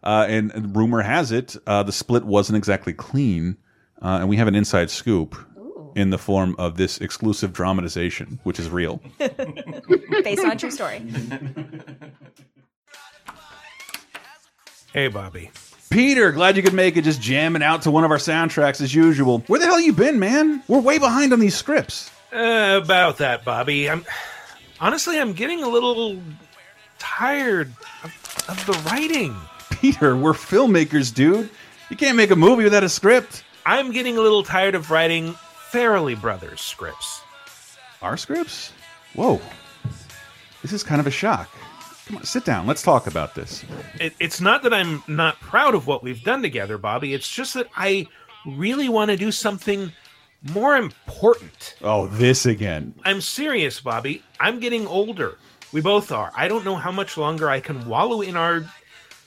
[0.03, 3.57] Uh, and, and rumor has it uh, the split wasn't exactly clean,
[4.03, 5.35] uh, and we have an inside scoop
[5.95, 9.01] in the form of this exclusive dramatization, which is real.
[9.19, 11.03] Based on a true story.
[14.93, 15.51] hey, Bobby.
[15.91, 17.03] Peter, glad you could make it.
[17.03, 19.39] Just jamming out to one of our soundtracks as usual.
[19.47, 20.63] Where the hell you been, man?
[20.67, 22.11] We're way behind on these scripts.
[22.33, 23.89] Uh, about that, Bobby.
[23.89, 24.05] I'm
[24.81, 26.21] honestly, I'm getting a little
[27.05, 27.71] tired
[28.03, 29.37] of, of the writing.
[29.71, 31.51] Peter, we're filmmakers, dude.
[31.91, 33.45] You can't make a movie without a script.
[33.67, 35.35] I'm getting a little tired of writing
[35.71, 37.21] Farrelly Brothers scripts.
[38.01, 38.73] Our scripts?
[39.15, 39.41] Whoa.
[40.63, 41.51] This is kind of a shock.
[42.07, 42.67] Come on, sit down.
[42.67, 43.65] Let's talk about this.
[44.01, 47.13] It, it's not that I'm not proud of what we've done together, Bobby.
[47.13, 48.07] It's just that I
[48.47, 49.93] really want to do something
[50.53, 51.77] more important.
[51.83, 52.95] Oh, this again.
[53.05, 54.23] I'm serious, Bobby.
[54.41, 55.39] I'm getting older.
[55.75, 56.31] We both are.
[56.37, 58.65] I don't know how much longer I can wallow in our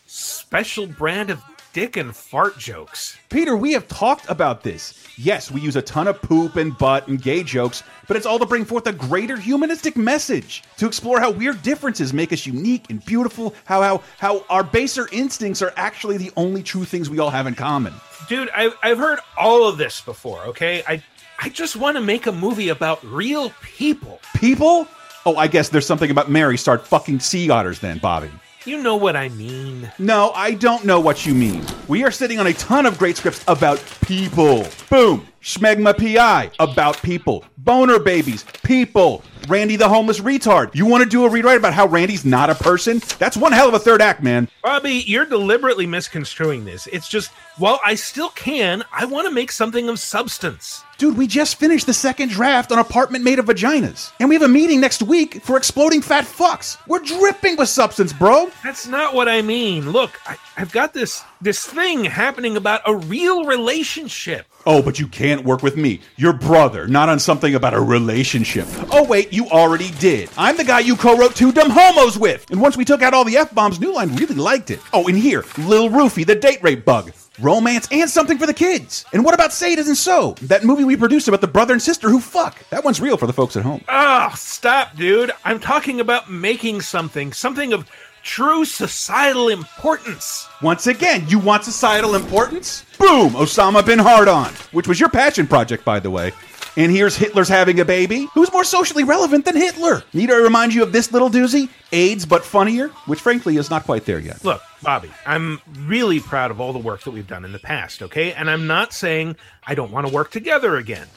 [0.05, 1.43] special brand of
[1.73, 3.17] dick and fart jokes.
[3.27, 5.05] Peter, we have talked about this.
[5.17, 8.39] Yes, we use a ton of poop and butt and gay jokes, but it's all
[8.39, 12.89] to bring forth a greater humanistic message, to explore how weird differences make us unique
[12.89, 17.19] and beautiful, how how how our baser instincts are actually the only true things we
[17.19, 17.93] all have in common.
[18.29, 20.81] Dude, I've, I've heard all of this before, okay?
[20.87, 21.03] I,
[21.39, 24.21] I just want to make a movie about real people.
[24.37, 24.87] People?
[25.27, 28.31] Oh, I guess there's something about Mary start fucking sea otters then, Bobby.
[28.63, 29.91] You know what I mean.
[29.99, 31.65] No, I don't know what you mean.
[31.89, 34.65] We are sitting on a ton of great scripts about people.
[34.89, 35.27] Boom.
[35.41, 37.43] Schmegma PI, about people.
[37.67, 39.25] Boner babies, people.
[39.49, 40.73] Randy the homeless retard.
[40.73, 43.01] You want to do a rewrite about how Randy's not a person?
[43.19, 44.47] That's one hell of a third act, man.
[44.63, 46.87] Bobby, you're deliberately misconstruing this.
[46.87, 50.83] It's just, while I still can, I want to make something of substance.
[50.97, 54.11] Dude, we just finished the second draft on Apartment Made of Vaginas.
[54.19, 56.77] And we have a meeting next week for Exploding Fat Fucks.
[56.87, 58.49] We're dripping with substance, bro.
[58.63, 59.91] That's not what I mean.
[59.91, 64.45] Look, I, I've got this this thing happening about a real relationship.
[64.65, 68.67] Oh, but you can't work with me, your brother, not on something about a relationship.
[68.91, 70.29] Oh, wait, you already did.
[70.37, 72.49] I'm the guy you co wrote Two Dumb Homos with.
[72.51, 74.79] And once we took out all the F bombs, New Line really liked it.
[74.93, 77.11] Oh, and here, Lil Roofy, the date rape bug.
[77.39, 79.05] Romance and something for the kids.
[79.13, 80.35] And what about Say It Isn't So?
[80.41, 82.57] That movie we produced about the brother and sister who fuck.
[82.69, 83.83] That one's real for the folks at home.
[83.87, 85.31] Ah, stop, dude.
[85.45, 87.87] I'm talking about making something, something of
[88.27, 90.47] true societal importance.
[90.61, 92.83] Once again, you want societal importance?
[92.99, 93.31] Boom!
[93.31, 96.33] Osama bin Hardon, which was your passion project, by the way.
[96.75, 98.27] And here's Hitler's having a baby.
[98.35, 100.03] Who's more socially relevant than Hitler?
[100.13, 101.69] Need I remind you of this little doozy?
[101.91, 104.43] AIDS, but funnier, which frankly is not quite there yet.
[104.43, 108.03] Look, Bobby, I'm really proud of all the work that we've done in the past,
[108.03, 108.33] okay?
[108.33, 111.07] And I'm not saying I don't want to work together again.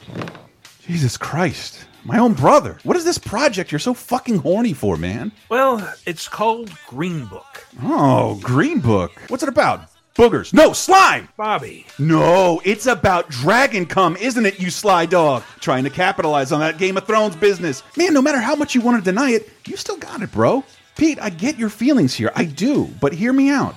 [0.87, 1.85] Jesus Christ.
[2.05, 2.79] My own brother.
[2.83, 5.33] What is this project you're so fucking horny for, man?
[5.49, 7.67] Well, it's called Green Book.
[7.83, 9.13] Oh, Green Book.
[9.29, 9.87] What's it about?
[10.17, 10.53] Boogers.
[10.53, 11.29] No, slime!
[11.37, 11.87] Bobby.
[11.99, 15.43] No, it's about dragon cum, isn't it, you sly dog?
[15.61, 17.83] Trying to capitalize on that Game of Thrones business.
[17.97, 20.65] Man, no matter how much you want to deny it, you still got it, bro.
[20.97, 22.33] Pete, I get your feelings here.
[22.35, 22.89] I do.
[23.01, 23.75] But hear me out.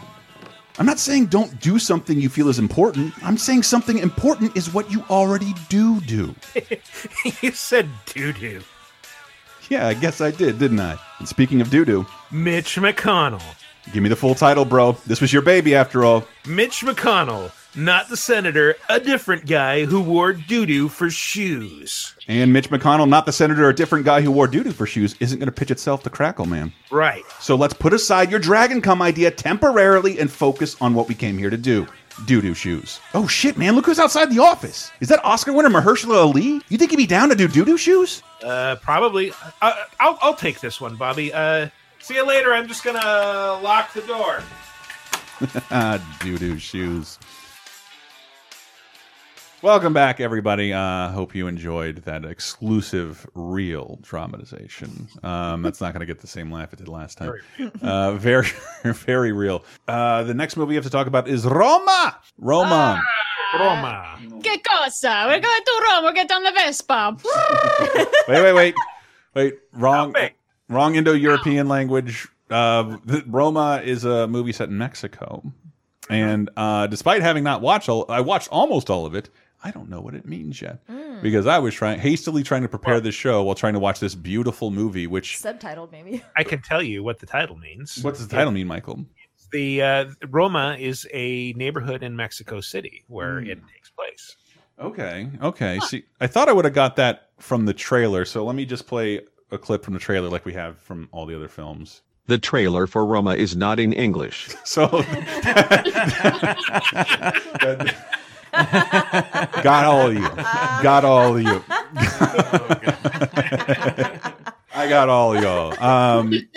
[0.79, 3.13] I'm not saying don't do something you feel is important.
[3.23, 6.33] I'm saying something important is what you already do do.
[7.41, 8.61] you said doo doo.
[9.69, 10.97] Yeah, I guess I did, didn't I?
[11.19, 13.43] And speaking of doo doo, Mitch McConnell.
[13.91, 14.93] Give me the full title, bro.
[15.05, 16.25] This was your baby after all.
[16.47, 22.15] Mitch McConnell, not the senator, a different guy who wore doo doo for shoes.
[22.27, 25.15] And Mitch McConnell, not the senator, a different guy who wore doo doo for shoes,
[25.19, 26.71] isn't going to pitch itself to Crackle, man.
[26.91, 27.23] Right.
[27.39, 31.37] So let's put aside your dragon Come idea temporarily and focus on what we came
[31.37, 31.87] here to do.
[32.25, 32.99] Doo doo shoes.
[33.15, 33.73] Oh shit, man!
[33.73, 34.91] Look who's outside the office.
[34.99, 36.61] Is that Oscar winner Mahershala Ali?
[36.69, 38.21] You think he'd be down to do doo doo shoes?
[38.43, 39.31] Uh, probably.
[39.63, 41.33] Uh, I'll I'll take this one, Bobby.
[41.33, 41.69] Uh,
[41.99, 42.53] see you later.
[42.53, 44.43] I'm just gonna lock the door.
[46.19, 47.17] doo doo shoes.
[49.63, 50.73] Welcome back, everybody.
[50.73, 55.07] Uh, hope you enjoyed that exclusive, real dramatization.
[55.23, 57.31] Um, that's not going to get the same laugh it did last time.
[57.81, 58.45] Uh, very,
[58.83, 59.63] very real.
[59.87, 62.19] Uh, the next movie we have to talk about is Roma.
[62.37, 63.01] Roma.
[63.57, 64.17] Roma.
[64.43, 65.27] Che cosa?
[65.27, 66.03] We're going to Rome.
[66.03, 67.15] We're getting on the Vespa.
[68.27, 68.75] wait, wait, wait,
[69.33, 69.53] wait.
[69.71, 70.13] Wrong,
[70.67, 72.27] wrong Indo-European language.
[72.49, 75.41] Uh, Roma is a movie set in Mexico,
[76.09, 79.29] and uh, despite having not watched all, I watched almost all of it.
[79.63, 80.81] I don't know what it means yet
[81.21, 84.13] because I was trying hastily trying to prepare this show while trying to watch this
[84.13, 85.07] beautiful movie.
[85.07, 86.23] Which Subtitled, maybe.
[86.35, 88.03] I can tell you what the title means.
[88.03, 89.05] What does the title mean, Michael?
[89.51, 94.35] The uh, Roma is a neighborhood in Mexico City where it takes place.
[94.79, 95.79] Okay, okay.
[95.79, 98.25] See, I thought I would have got that from the trailer.
[98.25, 99.21] So let me just play
[99.51, 102.01] a clip from the trailer, like we have from all the other films.
[102.25, 104.49] The trailer for Roma is not in English.
[104.65, 104.87] So
[109.63, 110.29] got all of you.
[110.83, 111.63] Got all of you.
[114.75, 115.83] I got all of y'all.
[115.83, 116.47] Um, we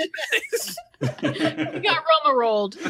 [1.81, 2.77] got Roma rolled.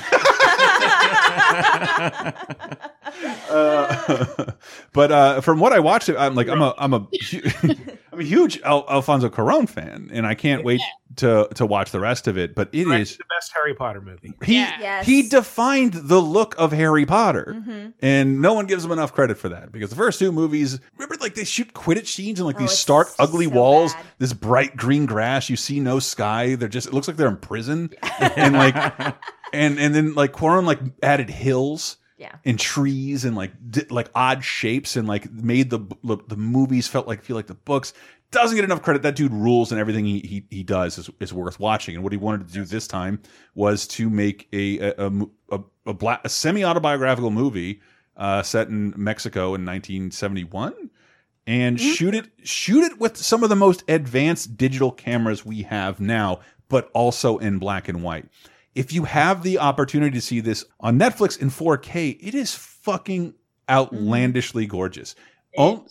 [3.49, 4.53] uh,
[4.93, 7.75] but uh, from what I watched, I'm like I'm a I'm a hu-
[8.13, 10.81] I'm a huge Al Alfonso Cuarón fan, and I can't wait
[11.17, 12.55] to to watch the rest of it.
[12.55, 14.33] But it Right, is the best Harry Potter movie.
[14.45, 14.65] he
[15.03, 17.89] he defined the look of Harry Potter, Mm-hmm.
[18.03, 21.17] and no one gives him enough credit for that because the first two movies, remember,
[21.21, 24.07] like they shoot Quidditch scenes and like Oh, these stark, ugly so walls, bad.
[24.19, 25.49] this bright green grass.
[25.51, 26.55] You see no sky.
[26.55, 27.91] They're just it looks like they're in prison,
[28.37, 28.75] and like
[29.53, 32.35] and and then like Cuarón like added hills Yeah.
[32.45, 36.89] and trees and like di like odd shapes and like made the the, the movies
[36.89, 37.93] felt like feel like the books.
[38.37, 39.03] Doesn't get enough credit.
[39.03, 41.95] That dude rules, and everything he he, he does is, is worth watching.
[41.95, 43.21] And what he wanted to do this time
[43.55, 45.11] was to make a a a,
[45.53, 47.81] a, a, black, a semi autobiographical movie
[48.17, 50.91] uh, set in Mexico in 1971
[51.47, 56.01] and shoot it shoot it with some of the most advanced digital cameras we have
[56.01, 58.27] now, but also in black and white.
[58.75, 63.35] If you have the opportunity to see this on Netflix in 4K, it is fucking
[63.71, 65.15] outlandishly gorgeous.
[65.57, 65.87] Oh,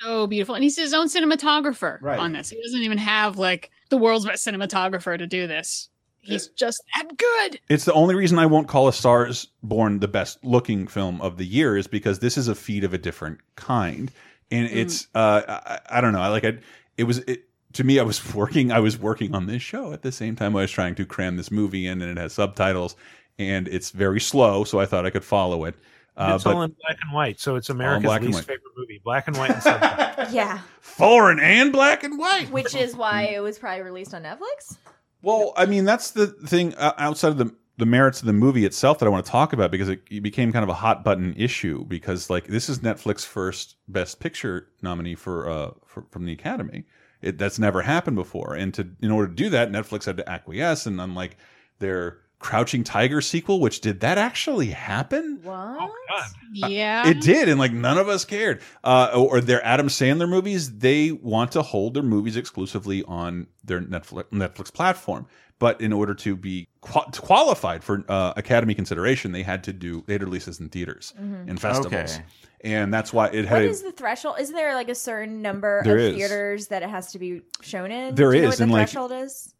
[0.00, 0.54] so beautiful.
[0.54, 2.18] And he's his own cinematographer Right.
[2.18, 2.50] on this.
[2.50, 5.88] He doesn't even have like the world's best cinematographer to do this.
[6.22, 7.60] He's just that good.
[7.70, 11.38] It's the only reason I won't call A Stars Born the best looking film of
[11.38, 14.12] the year is because this is a feat of a different kind,
[14.50, 16.62] and it's uh I, I don't know I like it.
[16.98, 20.02] It was it to me I was working I was working on this show at
[20.02, 22.96] the same time I was trying to cram this movie in, and it has subtitles,
[23.38, 25.74] and it's very slow, so I thought I could follow it.
[26.20, 29.00] Uh, it's but all in black and white, so it's America's black least favorite movie.
[29.02, 30.32] Black and white and subtitles.
[30.34, 30.60] Yeah.
[30.80, 32.50] foreign and black and white.
[32.50, 34.76] Which is why it was probably released on Netflix.
[35.22, 38.66] Well, I mean, that's the thing uh, outside of the the merits of the movie
[38.66, 41.02] itself that I want to talk about because it, it became kind of a hot
[41.02, 46.26] button issue because like this is Netflix first Best Picture nominee for uh for, from
[46.26, 46.84] the Academy.
[47.22, 50.28] It, that's never happened before, and to in order to do that, Netflix had to
[50.28, 50.84] acquiesce.
[50.86, 51.36] And unlike
[51.78, 55.38] their Crouching Tiger sequel, which did that actually happen?
[55.42, 55.90] What?
[56.52, 57.06] Yeah.
[57.10, 58.60] It did, and like none of us cared.
[58.82, 63.80] Uh, or their Adam Sandler movies, they want to hold their movies exclusively on their
[63.80, 65.26] Netflix Netflix platform.
[65.58, 70.02] But in order to be qua qualified for uh, Academy consideration, they had to do
[70.06, 71.46] they had to release this in theaters Mhm.
[71.50, 72.24] and festivals, Okay.
[72.64, 73.62] and that's why it What had.
[73.64, 74.36] is the threshold?
[74.40, 76.16] Is there like a certain number of is.
[76.16, 78.14] theaters that it has to be shown in?
[78.14, 79.54] There Do you know what the and, like, threshold is?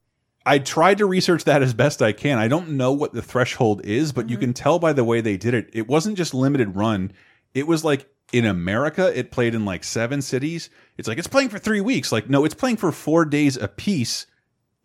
[0.47, 2.39] I tried to research that as best I can.
[2.39, 4.41] I don't know what the threshold is, but you Mm-hmm.
[4.47, 5.69] can tell by the way they did it.
[5.73, 7.13] It wasn't just limited run.
[7.55, 10.71] It was like in America, it played in like seven cities.
[10.97, 12.11] It's like it's playing for three weeks.
[12.13, 14.27] Like, no, it's playing for four days a piece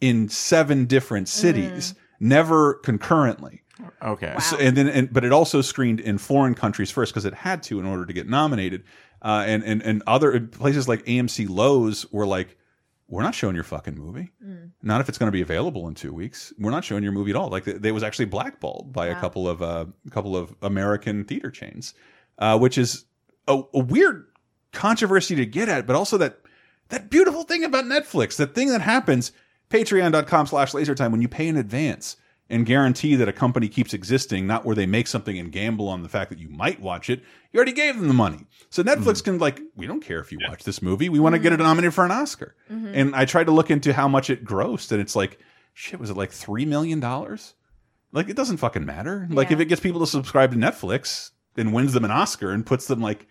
[0.02, 3.62] in seven different cities, never concurrently.
[4.02, 4.36] Okay.
[4.40, 7.62] So, and then, and, but it also screened in foreign countries first because it had
[7.64, 8.84] to in order to get nominated.
[9.22, 12.58] Uh, and and and other places like AMC Loews were like,
[13.08, 14.32] we're not showing your fucking movie.
[14.44, 14.72] Mm.
[14.82, 16.54] Not if it's going to be available in two weeks.
[16.58, 17.50] We're not showing your movie at all.
[17.50, 21.24] Like they, they was actually blackballed by a couple of uh, a couple of American
[21.24, 21.94] theater chains,
[22.40, 23.06] uh, which is
[23.48, 24.26] a, a weird
[24.72, 26.40] controversy to get at, but also that
[26.90, 29.32] that beautiful thing about Netflix, that thing that happens,
[29.70, 32.18] patreon.com slash lasertime, when you pay in advance
[32.50, 36.04] and guarantee that a company keeps existing, not where they make something and gamble on
[36.04, 38.46] the fact that you might watch it, you already gave them the money.
[38.70, 41.10] So Netflix can like, we don't care if you watch this movie.
[41.10, 42.56] We want to get it nominated for an Oscar.
[42.72, 42.92] Mhm.
[42.94, 45.40] And I tried to look into how much it grossed, and it's like,
[45.74, 47.00] shit, was it like $3 million?
[48.12, 49.28] Like, it doesn't fucking matter.
[49.30, 52.66] Like, if it gets people to subscribe to Netflix and wins them an Oscar and
[52.66, 53.28] puts them like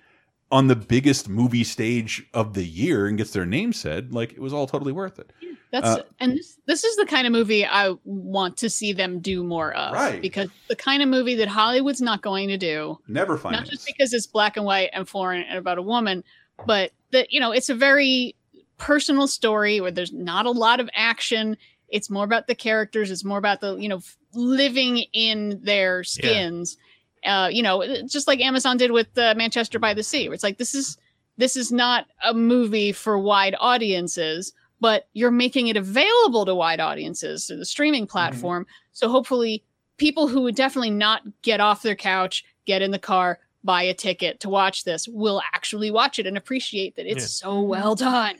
[0.51, 4.41] on the biggest movie stage of the year and gets their name said, like, it
[4.41, 5.33] was all totally worth it.
[5.73, 9.19] That's Uh, and this, this is the kind of movie I want to see them
[9.19, 9.93] do more of.
[9.93, 10.23] Right.
[10.23, 12.99] Because the kind of movie that Hollywood's not going to do.
[13.09, 16.23] Never find Not just because it's black and white and foreign and about a woman,
[16.65, 18.37] but that you know, it's a very
[18.79, 21.57] personal story where there's not a lot of action.
[21.89, 23.11] It's more about the characters.
[23.11, 24.01] It's more about the you know
[24.33, 26.77] living in their skins.
[27.25, 30.29] Uh, you know, just like Amazon did with uh, Manchester by the Sea.
[30.29, 30.99] Where it's like this is
[31.37, 36.81] this is not a movie for wide audiences, but you're making it available to wide
[36.81, 38.67] audiences through the streaming platform.
[38.93, 39.63] So hopefully,
[39.97, 43.95] people who would definitely not get off their couch, get in the car, buy a
[43.95, 47.49] ticket to watch this will actually watch it and appreciate that it's Yeah.
[47.49, 48.37] so well done.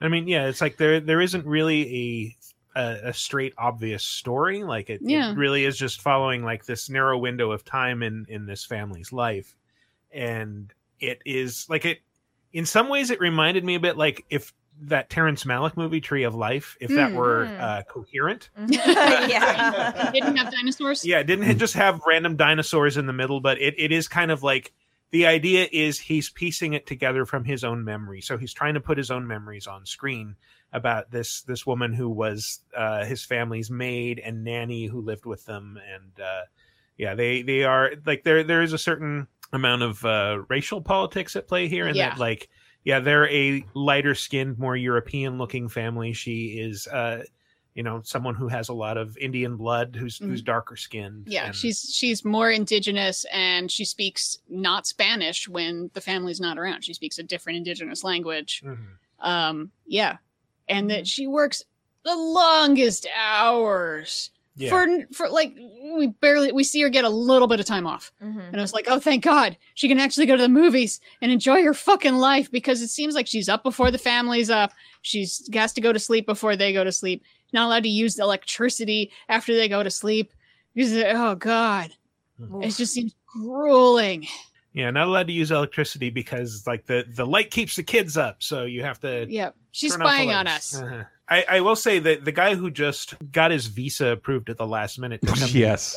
[0.00, 2.36] I mean, yeah, it's like there there isn't really a
[2.76, 4.62] a, a straight obvious story.
[4.64, 5.32] Like it, Yeah.
[5.32, 9.12] it really is just following like this narrow window of time in in this family's
[9.12, 9.56] life,
[10.12, 11.98] and it is like it.
[12.52, 14.52] In some ways, it reminded me a bit like if
[14.82, 17.14] that Terrence Malick movie Tree of Life, if that Mm.
[17.14, 17.60] were Mm.
[17.60, 18.48] uh, coherent.
[18.66, 20.10] yeah.
[20.14, 21.04] Didn't have dinosaurs.
[21.04, 24.08] Yeah, it didn't it just have random dinosaurs in the middle, but it, it is
[24.08, 24.72] kind of like
[25.10, 28.20] the idea is he's piecing it together from his own memory.
[28.20, 30.36] So he's trying to put his own memories on screen
[30.72, 35.44] about this this woman who was uh, his family's maid and nanny who lived with
[35.44, 36.42] them, and uh,
[36.96, 41.34] yeah, they they are like there there is a certain amount of uh, racial politics
[41.36, 42.10] at play here, and Yeah.
[42.10, 42.48] that like
[42.84, 46.12] yeah, they're a lighter skinned, more European looking family.
[46.12, 46.86] She is.
[46.86, 47.22] Uh,
[47.72, 50.44] you know, someone who has a lot of Indian blood, who's who's Mhm.
[50.44, 51.28] darker skinned.
[51.28, 56.84] Yeah, she's she's more indigenous and she speaks not Spanish when the family's not around.
[56.84, 58.60] She speaks a different indigenous language.
[58.66, 59.26] Mm-hmm.
[59.26, 60.16] Um, yeah,
[60.70, 61.04] and that mm-hmm.
[61.04, 61.64] she works
[62.04, 64.30] the longest hours
[64.68, 65.54] for for like
[65.96, 68.40] we barely we see her get a little bit of time off, mm-hmm.
[68.40, 71.32] and I was like, oh, thank God, she can actually go to the movies and
[71.32, 74.72] enjoy her fucking life because it seems like she's up before the family's up.
[75.02, 77.22] She's has to go to sleep before they go to sleep.
[77.52, 80.32] Not allowed to use electricity after they go to sleep.
[80.74, 81.90] Because oh God,
[82.38, 82.62] hmm.
[82.62, 84.26] it just seems grueling.
[84.72, 88.42] Yeah, not allowed to use electricity because like the the light keeps the kids up,
[88.42, 89.26] so you have to.
[89.28, 90.80] Yeah, she's turn spying on us.
[90.80, 91.04] Uh-huh.
[91.28, 94.66] I, I will say that the guy who just got his visa approved at the
[94.66, 95.96] last minute to come Yes.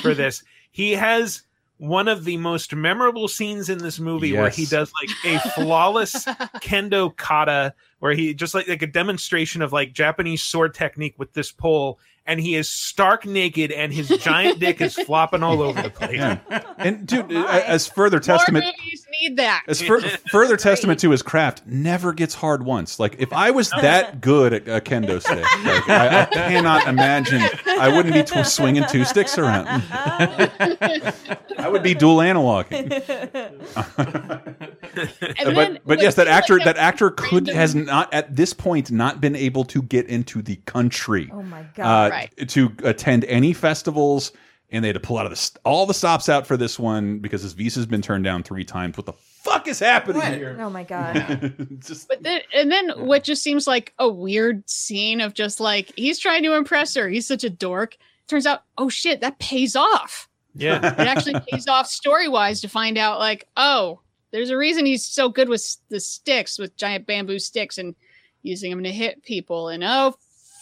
[0.00, 1.42] For this, he has
[1.76, 6.24] one of the most memorable scenes in this movie where he does like a flawless
[6.62, 11.32] kendo kata, where he just like like a demonstration of like Japanese sword technique with
[11.32, 15.82] this pole, and he is stark naked, and his giant dick is flopping all over
[15.82, 16.16] the place.
[16.16, 16.38] Yeah.
[16.76, 18.72] And dude, a- as further testament, More
[19.20, 19.62] need that.
[19.68, 22.98] as fur- further testament to his craft, never gets hard once.
[22.98, 27.42] Like if I was that good at a kendo stick, like, I, I cannot imagine
[27.66, 29.66] I wouldn't be tw swinging two sticks around.
[29.88, 32.88] I would be dual analoging.
[34.94, 38.90] then, but but yes, that actor like that actor could has not at this point
[38.90, 41.30] not been able to get into the country.
[41.32, 42.12] Oh my uh, God.
[42.14, 42.48] Right.
[42.48, 44.32] to attend any festivals,
[44.70, 46.78] and they had to pull out of the st- all the stops out for this
[46.78, 48.96] one because his visa's been turned down three times.
[48.96, 50.56] What the fuck is happening here?
[50.60, 51.54] Oh my god.
[51.80, 55.92] Just But then, and then what just seems like a weird scene of just like
[55.96, 57.08] he's trying to impress her.
[57.08, 57.96] He's such a dork.
[58.26, 60.28] Turns out, oh shit, that pays off.
[60.54, 60.78] Yeah.
[61.00, 64.00] It actually pays off story wise to find out like, oh,
[64.30, 67.94] there's a reason he's so good with the sticks, with giant bamboo sticks, and
[68.42, 69.68] using them to hit people.
[69.68, 70.16] And oh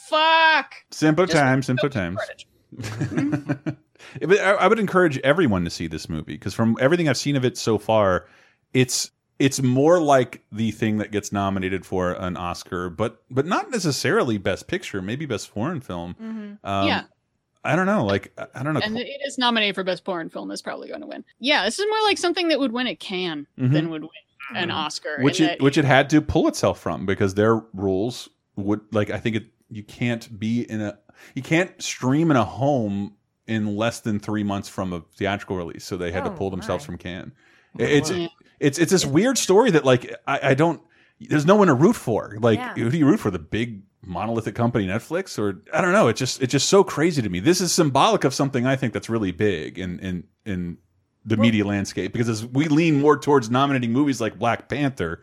[0.08, 2.18] fuck, simpler Just times, simpler times.
[4.22, 7.44] I I would encourage everyone to see this movie because from everything I've seen of
[7.44, 8.26] it so far,
[8.72, 13.70] it's it's more like the thing that gets nominated for an Oscar, but but not
[13.70, 16.14] necessarily Best Picture, maybe Best Foreign Film.
[16.20, 16.58] Mhm.
[16.68, 17.04] Um, Yeah.
[17.64, 18.04] I don't know.
[18.04, 18.80] Like I- I don't know.
[18.82, 20.50] and it is nominated for best foreign film.
[20.50, 21.24] Is probably going to win.
[21.38, 23.72] Yeah, this is more like something that would win at Cannes Mhm.
[23.72, 24.10] than would win
[24.56, 25.18] an Oscar.
[25.20, 29.10] which it that- which it had to pull itself from because their rules would like
[29.10, 30.98] I think it you can't be in a
[31.34, 33.14] you can't stream in a home
[33.46, 36.50] in less than three months from a theatrical release, so they had to Oh, pull
[36.50, 36.86] themselves my.
[36.86, 37.32] from Cannes.
[37.76, 37.82] Hmm.
[37.82, 38.28] It's wow.
[38.60, 40.80] it's it's this weird story that like I, I don't
[41.20, 42.36] there's no one to root for.
[42.40, 42.74] Like Yeah.
[42.74, 43.30] who do you root for?
[43.30, 46.08] The big monolithic company Netflix or I don't know.
[46.08, 47.40] It's just it's just so crazy to me.
[47.40, 50.78] This is symbolic of something I think that's really big and and in
[51.24, 55.22] the media landscape because as we lean more towards nominating movies like Black Panther,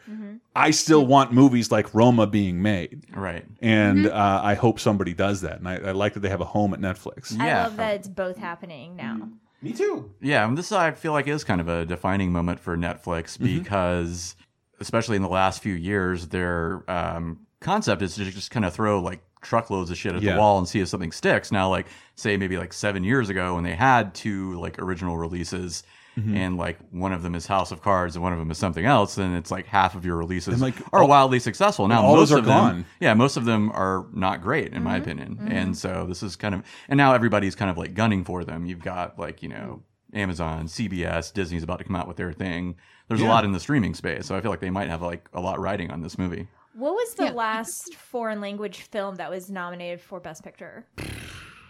[0.55, 3.05] I still want movies like Roma being made.
[3.13, 3.45] Right.
[3.61, 5.59] And uh, I hope somebody does that.
[5.59, 7.37] And I, I like that they have a home at Netflix.
[7.39, 7.63] I Yeah.
[7.63, 9.29] love that it's both happening now.
[9.61, 10.09] Me too.
[10.21, 14.35] Yeah, and this I feel like is kind of a defining moment for Netflix because,
[14.79, 19.01] especially in the last few years, their um, concept is to just kind of throw
[19.01, 20.33] like truckloads of shit at Yeah.
[20.33, 21.51] the wall and see if something sticks.
[21.51, 25.83] Now, like say maybe like seven years ago when they had two like original releases.
[26.17, 26.35] Mm-hmm.
[26.35, 28.83] And like one of them is House of Cards and one of them is something
[28.83, 31.87] else, then it's like half of your releases And, like, are all- wildly successful.
[31.87, 32.85] Now all most those are of them, gone.
[32.99, 35.39] yeah, most of them are not great in my opinion.
[35.49, 38.65] And so this is kind of, and now everybody's kind of like gunning for them.
[38.65, 39.83] You've got like, you know,
[40.13, 42.75] Amazon, CBS, Disney's about to come out with their thing.
[43.07, 44.25] There's a lot in the streaming space.
[44.25, 46.47] So I feel like they might have like a lot riding on this movie.
[46.73, 47.31] What was the Yeah.
[47.31, 50.85] last foreign language film that was nominated for Best Picture?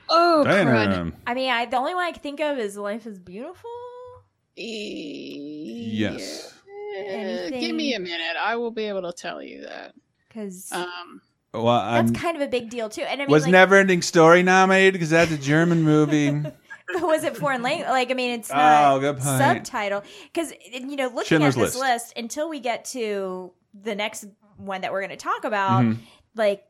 [0.09, 1.13] oh crud.
[1.27, 3.69] I mean, I, the only one I can think of is Life is Beautiful.
[4.55, 6.53] yes.
[6.97, 8.35] Eh, Give me a minute.
[8.41, 9.93] I will be able to tell you that.
[10.27, 11.21] Because Um,
[11.53, 13.01] Well, that's I'm, kind of a big deal too.
[13.03, 16.31] And I mean, was like, Never Ending Story nominated because that's a German movie.
[16.95, 17.87] was it foreign language?
[17.87, 19.37] Like, I mean, it's not Oh, good point.
[19.39, 20.03] subtitle.
[20.33, 21.79] Because you know, looking Schindler's at this List.
[22.07, 22.17] list.
[22.17, 24.25] until we get to the next
[24.59, 25.97] one that we're going to talk about, Mhm.
[26.35, 26.63] like,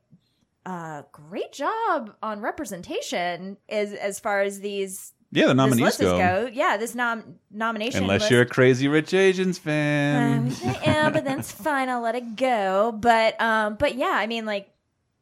[0.65, 5.13] uh, great job on representation as as far as these.
[5.31, 6.17] Yeah, the nominees go.
[6.17, 6.49] go.
[6.51, 8.03] Yeah, this nom nomination.
[8.03, 8.31] Unless list.
[8.31, 10.51] you're a Crazy Rich Asians Um, fan.
[10.65, 11.87] I am, but that's fine.
[11.89, 12.91] I'll let it go.
[12.91, 14.69] But um, but yeah, I mean, like,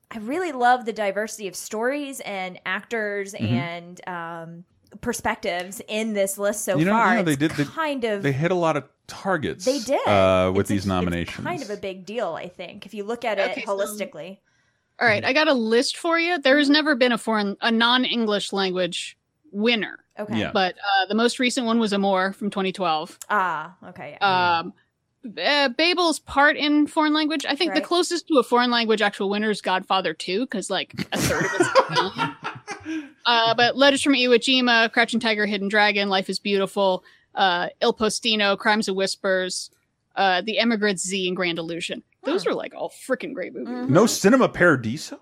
[0.10, 3.52] I really love the diversity of stories and actors Mhm.
[3.52, 4.64] and um
[5.02, 7.10] perspectives in this list so You know, far.
[7.11, 9.65] you know, they did- they- kind of They hit a lot of targets.
[9.65, 11.45] they did uh, with It's a- these it's nominations.
[11.45, 14.39] kind of a big deal, I think, if you look at it Okay, so- holistically.
[14.99, 16.39] all right, I got a list for you.
[16.39, 19.17] There has never been a foreign, a non-English language
[19.51, 19.99] winner.
[20.19, 20.39] Okay.
[20.39, 20.51] Yeah.
[20.51, 23.19] But uh, the most recent one was Amour from 2012.
[23.29, 24.17] Ah, okay.
[24.19, 24.59] Yeah.
[24.59, 24.73] Um,
[25.43, 27.45] uh, Babel's part in foreign language.
[27.47, 30.93] I think the closest to a foreign language actual winner is Godfather 2, because like
[31.11, 31.69] a third of it's
[31.99, 33.11] film.
[33.25, 37.03] Uh, but Letters from Iwo Jima, Crouching Tiger, Hidden Dragon, Life is Beautiful,
[37.38, 39.72] uh, Il Postino, Cries and Whispers,
[40.18, 42.03] uh, The Emigrants Z, and Grand Illusion.
[42.23, 43.69] Those are like all freaking great movies.
[43.69, 43.93] Mm-hmm.
[43.93, 45.18] No Cinema Paradiso?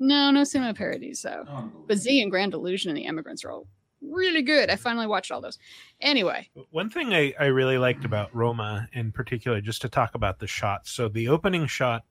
[0.00, 1.44] No, no cinema Paradiso.
[1.46, 1.70] though.
[1.86, 3.66] But Z and Grand Illusion and The Emigrants are all
[4.02, 4.68] really good.
[4.68, 5.58] I finally watched all those.
[6.00, 10.40] Anyway, One thing I, I really liked about Roma in particular, just to talk about
[10.40, 10.90] the shots.
[10.90, 12.02] So the opening shot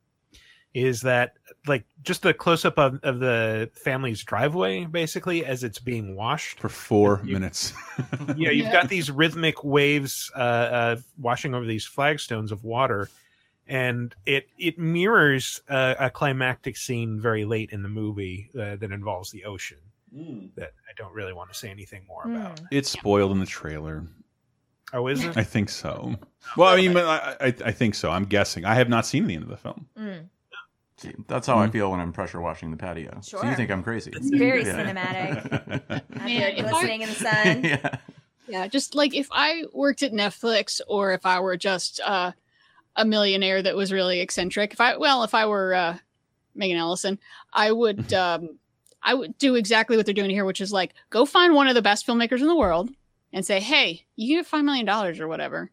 [0.74, 1.34] is that
[1.68, 6.60] like just the close up of, of the family's driveway, basically, as it's being washed.
[6.60, 7.74] for four minutes.
[8.36, 13.10] yeah, you've got these rhythmic waves uh, uh, washing over these flagstones of water,
[13.68, 18.92] and it it mirrors uh, a climactic scene very late in the movie uh, that
[18.92, 19.80] involves the ocean.
[20.56, 22.62] That I don't really want to say anything more about.
[22.72, 24.06] It's spoiled in the trailer.
[24.94, 25.36] Oh, is it?
[25.36, 26.16] I think so.
[26.56, 28.12] Well, I mean, I, I, I think so.
[28.12, 28.64] I'm guessing.
[28.64, 29.88] I have not seen the end of the film.
[29.98, 30.28] Mm.
[30.98, 31.72] See, that's how I Mm.
[31.72, 33.20] feel when I'm pressure washing the patio.
[33.22, 34.12] So you think I'm crazy?
[34.16, 34.78] It's very Yeah.
[34.78, 35.82] cinematic.
[35.92, 37.64] Out Man, there glistening in the sun.
[37.64, 37.98] yeah.
[38.48, 42.32] yeah, just like if I worked at Netflix or if I were just uh,
[42.96, 45.98] a millionaire that was really eccentric, if I well, if I were uh,
[46.56, 47.18] Megan Ellison,
[47.52, 48.60] I would um,
[49.02, 51.76] I would do exactly what they're doing here, which is like go find one of
[51.76, 52.92] the best filmmakers in the world
[53.34, 55.72] and say, "Hey, you get five million dollars or whatever.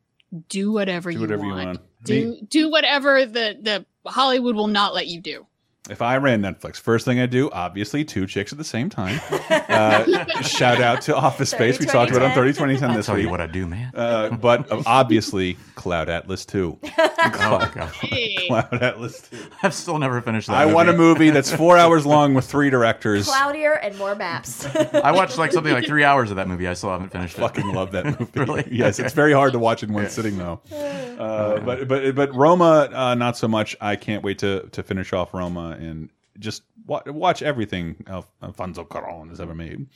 [0.49, 1.41] Do whatever, Do you, want.
[1.41, 1.81] you want.
[2.05, 5.47] Do do whatever the the Hollywood will not let you do."
[5.91, 9.21] If I ran Netflix, first thing I'd do, obviously, two chicks at the same time.
[9.51, 11.81] Uh, shout out to Office Space.
[11.81, 13.91] We talked about it on 30 2010 this Tell you what I do, man.
[13.95, 16.79] Uh, but uh, obviously, Cloud Atlas 2.
[17.23, 17.59] Oh,
[18.49, 19.37] Cloud Atlas 2.
[19.63, 20.57] I've still never finished that.
[20.57, 23.27] I want a movie that's four hours long with three directors.
[23.27, 24.65] Cloudier and more maps.
[24.95, 26.67] I watched like something like three hours of that movie.
[26.67, 27.41] I still haven't finished it.
[27.41, 28.41] fucking love that movie.
[28.41, 28.69] Really?
[28.71, 29.05] Yes, Okay.
[29.07, 30.61] it's very hard to watch in one sitting though.
[31.21, 33.77] Uh, but but but Roma, uh, not so much.
[33.79, 38.85] I can't wait to to finish off Roma and just wa watch everything Alf Alfonso
[38.85, 39.87] Cuarón has ever made.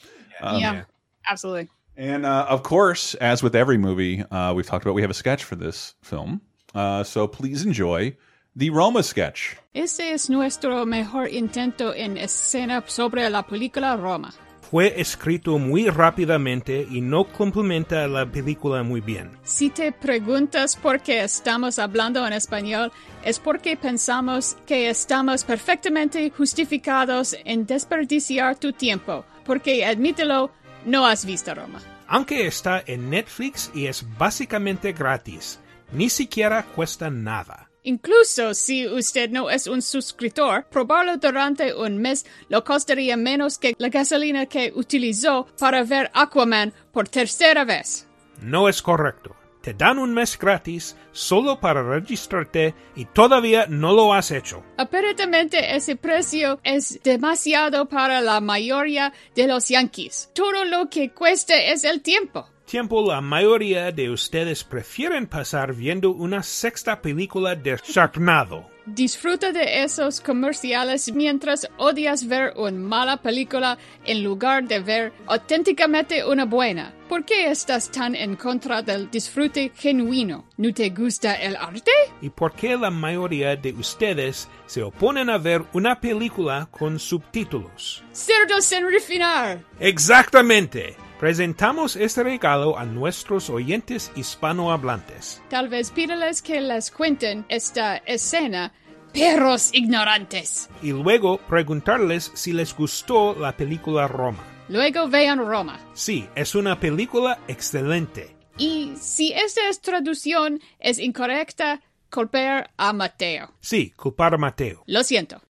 [0.40, 0.84] Um, yeah,
[1.28, 1.68] absolutely.
[1.96, 5.14] And uh, of course, as with every movie uh, we've talked about, we have a
[5.14, 6.40] sketch for this film.
[6.74, 8.16] Uh, so please enjoy
[8.56, 9.56] the Roma sketch.
[9.74, 14.32] Ese es nuestro mejor intento en escena sobre la película Roma.
[14.74, 19.30] Fue escrito muy rápidamente y no complementa la película muy bien.
[19.44, 22.90] Si te preguntas por qué estamos hablando en español,
[23.22, 30.50] es porque pensamos que estamos perfectamente justificados en desperdiciar tu tiempo, porque admítelo,
[30.84, 31.80] no has visto Roma.
[32.08, 35.60] Aunque está en Netflix y es básicamente gratis,
[35.92, 37.63] ni siquiera cuesta nada.
[37.86, 43.74] Incluso si usted no es un suscriptor, probarlo durante un mes lo costaría menos que
[43.76, 48.08] la gasolina que utilizó para ver Aquaman por tercera vez.
[48.40, 49.36] No es correcto.
[49.60, 54.64] Te dan un mes gratis solo para registrarte y todavía no lo has hecho.
[54.78, 60.30] Aparentemente ese precio es demasiado para la mayoría de los yankees.
[60.34, 62.48] Todo lo que cuesta es el tiempo.
[62.66, 68.70] Tiempo la mayoría de ustedes prefieren pasar viendo una sexta película de Sharknado.
[68.86, 76.24] Disfruta de esos comerciales mientras odias ver una mala película en lugar de ver auténticamente
[76.24, 76.94] una buena.
[77.08, 80.46] ¿Por qué estás tan en contra del disfrute genuino?
[80.56, 81.92] ¿No te gusta el arte?
[82.22, 88.02] ¿Y por qué la mayoría de ustedes se oponen a ver una película con subtítulos?
[88.12, 89.62] Cerdo sin refinar.
[89.78, 90.96] Exactamente.
[91.18, 95.40] Presentamos este regalo a nuestros oyentes hispanohablantes.
[95.48, 98.72] Tal vez pídales que les cuenten esta escena.
[99.12, 100.68] Perros ignorantes.
[100.82, 104.42] Y luego preguntarles si les gustó la película Roma.
[104.68, 105.78] Luego vean Roma.
[105.92, 108.36] Sí, es una película excelente.
[108.58, 111.80] Y si esta es traducción es incorrecta,
[112.10, 113.52] culpar a Mateo.
[113.60, 114.82] Sí, culpar a Mateo.
[114.86, 115.40] Lo siento.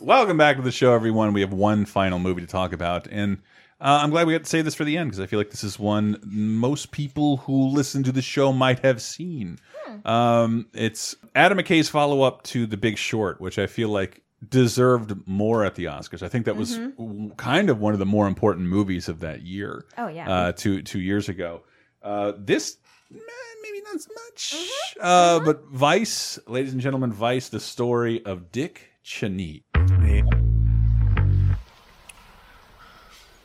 [0.00, 1.32] Welcome back to the show, everyone.
[1.32, 3.38] We have one final movie to talk about, and
[3.82, 5.50] uh, I'm glad we got to save this for the end because I feel like
[5.50, 9.58] this is one most people who listen to the show might have seen.
[10.04, 15.12] Um, it's Adam McKay's follow up to The Big Short, which I feel like deserved
[15.26, 16.22] more at the Oscars.
[16.22, 19.42] I think that was w- kind of one of the more important movies of that
[19.42, 19.84] year.
[19.98, 20.30] Oh, yeah.
[20.30, 21.62] uh, two two years ago.
[22.02, 22.78] Uh, this
[23.10, 28.90] maybe not as much, uh, but Vice, ladies and gentlemen, Vice, the story of Dick
[29.02, 29.64] Cheney.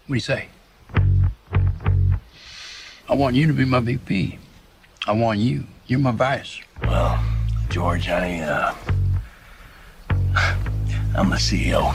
[0.07, 0.47] What do you say?
[3.09, 4.39] I want you to be my VP.
[5.05, 5.65] I want you.
[5.85, 6.61] You're my vice.
[6.81, 7.21] Well,
[7.67, 8.73] George, I, uh.
[11.13, 11.93] I'm the CEO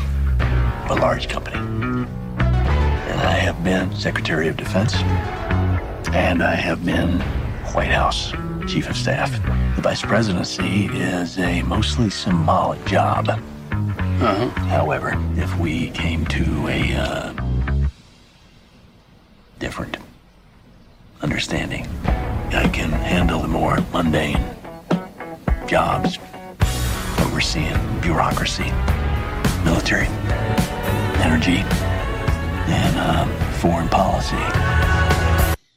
[0.85, 1.57] of a large company.
[1.57, 4.95] And I have been Secretary of Defense.
[6.13, 7.19] And I have been
[7.73, 8.33] White House
[8.69, 9.33] Chief of Staff.
[9.77, 13.31] The Vice Presidency is a mostly symbolic job.
[13.31, 14.49] Uh-huh.
[14.67, 17.33] However, if we came to a, uh.
[19.63, 19.97] Different
[21.21, 24.45] understanding, I can handle the more mundane
[25.69, 26.19] jobs,
[27.21, 28.73] overseeing bureaucracy,
[29.65, 30.09] military,
[31.23, 31.59] energy,
[32.67, 33.25] and uh,
[33.61, 34.37] foreign policy.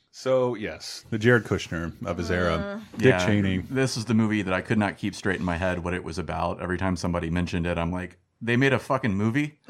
[0.10, 3.60] So yes, the Jared Kushner of his era, Dick Yeah, Cheney.
[3.60, 6.04] This is the movie that I could not keep straight in my head what it
[6.04, 6.60] was about.
[6.60, 9.60] Every time somebody mentioned it, I'm like, they made a fucking movie.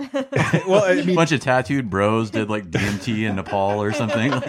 [0.67, 4.31] well, I mean, a bunch of tattooed bros did like DMT in Nepal or something.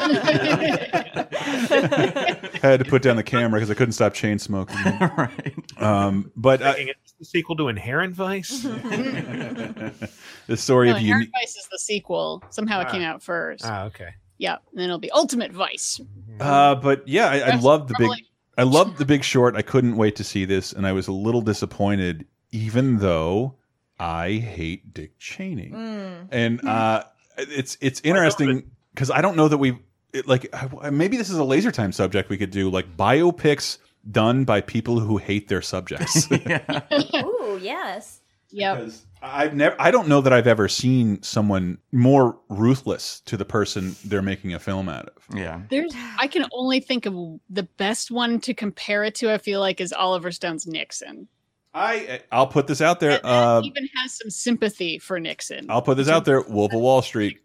[1.36, 4.76] I had to put down the camera because I couldn't stop chain smoking.
[5.00, 5.54] right.
[5.82, 8.62] Um, but uh, it's the sequel to Inherent Vice.
[8.62, 11.30] the story No, of Inherent unique.
[11.40, 12.42] Vice is the sequel.
[12.50, 12.92] Somehow it Ah.
[12.92, 13.64] came out first.
[13.64, 14.10] Ah, okay.
[14.38, 16.00] Yeah, and then it'll be Ultimate Vice.
[16.40, 18.10] Uh, but yeah, I, I love the big.
[18.58, 19.54] I love the Big Short.
[19.54, 23.54] I couldn't wait to see this, and I was a little disappointed, even though
[23.98, 25.70] I hate Dick Cheney.
[25.70, 26.28] Mm.
[26.30, 27.04] And uh,
[27.36, 29.78] it's it's interesting because I don't know that we
[30.12, 30.52] it, like
[30.90, 33.78] maybe this is a laser time subject we could do like biopics
[34.10, 36.30] done by people who hate their subjects.
[36.32, 38.20] Ooh, yes.
[38.50, 38.90] Yep.
[39.22, 43.96] I've never I don't know that I've ever seen someone more ruthless to the person
[44.04, 45.36] they're making a film out of.
[45.36, 45.62] Yeah.
[45.68, 49.60] There's I can only think of the best one to compare it to, I feel
[49.60, 51.28] like, is Oliver Stone's Nixon.
[51.76, 53.20] I I'll put this out there.
[53.22, 55.66] Uh, Even has some sympathy for Nixon.
[55.68, 56.40] I'll put this out there.
[56.40, 57.38] Wolf of Wall Street.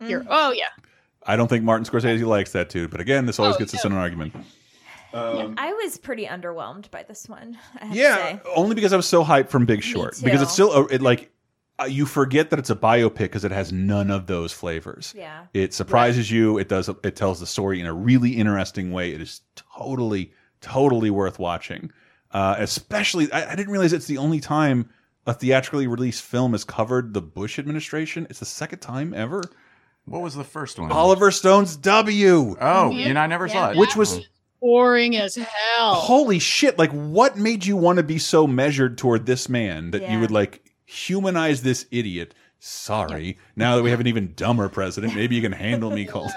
[0.00, 0.26] Here.
[0.28, 0.66] Oh yeah.
[1.24, 3.84] I don't think Martin Scorsese likes that dude, but again, this always Oh, gets us
[3.84, 4.34] in an argument.
[5.14, 7.56] Um, I was pretty underwhelmed by this one.
[7.80, 8.40] I have to yeah, say.
[8.56, 10.18] only because I was so hyped from Big Short.
[10.22, 11.30] Because it's still a, it, like
[11.78, 15.14] uh, you forget that it's a biopic because it has none of those flavors.
[15.16, 15.46] Yeah.
[15.54, 16.58] It surprises you.
[16.58, 16.88] It does.
[16.88, 19.12] It tells the story in a really interesting way.
[19.12, 21.92] It is totally, totally worth watching.
[22.32, 24.88] Uh, especially, I, I didn't realize it's the only time
[25.26, 28.26] a theatrically released film has covered the Bush administration.
[28.30, 29.42] It's the second time ever.
[30.04, 30.90] What was the first one?
[30.90, 32.56] Oliver Stone's W.
[32.60, 33.76] Oh, you know, I never saw it.
[33.76, 34.26] Which was
[34.60, 35.94] Boring as hell.
[35.94, 40.08] holy shit like what made you want to be so measured toward this man that
[40.08, 45.16] you would like humanize this idiot sorry now that we have an even dumber president
[45.16, 46.32] maybe you can handle me calling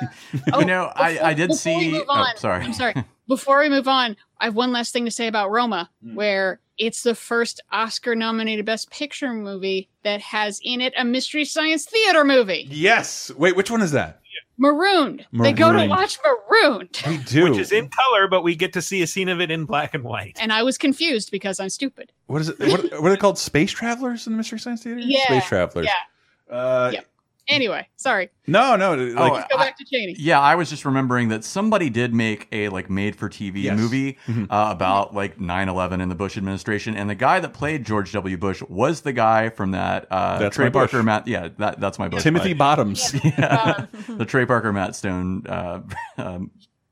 [0.58, 1.92] you know, I, I did Before we see.
[1.92, 2.64] move Oh, sorry.
[2.66, 2.96] I'm sorry.
[3.28, 6.16] Before we move on, I have one last thing to say about Roma, Hmm.
[6.16, 11.46] where it's the first Oscar nominated Best Picture movie that has in it a Mystery
[11.46, 12.68] Science Theater movie.
[12.70, 14.20] yes wait which one is that
[14.58, 15.26] Marooned.
[15.34, 17.02] They go to watch Marooned.
[17.08, 19.52] we do Which is in color, but we get to see a scene of it
[19.52, 20.38] in black and white.
[20.40, 22.12] And I was confused because I'm stupid.
[22.28, 25.00] what is it what, what are they called space travelers in the mystery science theater
[25.00, 25.24] Yeah.
[25.26, 26.56] space travelers Yeah.
[26.56, 27.02] uh Yeah.
[27.48, 28.30] Anyway, sorry.
[28.48, 30.16] no no like Oh, go back to Cheney.
[30.18, 33.78] Yeah, I was just remembering that somebody did make a like made for TV Yes.
[33.78, 34.48] movie Mhm.
[34.50, 38.36] uh, about like 9/11 in the Bush administration, and the guy that played George W.
[38.36, 40.92] Bush was the guy from that uh, That's Trey My Bush.
[40.92, 41.28] Parker Matt.
[41.28, 42.24] Yeah, that that's my Bush.
[42.24, 42.58] timothy fight.
[42.58, 45.82] bottoms Yeah, the Trey Parker Matt Stone uh,
[46.18, 46.50] um,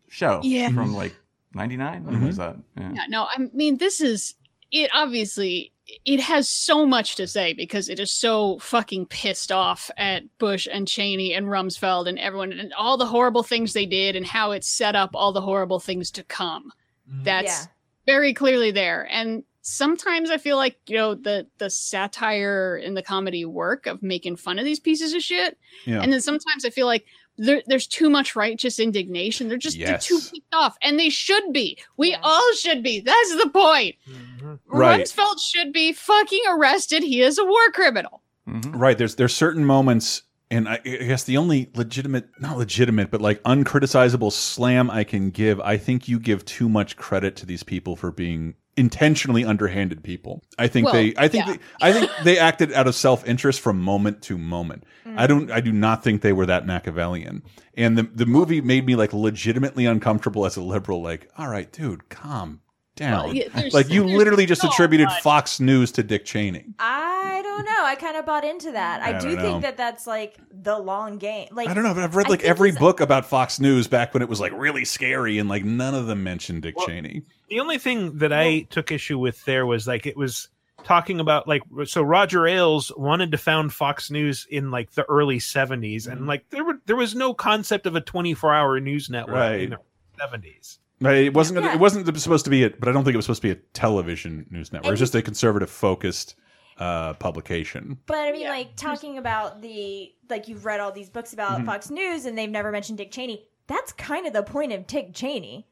[0.07, 0.69] show Yeah.
[0.69, 1.15] from like
[1.55, 2.03] '99.
[2.05, 2.27] When Mm-hmm.
[2.27, 2.57] was that?
[2.79, 2.91] Yeah.
[2.93, 4.35] Yeah, no, I mean, this is
[4.71, 4.91] it.
[4.93, 5.72] Obviously,
[6.05, 10.67] it has so much to say because it is so fucking pissed off at Bush
[10.71, 14.51] and Cheney and Rumsfeld and everyone and all the horrible things they did and how
[14.51, 16.71] it set up all the horrible things to come.
[17.09, 17.23] Mm-hmm.
[17.23, 17.65] That's Yeah.
[18.05, 19.07] very clearly there.
[19.11, 24.01] And sometimes I feel like you know the the satire and the comedy work of
[24.03, 26.01] making fun of these pieces of shit, Yeah.
[26.01, 27.05] and then sometimes I feel like.
[27.37, 29.47] There, there's too much righteous indignation.
[29.47, 30.29] They're just they're too Yes.
[30.31, 31.77] kicked off, and they should be.
[31.97, 32.99] We all should be.
[32.99, 33.95] That's the point.
[34.09, 34.53] Mm-hmm.
[34.67, 35.01] Right.
[35.01, 37.01] Rumsfeld should be fucking arrested.
[37.03, 38.21] He is a war criminal.
[38.47, 38.77] Mm-hmm.
[38.77, 38.97] Right.
[38.97, 43.41] There's there's certain moments, and I, I guess the only legitimate, not legitimate, but like
[43.43, 45.59] uncriticizable slam I can give.
[45.61, 50.43] I think you give too much credit to these people for being intentionally underhanded people.
[50.57, 51.13] I think Well, they.
[51.17, 51.45] I think.
[51.45, 51.53] yeah.
[51.53, 54.83] They, I think they acted out of self interest from moment to moment.
[55.05, 55.17] Mm.
[55.17, 55.51] I don't.
[55.51, 57.43] I do not think they were that Machiavellian.
[57.75, 61.01] And the the movie made me like legitimately uncomfortable as a liberal.
[61.01, 62.61] Like, all right, dude, calm
[62.95, 63.25] down.
[63.25, 65.21] Well, yeah, like you literally just so attributed much.
[65.21, 66.65] Fox News to Dick Cheney.
[66.79, 67.83] I don't know.
[67.85, 69.01] I kind of bought into that.
[69.01, 71.47] I, I do think that that's like the long game.
[71.51, 74.21] Like I don't know, but I've read like every book about Fox News back when
[74.23, 77.23] it was like really scary, and like none of them mentioned Dick Cheney.
[77.49, 80.47] The only thing that I took issue with there was like it was
[80.83, 85.37] talking about like so Roger Ailes wanted to found Fox News in like the early
[85.39, 86.11] 70s Mm-hmm.
[86.11, 89.61] and like there were there was no concept of a 24-hour news network Right.
[89.61, 89.77] in the
[90.19, 90.79] 70s.
[91.01, 91.55] Right, It wasn't.
[91.55, 91.73] gonna Yeah.
[91.73, 92.63] It wasn't supposed to be.
[92.63, 94.87] A, but I don't think it was supposed to be a television news network.
[94.87, 96.35] It was just a conservative focused
[96.79, 97.99] uh, publication.
[98.07, 101.65] But I mean, like talking about the like you've read all these books about Mhm.
[101.65, 103.45] Fox News and they've never mentioned Dick Cheney.
[103.67, 105.67] That's kind of the point of Dick Cheney.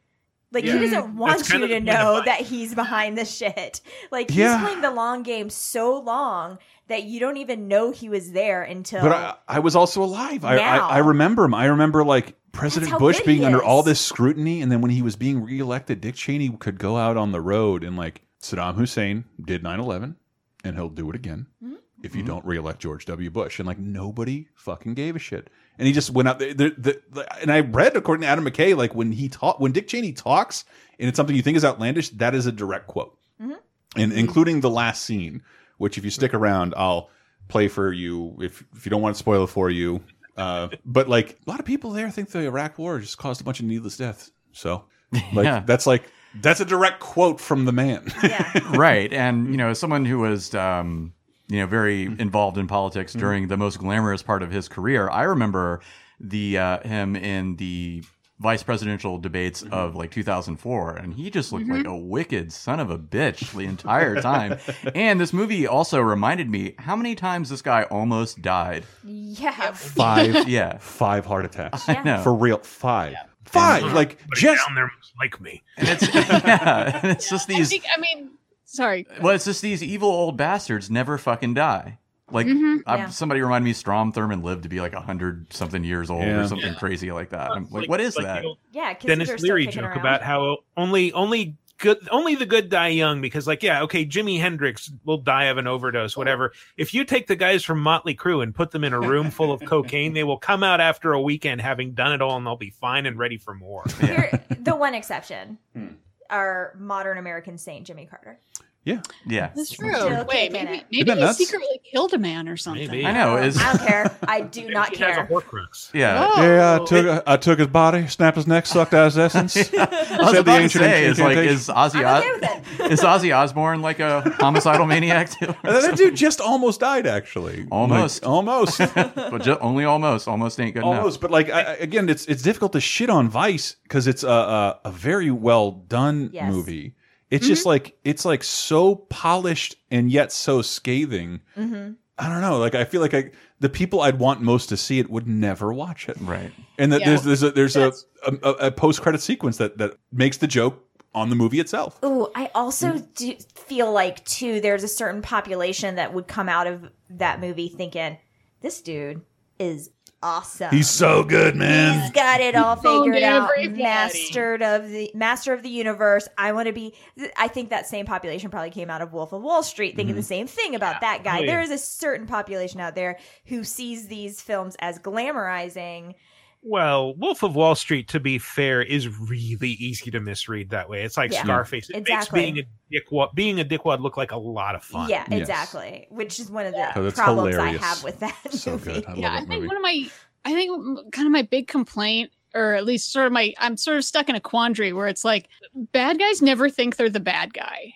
[0.52, 0.74] Like Yeah.
[0.74, 3.82] he doesn't want you to the point of know that he's behind the shit.
[4.12, 4.62] Like he's Yeah.
[4.62, 9.02] playing the long game so long that you don't even know he was there until.
[9.02, 10.44] But I, I was also alive.
[10.46, 11.54] I, I, I remember him.
[11.56, 15.16] I remember like President Bush being under all this scrutiny, and then when he was
[15.16, 19.64] being reelected, Dick Cheney could go out on the road and like Saddam Hussein did
[19.64, 20.16] 9-11,
[20.64, 21.48] and he'll do it again.
[21.64, 21.76] Mm-hmm.
[22.04, 23.30] if you don't reelect George W.
[23.30, 25.50] Bush, and like nobody fucking gave a shit.
[25.78, 26.54] And he just went out there.
[26.54, 29.72] The, the, the, and I read, according to Adam McKay, like when he talk, when
[29.72, 30.66] Dick Cheney talks,
[31.00, 33.58] and it's something you think is outlandish, that is a direct quote, Mhm.
[33.96, 35.44] and including the last scene,
[35.78, 37.10] which if you stick around, I'll
[37.48, 40.02] play for you if if you don't want to spoil it for you.
[40.42, 43.44] Uh, but like a lot of people there think the Iraq War just caused a
[43.44, 44.32] bunch of needless deaths.
[44.54, 44.86] So
[45.34, 45.64] like Yeah.
[45.66, 46.04] that's like
[46.42, 48.08] that's a direct quote from the man.
[48.72, 49.12] right.
[49.12, 51.14] And, you know, someone who was, um,
[51.50, 55.24] you know, very involved in politics during the most glamorous part of his career, I
[55.24, 55.82] remember
[56.22, 58.04] the uh, him in the
[58.42, 59.74] vice presidential debates mm-hmm.
[59.74, 61.92] of like 2004 and he just looked like mm-hmm.
[61.92, 64.58] a wicked son of a bitch the entire time
[64.96, 69.72] and this movie also reminded me how many times this guy almost died Yeah.
[69.74, 72.24] five yeah five heart attacks I know.
[72.24, 73.16] for real five
[73.46, 73.96] five mm-hmm.
[73.96, 75.62] like Everybody just down there like me.
[75.78, 77.84] and it's yeah, and it's just I these think.
[77.96, 78.32] I mean,
[78.66, 79.06] sorry.
[79.22, 82.00] Well, it's just these evil old bastards never fucking die.
[82.32, 82.84] Like Mhm.
[82.88, 83.10] Yeah.
[83.10, 86.42] somebody reminded me, Strom Thurmond lived to be like a hundred something years old Yeah.
[86.42, 87.52] or something crazy like that.
[87.52, 88.42] I'm like, what is like that?
[88.42, 90.00] the old Yeah, kids Dennis are still Leary kicking joke around.
[90.00, 94.40] about how only only good only the good die young because like yeah okay Jimi
[94.40, 98.44] Hendrix will die of an overdose whatever if you take the guys from Motley Crue
[98.44, 101.20] and put them in a room full of cocaine they will come out after a
[101.20, 104.76] weekend having done it all and they'll be fine and ready for more Here, the
[104.76, 105.88] one exception, Hmm.
[106.30, 108.38] our modern American saint Jimmy Carter.
[108.84, 109.02] Yeah.
[109.28, 109.52] Yeah.
[109.56, 109.94] That's true.
[109.94, 111.38] Still Wait, kicking maybe maybe he nuts?
[111.38, 112.90] secretly killed a man or something.
[112.90, 113.06] Maybe.
[113.06, 113.38] I know.
[113.38, 114.18] Is I don't care.
[114.28, 115.28] I do not He has a care.
[115.28, 116.28] Horcrux yeah.
[116.36, 116.42] Oh.
[116.42, 119.56] Yeah, I took I took his body, snapped his neck, sucked out his essence.
[119.74, 123.02] I was Said the about to ancient say, is like, is Ozzy, I'm okay is
[123.02, 125.54] Ozzy Osbourne like a homicidal maniac too?
[125.64, 127.68] That dude just almost died, actually.
[127.72, 128.24] Almost.
[128.24, 128.78] Like, almost.
[128.96, 130.98] but ju- only almost, almost ain't good enough.
[130.98, 131.22] almost.
[131.22, 134.28] But like I, I- again, it's it's difficult to shit on Vice because it's a,
[134.28, 136.52] a a very well done Yes.
[136.52, 136.96] movie.
[137.32, 141.42] It's just like it's like so polished and yet so scathing.
[141.56, 142.60] hmm I don't know.
[142.60, 143.32] Like I feel like I,
[143.62, 146.18] the people I'd want most to see it would never watch it.
[146.22, 146.52] Right.
[146.78, 147.08] And that Yeah.
[147.16, 148.06] there's there's a there's a, That's-
[148.44, 150.86] a, a post credit sequence that that makes the joke
[151.16, 151.98] on the movie itself.
[152.04, 153.06] Oh, I also Mm-hmm.
[153.16, 154.62] do feel like too.
[154.62, 158.18] There's a certain population that would come out of that movie thinking,
[158.62, 159.22] "This dude
[159.58, 159.90] is
[160.24, 160.70] awesome.
[160.72, 162.02] He's so good, man.
[162.02, 163.50] He's got it all Owned figured out.
[163.52, 163.84] everybody.
[163.84, 166.28] Mastered of the master of the universe.
[166.38, 166.94] I want to be.
[167.38, 170.20] I think that same population probably came out of Wolf of Wall Street, thinking mm-hmm.
[170.20, 171.42] the same thing about that guy.
[171.42, 171.46] Oh.
[171.46, 176.16] There is a certain population out there who sees these films as glamorizing.
[176.64, 181.04] Well Wolf of Wall Street to be fair is really easy to misread that way
[181.04, 181.44] it's like Yeah.
[181.44, 182.40] Scarface it Exactly.
[182.40, 185.40] makes being a dickwad being a dickwad look like a lot of fun Yeah, Yes.
[185.42, 186.08] exactly.
[186.12, 187.82] Which is one of the that's problems hilarious.
[187.82, 188.94] I have with that So movie.
[188.94, 189.06] good.
[189.08, 189.68] I yeah, love I think movie.
[189.68, 190.06] one of my,
[190.46, 193.98] I think kind of my big complaint, or at least sort of my, I'm sort
[193.98, 195.48] of stuck in a quandary where it's like
[195.94, 197.94] bad guys never think they're the bad guy.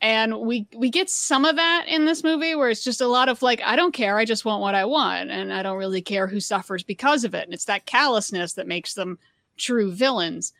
[0.00, 3.28] And we we get some of that in this movie where it's just a lot
[3.28, 6.02] of like I don't care I just want what I want and I don't really
[6.02, 9.18] care who suffers because of it and it's that callousness that makes them
[9.56, 10.52] true villains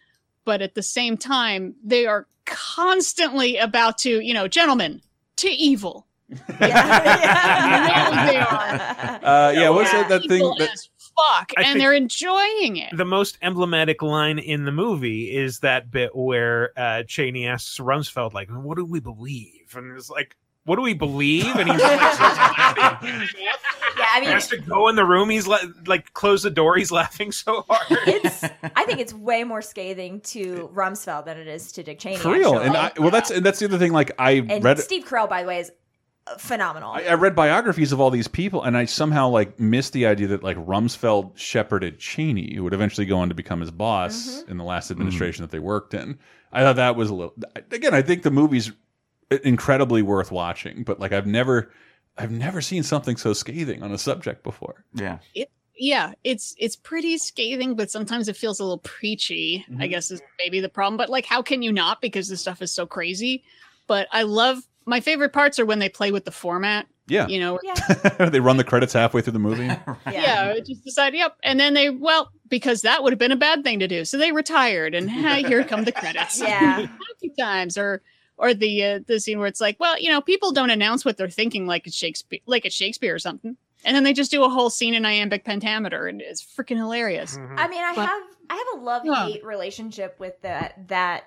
[0.44, 5.01] but at the same time they are constantly about to you know gentlemen
[5.36, 6.05] to evil
[6.60, 8.27] Yeah.
[8.31, 10.39] they are Uh, yeah, what's that, that thing?
[10.39, 10.89] evil That, as
[11.31, 12.97] fuck, I and they're enjoying it.
[12.97, 18.32] the most emblematic line in the movie is that bit where uh, Cheney asks Rumsfeld,
[18.32, 22.01] like, "What do we believe?" And it's like, "What do we believe?" And he's like,
[22.01, 25.28] yeah, I mean, He has to go in the room.
[25.31, 26.77] He's la- like, close the door.
[26.77, 27.86] He's laughing so hard.
[28.07, 28.45] it's.
[28.77, 32.16] I think it's way more scathing to Rumsfeld than it is to Dick Cheney.
[32.16, 32.55] for real.
[32.57, 32.66] actually.
[32.66, 33.93] And I, well, that's and that's the other thing.
[33.93, 34.78] Like I And read.
[34.81, 35.70] Steve Carell, by the way, is
[36.38, 36.92] phenomenal.
[36.92, 40.26] I, I read biographies of all these people, and I somehow like missed the idea
[40.28, 44.50] that like Rumsfeld shepherded Cheney, who would eventually go on to become his boss Mm-hmm.
[44.50, 46.18] in the last administration that they worked in.
[46.52, 47.34] I thought that was a little.
[47.70, 48.72] Again, I think the movie's
[49.30, 51.70] incredibly worth watching, but like I've never,
[52.16, 54.84] I've never seen something so scathing on a subject before.
[54.94, 55.18] Yeah.
[55.34, 55.50] It,
[55.80, 59.64] yeah, it's it's pretty scathing, but sometimes it feels a little preachy.
[59.68, 59.90] I Mm-hmm.
[59.90, 60.96] guess is maybe the problem.
[60.96, 62.00] But like, how can you not?
[62.00, 63.44] Because this stuff is so crazy.
[63.86, 64.59] But I love
[64.89, 66.86] my favorite parts are when they play with the format.
[67.06, 67.74] Yeah, You know, yeah,
[68.28, 69.65] they run the credits halfway through the movie.
[69.66, 69.90] yeah.
[70.06, 71.36] yeah, it just decide, yep.
[71.43, 74.05] And then they, well, because that would have been a bad thing to do.
[74.05, 76.39] So they retired and hey, here come the credits.
[76.39, 76.81] Yeah.
[76.81, 78.02] Happy times or
[78.36, 81.16] or the uh, the scene where it's like, well, you know, people don't announce what
[81.16, 83.56] they're thinking like it's Shakespeare like it's Shakespeare or something.
[83.86, 87.39] And then they just do a whole scene in iambic pentameter and it's freaking hilarious.
[87.39, 87.59] Mm-hmm.
[87.59, 91.24] I mean, I But- have I have a love hate relationship with that that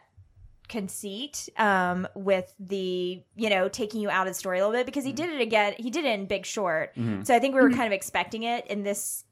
[0.72, 4.85] conceit um with the you know taking you out of the story a little bit
[4.85, 7.27] because he did it again he did it in big short Mhm.
[7.27, 9.26] so i think we were kind of expecting it in this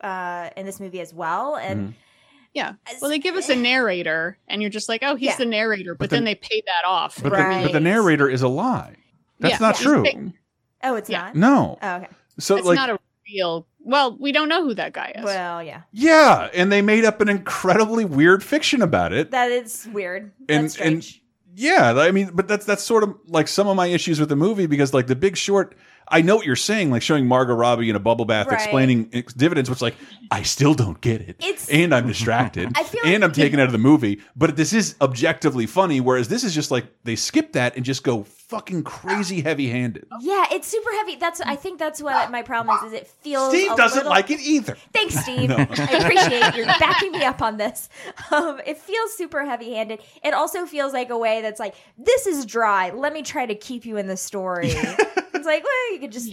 [0.00, 1.94] uh in this movie as well and
[2.52, 2.72] Yeah.
[3.00, 5.36] Well, they give us a narrator and you're just like, oh, he's Yeah.
[5.36, 7.22] the narrator, but, the- then they pay that off.
[7.22, 8.96] But, the, but the narrator is a lie.
[9.38, 10.32] That's Yeah, not he's true.
[10.82, 11.36] Oh, it's not.
[11.36, 11.78] No.
[11.80, 12.08] Oh, okay.
[12.40, 12.98] So it's like not a
[13.32, 13.68] real.
[13.82, 15.24] Well, we don't know who that guy is.
[15.24, 15.82] Well, yeah.
[15.92, 19.30] yeah, and they made up an incredibly weird fiction about it.
[19.30, 20.32] That is weird.
[20.48, 21.14] and That's strange.
[21.14, 21.20] and
[21.58, 24.36] yeah, I mean, but that's that's sort of like some of my issues with the
[24.36, 25.74] movie because like The Big Short,
[26.10, 28.54] I know what you're saying, like showing Margot Robbie in a bubble bath Right.
[28.60, 29.94] explaining ex- dividends, which like
[30.30, 33.60] I still don't get it, It's- and I'm distracted, I feel and like- I'm taken
[33.60, 34.20] out of the movie.
[34.36, 38.02] But this is objectively funny, whereas this is just like they skip that and just
[38.02, 40.06] go fucking crazy heavy handed.
[40.20, 41.14] yeah, it's super heavy.
[41.16, 42.92] That's I think that's what my problem is.
[42.92, 44.76] Is it feels Steve doesn't little- like it either.
[44.92, 45.48] Thanks, Steve.
[45.48, 45.56] No.
[45.56, 47.88] I appreciate you backing me up on this.
[48.32, 50.00] Um, it feels super heavy handed.
[50.24, 52.90] It also feels like a way that's like, this is dry.
[52.90, 54.72] Let me try to keep you in the story.
[55.40, 56.32] it's like, well, you could just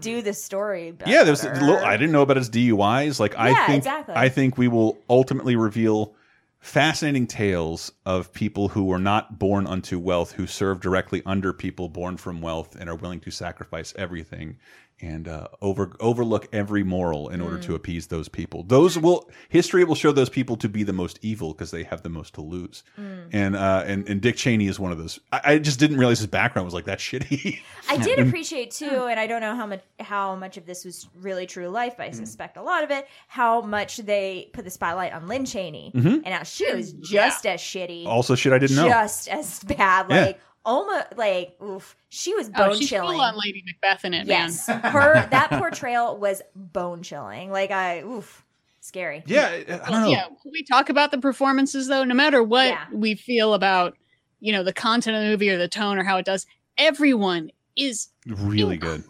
[0.00, 0.92] do the story.
[0.92, 1.10] Better.
[1.10, 3.20] Yeah, there's a little, I didn't know about his DUIs.
[3.20, 4.14] Like I Yeah, think exactly.
[4.16, 6.14] I think we will ultimately reveal
[6.60, 11.90] fascinating tales of people who were not born unto wealth, who serve directly under people
[11.90, 14.56] born from wealth and are willing to sacrifice everything
[15.00, 17.62] and uh, over overlook every moral in order Mm.
[17.64, 18.62] to appease those people.
[18.62, 22.02] Those will history will show those people to be the most evil because they have
[22.02, 22.82] the most to lose.
[22.98, 23.28] Mm.
[23.32, 25.18] And uh, and and Dick Cheney is one of those.
[25.32, 27.58] I, I just didn't realize his background was like that shitty.
[27.88, 31.08] I did appreciate too, and I don't know how much how much of this was
[31.14, 31.96] really true life, Mm.
[31.98, 33.06] but I suspect a lot of it.
[33.28, 36.22] How much they put the spotlight on Lynn Cheney, Mhm.
[36.24, 38.88] and how she was just as shitty, Also shit I didn't know.
[38.88, 40.06] just as bad.
[40.10, 40.32] Yeah.
[40.64, 43.12] Like almost like oof, she was Oh, bone she's chilling.
[43.12, 44.48] full on Lady Macbeth in it, man.
[44.50, 47.50] yes, her that portrayal was bone chilling.
[47.50, 48.44] Like I oof,
[48.80, 49.22] scary.
[49.28, 50.24] Well, yeah.
[50.42, 52.04] Can we talk about the performances though?
[52.04, 53.96] No matter what we feel about,
[54.40, 56.46] you know, the content of the movie or the tone or how it does,
[56.78, 59.04] everyone is really good.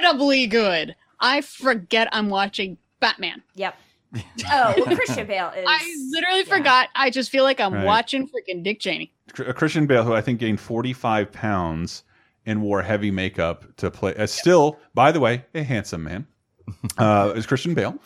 [0.00, 0.94] incredibly good.
[1.20, 3.42] I forget I'm watching Batman.
[3.54, 3.76] Yep.
[4.50, 5.64] Oh, well, Christian Bale is.
[5.66, 6.88] I literally forgot.
[6.94, 7.84] I just feel like I'm Right.
[7.84, 9.12] watching freaking Dick Cheney.
[9.32, 12.02] Cr- uh, Christian Bale, who I think gained 45 pounds
[12.44, 16.26] and wore heavy makeup to play, uh, still, by the way, a handsome man,
[16.98, 17.96] uh, is Christian Bale,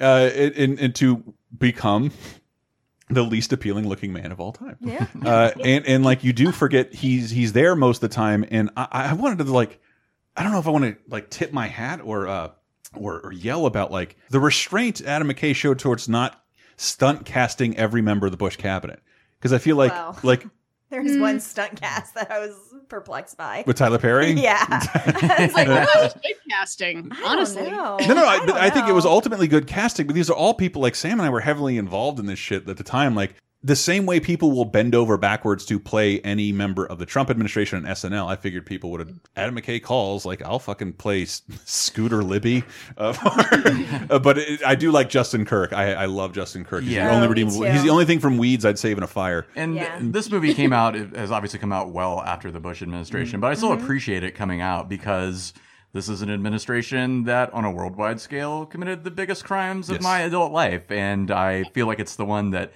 [0.00, 0.04] uh,
[0.34, 1.22] and, and to
[1.56, 2.10] become
[3.08, 4.76] the least appealing looking man of all time.
[4.80, 5.06] Yeah.
[5.24, 8.68] Uh, and and like you do forget he's he's there most of the time, and
[8.76, 9.80] I, I wanted to like,
[10.36, 12.50] I don't know if I want to like tip my hat or uh
[12.96, 16.42] or, or yell about like the restraint Adam McKay showed towards not
[16.76, 19.00] stunt casting every member of the Bush cabinet
[19.38, 20.16] because I feel like Wow.
[20.22, 20.46] like
[20.90, 21.20] There's Hmm.
[21.20, 22.54] one stunt cast that I was
[22.88, 23.62] perplexed by.
[23.66, 24.30] with Tyler Perry.
[24.40, 24.56] Yeah.
[24.70, 25.84] I was like, Yeah.
[25.96, 27.64] was Good casting, honestly.
[27.70, 30.06] No, no, I, I I think it was ultimately good casting.
[30.06, 32.66] But these are all people like Sam and I were heavily involved in this shit
[32.66, 33.14] at the time.
[33.14, 37.04] Like the same way people will bend over backwards to play any member of the
[37.06, 38.28] Trump administration on SNL.
[38.28, 42.62] I figured people would have Adam McKay calls like I'll fucking play S- Scooter Libby.
[42.96, 43.14] Uh,
[44.10, 45.72] uh, but it, I do like Justin Kirk.
[45.72, 46.84] I, I love Justin Kirk.
[46.84, 47.08] He's Yeah.
[47.08, 47.62] the only redeemable.
[47.64, 49.46] He's the only thing from Weeds I'd save in a fire.
[49.56, 49.98] And Yeah.
[50.02, 53.48] this movie came out, it has obviously come out well after the Bush administration, but
[53.50, 53.80] I still Mm-hmm.
[53.80, 53.84] Mhm.
[53.84, 55.52] appreciate it coming out because
[55.92, 60.02] this is an administration that, on a worldwide scale, committed the biggest crimes of Yes.
[60.04, 60.90] my adult life.
[60.90, 62.72] And I feel like it's the one that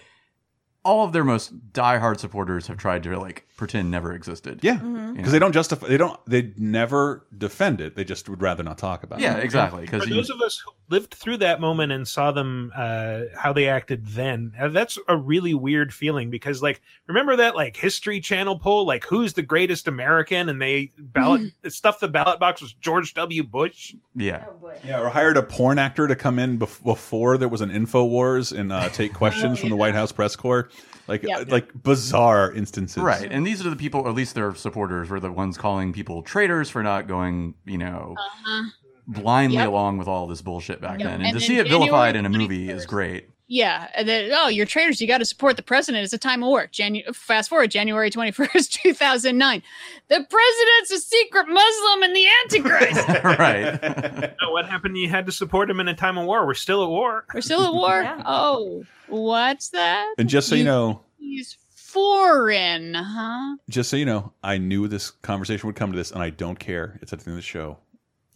[0.84, 4.58] all of their most diehard supporters have tried to like pretend never existed.
[4.62, 4.78] Yeah,
[5.14, 5.86] because they don't justify.
[5.86, 6.18] They don't.
[6.26, 7.94] They never defend it.
[7.94, 9.38] They just would rather not talk about Yeah, it.
[9.38, 9.82] Yeah, exactly.
[9.82, 13.68] Because those of us who lived through that moment and saw them uh, how they
[13.68, 18.58] acted then, uh, that's a really weird feeling because, like, remember that like History Channel
[18.58, 23.14] poll, like who's the greatest American, and they ballot stuff the ballot box was George
[23.14, 23.44] W.
[23.44, 23.94] Bush.
[24.16, 24.44] Yeah.
[24.84, 28.04] Yeah, or hired a porn actor to come in bef before there was an info
[28.04, 30.68] wars and uh, take questions from the White House press corps,
[31.08, 31.38] like Yeah.
[31.38, 33.02] uh, like bizarre instances.
[33.02, 33.28] Right.
[33.30, 36.22] And these are the people, or at least their supporters, were the ones calling people
[36.22, 38.70] traitors for not going, you know, Uh-huh.
[39.06, 39.68] blindly Yep.
[39.68, 41.08] along with all this bullshit back Yep.
[41.08, 41.14] then.
[41.14, 43.28] And, And to then see it January vilified in a movie is great.
[43.52, 44.98] Yeah, and then oh, you're traitors.
[44.98, 46.04] You got to support the president.
[46.04, 46.68] It's a time of war.
[46.68, 49.62] Janu- fast forward January twenty first, two thousand nine.
[50.08, 53.24] The president's a secret Muslim and the Antichrist.
[53.24, 54.32] right.
[54.42, 54.96] No, what happened?
[54.96, 56.46] You had to support him in a time of war.
[56.46, 57.26] We're still at war.
[57.34, 58.02] We're still at war.
[58.24, 60.14] Oh, what's that?
[60.16, 63.56] And just so you know, he's foreign, huh?
[63.68, 66.58] just so you know, I knew this conversation would come to this, and I don't
[66.58, 66.98] care.
[67.02, 67.76] It's at the end of the show.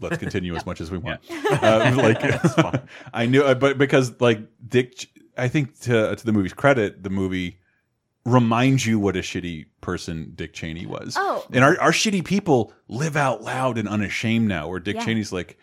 [0.01, 1.21] Let's continue as much as we want.
[1.31, 2.83] Uh, like
[3.15, 5.07] I knew, uh, but because like Dick,
[5.37, 7.59] I think to to the movie's credit, the movie
[8.25, 11.15] reminds you what a shitty person Dick Cheney was.
[11.17, 11.47] Oh.
[11.53, 14.69] and our our shitty people live out loud and unashamed now.
[14.69, 15.05] Where Dick Yeah.
[15.05, 15.59] Cheney's like.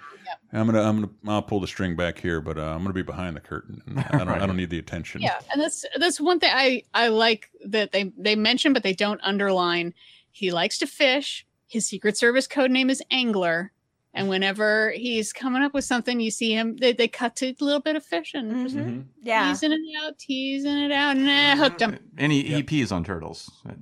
[0.51, 3.01] I'm gonna, I'm gonna, I'll pull the string back here, but uh, I'm gonna be
[3.01, 3.81] behind the curtain.
[3.97, 5.21] I don't, I don't need the attention.
[5.21, 8.93] Yeah, and that's that's one thing I I like that they they mention, but they
[8.93, 9.95] don't underline.
[10.31, 11.45] He likes to fish.
[11.67, 13.71] His Secret Service code name is Angler,
[14.15, 16.77] And whenever he's coming up with something, you see him.
[16.77, 18.99] They, they cut to a little bit of fishing, just Mm-hmm.
[19.23, 19.49] Yeah.
[19.49, 21.97] teasing it out, teasing it out, and eh, hooked him.
[22.17, 23.49] Any EPs on turtles?
[23.67, 23.73] oh,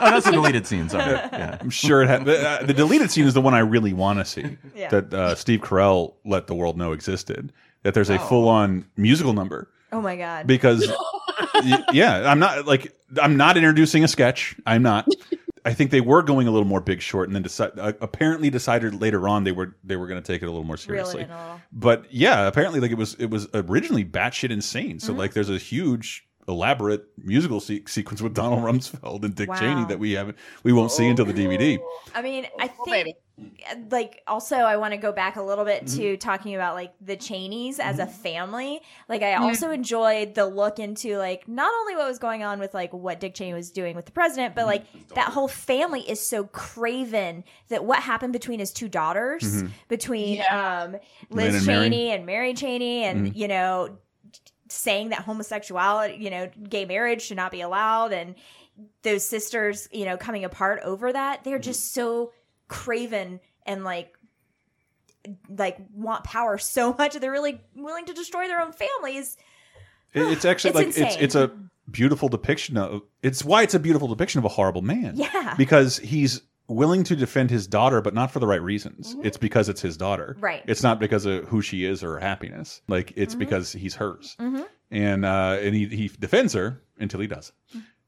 [0.00, 0.88] that's a deleted scene.
[0.88, 1.04] Sorry.
[1.12, 1.58] Yeah.
[1.60, 2.24] I'm sure it had.
[2.24, 4.56] The, uh, the deleted scene is the one I really want to see.
[4.74, 4.88] Yeah.
[4.88, 7.52] That uh, Steve Carell let the world know existed.
[7.82, 8.26] That there's a Oh.
[8.28, 10.46] full-on musical number Oh my god.
[10.46, 10.90] because,
[11.92, 14.56] yeah, I'm not like I'm not introducing a sketch.
[14.66, 15.06] I'm not.
[15.64, 18.50] I think they were going a little more Big Short, and then decide, uh, apparently
[18.50, 21.22] decided later on they were they were going to take it a little more seriously.
[21.22, 21.28] in.
[21.72, 24.98] But yeah, apparently like it was it was originally batshit insane.
[24.98, 25.18] So Mhm.
[25.18, 29.58] like there's a huge elaborate musical se sequence with Donald Rumsfeld and Dick Wow.
[29.60, 31.78] Cheney that we haven't we won't see until the DVD.
[32.14, 33.16] I mean, I think
[33.90, 37.16] like also I want to go back a little bit to talking about like the
[37.16, 38.80] Cheneys as a family.
[39.08, 42.74] Like I also enjoyed the look into like not only what was going on with
[42.74, 44.84] like what Dick Cheney was doing with the president, but like
[45.14, 49.66] that whole family is so craven that what happened between his two daughters, Mm-hmm.
[49.66, 49.70] Mhm.
[49.88, 50.96] between um
[51.30, 51.84] Liz and Mary.
[51.90, 53.38] Cheney and Mary Cheney and Mm-hmm.
[53.38, 53.98] You know
[54.68, 58.34] saying that homosexuality, you know, gay marriage should not be allowed and
[59.02, 61.44] those sisters, you know, coming apart over that.
[61.44, 62.32] They're just so
[62.72, 64.14] craven and like
[65.48, 69.36] like want power so much that they're really willing to destroy their own families.
[70.14, 71.18] It's actually It's like it's insane.
[71.20, 71.50] it's a
[71.90, 75.14] beautiful depiction of it's why it's a beautiful depiction of a horrible man.
[75.16, 75.54] Yeah.
[75.56, 79.14] Because he's willing to defend his daughter but not for the right reasons.
[79.22, 80.32] It's because it's his daughter.
[80.34, 80.44] Mm-hmm.
[80.44, 80.62] Right.
[80.66, 82.82] It's not because of who she is or her happiness.
[82.88, 83.38] Like it's Mhm.
[83.40, 84.36] because he's hers.
[84.40, 84.66] Mhm.
[84.90, 87.52] And uh and he he defends her until he does.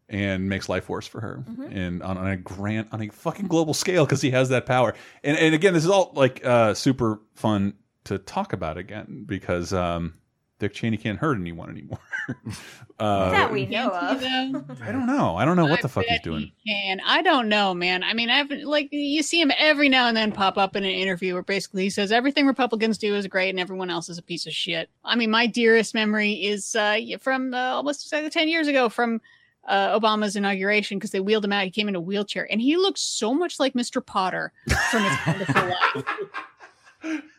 [0.06, 3.72] And makes life worse for her, and on, on a grand, on a fucking global
[3.72, 4.92] scale, because he has that power.
[5.22, 7.72] And and again, this is all like uh, super fun
[8.04, 10.14] to talk about again because um,
[10.58, 11.98] Dick Cheney can't hurt anyone anymore.
[12.98, 14.22] uh, that we know of.
[14.22, 15.36] I don't know.
[15.36, 16.52] I don't know what the fuck he's doing.
[16.66, 18.04] And I don't know, man.
[18.04, 20.90] I mean, I've like you see him every now and then pop up in an
[20.90, 24.22] interview where basically he says everything Republicans do is great and everyone else is a
[24.22, 24.88] piece of shit.
[25.04, 29.20] I mean, my dearest memory is uh, from uh, almost uh, ten years ago from
[29.66, 31.64] uh, Obama's inauguration because they wheeled him out.
[31.64, 34.04] He came in a wheelchair and he looked so much like Mr.
[34.04, 34.52] Potter
[34.90, 36.04] from His Wonderful Life.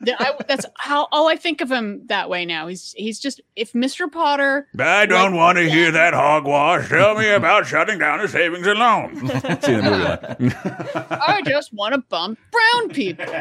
[0.01, 2.67] That I, that's how all I think of him that way now.
[2.67, 4.11] He's he's just if Mr.
[4.11, 6.89] Potter I don't want to hear that hogwash.
[6.89, 9.19] Tell me about shutting down the savings and loans.
[9.65, 10.55] See the movie.
[11.11, 13.25] I just want to bump brown people.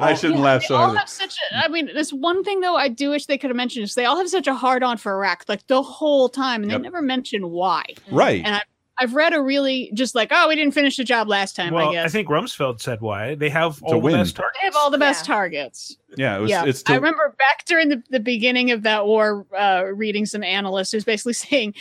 [0.00, 0.98] I shouldn't laugh so all hard.
[0.98, 1.56] have such a.
[1.64, 4.04] I mean, this one thing though, I do wish they could have mentioned is they
[4.06, 6.80] all have such a hard on for Iraq, like the whole time, and Yep.
[6.80, 7.84] they never mention why.
[8.10, 8.42] Right.
[8.44, 8.62] And I,
[8.98, 11.74] I've read a really just like, oh, we didn't finish the job last time.
[11.74, 14.58] well, I guess think Rumsfeld said why they have To all the best targets.
[14.60, 15.96] they have all the best targets.
[16.16, 19.46] Yeah, it was, yeah, it's I remember back during the, the beginning of that war,
[19.56, 21.74] uh, reading some analyst who's basically saying,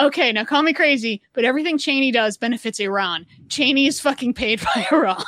[0.00, 3.26] "Okay, now call me crazy, but everything Cheney does benefits Iran.
[3.48, 5.22] Cheney is fucking paid by Iran,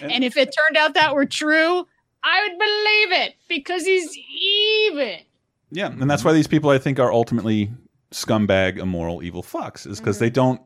[0.00, 1.84] and if it turned out that were true,
[2.22, 5.18] I would believe it because he's even."
[5.72, 7.72] yeah, and that's why these people I think are ultimately
[8.12, 10.60] scumbag, immoral, evil fucks, is because they don't.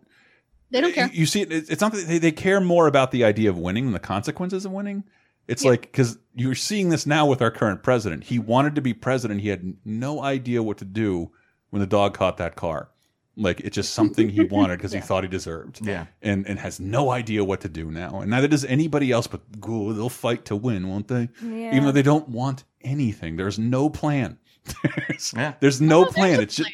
[0.71, 1.07] They don't care.
[1.07, 3.59] You, you see, it, it's not that they, they care more about the idea of
[3.59, 5.05] winning than the consequences of winning.
[5.49, 8.25] It's like because you're seeing this now with our current president.
[8.25, 9.41] He wanted to be president.
[9.41, 11.33] He had no idea what to do
[11.71, 12.91] when the dog caught that car.
[13.37, 15.85] Like it's just something he wanted because he thought he deserved.
[15.85, 16.07] Yeah.
[16.23, 18.21] and and has no idea what to do now.
[18.21, 19.27] And neither does anybody else.
[19.27, 21.29] But go, they'll fight to win, won't they?
[21.43, 21.71] Yeah.
[21.73, 23.37] Even though they don't want anything.
[23.37, 24.39] There's no plan.
[25.09, 25.55] there's, Yeah.
[25.59, 26.41] there's no plan.
[26.41, 26.71] It's just.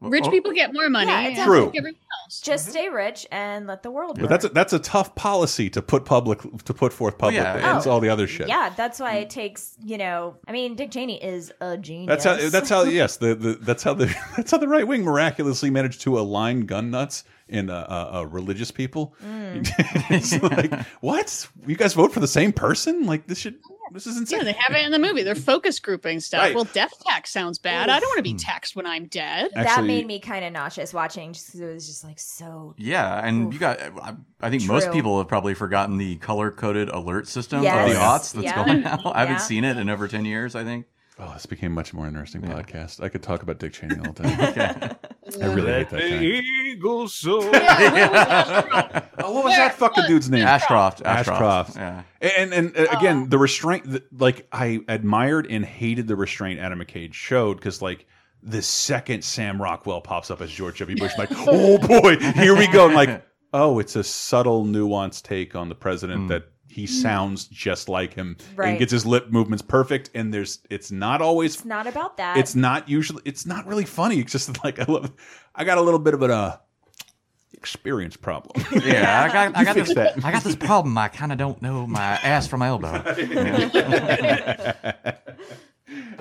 [0.00, 0.30] Rich Oh.
[0.30, 1.10] people get more money.
[1.10, 1.66] Yeah, and True.
[1.66, 1.96] like everyone
[2.26, 2.40] else.
[2.40, 4.16] Just stay rich and let the world.
[4.16, 4.30] But burn.
[4.30, 7.42] that's a, that's a tough policy to put public to put forth publicly.
[7.42, 7.76] yeah.
[7.76, 8.48] It's all the other shit.
[8.48, 9.76] Yeah, that's why it takes.
[9.82, 12.08] You know, I mean, Dick Cheney is a genius.
[12.08, 12.48] That's how.
[12.50, 12.84] That's how.
[12.96, 13.18] Yes.
[13.18, 14.06] The, the that's how the
[14.36, 18.22] that's how the right wing miraculously managed to align gun nuts and uh, uh, uh,
[18.26, 19.14] religious people.
[19.24, 19.68] Mm.
[20.10, 21.48] it's like what?
[21.66, 23.06] You guys vote for the same person?
[23.06, 23.56] Like this should.
[23.92, 24.38] This is insane.
[24.40, 25.22] Yeah, they have it in the movie.
[25.22, 26.40] They're focus grouping stuff.
[26.42, 26.54] Right.
[26.54, 27.88] Well, death tax sounds bad.
[27.88, 29.50] I don't want to be taxed when I'm dead.
[29.54, 32.74] that made me kind of nauseous watching, just 'cause it was just like so.
[32.78, 33.80] Yeah, and you got.
[33.80, 37.88] I, I think most people have probably forgotten the color coded alert system Yes.
[37.90, 38.64] of the aughts that's Yeah.
[38.64, 39.12] going now.
[39.14, 39.40] I haven't Yeah.
[39.40, 40.54] seen it in over ten years.
[40.54, 40.86] I think.
[41.18, 43.02] Oh, this became much more interesting podcast.
[43.02, 44.24] I could talk about Dick Cheney all day.
[45.42, 46.22] I really hate that guy.
[46.22, 47.50] Eagle soar.
[49.18, 50.46] Oh, what was that fucking dude's name?
[50.46, 51.00] Ashcroft.
[51.02, 51.74] Ashcroft.
[51.74, 51.76] Ashcroft.
[51.76, 52.02] Yeah.
[52.20, 53.90] And and uh, again, the restraint.
[53.90, 58.06] The, like I admired and hated the restraint Adam McKay showed because like
[58.42, 60.96] the second Sam Rockwell pops up as George W.
[60.98, 62.88] Bush, I'm like, oh boy, here we go.
[62.88, 66.44] I'm like, oh, it's a subtle, nuanced take on the president that
[66.76, 68.68] he sounds just like him Right.
[68.70, 70.10] and gets his lip movements perfect.
[70.14, 72.36] And there's, it's not always It's not about that.
[72.36, 75.10] it's not usually it's not really funny it's just like i love
[75.54, 76.56] i got a little bit of an uh
[77.54, 78.62] experience problem.
[78.84, 79.94] Yeah, I got, I got this.
[79.94, 80.22] that.
[80.24, 80.96] I got this problem.
[80.98, 82.88] I kind of don't know my ass from my elbow.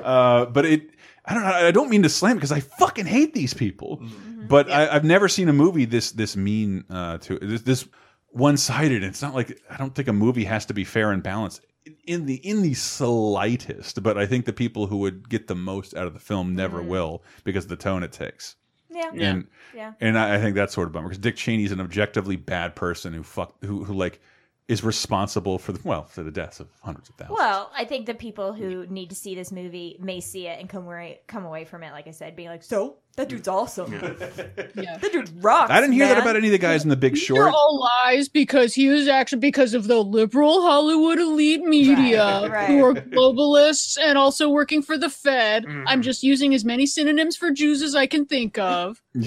[0.04, 0.90] uh, but it,
[1.26, 1.50] I don't know.
[1.50, 4.02] I don't mean to slam because I fucking hate these people.
[4.48, 7.88] But I, I've never seen a movie this this mean uh, to this, this
[8.36, 9.04] one sided.
[9.04, 11.62] It's not like I don't think a movie has to be fair and balanced
[12.06, 14.04] in the in the slightest.
[14.04, 16.80] But I think the people who would get the most out of the film never
[16.80, 16.90] mm-hmm.
[16.90, 18.56] will because of the tone it takes.
[18.92, 19.12] Yeah.
[19.14, 19.94] And Yeah.
[20.02, 23.14] and I, I think that's sort of bummer because Dick Cheney's an objectively bad person
[23.14, 24.20] who fuck who who like
[24.68, 27.38] is responsible for the well for the deaths of hundreds of thousands.
[27.38, 30.68] Well, I think the people who need to see this movie may see it and
[30.68, 33.92] come away come away from it, like I said, being like, "So that dude's awesome.
[34.76, 34.98] Yeah.
[34.98, 37.14] that dude rocks." I didn't hear that about any of the guys in The Big
[37.14, 37.54] These are Short.
[37.54, 42.70] all lies because he was actually because of the liberal Hollywood elite media Right, right.
[42.70, 45.66] who are globalists and also working for the Fed.
[45.66, 45.88] Mm-hmm.
[45.88, 49.02] I'm just using as many synonyms for Jews as I can think of.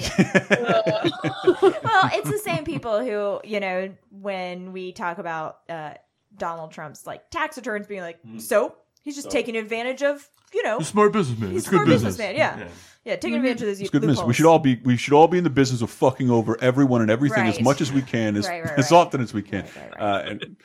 [0.49, 1.09] Uh.
[1.61, 5.93] well, it's the same people who, you know, when we talk about uh,
[6.37, 8.41] Donald Trump's like tax returns being like, mm.
[8.41, 11.51] so he's just So- taking advantage of, you know, He's smart businessman.
[11.51, 12.17] He's It's a good smart business.
[12.17, 12.35] businessman.
[12.35, 12.57] Yeah.
[12.59, 12.67] Yeah.
[13.09, 14.23] Yeah, taking advantage of those It's good business.
[14.25, 17.01] We should all be we should all be in the business of fucking over everyone
[17.01, 18.97] and everything as much as we can, as Right, right, as right.
[18.97, 19.65] often as we can.
[19.99, 20.55] Uh, and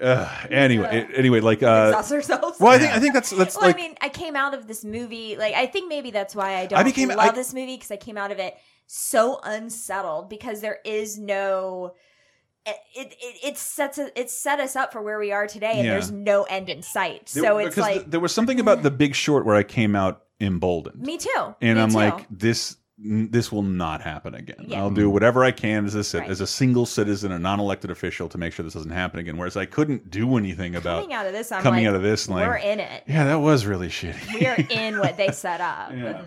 [0.00, 2.58] uh, anyway, anyway, like uh, exhaust ourselves.
[2.60, 4.66] Well, I think I think that's that's well, like I mean, I came out of
[4.66, 7.52] this movie like I think maybe that's why I don't I became- love I- this
[7.52, 8.54] movie because I came out of it
[8.86, 11.94] so unsettled because there is no.
[12.66, 15.84] It, it, it sets a, it set us up for where we are today, and
[15.86, 15.92] Yeah.
[15.92, 17.26] there's no end in sight.
[17.34, 19.62] there- So it's because like th- there was something about The Big Short where I
[19.62, 21.00] came out emboldened.
[21.00, 21.96] me too, and Me I'm too.
[21.96, 24.66] like this this will not happen again.
[24.68, 24.80] Yeah.
[24.80, 25.12] I'll do mm-hmm.
[25.12, 26.28] whatever I can as a Right.
[26.28, 29.38] as a single citizen, a non-elected official, to make sure this doesn't happen again.
[29.38, 32.02] Whereas I couldn't do anything about coming out of this, I'm coming like, out of
[32.02, 32.28] this.
[32.28, 33.04] Like, we're in it.
[33.06, 34.34] Yeah, that was really shitty.
[34.38, 35.92] We are in what they set up.
[35.92, 35.96] Yeah.
[35.96, 36.24] And-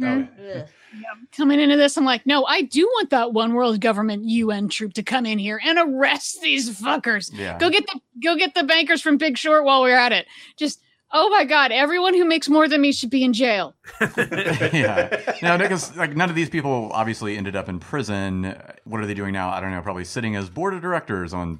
[0.00, 0.28] Oh, ugh.
[0.38, 1.24] Mm-hmm.
[1.36, 4.94] Coming into this, I'm like, no, I do want that one world government UN troop
[4.94, 7.30] to come in here and arrest these fuckers.
[7.32, 7.58] Yeah.
[7.58, 10.26] Go get the go get the bankers from Big Short while we're at it.
[10.56, 10.80] Just
[11.12, 13.74] oh my god, everyone who makes more than me should be in jail.
[14.16, 15.20] yeah.
[15.42, 18.56] No, because like none of these people obviously ended up in prison.
[18.84, 19.50] What are they doing now?
[19.50, 19.82] I don't know.
[19.82, 21.58] Probably sitting as board of directors on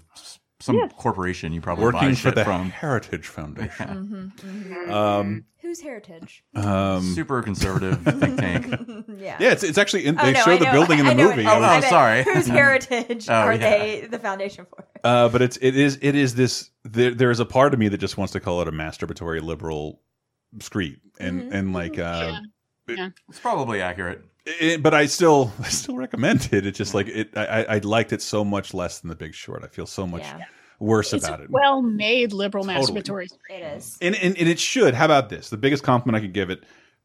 [0.63, 1.53] s- some corporation.
[1.53, 2.71] You probably buy Working for shit the from.
[2.71, 4.33] Heritage Foundation.
[4.39, 4.91] Mhm, mhm.
[4.91, 6.43] Um, Whose heritage?
[6.55, 8.67] um, Super conservative think tank.
[9.19, 9.37] yeah.
[9.41, 11.15] Yeah, it's, it's actually in, Oh, they no, show I the know- building in the
[11.15, 11.43] know movie.
[11.43, 12.23] it- I was- I sorry.
[12.25, 13.59] Whose heritage Oh, are yeah.
[13.59, 14.85] they the foundation for?
[15.05, 16.71] Uh, but it's it is it is this.
[16.85, 19.41] There, there is a part of me that just wants to call it a masturbatory
[19.41, 20.01] liberal
[20.61, 21.53] street, and Mm-hmm.
[21.55, 22.41] and like, uh,
[22.89, 23.11] Yeah.
[23.29, 24.23] It's probably accurate.
[24.47, 26.67] It, but I still I still recommend it.
[26.67, 27.31] It's just like it.
[27.37, 29.63] I I I liked it so much less than The Big Short.
[29.65, 30.41] I feel so much Yeah.
[30.81, 31.51] worse It's about a it.
[31.51, 33.01] well made liberal Totally.
[33.03, 33.29] masturbatory.
[33.51, 33.99] It is.
[34.01, 34.95] and, and and it should.
[34.95, 35.49] How about this?
[35.51, 36.65] The biggest compliment I could give it.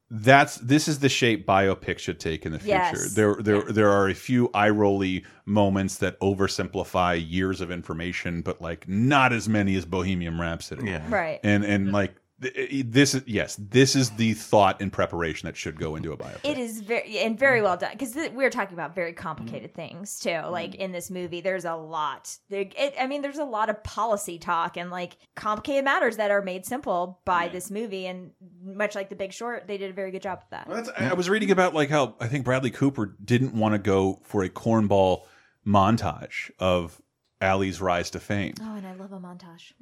[0.10, 2.78] That's this is the shape biopic should take in the future.
[2.78, 3.14] Yes.
[3.14, 8.62] There there there are a few eye rolly moments that oversimplify years of information, but
[8.62, 10.90] like not as many as Bohemian Rhapsody.
[10.92, 11.04] Yeah.
[11.10, 11.42] Right.
[11.44, 15.48] And and like th- Eh, eh, this is yes, this is the thought and preparation
[15.48, 16.40] that should go into a biopic.
[16.44, 20.20] It is very and very well done because th- we're talking about very complicated things
[20.20, 20.30] too.
[20.30, 20.52] Mm-hmm.
[20.52, 22.38] Like in this movie, there's a lot.
[22.52, 26.44] It, I mean, there's a lot of policy talk and like complicated matters that are
[26.44, 28.06] made simple by this movie.
[28.06, 28.32] And
[28.64, 30.68] much like The Big Short, they did a very good job of that.
[30.68, 33.74] Well, that's- I I was reading about like how I think Bradley Cooper didn't want
[33.74, 35.24] to go for a cornball
[35.66, 37.02] montage of
[37.40, 38.54] Ally's rise to fame.
[38.62, 39.74] Oh, and I love a montage.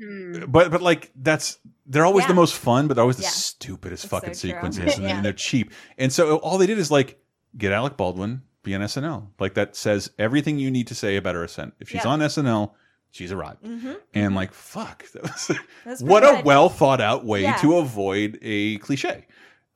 [0.51, 3.30] But but like that's they're always the most fun, but they're always the Yeah.
[3.30, 5.16] stupidest It's fucking so sequences, and, Yeah.
[5.16, 5.72] and they're cheap.
[5.98, 7.19] And so all they did is like
[7.58, 9.27] get Alec Baldwin be on SNL.
[9.40, 11.74] Like that says everything you need to say about her ascent.
[11.80, 12.09] If she's Yeah.
[12.11, 12.74] on SNL,
[13.11, 13.64] she's arrived.
[13.64, 13.95] Mhm.
[14.14, 15.51] And like fuck, that was,
[15.85, 17.56] That's what pretty a well thought out way Yeah.
[17.58, 19.27] to avoid a cliche.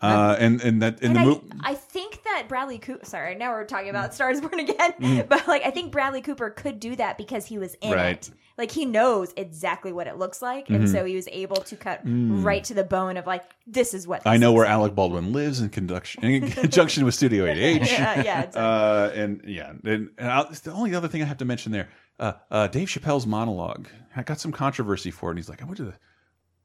[0.01, 1.51] Uh, and and that in And the I, movie.
[1.61, 3.03] I think that Bradley Cooper.
[3.05, 5.27] Sorry, now we're talking about Stars Born Again, Mm.
[5.29, 8.27] but like I think Bradley Cooper could do that because he was in Right.
[8.27, 8.31] it.
[8.57, 10.91] Like he knows exactly what it looks like, and Mhm.
[10.91, 12.43] so he was able to cut Mm.
[12.45, 14.71] right to the bone of like this is what I know where like.
[14.73, 17.87] Alec Baldwin lives in conjunction in conjunction with Studio 8H.
[17.91, 18.61] Yeah, yeah, exactly.
[18.61, 21.89] Uh, and yeah, and, and I'll, the only other thing I have to mention there,
[22.19, 23.87] uh, uh, Dave Chappelle's monologue.
[24.15, 25.31] I got some controversy for it.
[25.33, 25.95] And he's like, I went to the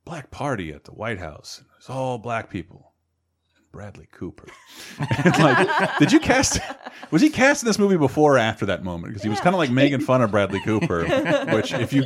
[0.04, 1.58] black party at the White House.
[1.58, 2.92] And it was all black people.
[3.74, 4.46] And Bradley Cooper.
[5.24, 6.60] Like, did you cast?
[7.10, 9.08] Was he cast in this movie before or after that moment?
[9.08, 11.04] Because he was kind of like making fun of Bradley Cooper.
[11.52, 12.04] Which, if you,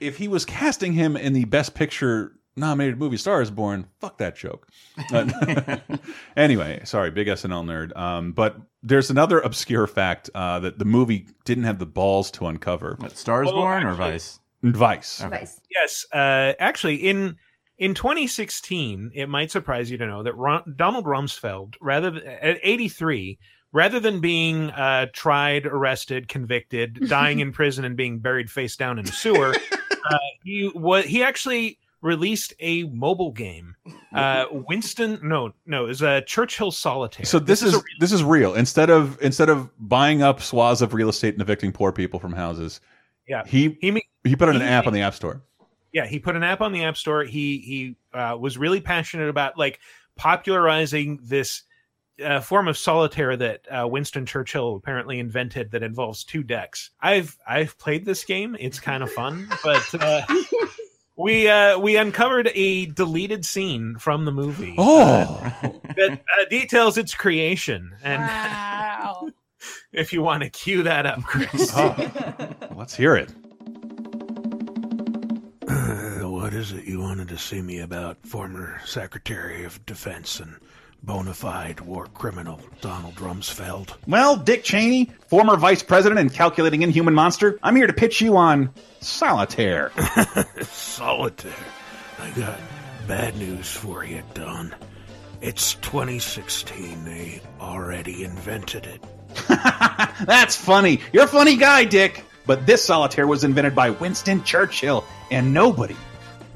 [0.00, 4.18] if he was casting him in the Best Picture nominated movie Star is Born, fuck
[4.18, 4.68] that joke.
[5.12, 5.78] Uh,
[6.36, 7.96] anyway, sorry, big SNL nerd.
[7.96, 12.46] Um, but there's another obscure fact uh, that the movie didn't have the balls to
[12.46, 12.96] uncover.
[13.14, 14.40] Stars Well, Born or actually- Vice?
[14.62, 15.20] Vice.
[15.70, 17.36] Yes, uh, actually, in
[17.78, 22.58] in 2016, it might surprise you to know that Ron, Donald Rumsfeld, rather than, at
[22.62, 23.38] 83,
[23.72, 28.98] rather than being uh, tried, arrested, convicted, dying in prison, and being buried face down
[28.98, 29.54] in a sewer,
[30.10, 33.74] uh, he what he actually released a mobile game.
[34.14, 37.26] Uh, Winston, no, no, is a Churchill Solitaire.
[37.26, 38.54] So this, is, a this is real.
[38.54, 42.32] Instead of instead of buying up swaths of real estate and evicting poor people from
[42.32, 42.80] houses,
[43.28, 43.44] Yeah.
[43.44, 45.42] he He he put on an he app on the App Store.
[45.96, 49.30] Yeah he put an app on the app store he he uh, was really passionate
[49.30, 49.80] about like
[50.16, 51.62] popularizing this
[52.22, 57.36] uh, form of solitaire that uh, winston churchill apparently invented that involves two decks i've
[57.48, 60.22] i've played this game it's kind of fun but uh,
[61.16, 65.40] we uh we uncovered a deleted scene from the movie Oh.
[65.96, 69.28] that uh, details its creation and Wow.
[69.92, 71.74] if you want to cue that up chris
[72.76, 73.30] Let's hear it.
[76.56, 80.56] Is it you wanted to see me about, former Secretary of Defense and
[81.02, 83.94] bona fide war criminal Donald Rumsfeld?
[84.06, 88.38] Well, Dick Cheney, former vice president and calculating inhuman monster, I'm here to pitch you
[88.38, 88.70] on
[89.00, 89.92] solitaire.
[90.62, 91.52] Solitaire.
[92.18, 92.58] I got
[93.06, 94.74] bad news for you, Don.
[95.42, 97.04] It's 2016.
[97.04, 99.04] They already invented it.
[100.24, 101.00] That's funny.
[101.12, 102.24] You're a funny guy, Dick.
[102.46, 105.96] But this solitaire was invented by Winston Churchill, and nobody,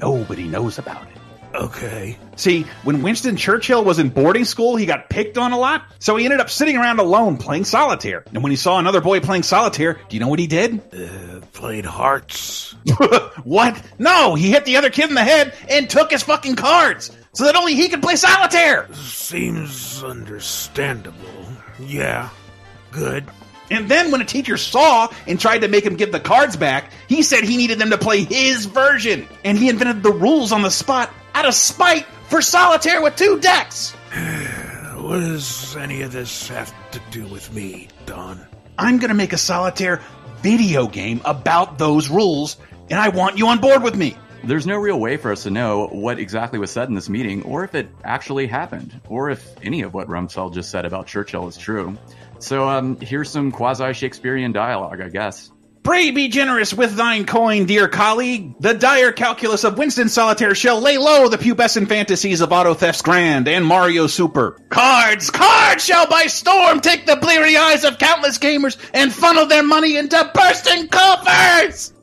[0.01, 1.21] nobody knows about it.
[1.55, 2.17] Okay.
[2.37, 6.17] See, when Winston Churchill was in boarding school, he got picked on a lot, so
[6.17, 8.25] he ended up sitting around alone playing solitaire.
[8.33, 10.81] And when he saw another boy playing solitaire, do you know what he did?
[10.95, 12.77] Uh, played hearts.
[13.45, 13.83] what?
[13.99, 17.45] No, he hit the other kid in the head and took his fucking cards so
[17.45, 18.93] that only he could play solitaire.
[18.95, 21.17] Seems understandable.
[21.81, 22.29] Yeah.
[22.93, 23.27] Good.
[23.71, 26.93] And then when a teacher saw and tried to make him give the cards back,
[27.09, 29.29] he said he needed them to play his version.
[29.45, 33.41] And he invented the rules on the spot out of spite for solitaire with two
[33.41, 33.95] decks.
[35.01, 38.47] What does any of this have to do with me, Don?
[38.79, 40.03] I'm going to make a solitaire
[40.43, 42.59] video game about those rules,
[42.91, 44.17] and I want you on board with me.
[44.43, 47.43] There's no real way for us to know what exactly was said in this meeting,
[47.43, 51.47] or if it actually happened, or if any of what Rumsfeld just said about Churchill
[51.47, 51.97] is true.
[52.39, 55.51] So, um, here's some quasi Shakespearean dialogue, I guess.
[55.83, 58.55] Pray be generous with thine coin, dear colleague.
[58.61, 63.01] The dire calculus of Winston Solitaire shall lay low the pubescent fantasies of Auto Thefts
[63.01, 64.59] Grand and Mario Super.
[64.69, 69.63] Cards, cards shall by storm take the bleary eyes of countless gamers and funnel their
[69.63, 71.95] money into bursting coffers!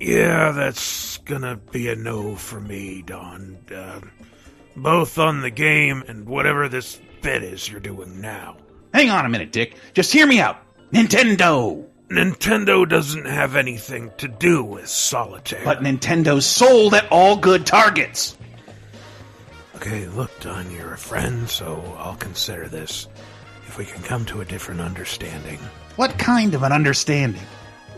[0.00, 3.58] Yeah, that's gonna be a no for me, Don.
[3.74, 4.00] Uh,
[4.76, 8.56] both on the game and whatever this bit is you're doing now.
[8.94, 9.76] Hang on a minute, Dick.
[9.92, 10.58] Just hear me out.
[10.92, 11.84] Nintendo!
[12.08, 15.64] Nintendo doesn't have anything to do with solitaire.
[15.64, 18.38] But Nintendo's sold at all good targets.
[19.74, 23.08] Okay, look, Don, you're a friend, so I'll consider this.
[23.66, 25.58] If we can come to a different understanding.
[25.96, 27.42] What kind of an understanding?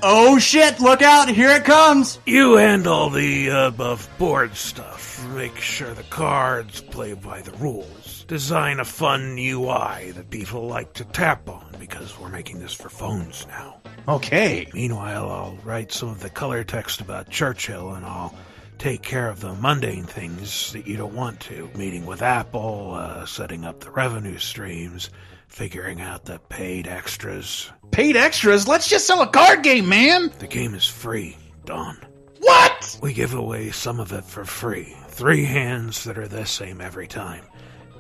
[0.01, 2.21] Oh shit, look out, here it comes!
[2.25, 5.27] You handle the above board stuff.
[5.35, 8.25] Make sure the cards play by the rules.
[8.29, 12.89] Design a fun UI that people like to tap on because we're making this for
[12.89, 13.81] phones now.
[14.07, 14.69] Okay.
[14.73, 18.35] Meanwhile, I'll write some of the color text about Churchill and I'll
[18.79, 21.69] take care of the mundane things that you don't want to.
[21.75, 25.11] Meeting with Apple, uh, setting up the revenue streams,
[25.49, 27.71] figuring out the paid extras.
[27.91, 28.69] Paid extras?
[28.69, 30.31] Let's just sell a card game, man!
[30.39, 31.99] The game is free, Don.
[32.41, 32.99] What?
[33.03, 34.97] We give away some of it for free.
[35.09, 37.45] Three hands that are the same every time.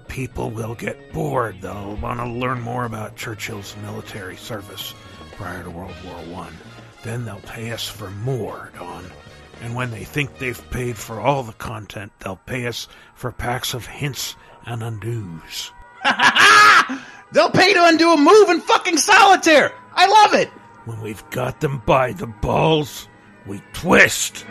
[0.06, 1.60] People will get bored.
[1.60, 4.94] They'll want to learn more about Churchill's military service
[5.32, 6.54] prior to World War One.
[7.02, 9.04] Then they'll pay us for more, Don.
[9.60, 13.74] And when they think they've paid for all the content, they'll pay us for packs
[13.74, 15.72] of hints and undos.
[17.32, 19.72] They'll pay to undo a move in fucking solitaire!
[19.92, 20.48] I love it!
[20.84, 23.08] When we've got them by the balls,
[23.46, 24.46] we twist.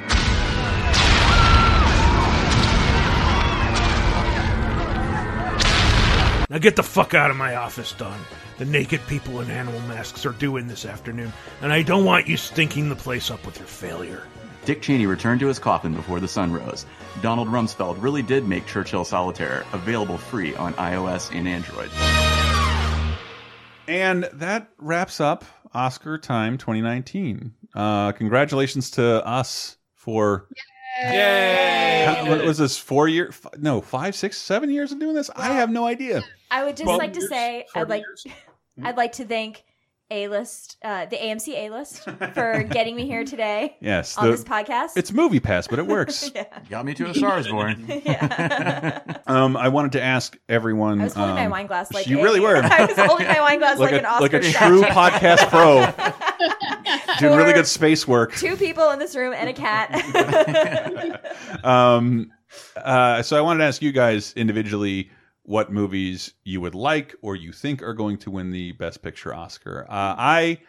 [6.50, 8.20] Now get the fuck out of my office, Don.
[8.58, 12.28] The naked people in animal masks are due in this afternoon, and I don't want
[12.28, 14.24] you stinking the place up with your failure.
[14.64, 16.86] Dick Cheney returned to his coffin before the sun rose.
[17.22, 21.90] Donald Rumsfeld really did make Churchill Solitaire available free on iOS and Android.
[23.88, 27.54] And that wraps up Oscar Time 2019.
[27.74, 30.48] Uh, congratulations to us for.
[31.02, 32.06] Yay!
[32.08, 32.78] How- what was this?
[32.78, 33.32] Four year?
[33.58, 35.30] No, five, six, seven years of doing this.
[35.36, 36.22] I have no idea.
[36.52, 38.04] I would just Twelve like to say I'd 40 like
[38.84, 39.64] I'd like to thank
[40.10, 42.04] A list, uh, the AMC A list
[42.34, 43.76] for getting me here today.
[43.82, 44.92] Yes, on the- this podcast.
[44.96, 46.32] It's Movie Pass, but it works.
[46.70, 47.86] Got me to a Star is Born.
[49.28, 51.02] Um, I wanted to ask everyone.
[51.02, 52.56] I was holding my um, wine glass like you a- really were.
[52.64, 54.68] I was holding my wine glass like, a, an Oscar like a statue.
[54.80, 58.34] true podcast pro, doing really good space work.
[58.36, 59.92] Two people in this room and a cat.
[61.66, 62.32] Um,
[62.78, 65.12] uh, so I wanted to ask you guys individually
[65.48, 69.34] what movies you would like or you think are going to win the Best Picture
[69.34, 69.86] Oscar.
[69.90, 70.60] Uh, I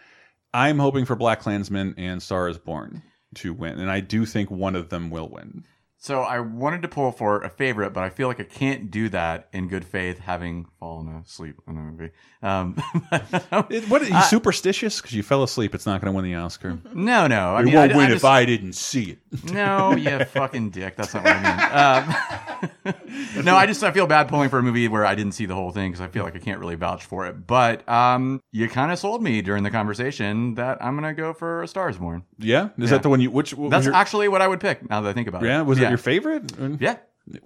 [0.54, 3.02] I'm hoping for BlacKkKlansman and Star Is Born
[3.34, 5.64] to win, and I do think one of them will win.
[6.00, 9.08] So I wanted to pull for a favorite, but I feel like I can't do
[9.08, 12.10] that in good faith, having fallen asleep in the movie.
[12.40, 12.74] Um,
[13.88, 15.74] What are you superstitious because you fell asleep?
[15.74, 16.78] It's not going to win the Oscar.
[16.94, 17.54] No, no.
[17.56, 19.18] I it mean, won't I- win I if I didn't see it.
[19.52, 20.94] No, you fucking dick.
[20.96, 22.94] That's not what I mean.
[23.34, 25.46] Um, no, I just I feel bad pulling for a movie where I didn't see
[25.46, 27.46] the whole thing because I feel like I can't really vouch for it.
[27.46, 31.62] But um, you kind of sold me during the conversation that I'm gonna go for
[31.62, 32.22] A Star Is Born.
[32.38, 33.30] Yeah, is that the one you?
[33.30, 35.46] Which That's actually what I would pick now that I think about it.
[35.46, 36.52] Yeah, was it your favorite?
[36.80, 36.96] Yeah.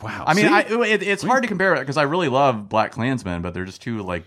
[0.00, 0.24] Wow.
[0.26, 0.46] I mean.
[0.46, 3.82] I, it, it's hard to compare it because I really love BlacKkKlansman, but they're just
[3.82, 4.24] too like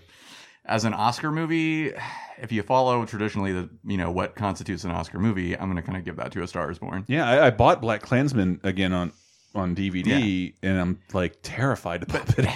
[0.64, 1.92] as an Oscar movie.
[2.38, 5.96] If you follow traditionally the you know what constitutes an Oscar movie, I'm gonna kind
[5.96, 7.04] of give that to A Star Is Born.
[7.08, 9.12] Yeah, I, I bought BlacKkKlansman again on
[9.54, 12.46] on DVD, and I'm like terrified to pop it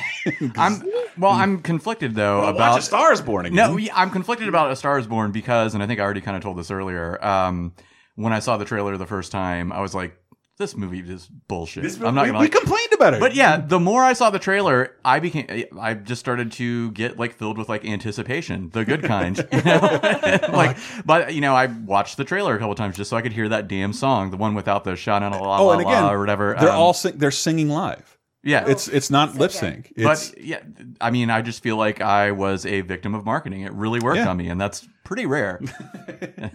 [0.40, 0.52] in.
[0.56, 0.82] I'm
[1.16, 1.32] well.
[1.32, 3.56] I'm conflicted though Well, watch about A Star Is Born again.
[3.56, 6.36] No, I'm conflicted about A Star Is Born because, and I think I already kind
[6.36, 7.24] of told this earlier.
[7.24, 7.72] Um,
[8.16, 10.19] when I saw the trailer the first time, I was like,
[10.60, 12.52] "This movie is bullshit." This I'm not we- gonna we like.
[12.52, 13.20] complained about it.
[13.20, 17.18] But yeah, the more I saw the trailer, I became, I just started to get
[17.18, 19.36] like filled with like anticipation, the good kind.
[19.52, 19.80] You know?
[20.52, 23.32] like, but you know, I watched the trailer a couple times just so I could
[23.32, 25.80] hear that damn song, the one without the shot on a la oh, la and
[25.80, 26.54] again, la or whatever.
[26.60, 28.16] They're Um, all sing they're singing live.
[28.42, 29.92] Yeah, it's it's not lip sync.
[29.96, 30.60] It's but yeah,
[31.00, 33.62] I mean, I just feel like I was a victim of marketing.
[33.62, 34.28] It really worked Yeah.
[34.30, 35.60] on me, and that's pretty rare.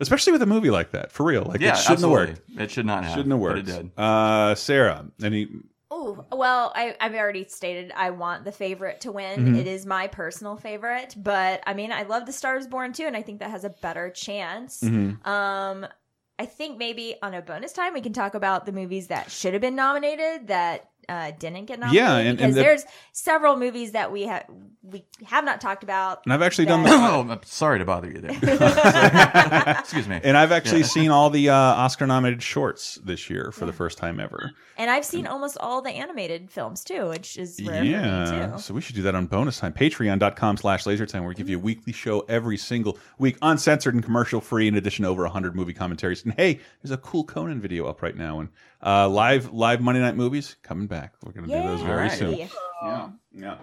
[0.00, 1.42] especially with a movie like that, for real.
[1.44, 2.26] Like Yeah, it shouldn't absolutely.
[2.26, 2.60] have worked.
[2.60, 3.58] It should not have, Shouldn't have but worked.
[3.58, 3.90] it did.
[3.96, 5.48] Uh, Sarah, any?
[5.90, 9.54] Oh, well, I, I've already stated I want the favorite to win.
[9.54, 9.58] Mhm.
[9.58, 13.16] It is my personal favorite, but I mean, I love The Stars Born too, and
[13.16, 14.82] I think that has a better chance.
[14.82, 15.26] Mhm.
[15.26, 15.86] Um,
[16.38, 19.54] I think maybe on a bonus time we can talk about the movies that should
[19.54, 21.94] have been nominated that uh, didn't get nominated.
[22.04, 24.44] Yeah, and- and because the- there's several movies that we have
[24.82, 26.20] we have not talked about.
[26.24, 26.96] And I've actually done that- the.
[27.14, 28.30] oh, I'm sorry to bother you there.
[29.80, 30.20] Excuse me.
[30.22, 30.86] And I've actually Yeah.
[30.86, 34.50] seen all the uh, Oscar nominated shorts this year for the first time ever.
[34.78, 38.50] and I've seen almost all the animated films too, which is rare for me Yeah.
[38.54, 38.58] too.
[38.58, 39.72] So we should do that on bonus time.
[39.72, 44.02] Patreon.com slash lasertime, where we give you a weekly show every single week, uncensored and
[44.04, 46.24] commercial free, in addition to over 100 movie commentaries.
[46.24, 48.40] And hey, there's a cool Conan video up right now.
[48.40, 48.48] And
[48.82, 50.97] uh, live live Monday night movies coming back.
[51.24, 52.14] We're going to do those very Yay.
[52.14, 52.48] soon.
[52.82, 53.08] Yeah.
[53.32, 53.58] Yeah.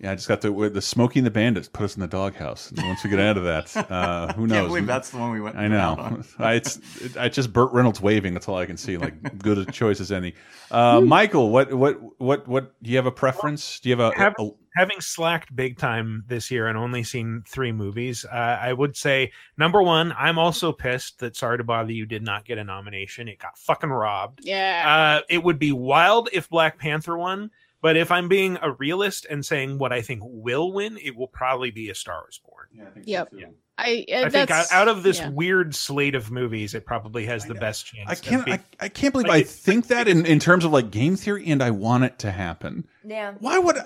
[0.00, 2.70] Yeah, I just got the the Smoking the Bandits put us in the doghouse.
[2.70, 4.68] And once we get out of that, uh, who Can't knows?
[4.68, 5.96] believe that's the one we went I know.
[5.98, 6.24] on.
[6.38, 8.32] I, it's it, I just Burt Reynolds waving.
[8.32, 8.96] That's all I can see.
[8.96, 10.34] Like good a choice as any.
[10.70, 12.80] Uh, Michael, what what what what?
[12.80, 13.80] Do you have a preference?
[13.80, 17.42] Do you have a, Have- a having slacked big time this year and only seen
[17.48, 21.90] three movies, uh, I would say number one, I'm also pissed that Sorry to Bother
[21.90, 23.26] You did not get a nomination.
[23.26, 24.42] It got fucking robbed.
[24.44, 25.18] Yeah.
[25.18, 29.26] Uh, it would be wild if Black Panther won, but if I'm being a realist
[29.28, 32.92] and saying what I think will win, it will probably be A Star Is Born.
[33.04, 33.32] Yep.
[33.80, 35.30] I, uh, I think out, out of this yeah.
[35.30, 38.10] weird slate of movies, it probably has the best chance.
[38.10, 38.44] I can't.
[38.44, 40.90] being- I, I can't believe Like, I it- think that in, in terms of like
[40.90, 42.88] game theory, and I want it to happen.
[43.06, 43.34] Yeah.
[43.38, 43.76] Why would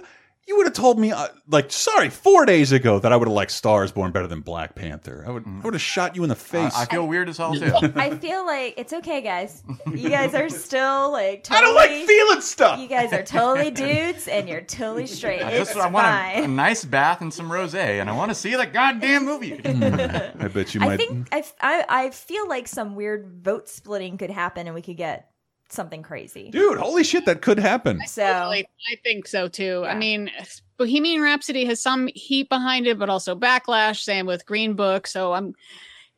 [0.48, 3.34] you would have told me uh, like sorry four days ago that I would have
[3.34, 5.24] liked Stars Born better than Black Panther?
[5.26, 6.74] I would I would have shot you in the face.
[6.76, 7.72] I feel weird as hell too.
[7.96, 9.62] I feel like it's okay, guys.
[9.94, 12.80] You guys are still like totally, I don't like feeling stuff.
[12.80, 15.42] You guys are totally dudes, and you're totally straight.
[15.42, 16.56] I It's just I want a, a fine.
[16.56, 19.60] nice bath and some rosé, and I want to see the goddamn movie.
[19.64, 20.96] I bet you I might.
[20.98, 24.96] think I, I I feel like some weird vote splitting could happen, and we could
[24.96, 25.28] get
[25.75, 26.51] something crazy.
[26.51, 28.01] Dude, holy shit, that could happen.
[28.07, 28.67] So Totally.
[28.92, 29.84] I think so too.
[29.86, 30.31] I mean,
[30.76, 34.02] Bohemian Rhapsody has some heat behind it, but also backlash.
[34.02, 35.07] Same with Green Book.
[35.07, 35.55] So I'm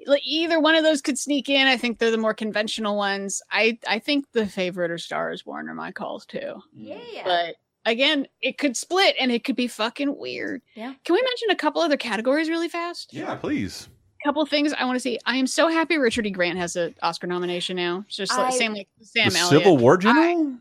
[0.06, 1.66] like either one of those could sneak in.
[1.66, 3.42] I think they're the more conventional ones.
[3.50, 6.62] I I think the favorite or Star is Born are my calls too.
[6.78, 7.00] Mm.
[7.12, 10.62] yeah, But again, it could split and it could be fucking weird.
[10.74, 10.94] Yeah.
[11.04, 13.12] Can we mention a couple other categories really fast?
[13.12, 13.88] Yeah, please.
[14.24, 15.18] Couple things I want to see.
[15.26, 16.30] I am so happy Richard E.
[16.30, 18.04] Grant has an Oscar nomination now.
[18.06, 19.62] It's just like I- same like Sam the Elliott.
[19.62, 20.54] Civil War general.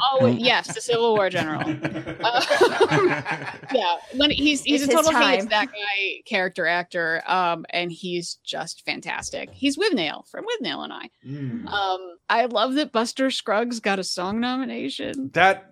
[0.00, 1.62] Oh yes, the Civil War general.
[2.24, 2.40] Uh,
[3.74, 5.48] yeah, when he's he's It's a total hates time.
[5.48, 9.50] that guy character actor, um, and he's just fantastic.
[9.50, 11.10] He's Withnail from Withnail and I.
[11.26, 11.66] Mm.
[11.66, 15.30] Um, I love that Buster Scruggs got a song nomination.
[15.34, 15.71] That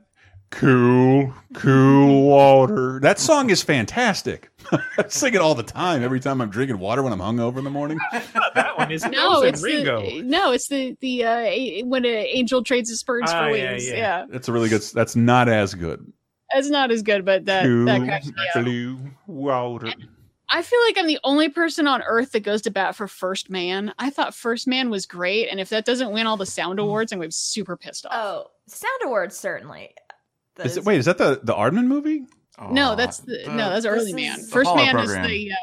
[0.51, 2.99] Cool, cool water.
[3.01, 4.51] That song is fantastic.
[4.73, 6.03] I sing it all the time.
[6.03, 7.99] Every time I'm drinking water when I'm hungover in the morning.
[8.55, 10.01] that one is No, it's Ringo.
[10.03, 13.57] the no, it's the the uh, a- when an angel trades his spurs Ah, for
[13.57, 13.87] yeah, wings.
[13.89, 13.95] yeah.
[13.97, 14.83] Yeah, That's a really good.
[14.93, 16.13] That's not as good.
[16.53, 18.65] it's not as good, but that Cool, that cracks me up.
[18.65, 18.99] blue
[19.29, 19.93] water.
[20.53, 23.51] I feel like I'm the only person on earth that goes to bat for First
[23.51, 23.95] Man.
[24.01, 27.13] I thought First Man was great, and if that doesn't win all the sound awards,
[27.13, 28.13] I'm gonna be super pissed off.
[28.15, 29.95] Oh, Sound Awards certainly.
[30.59, 32.23] Is it, wait, is that the the Aardman movie?
[32.71, 34.39] no, that's the, no, that's Early Man.
[34.41, 35.25] is- First Apollo Man program.
[35.25, 35.57] is the uh,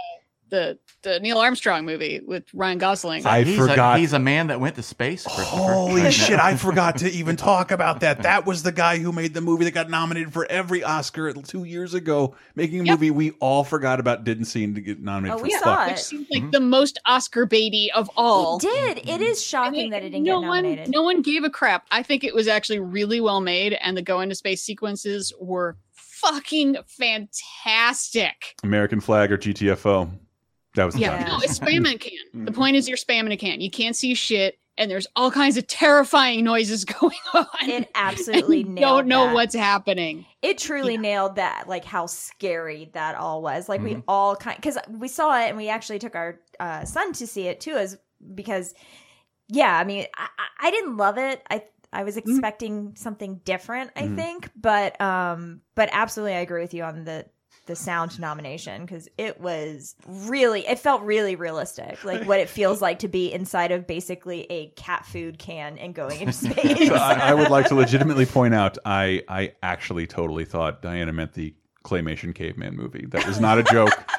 [0.49, 3.25] the the Neil Armstrong movie with Ryan Gosling.
[3.25, 3.97] I he's forgot.
[3.97, 5.25] A, he's a man that went to space.
[5.27, 6.39] Holy shit!
[6.39, 8.23] I forgot to even talk about that.
[8.23, 11.63] That was the guy who made the movie that got nominated for every Oscar two
[11.63, 12.93] years ago, making a Yep.
[12.93, 15.43] movie we all forgot about, didn't seem to get nominated Oh, for.
[15.43, 15.63] we fuck.
[15.63, 15.99] saw which it.
[15.99, 16.51] seems like mm-hmm.
[16.51, 18.57] the most Oscar baity of all.
[18.57, 18.97] It did.
[18.99, 19.23] It mm-hmm.
[19.23, 20.89] is shocking that it didn't no get one, nominated.
[20.89, 21.85] no one gave a crap.
[21.91, 25.77] I think it was actually really well made, and the go into space sequences were
[25.91, 28.55] fucking fantastic.
[28.63, 30.09] American Flag or GTFO.
[30.77, 32.11] That was Yeah, no, it's spam in a can.
[32.33, 32.45] Mm.
[32.45, 33.59] The point is you're spamming a can.
[33.61, 37.45] You can't see shit, and there's all kinds of terrifying noises going on.
[37.63, 39.33] It absolutely nailed don't know that.
[39.33, 40.25] what's happening.
[40.41, 43.67] It truly nailed that, like how scary that all was.
[43.67, 44.03] Like we Mhm.
[44.07, 47.47] all kind, because we saw it and we actually took our uh, son to see
[47.47, 47.97] it too, as
[48.35, 48.73] because,
[49.49, 51.41] yeah, I mean, I, I- I didn't love it.
[51.49, 53.91] I I was expecting something different.
[53.95, 54.15] I Mhm.
[54.15, 57.25] think, but um, but absolutely, I agree with you on the
[57.67, 62.81] the sound nomination because it was really it felt really realistic like what it feels
[62.81, 66.95] like to be inside of basically a cat food can and going into space So
[66.95, 71.33] I, I would like to legitimately point out, I I actually totally thought Diana meant
[71.33, 73.05] the claymation caveman movie.
[73.09, 73.91] That was not a joke.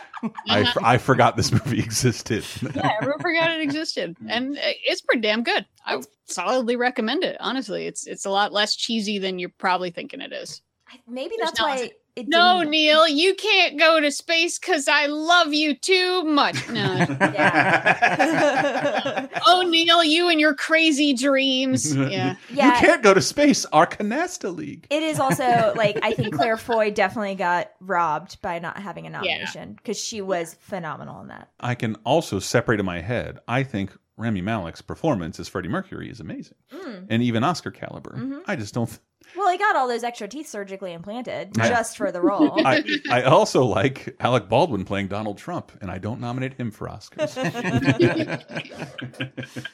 [0.49, 0.81] I, Uh-huh.
[0.83, 2.45] I forgot this movie existed.
[2.75, 5.65] Yeah, everyone forgot it existed, and it's pretty damn good.
[5.87, 7.37] I solidly recommend it.
[7.41, 10.61] Honestly, it's it's a lot less cheesy than you're probably thinking it is.
[11.07, 11.91] maybe There's that's no- why
[12.21, 16.69] it No, didn't- Neil, you can't go to space because I love you too much.
[16.69, 17.07] No.
[19.47, 21.97] oh, Neil, you and your crazy dreams.
[22.09, 22.37] Yeah.
[22.51, 22.57] You
[22.87, 23.65] can't go to space.
[23.67, 24.87] Our Canasta League.
[24.91, 29.11] It is also like I think Claire Foy definitely got robbed by not having a
[29.11, 31.51] nomination because she was phenomenal in that.
[31.61, 33.41] I can also separate in my head.
[33.47, 37.07] I think Rami Malek's performance as Freddie Mercury is amazing, Mm.
[37.11, 38.17] and even Oscar caliber.
[38.19, 38.41] Mhm.
[38.47, 38.99] I just don't.
[39.37, 42.61] Well, he got all those extra teeth surgically implanted I- just for the role.
[42.67, 46.89] I, I also like Alec Baldwin playing Donald Trump, and I don't nominate him for
[46.89, 47.37] Oscars.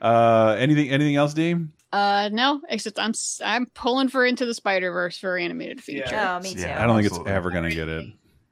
[0.00, 0.90] uh, anything?
[0.90, 1.72] Anything else, Dean?
[1.92, 6.04] Uh, no, except I'm s- I'm pulling for Into the Spider Verse for animated feature.
[6.12, 6.60] Oh, me too.
[6.60, 8.06] Yeah, I don't think it's ever gonna get it.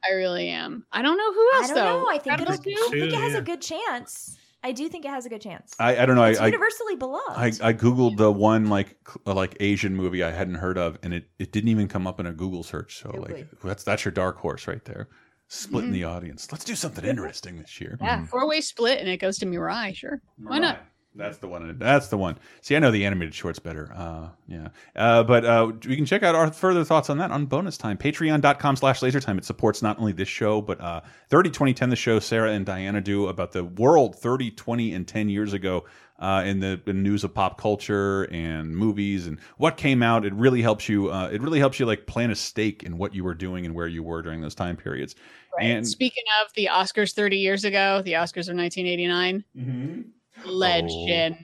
[0.08, 0.84] I really am.
[0.92, 2.02] I don't know who else I else don't though.
[2.02, 2.08] know.
[2.10, 3.38] I think, Out of it'll, the I think it has yeah.
[3.38, 4.38] a good chance.
[4.64, 5.74] I do think it has a good chance.
[5.78, 6.24] I, I don't know.
[6.24, 7.36] It's I, I universally beloved.
[7.62, 11.28] I, I googled the one like like Asian movie I hadn't heard of, and it,
[11.38, 12.96] it didn't even come up in a Google search.
[12.98, 15.08] So like that's that's your dark horse right there,
[15.48, 15.94] splitting Mhm.
[15.94, 16.50] the audience.
[16.50, 17.98] Let's do something interesting this year.
[18.00, 19.94] Yeah, four way split, and it goes to Mirai.
[19.94, 20.80] Sure, why not?
[21.16, 21.78] That's the one.
[21.78, 22.38] That's the one.
[22.60, 23.92] See, I know the animated shorts better.
[23.94, 24.68] Uh, yeah.
[24.96, 27.96] Uh, but uh, we can check out our further thoughts on that on bonus time.
[27.96, 29.38] Patreon.com slash lasertime.
[29.38, 32.66] It supports not only this show, but uh, 30, 20, 10, the show Sarah and
[32.66, 35.84] Diana do about the world 30, 20, and 10 years ago
[36.18, 40.24] uh, in the in news of pop culture and movies and what came out.
[40.24, 41.12] It really helps you.
[41.12, 43.74] Uh, it really helps you like plan a stake in what you were doing and
[43.74, 45.14] where you were during those time periods.
[45.56, 45.66] Right.
[45.66, 50.00] And Speaking of the Oscars 30 years ago, the Oscars of 1989, Mm-hmm.
[50.44, 50.50] Oh.
[50.50, 51.40] legendary.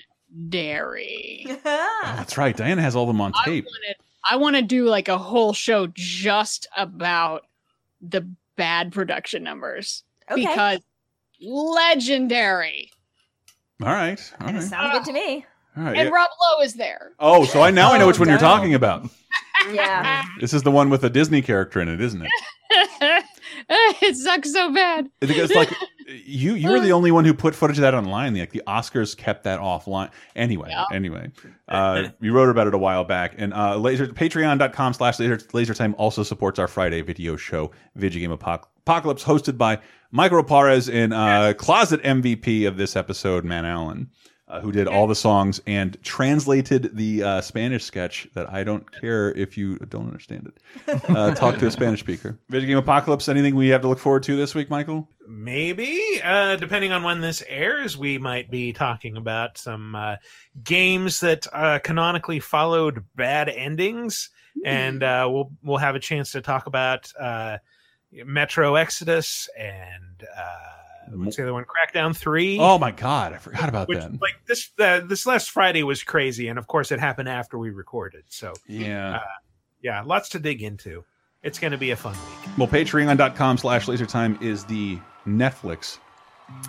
[1.65, 2.57] that's right.
[2.57, 3.67] Diana has all of them on tape.
[4.28, 7.47] I want to do like a whole show just about
[8.01, 10.43] the bad production numbers Okay.
[10.43, 10.81] because
[11.41, 12.91] legendary.
[13.83, 14.20] All right.
[14.41, 14.62] All right.
[14.62, 15.47] Sounds good to me.
[15.77, 15.97] All right.
[15.97, 16.15] And yeah.
[16.15, 17.12] Rob Lowe is there.
[17.19, 19.09] Oh, so I now I know Oh, which one you're oh, talking about.
[19.73, 20.25] Yeah.
[20.41, 23.25] This is the one with the Disney character in it, isn't it?
[24.02, 25.08] it sucks so bad.
[25.20, 25.73] It's like
[26.26, 28.36] you you were the only one who put footage of that online.
[28.36, 30.10] Like the Oscars kept that offline.
[30.34, 31.31] Anyway, anyway,
[31.68, 33.34] uh, you wrote about it a while back.
[33.39, 38.28] And uh, laser Patreon.com slash laser laser time also supports our Friday video show, Video
[38.28, 39.78] Game Apoc- Apocalypse, hosted by
[40.10, 44.10] Michael Raparez and uh, closet MVP of this episode, Man Allen.
[44.51, 48.91] Uh, who did all the songs and translated the uh, Spanish sketch that I don't
[49.01, 50.59] care if you don't understand it.
[51.11, 52.39] Uh, talk to a Spanish speaker.
[52.49, 55.09] Video Game Apocalypse, anything we have to look forward to this week, Michael?
[55.29, 60.17] Maybe, uh, depending on when this airs, we might be talking about some uh,
[60.65, 64.31] games that uh, canonically followed bad endings,
[64.65, 67.59] and uh, we'll we'll have a chance to talk about uh,
[68.12, 70.80] Metro Exodus and uh,
[71.14, 71.64] what's the other one?
[71.64, 72.58] Crackdown Three.
[72.60, 74.20] Oh my god, I forgot about Which, that.
[74.20, 77.70] like this, uh, this last Friday was crazy, and of course, it happened after we
[77.70, 78.24] recorded.
[78.28, 79.16] So Yeah.
[79.16, 79.20] uh,
[79.82, 81.05] yeah, lots to dig into.
[81.42, 82.58] It's going to be a fun week.
[82.58, 85.98] Well, patreon.com slash lasertime is the Netflix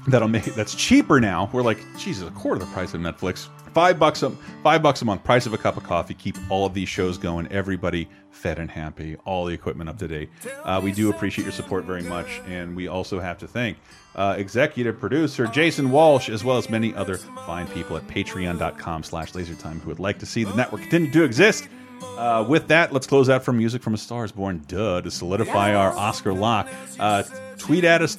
[0.08, 1.50] that'll make that's cheaper now.
[1.52, 3.50] We're like, Jesus, a quarter of the price of Netflix.
[3.74, 4.32] Five bucks a
[4.64, 6.14] five bucks a month, price of a cup of coffee.
[6.14, 7.48] Keep all of these shows going.
[7.48, 9.16] Everybody fed and happy.
[9.24, 10.30] All the equipment up to date.
[10.64, 13.78] Uh, we do appreciate your support very much, and we also have to thank
[14.16, 19.80] uh, executive producer Jason Walsh, as well as many other fine people at Patreon.com/slash LaserTime
[19.82, 21.70] who would like to see the network continue to exist.
[22.18, 24.64] Uh, with that, let's close out from music from A Star Is Born.
[24.68, 26.68] Duh, to solidify our Oscar lock.
[27.00, 27.24] Uh,
[27.58, 28.18] tweet at us,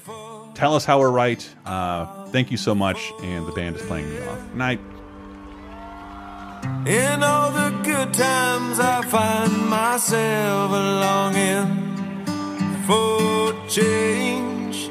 [0.54, 1.46] tell us how we're right.
[1.66, 4.54] Uh, thank you so much, and the band is playing me off.
[4.54, 4.80] Night.
[6.86, 11.94] In all the good times, I find myself longing
[12.86, 14.88] for change.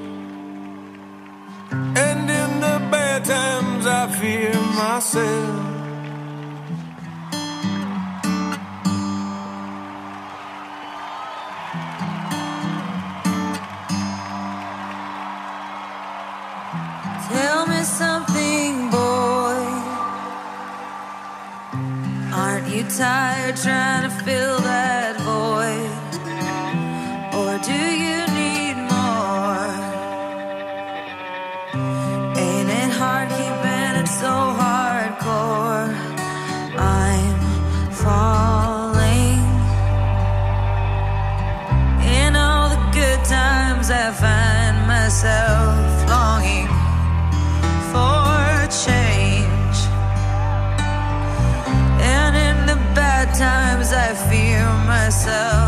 [1.72, 5.71] And in the bad times, I fear myself.
[22.82, 25.92] You tired trying to fill that void?
[27.38, 27.91] Or do
[55.24, 55.61] myself.